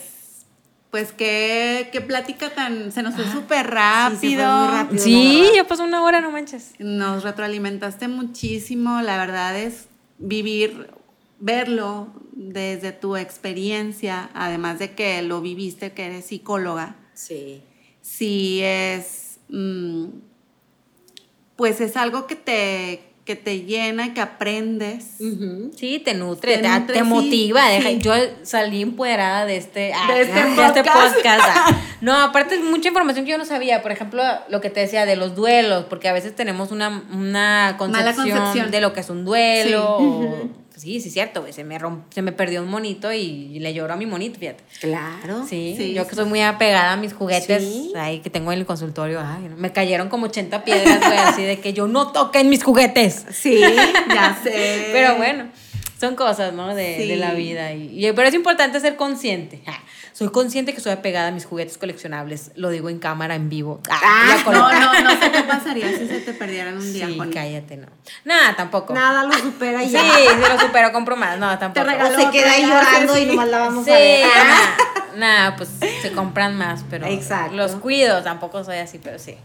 Pues 0.90 1.12
qué, 1.12 1.88
qué 1.92 2.00
plática 2.00 2.50
tan. 2.50 2.90
Se 2.92 3.02
nos 3.02 3.14
fue 3.14 3.24
súper 3.30 3.68
rápido. 3.68 4.20
Sí, 4.20 4.30
se 4.30 4.36
fue 4.36 4.46
muy 4.46 4.68
rápido. 4.68 5.04
Sí, 5.04 5.50
ya 5.54 5.66
pasó 5.66 5.84
una 5.84 6.02
hora, 6.02 6.20
no 6.20 6.30
manches. 6.30 6.72
Nos 6.78 7.22
retroalimentaste 7.22 8.08
muchísimo. 8.08 9.02
La 9.02 9.16
verdad 9.16 9.56
es 9.58 9.88
vivir, 10.18 10.90
verlo 11.38 12.08
desde 12.32 12.92
tu 12.92 13.16
experiencia, 13.16 14.30
además 14.34 14.78
de 14.78 14.94
que 14.94 15.20
lo 15.22 15.40
viviste, 15.40 15.92
que 15.92 16.06
eres 16.06 16.26
psicóloga. 16.26 16.96
Sí. 17.14 17.62
sí 18.00 18.60
es, 18.62 19.40
mm, 19.48 20.06
pues 21.56 21.80
es 21.80 21.96
algo 21.96 22.26
que 22.26 22.36
te, 22.36 23.09
que 23.30 23.36
te 23.36 23.60
llena, 23.62 24.12
que 24.12 24.20
aprendes. 24.20 25.04
Sí, 25.76 26.00
te 26.04 26.14
nutre, 26.14 26.56
Te 26.56 26.62
te, 26.62 26.68
nutre, 26.68 26.94
te 26.94 27.00
sí, 27.00 27.06
motiva. 27.06 27.68
deja- 27.68 27.88
sí. 27.90 27.98
Yo 28.00 28.12
salí 28.42 28.82
empoderada 28.82 29.46
de 29.46 29.56
este, 29.56 29.92
ah, 29.94 30.12
De 30.12 30.22
este 30.22 30.34
de 30.34 30.56
podcast. 30.56 31.14
podcast, 31.14 31.44
ah. 31.48 31.76
No, 32.00 32.16
aparte 32.20 32.56
es 32.56 32.64
mucha 32.64 32.88
información 32.88 33.24
que 33.24 33.30
yo 33.30 33.38
no 33.38 33.44
sabía. 33.44 33.82
Por 33.82 33.92
ejemplo, 33.92 34.22
lo 34.48 34.60
que 34.60 34.68
te 34.70 34.80
decía 34.80 35.06
de 35.06 35.14
los 35.14 35.36
duelos, 35.36 35.84
porque 35.88 36.08
a 36.08 36.12
veces 36.12 36.34
tenemos 36.34 36.72
una, 36.72 37.04
una 37.12 37.76
concepción, 37.78 38.30
concepción. 38.36 38.70
de 38.72 38.80
lo 38.80 38.92
que 38.92 39.00
es 39.00 39.10
un 39.10 39.24
duelo. 39.24 39.96
Sí. 40.00 40.04
o- 40.06 40.48
Sí, 40.80 41.00
sí, 41.00 41.10
cierto, 41.10 41.42
güey. 41.42 41.52
Se 41.52 41.62
me, 41.64 41.78
romp- 41.78 42.04
se 42.10 42.22
me 42.22 42.32
perdió 42.32 42.62
un 42.62 42.68
monito 42.68 43.12
y 43.12 43.58
le 43.58 43.74
lloró 43.74 43.92
a 43.92 43.96
mi 43.96 44.06
monito, 44.06 44.38
fíjate. 44.38 44.64
Claro. 44.80 45.44
Sí, 45.48 45.74
Sí, 45.76 45.92
yo 45.92 46.02
sí. 46.04 46.08
que 46.10 46.16
soy 46.16 46.24
muy 46.24 46.40
apegada 46.40 46.92
a 46.92 46.96
mis 46.96 47.12
juguetes 47.12 47.62
Sí. 47.62 47.92
ahí 47.96 48.20
que 48.20 48.30
tengo 48.30 48.52
en 48.52 48.58
el 48.60 48.66
consultorio, 48.66 49.20
ay, 49.22 49.48
no, 49.48 49.56
me 49.56 49.72
cayeron 49.72 50.08
como 50.08 50.26
80 50.26 50.64
piedras, 50.64 50.98
güey, 51.04 51.18
así 51.18 51.42
de 51.42 51.60
que 51.60 51.72
yo 51.72 51.86
no 51.86 52.08
toquen 52.12 52.48
mis 52.48 52.64
juguetes. 52.64 53.26
Sí, 53.32 53.60
ya 53.60 54.38
sé. 54.42 54.88
Pero 54.92 55.16
bueno, 55.16 55.48
son 56.00 56.16
cosas, 56.16 56.54
¿no? 56.54 56.74
De, 56.74 56.96
Sí. 56.96 57.08
de 57.08 57.16
la 57.16 57.34
vida. 57.34 57.72
Y, 57.74 58.06
y- 58.06 58.12
pero 58.12 58.26
es 58.28 58.34
importante 58.34 58.80
ser 58.80 58.96
consciente. 58.96 59.62
Ah, 59.66 59.78
soy 60.14 60.28
consciente 60.30 60.72
que 60.74 60.80
soy 60.80 60.92
apegada 60.92 61.28
a 61.28 61.30
mis 61.30 61.44
juguetes 61.44 61.76
coleccionables. 61.76 62.52
Lo 62.56 62.70
digo 62.70 62.88
en 62.88 62.98
cámara, 62.98 63.34
en 63.34 63.48
vivo. 63.50 63.80
Ah, 63.90 64.00
Ah, 64.02 64.42
No, 64.50 64.72
no, 64.72 65.00
no 65.02 65.10
sé 65.20 65.30
qué 65.30 65.42
pasaría 65.42 65.88
si 65.98 66.06
se 66.08 66.20
te 66.20 66.32
perdieran 66.32 66.76
un 66.78 66.92
día, 66.92 67.06
Sí, 67.06 67.16
Juani. 67.16 67.32
cállate, 67.32 67.76
no. 67.76 67.86
Nada, 68.24 68.56
tampoco. 68.56 68.94
Nada 68.94 69.24
lo 69.24 69.32
supera 69.34 69.80
Sí, 69.82 69.90
ya. 69.90 70.00
sí 70.00 70.24
lo 70.48 70.58
supero, 70.58 70.90
compro 70.92 71.16
más. 71.16 71.38
No, 71.38 71.58
tampoco. 71.58 71.86
regaló 71.86 72.16
O 72.16 72.20
se 72.20 72.30
queda 72.30 72.50
ahí 72.52 72.62
llorando 72.62 73.14
sí, 73.14 73.20
y 73.22 73.26
nomás 73.26 73.48
la 73.48 73.58
vamos 73.58 73.84
Sí, 73.84 73.90
a 73.90 73.94
ver. 73.94 74.26
nada, 74.26 74.76
nada, 75.16 75.56
pues 75.56 75.68
se 76.02 76.12
compran 76.12 76.56
más, 76.56 76.84
pero 76.88 77.06
Exacto. 77.06 77.54
los 77.56 77.72
cuido, 77.72 78.22
tampoco 78.22 78.64
soy 78.64 78.78
así, 78.78 78.98
pero 78.98 79.18
sí. 79.18 79.36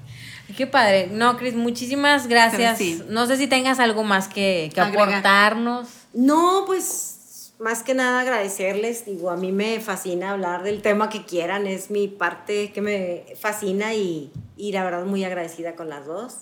Qué 0.55 0.67
padre. 0.67 1.09
No, 1.11 1.37
Cris, 1.37 1.53
muchísimas 1.55 2.27
gracias. 2.27 2.79
No 3.09 3.25
sé 3.25 3.35
si 3.35 3.47
tengas 3.47 3.79
algo 3.79 4.03
más 4.03 4.27
que, 4.29 4.69
que 4.73 4.79
Agregar. 4.79 5.09
aportarnos. 5.09 5.87
No, 6.15 6.63
pues 6.65 7.53
más 7.59 7.83
que 7.83 7.93
nada 7.93 8.21
agradecerles, 8.21 9.05
digo, 9.05 9.29
a 9.29 9.37
mí 9.37 9.51
me 9.51 9.79
fascina 9.79 10.31
hablar 10.31 10.63
del 10.63 10.81
tema 10.81 11.09
que 11.09 11.25
quieran, 11.25 11.67
es 11.67 11.91
mi 11.91 12.07
parte 12.07 12.71
que 12.71 12.81
me 12.81 13.25
fascina 13.39 13.93
y, 13.93 14.31
y 14.57 14.71
la 14.71 14.83
verdad 14.83 15.05
muy 15.05 15.23
agradecida 15.23 15.75
con 15.75 15.89
las 15.89 16.05
dos. 16.05 16.37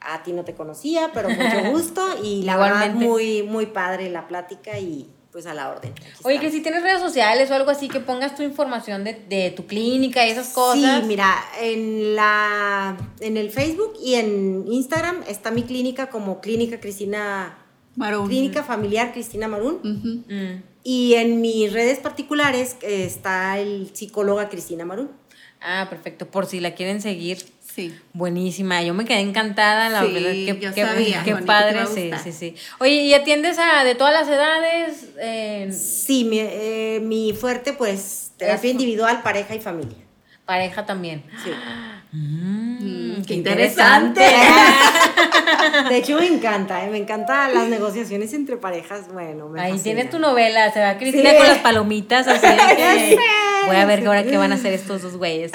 A 0.00 0.22
ti 0.22 0.32
no 0.32 0.44
te 0.44 0.54
conocía, 0.54 1.10
pero 1.14 1.28
mucho 1.30 1.62
gusto 1.70 2.02
y 2.22 2.42
la 2.42 2.56
verdad 2.56 2.92
muy, 2.92 3.42
muy 3.42 3.66
padre 3.66 4.10
la 4.10 4.26
plática 4.26 4.78
y 4.78 5.10
pues 5.32 5.46
a 5.46 5.54
la 5.54 5.70
orden. 5.70 5.92
Oye, 6.22 6.38
que 6.38 6.50
si 6.50 6.60
tienes 6.60 6.82
redes 6.82 7.00
sociales 7.00 7.50
o 7.50 7.54
algo 7.54 7.70
así, 7.70 7.88
que 7.88 8.00
pongas 8.00 8.36
tu 8.36 8.42
información 8.42 9.02
de, 9.02 9.14
de, 9.14 9.50
tu 9.50 9.66
clínica 9.66 10.24
y 10.24 10.30
esas 10.30 10.50
cosas. 10.50 11.00
Sí, 11.00 11.06
mira, 11.08 11.34
en, 11.60 12.14
la, 12.14 12.96
en 13.18 13.36
el 13.36 13.50
Facebook 13.50 13.94
y 14.00 14.14
en 14.14 14.64
Instagram 14.68 15.24
está 15.26 15.50
mi 15.50 15.64
clínica 15.64 16.08
como 16.08 16.40
Clínica 16.40 16.78
Cristina 16.78 17.63
Marún. 17.96 18.28
Clínica 18.28 18.62
Familiar 18.62 19.12
Cristina 19.12 19.48
Marún. 19.48 19.80
Mm. 19.82 20.62
Y 20.82 21.14
en 21.14 21.40
mis 21.40 21.72
redes 21.72 21.98
particulares 21.98 22.76
está 22.82 23.58
el 23.58 23.90
psicóloga 23.94 24.48
Cristina 24.48 24.84
Marún. 24.84 25.10
Ah, 25.60 25.86
perfecto. 25.88 26.26
Por 26.26 26.46
si 26.46 26.60
la 26.60 26.74
quieren 26.74 27.00
seguir. 27.00 27.38
Sí. 27.74 27.92
Buenísima. 28.12 28.82
Yo 28.82 28.94
me 28.94 29.04
quedé 29.04 29.20
encantada, 29.20 29.88
la 29.88 30.02
verdad. 30.02 30.30
Qué, 30.30 30.58
yo 30.60 30.72
sabía, 30.72 31.24
qué 31.24 31.34
padre. 31.36 31.86
Sí, 31.86 32.10
sí, 32.22 32.32
sí. 32.32 32.54
Oye, 32.78 32.96
¿y 32.96 33.14
atiendes 33.14 33.58
a 33.58 33.82
de 33.82 33.94
todas 33.94 34.12
las 34.12 34.28
edades? 34.28 35.74
Sí, 35.74 36.24
mi, 36.24 36.38
eh, 36.38 37.00
mi, 37.02 37.32
fuerte, 37.32 37.72
pues, 37.72 38.32
terapia 38.36 38.70
individual, 38.70 39.22
pareja 39.22 39.54
y 39.54 39.60
familia. 39.60 39.96
Pareja 40.44 40.84
también. 40.84 41.24
Sí. 41.42 41.50
Mm, 42.12 42.63
qué 43.26 43.34
interesante. 43.34 44.22
De 45.88 45.96
hecho, 45.96 46.18
me 46.18 46.26
encanta, 46.26 46.84
¿eh? 46.84 46.90
me 46.90 46.98
encantan 46.98 47.54
las 47.54 47.68
negociaciones 47.68 48.32
entre 48.34 48.56
parejas. 48.56 49.12
Bueno, 49.12 49.48
me 49.48 49.60
Ahí 49.60 49.78
tienes 49.78 50.10
tu 50.10 50.18
novela, 50.18 50.72
se 50.72 50.80
va 50.80 50.96
Cristina 50.98 51.34
con 51.36 51.46
las 51.46 51.58
palomitas, 51.58 52.26
así 52.28 52.46
voy 53.66 53.76
a 53.76 53.86
ver 53.86 54.06
ahora 54.06 54.24
qué 54.24 54.36
van 54.36 54.52
a 54.52 54.56
hacer 54.56 54.72
estos 54.72 55.02
dos 55.02 55.16
güeyes. 55.16 55.52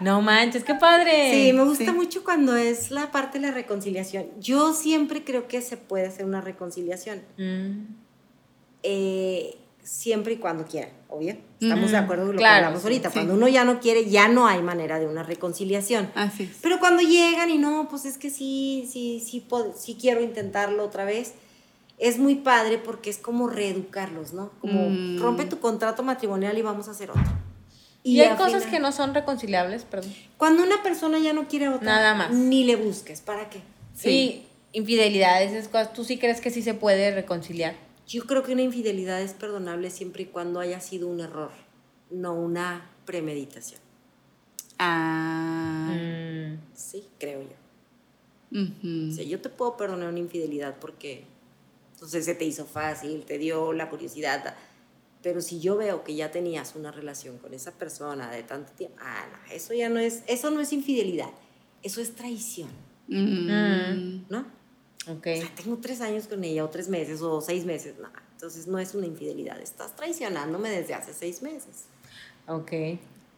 No 0.00 0.22
manches, 0.22 0.64
qué 0.64 0.74
padre. 0.74 1.32
Sí, 1.32 1.52
me 1.52 1.64
gusta 1.64 1.92
mucho 1.92 2.22
cuando 2.24 2.56
es 2.56 2.90
la 2.90 3.10
parte 3.10 3.38
de 3.38 3.46
la 3.46 3.52
reconciliación. 3.52 4.26
Yo 4.38 4.72
siempre 4.72 5.24
creo 5.24 5.48
que 5.48 5.60
se 5.60 5.76
puede 5.76 6.06
hacer 6.06 6.24
una 6.24 6.40
reconciliación. 6.40 7.22
Mm. 7.36 7.94
Eh, 8.82 9.56
siempre 9.88 10.34
y 10.34 10.36
cuando 10.36 10.66
quieran, 10.66 10.90
obvio. 11.08 11.36
Estamos 11.60 11.90
de 11.90 11.96
acuerdo 11.96 12.26
con 12.26 12.36
lo 12.36 12.38
que 12.40 12.46
hablamos 12.46 12.84
ahorita. 12.84 13.10
Cuando 13.10 13.34
uno 13.34 13.48
ya 13.48 13.64
no 13.64 13.80
quiere, 13.80 14.08
ya 14.08 14.28
no 14.28 14.46
hay 14.46 14.62
manera 14.62 14.98
de 14.98 15.06
una 15.06 15.22
reconciliación. 15.22 16.10
Así 16.14 16.50
Pero 16.60 16.78
cuando 16.78 17.02
llegan 17.02 17.48
y 17.50 17.56
no, 17.56 17.88
pues 17.88 18.04
es 18.04 18.18
que 18.18 18.28
sí, 18.30 18.86
sí, 18.90 19.24
sí, 19.24 19.44
sí 19.76 19.96
quiero 19.98 20.20
intentarlo 20.20 20.84
otra 20.84 21.04
vez, 21.04 21.32
es 21.96 22.18
muy 22.18 22.36
padre 22.36 22.78
porque 22.78 23.08
es 23.08 23.18
como 23.18 23.48
reeducarlos, 23.48 24.34
¿no? 24.34 24.50
Como 24.60 24.90
mm. 24.90 25.20
rompe 25.20 25.46
tu 25.46 25.58
contrato 25.58 26.02
matrimonial 26.02 26.56
y 26.58 26.62
vamos 26.62 26.88
a 26.88 26.90
hacer 26.90 27.10
otro. 27.10 27.32
Y, 28.04 28.20
hay 28.20 28.36
cosas 28.36 28.66
que 28.66 28.78
no 28.78 28.92
son 28.92 29.14
reconciliables, 29.14 29.84
perdón. 29.84 30.14
Cuando 30.36 30.62
una 30.62 30.82
persona 30.82 31.18
ya 31.18 31.32
no 31.32 31.48
quiere 31.48 31.68
otra, 31.68 31.96
nada 31.96 32.14
más. 32.14 32.30
Ni 32.30 32.64
le 32.64 32.76
busques, 32.76 33.20
¿para 33.20 33.50
qué? 33.50 33.60
Sí, 33.94 34.46
infidelidades, 34.72 35.52
esas 35.52 35.68
cosas, 35.68 35.92
¿tú 35.92 36.04
sí 36.04 36.18
crees 36.18 36.40
que 36.40 36.50
sí 36.50 36.62
se 36.62 36.74
puede 36.74 37.10
reconciliar? 37.10 37.87
Yo 38.08 38.24
creo 38.24 38.42
que 38.42 38.52
una 38.52 38.62
infidelidad 38.62 39.20
es 39.20 39.34
perdonable 39.34 39.90
siempre 39.90 40.22
y 40.22 40.26
cuando 40.26 40.60
haya 40.60 40.80
sido 40.80 41.08
un 41.08 41.20
error, 41.20 41.50
no 42.10 42.32
una 42.32 42.90
premeditación. 43.04 43.80
Ah. 44.78 45.92
Mm. 45.92 46.58
Sí, 46.74 47.04
creo 47.18 47.42
yo. 47.42 48.60
o 48.60 49.12
sea, 49.12 49.24
yo 49.24 49.40
te 49.42 49.50
puedo 49.50 49.76
perdonar 49.76 50.08
una 50.08 50.20
infidelidad 50.20 50.78
porque 50.80 51.26
entonces 51.92 52.24
se 52.24 52.34
te 52.34 52.46
hizo 52.46 52.64
fácil, 52.64 53.24
te 53.26 53.36
dio 53.36 53.74
la 53.74 53.90
curiosidad. 53.90 54.56
Pero 55.20 55.42
si 55.42 55.60
yo 55.60 55.76
veo 55.76 56.02
que 56.02 56.14
ya 56.14 56.30
tenías 56.30 56.76
una 56.76 56.90
relación 56.90 57.36
con 57.36 57.52
esa 57.52 57.72
persona 57.72 58.30
de 58.30 58.42
tanto 58.42 58.72
tiempo, 58.72 58.96
ah, 59.02 59.26
no, 59.30 59.52
eso 59.52 59.74
ya 59.74 59.90
no 59.90 59.98
es, 59.98 60.22
eso 60.28 60.50
no 60.50 60.60
es 60.60 60.72
infidelidad, 60.72 61.30
eso 61.82 62.00
es 62.00 62.14
traición. 62.14 62.70
Mm. 63.08 64.26
¿No? 64.30 64.57
Okay. 65.16 65.42
tengo 65.56 65.78
tres 65.78 66.00
años 66.00 66.26
con 66.26 66.44
ella, 66.44 66.64
o 66.64 66.68
tres 66.68 66.88
meses, 66.88 67.22
o 67.22 67.40
seis 67.40 67.64
meses, 67.64 67.94
no. 68.00 68.08
Entonces 68.32 68.66
no 68.66 68.78
es 68.78 68.94
una 68.94 69.06
infidelidad, 69.06 69.60
estás 69.60 69.96
traicionándome 69.96 70.70
desde 70.70 70.94
hace 70.94 71.14
seis 71.14 71.42
meses. 71.42 71.86
Ok. 72.46 72.72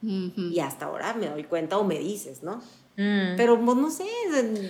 Y 0.03 0.61
hasta 0.61 0.87
ahora 0.87 1.15
me 1.15 1.29
doy 1.29 1.45
cuenta 1.45 1.79
o 1.79 1.85
me 1.85 1.99
dices, 1.99 2.43
¿no? 2.43 2.63
Mm. 2.97 3.37
Pero 3.37 3.63
pues, 3.63 3.77
no 3.77 3.91
sé. 3.91 4.05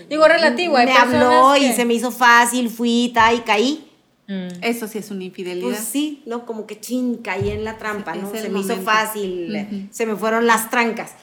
Digo 0.09 0.27
relativo. 0.27 0.75
me 0.75 0.93
habló 0.93 1.57
y 1.57 1.73
se 1.73 1.85
me 1.85 1.95
hizo 1.95 2.11
fácil, 2.11 2.69
fui 2.69 3.11
ta, 3.15 3.33
y 3.33 3.41
caí. 3.41 3.91
Mm. 4.27 4.63
Eso 4.63 4.87
sí 4.87 4.99
es 4.99 5.11
una 5.11 5.25
infidelidad. 5.25 5.69
Pues 5.69 5.81
sí, 5.81 6.23
¿no? 6.27 6.47
Como 6.47 6.67
que 6.67 6.79
chin, 6.79 7.17
caí 7.17 7.51
en 7.51 7.65
la 7.65 7.79
trampa, 7.79 8.15
¿no? 8.15 8.31
Se 8.31 8.49
me 8.49 8.61
hizo 8.61 8.77
fácil, 8.77 9.89
se 9.91 10.07
me 10.07 10.17
fueron 10.17 10.47
las 10.47 10.71
trancas. 10.71 11.15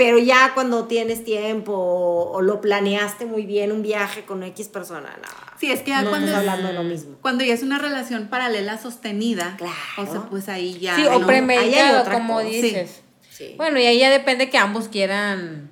Pero 0.00 0.18
ya 0.18 0.52
cuando 0.54 0.86
tienes 0.86 1.24
tiempo 1.24 1.74
o, 1.74 2.40
lo 2.40 2.62
planeaste 2.62 3.26
muy 3.26 3.44
bien, 3.44 3.70
un 3.70 3.82
viaje 3.82 4.24
con 4.24 4.42
X 4.42 4.68
persona, 4.68 5.14
no. 5.20 5.28
Sí, 5.60 5.70
es 5.70 5.82
que 5.82 5.90
ya 5.90 6.08
cuando, 6.08 6.34
hablando 6.34 6.68
de 6.68 6.72
lo 6.72 6.82
mismo. 6.84 7.18
cuando 7.20 7.44
ya 7.44 7.52
es 7.52 7.62
una 7.62 7.78
relación 7.78 8.28
paralela 8.28 8.78
sostenida, 8.78 9.56
claro. 9.58 9.74
o 9.98 10.06
sea, 10.06 10.22
pues 10.30 10.48
ahí 10.48 10.78
ya. 10.78 10.96
Sí, 10.96 11.04
o 11.04 11.26
premeditado, 11.26 12.10
como 12.10 12.40
dices. 12.40 13.02
Sí. 13.28 13.52
Bueno, 13.58 13.78
y 13.78 13.84
ahí 13.84 13.98
ya 13.98 14.08
depende 14.08 14.48
que 14.48 14.56
ambos 14.56 14.88
quieran. 14.88 15.69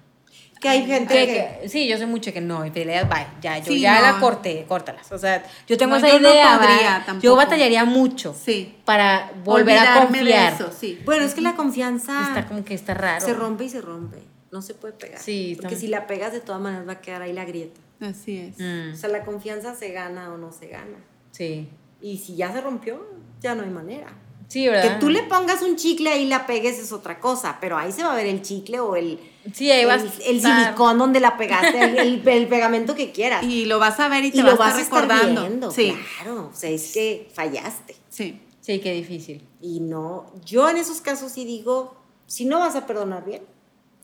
Que 0.61 0.69
hay 0.69 0.87
gente 0.87 1.15
que, 1.61 1.69
Sí, 1.69 1.87
yo 1.87 1.99
sé 1.99 2.07
mucho 2.07 2.33
que 2.33 2.41
no, 2.41 2.67
infidelidad, 2.67 3.09
bye, 3.09 3.27
ya, 3.41 3.59
yo 3.59 3.73
ya 3.73 4.01
la 4.01 4.19
corté, 4.19 4.65
córtalas. 4.67 5.11
O 5.13 5.19
sea, 5.19 5.45
yo 5.67 5.77
tengo 5.79 5.97
esa 5.97 6.09
idea, 6.09 6.55
no 6.55 6.59
podría, 6.61 7.21
yo 7.21 7.37
batallaría 7.37 7.85
mucho 7.85 8.35
sí. 8.35 8.75
para 8.85 9.31
volver 9.45 9.79
a 9.79 10.07
confiar. 10.07 10.55
eso, 10.55 10.73
sí. 10.77 11.01
Bueno, 11.05 11.25
es 11.25 11.35
que 11.35 11.41
la 11.41 11.55
confianza... 11.55 12.29
Está 12.29 12.49
como 12.49 12.65
que 12.65 12.75
está 12.75 12.95
raro. 12.95 13.25
Se 13.25 13.35
rompe 13.35 13.65
y 13.65 13.69
se 13.69 13.81
rompe 13.81 14.19
no 14.51 14.63
se 14.63 14.75
puede 14.75 14.95
pegar. 14.95 15.21
Sí, 15.21 15.57
porque 15.61 15.77
si 15.77 15.89
la 15.89 16.07
pegas 16.07 16.33
de 16.33 16.41
todas 16.41 16.61
maneras 16.61 16.87
va 16.89 16.93
a 16.93 17.01
quedar 17.01 17.23
ahí 17.23 17.33
la 17.33 17.45
grieta. 17.45 17.81
Así 18.01 18.39
es. 18.39 18.59
Mm. 18.59 18.95
O 18.95 18.97
sea, 18.97 19.09
la 19.09 19.25
confianza 19.25 19.75
se 19.75 19.93
gana 19.93 20.33
o 20.33 20.39
no 20.39 20.53
se 20.53 20.69
gana. 20.69 20.99
Sí. 21.33 21.69
Y 22.01 22.19
si 22.19 22.37
ya 22.37 22.53
se 22.53 22.61
rompió, 22.61 23.05
ya 23.41 23.55
no 23.55 23.63
hay 23.63 23.71
manera. 23.71 24.13
Sí, 24.47 24.67
¿verdad? 24.67 24.95
Que 24.95 25.01
tú 25.01 25.11
le 25.11 25.25
pongas 25.25 25.61
un 25.63 25.77
chicle 25.77 26.11
ahí 26.11 26.23
y 26.23 26.29
la 26.29 26.47
pegues 26.47 26.79
es 26.79 26.93
otra 26.93 27.21
cosa, 27.21 27.59
pero 27.61 27.77
ahí 27.77 27.93
se 27.93 28.03
va 28.03 28.13
a 28.13 28.17
ver 28.17 28.27
el 28.27 28.41
chicle 28.41 28.81
o 28.81 28.97
el, 28.97 29.21
sí, 29.53 29.71
ahí 29.71 29.83
el, 29.83 30.13
el 30.27 30.41
silicón 30.41 30.99
donde 30.99 31.21
la 31.21 31.37
pegaste, 31.37 32.03
el, 32.03 32.49
pegamento 32.49 32.95
que 32.95 33.13
quieras. 33.13 33.43
Y 33.45 33.65
lo 33.67 33.79
vas 33.79 34.01
a 34.01 34.09
ver 34.09 34.25
y 34.25 34.31
te 34.31 34.43
lo 34.43 34.57
vas 34.57 34.77
a 34.77 34.81
estar 34.81 35.09
recordando. 35.09 35.71
sí. 35.71 35.97
Claro, 36.23 36.51
o 36.53 36.57
sea, 36.57 36.71
es 36.71 36.93
que 36.93 37.31
fallaste. 37.35 37.97
Sí. 38.09 38.41
Sí, 38.61 38.81
qué 38.81 38.93
difícil. 38.93 39.43
Y 39.63 39.81
no, 39.81 40.31
yo 40.45 40.69
en 40.69 40.77
esos 40.77 41.01
casos 41.01 41.33
sí 41.33 41.47
digo, 41.47 41.97
si 42.27 42.45
no 42.45 42.59
vas 42.59 42.77
a 42.77 42.87
perdonar 42.87 43.25
bien, 43.25 43.43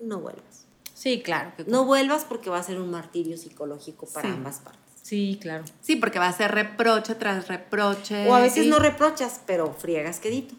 no 0.00 0.20
vuelvas. 0.20 0.64
Sí, 0.94 1.20
claro. 1.22 1.52
no 1.66 1.84
vuelvas 1.84 2.24
porque 2.24 2.48
va 2.48 2.58
a 2.58 2.62
ser 2.62 2.80
un 2.80 2.90
martirio 2.90 3.36
psicológico 3.36 4.06
para 4.06 4.32
ambas 4.32 4.60
partes. 4.60 4.80
Sí, 5.02 5.38
claro. 5.38 5.64
Sí, 5.82 5.96
porque 5.96 6.18
va 6.18 6.28
a 6.28 6.32
ser 6.32 6.52
reproche 6.52 7.14
tras 7.14 7.48
reproche. 7.48 8.26
O 8.26 8.34
a 8.34 8.40
veces 8.40 8.66
no 8.66 8.78
reprochas, 8.78 9.42
pero 9.44 9.74
friegas 9.74 10.18
quedito. 10.18 10.54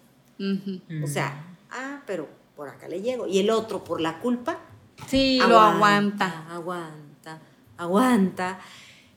O 1.03 1.07
sea, 1.07 1.57
ah, 1.71 2.03
pero 2.05 2.27
por 2.55 2.69
acá 2.69 2.87
le 2.87 3.01
llego. 3.01 3.25
Y 3.25 3.39
el 3.39 3.49
otro, 3.49 3.83
por 3.83 4.01
la 4.01 4.19
culpa, 4.19 4.59
sí, 5.07 5.39
lo 5.39 5.59
aguanta. 5.59 6.45
Aguanta, 6.49 7.39
aguanta. 7.77 8.59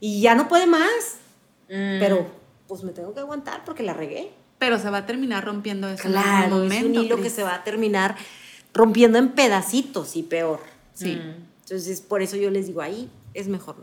Y 0.00 0.20
ya 0.20 0.34
no 0.34 0.48
puede 0.48 0.66
más. 0.66 1.18
Mm. 1.68 1.98
Pero 1.98 2.26
pues 2.66 2.82
me 2.82 2.92
tengo 2.92 3.14
que 3.14 3.20
aguantar 3.20 3.64
porque 3.64 3.82
la 3.82 3.94
regué. 3.94 4.30
Pero 4.58 4.78
se 4.78 4.90
va 4.90 4.98
a 4.98 5.06
terminar 5.06 5.44
rompiendo 5.44 5.88
eso 5.88 6.08
claro, 6.08 6.44
en 6.44 6.50
momento. 6.50 6.74
Es 6.74 6.84
un 6.84 7.04
hilo 7.04 7.22
que 7.22 7.30
se 7.30 7.42
va 7.42 7.54
a 7.54 7.64
terminar 7.64 8.16
rompiendo 8.74 9.18
en 9.18 9.30
pedacitos 9.30 10.16
y 10.16 10.22
peor. 10.22 10.60
Sí. 10.94 11.16
Mm. 11.16 11.46
Entonces, 11.62 12.00
por 12.00 12.22
eso 12.22 12.36
yo 12.36 12.50
les 12.50 12.66
digo, 12.66 12.80
ahí 12.80 13.10
es 13.34 13.48
mejor. 13.48 13.76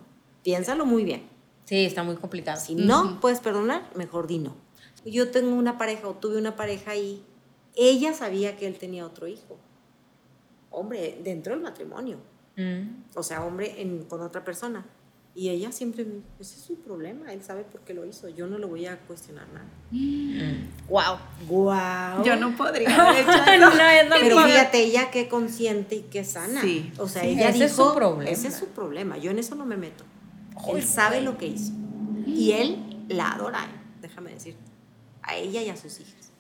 Piénsalo 0.44 0.86
muy 0.86 1.04
bien. 1.04 1.24
Sí, 1.66 1.86
está 1.86 2.04
muy 2.04 2.16
complicado. 2.16 2.60
Si 2.60 2.76
no 2.76 3.20
puedes 3.20 3.40
perdonar, 3.40 3.90
mejor 3.96 4.28
di 4.28 4.40
no. 4.40 4.56
Yo 5.06 5.30
tengo 5.32 5.56
una 5.56 5.78
pareja 5.78 6.08
o 6.08 6.14
tuve 6.14 6.38
una 6.38 6.56
pareja 6.56 6.96
y 6.96 7.24
ella 7.76 8.14
sabía 8.14 8.58
que 8.58 8.68
él 8.68 8.78
tenía 8.78 9.06
otro 9.06 9.28
hijo. 9.28 9.60
Hombre, 10.76 11.20
dentro 11.24 11.54
del 11.54 11.64
matrimonio. 11.64 12.18
Mm. 12.58 13.04
O 13.16 13.24
sea, 13.24 13.44
hombre 13.46 13.76
con 14.10 14.22
otra 14.22 14.44
persona. 14.44 14.86
Y 15.34 15.50
ella 15.50 15.72
siempre 15.74 16.06
me 16.06 16.22
ese 16.40 16.56
es 16.56 16.62
su 16.62 16.80
problema, 16.80 17.34
él 17.34 17.44
sabe 17.44 17.64
por 17.64 17.82
qué 17.82 17.94
lo 17.94 18.06
hizo, 18.06 18.30
yo 18.30 18.48
no 18.48 18.58
le 18.58 18.66
voy 18.66 18.86
a 18.86 18.98
cuestionar 19.00 19.46
nada. 19.50 19.68
Wow. 20.88 21.18
Wow. 21.48 22.24
Yo 22.24 22.38
no 22.38 22.56
podría 22.56 22.88
Pero 24.10 24.42
fíjate, 24.46 24.84
ella 24.84 25.12
qué 25.12 25.28
consciente 25.28 25.96
y 25.96 26.02
qué 26.04 26.24
sana. 26.24 26.62
Sí. 26.62 26.90
O 26.98 27.10
sea, 27.10 27.26
ella 27.26 27.50
ese 27.50 27.66
dijo, 27.66 27.66
es 27.66 27.72
su 27.74 27.94
problema. 27.94 28.32
ese 28.32 28.48
es 28.48 28.56
su 28.56 28.68
problema, 28.68 29.18
yo 29.18 29.32
en 29.32 29.40
eso 29.40 29.56
no 29.56 29.66
me 29.66 29.76
meto. 29.76 30.06
él 30.74 30.84
sabe 30.84 31.20
lo 31.22 31.38
que 31.38 31.48
hizo. 31.48 31.74
Y 32.26 32.54
él 32.54 33.06
la 33.10 33.32
adora, 33.32 33.68
déjame 34.02 34.32
decir, 34.34 34.56
a 35.22 35.36
ella 35.36 35.62
y 35.62 35.68
a 35.68 35.76
sus 35.76 36.00
hijas. 36.00 36.32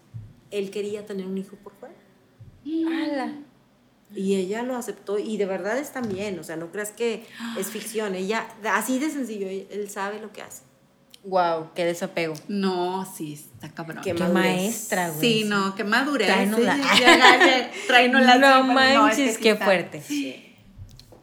Él 0.52 0.72
quería 0.72 1.06
tener 1.06 1.26
un 1.26 1.38
hijo 1.38 1.58
por 1.58 1.74
fuera. 1.74 1.96
¡Hala! 2.66 3.45
Y 4.16 4.36
ella 4.36 4.64
lo 4.64 4.76
aceptó 4.76 5.20
y 5.20 5.38
de 5.38 5.46
verdad 5.46 5.78
es 5.78 5.92
también, 5.92 6.40
o 6.40 6.44
sea, 6.44 6.56
no 6.56 6.72
creas 6.72 6.92
que 6.92 7.26
es 7.58 7.68
ficción, 7.68 8.16
ella, 8.16 8.48
así 8.64 8.98
de 8.98 9.10
sencillo, 9.10 9.48
él 9.48 9.90
sabe 9.90 10.20
lo 10.20 10.32
que 10.32 10.42
hace. 10.42 10.64
Wow, 11.26 11.72
qué 11.74 11.86
desapego. 11.86 12.36
No, 12.48 13.04
sí, 13.06 13.34
está 13.34 13.70
cabrón. 13.70 14.02
Qué, 14.04 14.14
maestra, 14.14 15.10
güey. 15.10 15.20
Sí, 15.20 15.44
no, 15.46 15.74
qué 15.74 15.84
madurez. 15.84 16.28
Tráenos 16.28 16.60
la... 16.60 18.38
la 18.38 18.62
no 18.62 18.64
manches, 18.66 19.40
qué 19.40 19.56
fuerte. 19.56 20.02
Sí. 20.02 20.56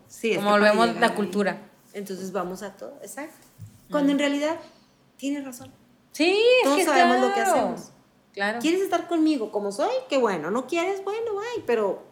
sí 0.09 0.35
Como 0.35 0.51
volvemos 0.51 0.97
la 0.97 1.15
cultura. 1.15 1.71
Entonces 1.93 2.33
vamos 2.33 2.63
a 2.63 2.77
todo, 2.77 2.99
exacto. 3.03 3.47
Cuando 3.91 4.11
en 4.11 4.19
realidad 4.19 4.59
tiene 5.17 5.41
razón. 5.41 5.71
Sí, 6.11 6.37
Todos 6.65 6.79
es 6.79 6.85
que 6.85 6.91
sabemos 6.91 7.17
claro. 7.19 7.29
lo 7.29 7.35
que 7.35 7.41
hacemos. 7.41 7.93
Claro. 8.33 8.59
¿Quieres 8.61 8.81
estar 8.81 9.07
conmigo 9.07 9.53
como 9.53 9.71
soy? 9.71 9.95
Qué 10.09 10.19
bueno. 10.19 10.51
¿No 10.51 10.67
quieres? 10.67 11.05
Bueno, 11.05 11.33
ay, 11.55 11.63
pero 11.65 12.12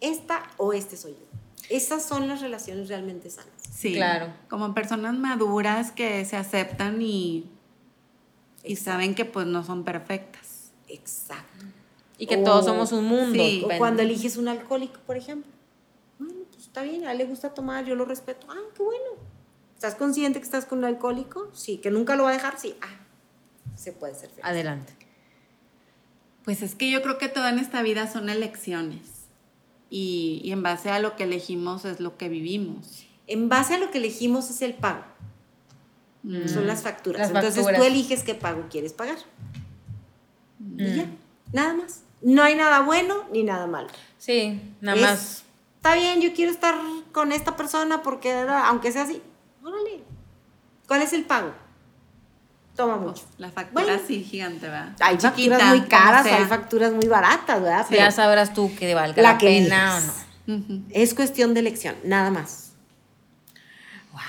esta 0.00 0.42
o 0.56 0.72
este 0.72 0.96
soy 0.96 1.12
yo. 1.12 1.26
Esas 1.70 2.04
son 2.04 2.28
las 2.28 2.40
relaciones 2.40 2.88
realmente 2.88 3.30
sanas. 3.30 3.52
Sí, 3.70 3.94
claro. 3.94 4.32
Como 4.48 4.74
personas 4.74 5.16
maduras 5.16 5.92
que 5.92 6.24
se 6.24 6.36
aceptan 6.36 7.02
y, 7.02 7.50
y 8.64 8.76
saben 8.76 9.14
que 9.14 9.24
pues 9.24 9.46
no 9.46 9.64
son 9.64 9.84
perfectas. 9.84 10.70
Exacto. 10.88 11.66
Y 12.16 12.26
que 12.26 12.38
todos 12.38 12.64
somos 12.64 12.92
un 12.92 13.04
mundo. 13.04 13.34
sí. 13.34 13.62
O 13.64 13.78
cuando 13.78 14.02
eliges 14.02 14.36
un 14.36 14.48
alcohólico, 14.48 14.98
por 15.06 15.16
ejemplo. 15.16 15.52
Bueno, 16.18 16.40
pues 16.50 16.64
está 16.64 16.82
bien, 16.82 17.06
a 17.06 17.12
él 17.12 17.18
le 17.18 17.26
gusta 17.26 17.54
tomar, 17.54 17.84
yo 17.84 17.94
lo 17.94 18.04
respeto. 18.04 18.46
Ah, 18.50 18.56
qué 18.74 18.82
bueno. 18.82 19.04
¿Estás 19.74 19.94
consciente 19.94 20.40
que 20.40 20.44
estás 20.44 20.64
con 20.64 20.78
un 20.78 20.86
alcohólico? 20.86 21.50
Sí, 21.52 21.76
que 21.76 21.90
nunca 21.90 22.16
lo 22.16 22.24
va 22.24 22.30
a 22.30 22.32
dejar, 22.32 22.58
sí. 22.58 22.74
Ah, 22.80 22.96
se 23.76 23.92
puede 23.92 24.14
ser 24.14 24.30
feliz. 24.30 24.44
Adelante. 24.44 24.92
Pues 26.44 26.62
es 26.62 26.74
que 26.74 26.90
yo 26.90 27.02
creo 27.02 27.18
que 27.18 27.28
toda 27.28 27.50
en 27.50 27.58
esta 27.60 27.82
vida 27.82 28.10
son 28.10 28.28
elecciones. 28.28 29.17
Y, 29.90 30.40
y 30.44 30.52
en 30.52 30.62
base 30.62 30.90
a 30.90 30.98
lo 30.98 31.16
que 31.16 31.24
elegimos 31.24 31.84
es 31.84 32.00
lo 32.00 32.16
que 32.16 32.28
vivimos. 32.28 33.06
En 33.26 33.48
base 33.48 33.74
a 33.74 33.78
lo 33.78 33.90
que 33.90 33.98
elegimos 33.98 34.50
es 34.50 34.62
el 34.62 34.74
pago. 34.74 35.04
Son 36.46 36.66
las 36.66 36.82
facturas. 36.82 37.20
Las 37.20 37.28
Entonces 37.30 37.64
facturas. 37.64 37.80
tú 37.80 37.86
eliges 37.86 38.22
qué 38.22 38.34
pago 38.34 38.66
quieres 38.68 38.92
pagar. 38.92 39.18
Mm. 40.58 40.80
Y 40.80 40.96
ya, 40.96 41.06
nada 41.52 41.74
más. 41.74 42.02
No 42.20 42.42
hay 42.42 42.54
nada 42.54 42.80
bueno 42.80 43.24
ni 43.32 43.44
nada 43.44 43.66
malo. 43.66 43.88
Sí, 44.18 44.60
nada 44.80 44.96
Es, 44.98 45.02
más. 45.02 45.44
Está 45.76 45.94
bien, 45.94 46.20
yo 46.20 46.34
quiero 46.34 46.50
estar 46.50 46.74
con 47.12 47.32
esta 47.32 47.56
persona 47.56 48.02
porque, 48.02 48.32
aunque 48.32 48.92
sea 48.92 49.02
así, 49.02 49.22
órale. 49.62 50.02
¿Cuál 50.86 51.02
es 51.02 51.12
el 51.12 51.24
pago? 51.24 51.52
Toma 52.78 52.96
mucho. 52.96 53.24
La 53.38 53.50
factura 53.50 53.82
Bueno. 53.86 54.00
sí 54.06 54.22
gigante, 54.22 54.68
¿verdad? 54.68 54.90
Hay 55.00 55.16
Chiquita, 55.18 55.30
facturas 55.56 55.64
muy 55.70 55.80
caras, 55.88 56.26
hay 56.26 56.44
facturas 56.44 56.92
muy 56.92 57.08
baratas, 57.08 57.60
¿verdad? 57.60 57.86
Ya 57.90 58.12
sabrás 58.12 58.54
tú 58.54 58.72
que 58.78 58.94
valga 58.94 59.20
La 59.20 59.32
la, 59.32 59.38
que 59.38 59.46
pena 59.48 59.96
o 60.46 60.54
no. 60.54 60.82
Es 60.90 61.12
cuestión 61.12 61.54
de 61.54 61.60
elección, 61.60 61.96
nada 62.04 62.30
más. 62.30 62.70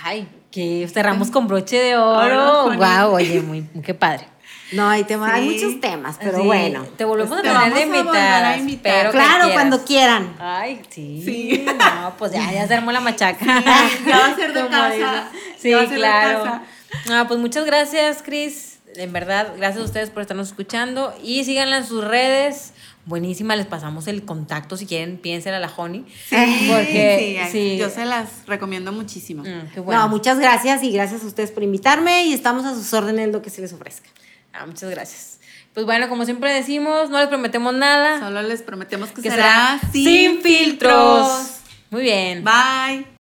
Ay, 0.03 0.27
que 0.51 0.89
cerramos 0.91 1.30
con 1.30 1.47
broche 1.47 1.77
de 1.77 1.95
oro. 1.95 2.71
Wow, 2.76 3.13
oye, 3.13 3.39
muy, 3.41 3.69
qué 3.85 3.93
padre. 3.93 4.27
No, 4.71 4.88
hay, 4.89 5.03
tema, 5.03 5.31
hay 5.34 5.47
Sí. 5.59 5.65
muchos 5.65 5.81
temas, 5.81 6.17
pero 6.19 6.39
Sí, 6.41 6.45
bueno. 6.47 6.84
Te 6.97 7.05
volvemos 7.05 7.41
Te 7.41 7.49
a 7.49 7.53
tener 7.63 7.73
a 7.77 7.81
invitadas. 7.84 8.57
invitar. 8.57 9.05
Que 9.07 9.11
Claro, 9.11 9.49
cuando 9.53 9.84
quieran. 9.85 10.35
Ay, 10.39 10.81
sí. 10.89 11.21
Sí. 11.23 11.65
No, 12.01 12.15
pues 12.17 12.31
ya, 12.31 12.51
ya 12.51 12.67
se 12.67 12.73
armó 12.73 12.91
la 12.91 12.99
machaca. 12.99 13.45
ya 13.45 14.17
va 14.19 14.26
a 14.27 14.35
ser 14.35 14.53
de 14.53 14.67
casa. 14.67 15.27
Sí, 15.59 15.69
Ya 15.69 15.77
va 15.77 15.84
a 15.84 15.85
ser 15.85 15.93
de 15.93 15.97
claro. 15.97 16.61
No, 17.07 17.28
pues 17.28 17.40
muchas 17.40 17.66
gracias, 17.66 18.22
Cris. 18.24 18.80
En 18.95 19.14
verdad, 19.14 19.53
gracias 19.57 19.84
a 19.84 19.86
ustedes 19.86 20.10
por 20.10 20.22
estarnos 20.22 20.48
escuchando. 20.48 21.14
Y 21.24 21.44
síganla 21.44 21.78
en 21.78 21.86
sus 21.86 22.03
redes. 22.03 22.74
Buenísima, 23.06 23.56
les 23.56 23.66
pasamos 23.66 24.07
el 24.07 24.24
contacto 24.24 24.78
si 24.78 24.86
quieren, 24.86 25.18
piensen 25.18 25.53
a 25.53 25.60
la 25.60 25.72
Honey. 25.76 26.06
Porque, 26.30 27.41
sí, 27.45 27.52
sí. 27.52 27.78
yo 27.78 27.90
se 27.90 28.06
las 28.06 28.45
recomiendo 28.45 28.91
muchísimo. 28.91 29.44
Mm, 29.44 29.74
qué 29.74 29.80
bueno. 29.80 30.02
No, 30.02 30.10
muchas 30.10 30.38
gracias 30.38 30.84
y 30.84 30.91
gracias 30.91 31.24
a 31.24 31.28
ustedes 31.28 31.52
por 31.52 31.64
invitarme 31.64 32.26
y 32.26 32.34
estamos 32.34 32.66
a 32.66 32.76
sus 32.76 32.94
órdenes 32.94 33.26
en 33.26 33.32
lo 33.32 33.41
que 33.41 33.49
se 33.49 33.61
les 33.61 33.74
ofrezca. 33.74 34.10
Ah, 34.53 34.66
muchas 34.66 34.90
gracias. 34.90 35.40
Pues 35.74 35.86
bueno, 35.86 36.10
como 36.10 36.26
siempre 36.26 36.53
decimos, 36.53 37.10
no 37.10 37.20
les 37.20 37.28
prometemos 37.28 37.74
nada. 37.74 38.20
Solo 38.20 38.41
les 38.41 38.61
prometemos 38.61 39.10
que, 39.10 39.22
que 39.22 39.30
será, 39.30 39.80
será 39.80 39.91
sin 39.91 40.41
filtros. 40.41 41.61
Muy 41.90 42.03
bien. 42.03 42.44
Bye. 42.44 43.18